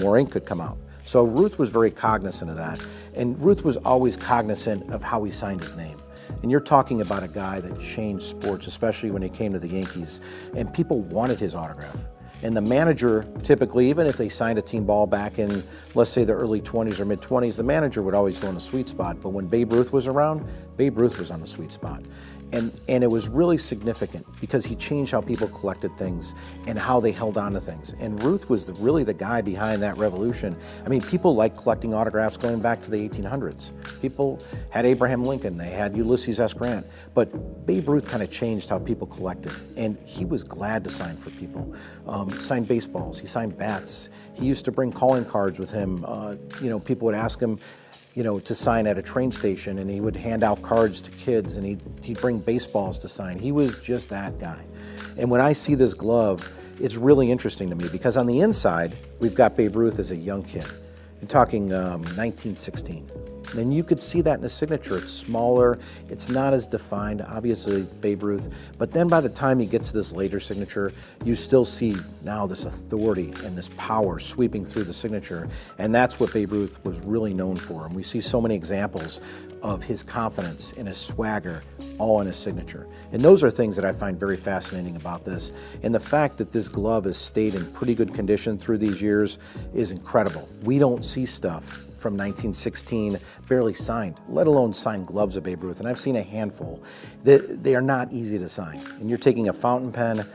more 0.00 0.18
ink 0.18 0.32
could 0.32 0.46
come 0.46 0.60
out. 0.60 0.78
So 1.04 1.24
Ruth 1.24 1.58
was 1.58 1.70
very 1.70 1.90
cognizant 1.90 2.50
of 2.50 2.56
that. 2.56 2.84
And 3.14 3.38
Ruth 3.38 3.64
was 3.64 3.76
always 3.78 4.16
cognizant 4.16 4.90
of 4.90 5.02
how 5.02 5.22
he 5.22 5.30
signed 5.30 5.60
his 5.60 5.76
name. 5.76 5.98
And 6.42 6.50
you're 6.50 6.60
talking 6.60 7.02
about 7.02 7.22
a 7.22 7.28
guy 7.28 7.60
that 7.60 7.78
changed 7.78 8.24
sports, 8.24 8.66
especially 8.66 9.10
when 9.10 9.22
he 9.22 9.28
came 9.28 9.52
to 9.52 9.58
the 9.58 9.68
Yankees, 9.68 10.20
and 10.56 10.72
people 10.72 11.02
wanted 11.02 11.38
his 11.38 11.54
autograph. 11.54 11.96
And 12.42 12.56
the 12.56 12.60
manager 12.60 13.24
typically, 13.42 13.88
even 13.88 14.06
if 14.06 14.16
they 14.16 14.28
signed 14.28 14.58
a 14.58 14.62
team 14.62 14.84
ball 14.84 15.06
back 15.06 15.38
in, 15.38 15.62
let's 15.94 16.10
say, 16.10 16.24
the 16.24 16.34
early 16.34 16.60
20s 16.60 17.00
or 17.00 17.04
mid 17.06 17.20
20s, 17.20 17.56
the 17.56 17.62
manager 17.62 18.02
would 18.02 18.14
always 18.14 18.38
go 18.38 18.48
in 18.48 18.54
the 18.54 18.60
sweet 18.60 18.88
spot. 18.88 19.18
But 19.22 19.30
when 19.30 19.46
Babe 19.46 19.72
Ruth 19.72 19.92
was 19.92 20.06
around, 20.06 20.46
Babe 20.76 20.98
Ruth 20.98 21.18
was 21.18 21.30
on 21.30 21.40
the 21.40 21.46
sweet 21.46 21.72
spot. 21.72 22.02
And, 22.52 22.78
and 22.88 23.02
it 23.02 23.08
was 23.08 23.28
really 23.28 23.58
significant 23.58 24.26
because 24.40 24.64
he 24.64 24.76
changed 24.76 25.10
how 25.10 25.20
people 25.20 25.48
collected 25.48 25.96
things 25.96 26.34
and 26.66 26.78
how 26.78 27.00
they 27.00 27.10
held 27.10 27.36
on 27.36 27.52
to 27.52 27.60
things. 27.60 27.94
And 27.98 28.22
Ruth 28.22 28.48
was 28.48 28.66
the, 28.66 28.74
really 28.74 29.02
the 29.02 29.14
guy 29.14 29.40
behind 29.40 29.82
that 29.82 29.96
revolution. 29.96 30.56
I 30.84 30.88
mean, 30.88 31.00
people 31.00 31.34
liked 31.34 31.56
collecting 31.56 31.94
autographs 31.94 32.36
going 32.36 32.60
back 32.60 32.80
to 32.82 32.90
the 32.90 33.08
1800s. 33.08 34.00
People 34.00 34.40
had 34.70 34.86
Abraham 34.86 35.24
Lincoln, 35.24 35.56
they 35.56 35.70
had 35.70 35.96
Ulysses 35.96 36.38
S. 36.38 36.52
Grant, 36.52 36.86
but 37.12 37.66
Babe 37.66 37.88
Ruth 37.88 38.08
kind 38.08 38.22
of 38.22 38.30
changed 38.30 38.68
how 38.68 38.78
people 38.78 39.06
collected. 39.06 39.52
And 39.76 39.98
he 40.06 40.24
was 40.24 40.44
glad 40.44 40.84
to 40.84 40.90
sign 40.90 41.16
for 41.16 41.30
people. 41.30 41.74
Um, 42.06 42.38
signed 42.38 42.68
baseballs, 42.68 43.18
he 43.18 43.26
signed 43.26 43.58
bats. 43.58 44.10
He 44.34 44.46
used 44.46 44.64
to 44.64 44.72
bring 44.72 44.92
calling 44.92 45.24
cards 45.24 45.58
with 45.58 45.70
him. 45.70 46.04
Uh, 46.06 46.36
you 46.60 46.68
know, 46.68 46.80
people 46.80 47.06
would 47.06 47.14
ask 47.14 47.40
him, 47.40 47.58
you 48.14 48.22
know, 48.22 48.38
to 48.40 48.54
sign 48.54 48.86
at 48.86 48.96
a 48.96 49.02
train 49.02 49.32
station, 49.32 49.78
and 49.78 49.90
he 49.90 50.00
would 50.00 50.16
hand 50.16 50.44
out 50.44 50.62
cards 50.62 51.00
to 51.00 51.10
kids, 51.12 51.56
and 51.56 51.66
he'd, 51.66 51.82
he'd 52.02 52.20
bring 52.20 52.38
baseballs 52.38 52.98
to 53.00 53.08
sign. 53.08 53.38
He 53.38 53.52
was 53.52 53.78
just 53.78 54.10
that 54.10 54.38
guy. 54.38 54.62
And 55.18 55.30
when 55.30 55.40
I 55.40 55.52
see 55.52 55.74
this 55.74 55.94
glove, 55.94 56.50
it's 56.80 56.96
really 56.96 57.30
interesting 57.30 57.70
to 57.70 57.76
me 57.76 57.88
because 57.88 58.16
on 58.16 58.26
the 58.26 58.40
inside, 58.40 58.96
we've 59.18 59.34
got 59.34 59.56
Babe 59.56 59.76
Ruth 59.76 59.98
as 59.98 60.10
a 60.10 60.16
young 60.16 60.42
kid. 60.42 60.66
I'm 61.20 61.26
talking 61.26 61.72
um, 61.72 62.02
1916. 62.02 63.33
And 63.52 63.72
you 63.72 63.84
could 63.84 64.00
see 64.00 64.20
that 64.22 64.34
in 64.34 64.40
the 64.40 64.48
signature. 64.48 64.98
It's 64.98 65.12
smaller, 65.12 65.78
it's 66.08 66.28
not 66.28 66.52
as 66.52 66.66
defined, 66.66 67.22
obviously, 67.22 67.82
Babe 68.00 68.22
Ruth. 68.22 68.54
But 68.78 68.90
then 68.90 69.08
by 69.08 69.20
the 69.20 69.28
time 69.28 69.58
he 69.58 69.66
gets 69.66 69.88
to 69.88 69.94
this 69.94 70.12
later 70.12 70.40
signature, 70.40 70.92
you 71.24 71.34
still 71.34 71.64
see 71.64 71.94
now 72.24 72.46
this 72.46 72.64
authority 72.64 73.32
and 73.44 73.56
this 73.56 73.70
power 73.76 74.18
sweeping 74.18 74.64
through 74.64 74.84
the 74.84 74.92
signature. 74.92 75.48
And 75.78 75.94
that's 75.94 76.18
what 76.18 76.32
Babe 76.32 76.52
Ruth 76.52 76.84
was 76.84 76.98
really 77.00 77.34
known 77.34 77.56
for. 77.56 77.86
And 77.86 77.94
we 77.94 78.02
see 78.02 78.20
so 78.20 78.40
many 78.40 78.54
examples 78.54 79.20
of 79.62 79.82
his 79.82 80.02
confidence 80.02 80.72
and 80.72 80.86
his 80.86 80.98
swagger 80.98 81.62
all 81.98 82.20
in 82.20 82.26
his 82.26 82.36
signature. 82.36 82.86
And 83.12 83.22
those 83.22 83.42
are 83.42 83.50
things 83.50 83.76
that 83.76 83.84
I 83.84 83.92
find 83.92 84.18
very 84.18 84.36
fascinating 84.36 84.96
about 84.96 85.24
this. 85.24 85.52
And 85.82 85.94
the 85.94 86.00
fact 86.00 86.36
that 86.38 86.52
this 86.52 86.68
glove 86.68 87.04
has 87.04 87.16
stayed 87.16 87.54
in 87.54 87.70
pretty 87.72 87.94
good 87.94 88.12
condition 88.12 88.58
through 88.58 88.78
these 88.78 89.00
years 89.00 89.38
is 89.72 89.90
incredible. 89.90 90.48
We 90.64 90.78
don't 90.78 91.04
see 91.04 91.24
stuff 91.24 91.83
from 92.04 92.18
1916, 92.18 93.18
barely 93.48 93.72
signed, 93.72 94.20
let 94.28 94.46
alone 94.46 94.74
signed 94.74 95.06
gloves 95.06 95.38
of 95.38 95.42
Babe 95.42 95.64
Ruth. 95.64 95.80
And 95.80 95.88
I've 95.88 95.98
seen 95.98 96.16
a 96.16 96.22
handful. 96.22 96.82
They, 97.22 97.38
they 97.38 97.74
are 97.74 97.80
not 97.80 98.12
easy 98.12 98.38
to 98.40 98.46
sign. 98.46 98.86
And 99.00 99.08
you're 99.08 99.18
taking 99.18 99.48
a 99.48 99.54
fountain 99.54 99.90
pen 99.90 100.26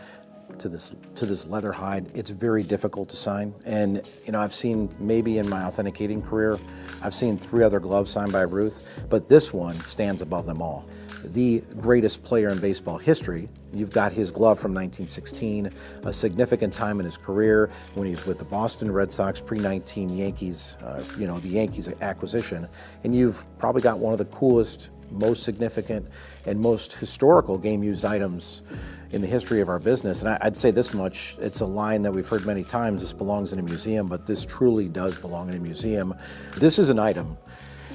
to 0.57 0.67
this 0.67 0.95
to 1.13 1.27
this 1.27 1.45
leather 1.45 1.71
hide. 1.71 2.07
It's 2.15 2.31
very 2.31 2.63
difficult 2.63 3.07
to 3.09 3.15
sign. 3.15 3.53
And 3.65 4.01
you 4.25 4.31
know, 4.31 4.39
I've 4.39 4.53
seen 4.53 4.89
maybe 4.99 5.37
in 5.37 5.47
my 5.47 5.63
authenticating 5.63 6.23
career, 6.23 6.57
I've 7.03 7.13
seen 7.13 7.37
three 7.37 7.63
other 7.63 7.79
gloves 7.79 8.09
signed 8.09 8.31
by 8.31 8.41
Ruth, 8.41 9.05
but 9.07 9.27
this 9.29 9.53
one 9.53 9.75
stands 9.81 10.23
above 10.23 10.47
them 10.47 10.63
all 10.63 10.87
the 11.23 11.61
greatest 11.79 12.23
player 12.23 12.49
in 12.49 12.59
baseball 12.59 12.97
history. 12.97 13.49
You've 13.73 13.91
got 13.91 14.11
his 14.11 14.31
glove 14.31 14.59
from 14.59 14.73
1916, 14.73 15.71
a 16.03 16.13
significant 16.13 16.73
time 16.73 16.99
in 16.99 17.05
his 17.05 17.17
career 17.17 17.69
when 17.95 18.07
he 18.07 18.11
was 18.11 18.25
with 18.25 18.39
the 18.39 18.45
Boston 18.45 18.91
Red 18.91 19.11
Sox, 19.11 19.41
pre 19.41 19.59
19 19.59 20.09
Yankees, 20.09 20.77
uh, 20.83 21.03
you 21.17 21.27
know, 21.27 21.39
the 21.39 21.49
Yankees 21.49 21.89
acquisition. 22.01 22.67
And 23.03 23.15
you've 23.15 23.45
probably 23.57 23.81
got 23.81 23.99
one 23.99 24.13
of 24.13 24.17
the 24.17 24.25
coolest, 24.25 24.89
most 25.11 25.43
significant, 25.43 26.07
and 26.45 26.59
most 26.59 26.93
historical 26.93 27.57
game 27.57 27.83
used 27.83 28.05
items 28.05 28.63
in 29.11 29.21
the 29.21 29.27
history 29.27 29.61
of 29.61 29.69
our 29.69 29.79
business. 29.79 30.21
And 30.21 30.37
I'd 30.41 30.55
say 30.55 30.71
this 30.71 30.93
much 30.93 31.35
it's 31.39 31.61
a 31.61 31.65
line 31.65 32.01
that 32.03 32.11
we've 32.11 32.27
heard 32.27 32.45
many 32.45 32.63
times 32.63 33.01
this 33.01 33.13
belongs 33.13 33.53
in 33.53 33.59
a 33.59 33.63
museum, 33.63 34.07
but 34.07 34.25
this 34.25 34.45
truly 34.45 34.87
does 34.87 35.15
belong 35.15 35.49
in 35.49 35.55
a 35.55 35.59
museum. 35.59 36.13
This 36.57 36.79
is 36.79 36.89
an 36.89 36.99
item 36.99 37.37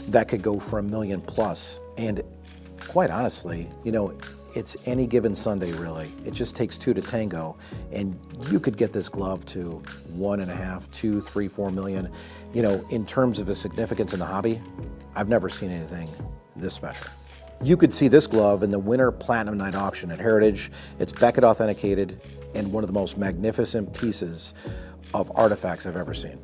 that 0.08 0.28
could 0.28 0.42
go 0.42 0.58
for 0.58 0.78
a 0.78 0.82
million. 0.82 1.22
And 1.96 2.22
quite 2.94 3.10
honestly, 3.10 3.68
you 3.82 3.90
know, 3.90 4.16
it's 4.54 4.86
any 4.86 5.04
given 5.04 5.34
Sunday, 5.34 5.72
really. 5.72 6.12
It 6.24 6.32
just 6.32 6.54
takes 6.54 6.78
two 6.78 6.94
to 6.94 7.02
tango, 7.02 7.56
and 7.90 8.16
you 8.52 8.60
could 8.60 8.76
get 8.76 8.92
this 8.92 9.08
glove 9.08 9.44
to 9.46 9.82
one 10.10 10.38
and 10.38 10.48
a 10.48 10.54
half, 10.54 10.88
two, 10.92 11.20
three, 11.20 11.48
four 11.48 11.72
million. 11.72 12.08
You 12.52 12.62
know, 12.62 12.86
in 12.90 13.04
terms 13.04 13.40
of 13.40 13.48
its 13.48 13.58
significance 13.58 14.12
in 14.12 14.20
the 14.20 14.24
hobby, 14.24 14.62
I've 15.16 15.28
never 15.28 15.48
seen 15.48 15.72
anything 15.72 16.08
this 16.54 16.74
special. 16.74 17.08
You 17.64 17.76
could 17.76 17.92
see 17.92 18.06
this 18.06 18.28
glove 18.28 18.62
in 18.62 18.70
the 18.70 18.78
Winter 18.78 19.10
Platinum 19.10 19.58
Night 19.58 19.74
auction 19.74 20.12
at 20.12 20.20
Heritage. 20.20 20.70
It's 21.00 21.10
Beckett 21.10 21.42
authenticated 21.42 22.20
and 22.54 22.72
one 22.72 22.84
of 22.84 22.88
the 22.88 22.94
most 22.94 23.18
magnificent 23.18 23.92
pieces 23.92 24.54
of 25.14 25.32
artifacts 25.34 25.84
I've 25.84 25.96
ever 25.96 26.14
seen. 26.14 26.38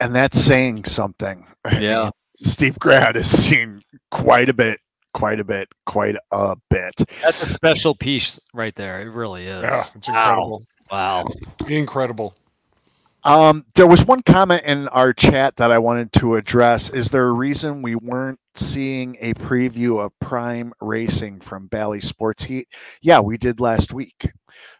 And 0.00 0.14
that's 0.14 0.38
saying 0.40 0.84
something. 0.84 1.46
Yeah. 1.80 2.10
Steve 2.36 2.78
Grad 2.78 3.16
has 3.16 3.28
seen 3.28 3.82
quite 4.10 4.48
a 4.48 4.52
bit, 4.52 4.80
quite 5.12 5.40
a 5.40 5.44
bit, 5.44 5.68
quite 5.86 6.14
a 6.30 6.56
bit. 6.70 6.94
That's 7.22 7.42
a 7.42 7.46
special 7.46 7.94
piece 7.94 8.38
right 8.54 8.74
there. 8.76 9.00
It 9.00 9.10
really 9.10 9.44
is. 9.44 9.62
Yeah, 9.62 9.84
it's 9.94 10.08
incredible. 10.08 10.64
Wow. 10.90 11.24
Incredible. 11.68 12.34
Um, 13.24 13.64
there 13.74 13.86
was 13.86 14.04
one 14.04 14.22
comment 14.22 14.62
in 14.64 14.88
our 14.88 15.12
chat 15.12 15.56
that 15.56 15.72
I 15.72 15.78
wanted 15.78 16.12
to 16.14 16.36
address. 16.36 16.88
Is 16.90 17.10
there 17.10 17.26
a 17.26 17.32
reason 17.32 17.82
we 17.82 17.96
weren't 17.96 18.38
seeing 18.54 19.16
a 19.20 19.34
preview 19.34 20.02
of 20.02 20.12
Prime 20.20 20.72
Racing 20.80 21.40
from 21.40 21.66
Bally 21.66 22.00
Sports 22.00 22.44
Heat? 22.44 22.68
Yeah, 23.02 23.20
we 23.20 23.36
did 23.36 23.60
last 23.60 23.92
week. 23.92 24.30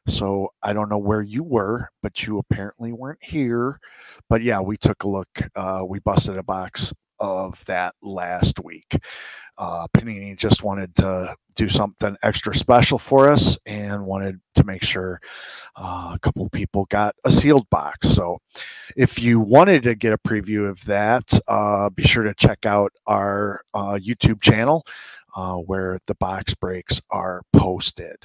So 0.07 0.53
I 0.63 0.73
don't 0.73 0.89
know 0.89 0.99
where 0.99 1.23
you 1.23 1.43
were, 1.43 1.91
but 2.03 2.27
you 2.27 2.39
apparently 2.39 2.93
weren't 2.93 3.23
here. 3.23 3.81
But 4.29 4.43
yeah, 4.43 4.61
we 4.61 4.77
took 4.77 5.03
a 5.03 5.09
look. 5.09 5.29
Uh, 5.55 5.83
we 5.87 5.99
busted 5.99 6.39
a 6.39 6.43
box 6.43 6.93
of 7.21 7.65
that 7.67 7.95
last 8.03 8.61
week. 8.61 8.99
Uh, 9.59 9.87
Panini 9.89 10.37
just 10.37 10.63
wanted 10.63 10.95
to 10.97 11.35
do 11.57 11.69
something 11.69 12.17
extra 12.23 12.55
special 12.55 12.99
for 12.99 13.29
us 13.29 13.59
and 13.67 14.07
wanted 14.07 14.41
to 14.55 14.63
make 14.63 14.85
sure 14.85 15.21
uh, 15.77 16.13
a 16.15 16.19
couple 16.21 16.49
people 16.51 16.87
got 16.89 17.17
a 17.25 17.33
sealed 17.33 17.69
box. 17.69 18.09
So 18.09 18.39
if 18.97 19.21
you 19.21 19.41
wanted 19.41 19.83
to 19.83 19.97
get 19.97 20.13
a 20.13 20.19
preview 20.19 20.69
of 20.69 20.85
that, 20.85 21.39
uh, 21.49 21.91
be 21.91 22.05
sure 22.05 22.23
to 22.23 22.35
check 22.35 22.65
out 22.65 22.93
our 23.07 23.63
uh, 23.75 23.99
YouTube 24.01 24.41
channel 24.41 24.87
uh, 25.35 25.57
where 25.57 25.99
the 26.07 26.15
box 26.15 26.55
breaks 26.55 27.01
are 27.11 27.43
posted. 27.53 28.17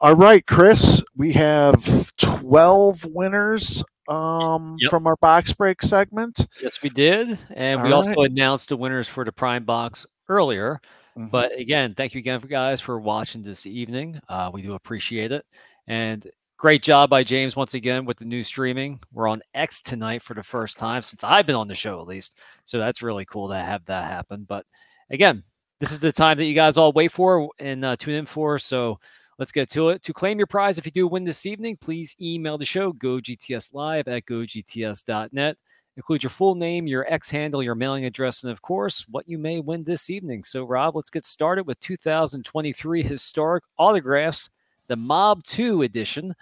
All 0.00 0.14
right, 0.14 0.46
Chris, 0.46 1.02
we 1.16 1.32
have 1.32 2.12
12 2.16 3.04
winners 3.06 3.84
um, 4.08 4.76
yep. 4.78 4.90
from 4.90 5.06
our 5.06 5.16
box 5.16 5.52
break 5.52 5.82
segment. 5.82 6.46
Yes, 6.62 6.82
we 6.82 6.88
did. 6.88 7.38
And 7.54 7.80
All 7.80 7.86
we 7.86 7.92
right. 7.92 7.96
also 7.96 8.22
announced 8.22 8.70
the 8.70 8.76
winners 8.76 9.08
for 9.08 9.24
the 9.24 9.32
Prime 9.32 9.64
Box 9.64 10.06
earlier. 10.28 10.80
Mm-hmm. 11.16 11.28
But 11.28 11.58
again, 11.58 11.94
thank 11.94 12.14
you 12.14 12.18
again, 12.18 12.40
for 12.40 12.46
guys, 12.46 12.80
for 12.80 13.00
watching 13.00 13.42
this 13.42 13.66
evening. 13.66 14.20
Uh, 14.28 14.50
we 14.52 14.62
do 14.62 14.74
appreciate 14.74 15.32
it. 15.32 15.44
And 15.86 16.26
great 16.56 16.82
job 16.82 17.10
by 17.10 17.24
James 17.24 17.56
once 17.56 17.74
again 17.74 18.04
with 18.04 18.18
the 18.18 18.24
new 18.24 18.42
streaming. 18.42 19.00
We're 19.12 19.28
on 19.28 19.42
X 19.54 19.80
tonight 19.80 20.22
for 20.22 20.34
the 20.34 20.42
first 20.42 20.78
time 20.78 21.02
since 21.02 21.24
I've 21.24 21.46
been 21.46 21.56
on 21.56 21.68
the 21.68 21.74
show, 21.74 22.00
at 22.00 22.06
least. 22.06 22.38
So 22.64 22.78
that's 22.78 23.02
really 23.02 23.24
cool 23.24 23.48
to 23.48 23.56
have 23.56 23.84
that 23.86 24.10
happen. 24.10 24.44
But 24.48 24.66
again, 25.10 25.42
this 25.80 25.92
is 25.92 26.00
the 26.00 26.12
time 26.12 26.38
that 26.38 26.44
you 26.44 26.54
guys 26.54 26.76
all 26.76 26.92
wait 26.92 27.12
for 27.12 27.48
and 27.58 27.84
uh, 27.84 27.96
tune 27.96 28.14
in 28.14 28.26
for. 28.26 28.58
So 28.58 28.98
Let's 29.38 29.52
get 29.52 29.70
to 29.70 29.90
it. 29.90 30.02
To 30.02 30.12
claim 30.12 30.38
your 30.38 30.48
prize, 30.48 30.78
if 30.78 30.84
you 30.84 30.90
do 30.90 31.06
win 31.06 31.24
this 31.24 31.46
evening, 31.46 31.76
please 31.76 32.16
email 32.20 32.58
the 32.58 32.64
show, 32.64 32.92
gogtslive 32.92 34.08
at 34.08 34.26
gogts.net. 34.26 35.56
Include 35.98 36.22
your 36.22 36.30
full 36.30 36.54
name, 36.54 36.86
your 36.86 37.12
X 37.12 37.28
handle, 37.28 37.60
your 37.60 37.74
mailing 37.74 38.04
address, 38.04 38.44
and 38.44 38.52
of 38.52 38.62
course, 38.62 39.04
what 39.08 39.28
you 39.28 39.36
may 39.36 39.58
win 39.58 39.82
this 39.82 40.10
evening. 40.10 40.44
So, 40.44 40.62
Rob, 40.62 40.94
let's 40.94 41.10
get 41.10 41.26
started 41.26 41.66
with 41.66 41.80
2023 41.80 43.02
historic 43.02 43.64
autographs, 43.80 44.48
the 44.86 44.94
Mob 44.94 45.42
2 45.42 45.82
edition. 45.82 46.32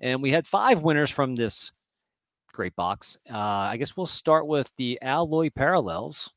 And 0.00 0.20
we 0.20 0.32
had 0.32 0.48
five 0.48 0.80
winners 0.80 1.10
from 1.10 1.36
this 1.36 1.70
great 2.52 2.74
box. 2.74 3.16
Uh, 3.30 3.38
I 3.38 3.76
guess 3.76 3.96
we'll 3.96 4.04
start 4.04 4.48
with 4.48 4.72
the 4.78 4.98
Alloy 5.00 5.48
Parallels. 5.48 6.28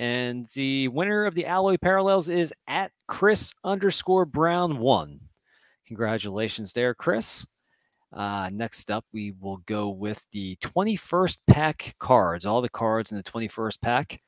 And 0.00 0.48
the 0.56 0.88
winner 0.88 1.26
of 1.26 1.36
the 1.36 1.46
Alloy 1.46 1.76
Parallels 1.76 2.28
is 2.28 2.52
at 2.66 2.90
Chris 3.06 3.54
underscore 3.62 4.24
Brown 4.24 4.80
one. 4.80 5.20
Congratulations 5.86 6.72
there, 6.72 6.94
Chris. 6.94 7.46
Uh, 8.14 8.48
next 8.52 8.92
up, 8.92 9.04
we 9.12 9.32
will 9.40 9.56
go 9.66 9.88
with 9.88 10.24
the 10.30 10.56
21st 10.62 11.38
pack 11.48 11.96
cards, 11.98 12.46
all 12.46 12.62
the 12.62 12.68
cards 12.68 13.10
in 13.10 13.18
the 13.18 13.24
21st 13.24 13.80
pack. 13.80 14.20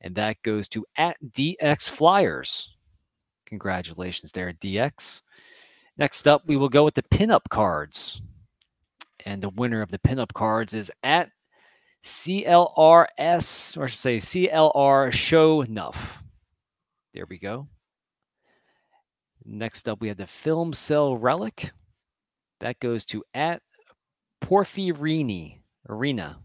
And 0.00 0.14
that 0.14 0.40
goes 0.42 0.66
to 0.68 0.84
at 0.96 1.16
DX 1.32 1.88
Flyers. 1.90 2.74
Congratulations 3.46 4.32
there, 4.32 4.52
DX. 4.52 5.20
Next 5.98 6.26
up, 6.26 6.42
we 6.46 6.56
will 6.56 6.70
go 6.70 6.84
with 6.84 6.94
the 6.94 7.02
pinup 7.02 7.48
cards. 7.50 8.22
And 9.26 9.42
the 9.42 9.50
winner 9.50 9.82
of 9.82 9.90
the 9.90 9.98
pinup 9.98 10.32
cards 10.32 10.74
is 10.74 10.90
at 11.02 11.30
CLRS, 12.02 13.76
or 13.76 13.84
I 13.84 13.86
should 13.86 13.98
say 13.98 14.16
CLR 14.18 15.12
Show 15.12 15.62
Enough. 15.62 16.22
There 17.12 17.26
we 17.28 17.38
go. 17.38 17.68
Next 19.44 19.88
up, 19.88 20.00
we 20.00 20.08
have 20.08 20.16
the 20.16 20.26
Film 20.26 20.72
Cell 20.72 21.16
Relic. 21.16 21.70
That 22.60 22.80
goes 22.80 23.04
to 23.06 23.24
at 23.34 23.62
Porphyrini 24.42 25.58
Arena. 25.88 26.38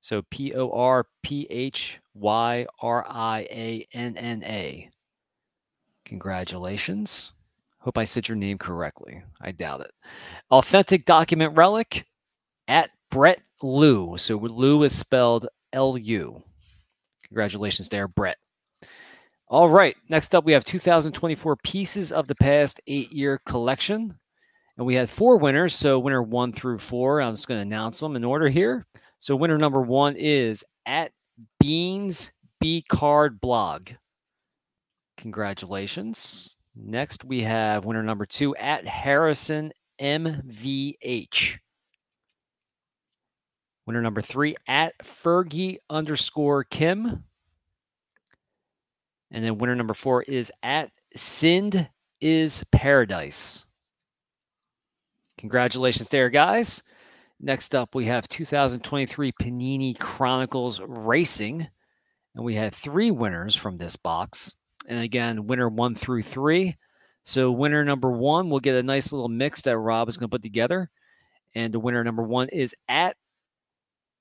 So 0.00 0.22
P 0.30 0.52
O 0.54 0.70
R 0.70 1.06
P 1.22 1.46
H 1.50 2.00
Y 2.14 2.66
R 2.80 3.06
I 3.08 3.40
A 3.50 3.86
N 3.92 4.16
N 4.16 4.42
A. 4.44 4.90
Congratulations. 6.04 7.32
Hope 7.78 7.98
I 7.98 8.04
said 8.04 8.28
your 8.28 8.36
name 8.36 8.58
correctly. 8.58 9.22
I 9.40 9.52
doubt 9.52 9.80
it. 9.80 9.92
Authentic 10.50 11.04
document 11.04 11.56
relic 11.56 12.06
at 12.68 12.90
Brett 13.10 13.40
Lou. 13.62 14.16
So 14.18 14.36
Lou 14.36 14.82
is 14.82 14.96
spelled 14.96 15.48
L 15.72 15.96
U. 15.98 16.42
Congratulations 17.26 17.88
there, 17.88 18.08
Brett. 18.08 18.38
All 19.48 19.68
right. 19.68 19.96
Next 20.10 20.34
up, 20.34 20.44
we 20.44 20.52
have 20.52 20.64
2024 20.64 21.56
Pieces 21.56 22.12
of 22.12 22.26
the 22.26 22.34
Past 22.34 22.80
eight 22.86 23.12
year 23.12 23.40
collection. 23.46 24.18
And 24.76 24.86
we 24.86 24.94
had 24.94 25.10
four 25.10 25.36
winners. 25.36 25.74
So, 25.74 25.98
winner 25.98 26.22
one 26.22 26.52
through 26.52 26.78
four, 26.78 27.20
I'm 27.20 27.34
just 27.34 27.48
going 27.48 27.58
to 27.58 27.62
announce 27.62 28.00
them 28.00 28.16
in 28.16 28.24
order 28.24 28.48
here. 28.48 28.86
So, 29.18 29.36
winner 29.36 29.58
number 29.58 29.82
one 29.82 30.16
is 30.16 30.64
at 30.86 31.12
Beans 31.60 32.32
B 32.60 32.84
Card 32.88 33.40
Blog. 33.40 33.90
Congratulations. 35.18 36.56
Next, 36.74 37.24
we 37.24 37.42
have 37.42 37.84
winner 37.84 38.02
number 38.02 38.24
two 38.24 38.56
at 38.56 38.86
Harrison 38.86 39.72
MVH. 40.00 41.58
Winner 43.86 44.00
number 44.00 44.22
three 44.22 44.56
at 44.66 44.94
Fergie 45.02 45.76
underscore 45.90 46.64
Kim. 46.64 47.24
And 49.30 49.44
then 49.44 49.58
winner 49.58 49.74
number 49.74 49.94
four 49.94 50.22
is 50.22 50.52
at 50.62 50.90
Sind 51.16 51.88
is 52.20 52.64
Paradise. 52.70 53.66
Congratulations 55.42 56.08
there, 56.08 56.30
guys. 56.30 56.84
Next 57.40 57.74
up, 57.74 57.96
we 57.96 58.04
have 58.04 58.28
2023 58.28 59.32
Panini 59.32 59.98
Chronicles 59.98 60.80
Racing. 60.86 61.66
And 62.36 62.44
we 62.44 62.54
had 62.54 62.72
three 62.72 63.10
winners 63.10 63.56
from 63.56 63.76
this 63.76 63.96
box. 63.96 64.54
And 64.86 65.00
again, 65.00 65.48
winner 65.48 65.68
one 65.68 65.96
through 65.96 66.22
three. 66.22 66.76
So, 67.24 67.50
winner 67.50 67.84
number 67.84 68.12
one, 68.12 68.50
we'll 68.50 68.60
get 68.60 68.76
a 68.76 68.84
nice 68.84 69.10
little 69.10 69.28
mix 69.28 69.62
that 69.62 69.76
Rob 69.76 70.08
is 70.08 70.16
going 70.16 70.30
to 70.30 70.32
put 70.32 70.44
together. 70.44 70.88
And 71.56 71.74
the 71.74 71.80
winner 71.80 72.04
number 72.04 72.22
one 72.22 72.48
is 72.50 72.72
at 72.88 73.16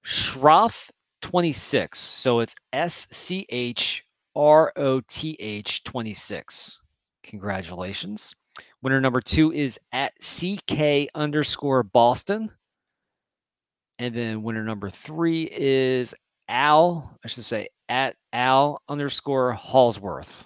Schroth 0.03 0.89
26. 1.22 1.99
So 1.99 2.39
it's 2.39 2.56
S 2.73 3.07
C 3.11 3.45
H 3.49 4.03
R 4.35 4.73
O 4.76 5.02
T 5.02 5.38
H 5.39 5.84
26. 5.84 6.80
Congratulations. 7.22 8.34
Winner 8.82 9.02
number 9.02 9.22
two 9.22 9.52
is 9.52 9.80
at 9.91 10.14
CK 10.19 11.10
underscore 11.14 11.84
Boston. 11.84 12.52
And 13.99 14.15
then 14.15 14.41
winner 14.41 14.64
number 14.64 14.90
three 14.90 15.48
is 15.52 16.15
Al, 16.49 17.18
I 17.23 17.28
should 17.28 17.45
say, 17.45 17.69
at 17.88 18.15
Al 18.34 18.82
underscore 18.90 19.56
Hallsworth. 19.56 20.45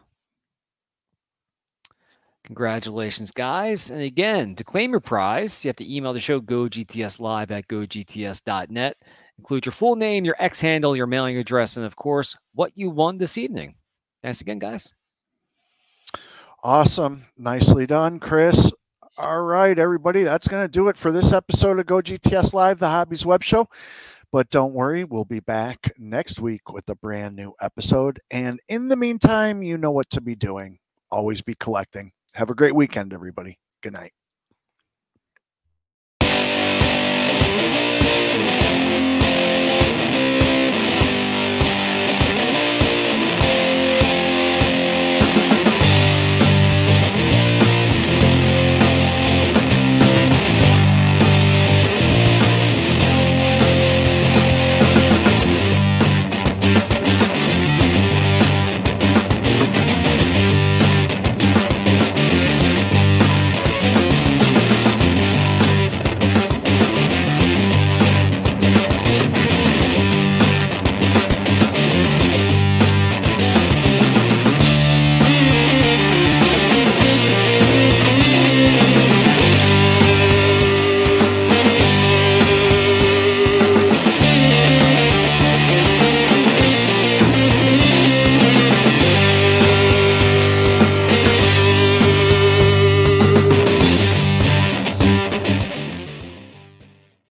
Congratulations, 2.43 3.31
guys. 3.31 3.89
And 3.89 4.01
again, 4.01 4.55
to 4.55 4.63
claim 4.63 4.91
your 4.91 4.99
prize, 4.99 5.63
you 5.63 5.69
have 5.69 5.75
to 5.77 5.95
email 5.95 6.13
the 6.13 6.19
show 6.19 6.39
gogtslive 6.39 7.49
at 7.49 7.67
gogts.net. 7.67 8.97
Include 9.37 9.65
your 9.65 9.73
full 9.73 9.95
name, 9.95 10.25
your 10.25 10.35
X 10.37 10.61
handle, 10.61 10.95
your 10.95 11.07
mailing 11.07 11.37
address, 11.37 11.77
and 11.77 11.85
of 11.85 11.95
course, 11.95 12.37
what 12.53 12.71
you 12.75 12.89
won 12.89 13.17
this 13.17 13.37
evening. 13.37 13.75
Thanks 14.21 14.41
again, 14.41 14.59
guys. 14.59 14.91
Awesome. 16.65 17.27
Nicely 17.37 17.85
done, 17.85 18.19
Chris. 18.19 18.71
All 19.19 19.43
right, 19.43 19.77
everybody. 19.77 20.23
That's 20.23 20.47
going 20.47 20.63
to 20.63 20.67
do 20.67 20.87
it 20.87 20.97
for 20.97 21.11
this 21.11 21.31
episode 21.31 21.77
of 21.77 21.85
Go 21.85 21.97
GTS 21.97 22.55
Live, 22.55 22.79
the 22.79 22.87
Hobby's 22.87 23.23
Web 23.23 23.43
Show. 23.43 23.69
But 24.31 24.49
don't 24.49 24.73
worry, 24.73 25.03
we'll 25.03 25.25
be 25.25 25.41
back 25.41 25.91
next 25.99 26.39
week 26.39 26.71
with 26.71 26.89
a 26.89 26.95
brand 26.95 27.35
new 27.35 27.53
episode. 27.61 28.19
And 28.31 28.59
in 28.67 28.87
the 28.87 28.95
meantime, 28.95 29.61
you 29.61 29.77
know 29.77 29.91
what 29.91 30.09
to 30.09 30.21
be 30.21 30.33
doing. 30.33 30.79
Always 31.11 31.43
be 31.43 31.53
collecting. 31.53 32.11
Have 32.33 32.49
a 32.49 32.55
great 32.55 32.73
weekend, 32.73 33.13
everybody. 33.13 33.59
Good 33.83 33.93
night. 33.93 34.13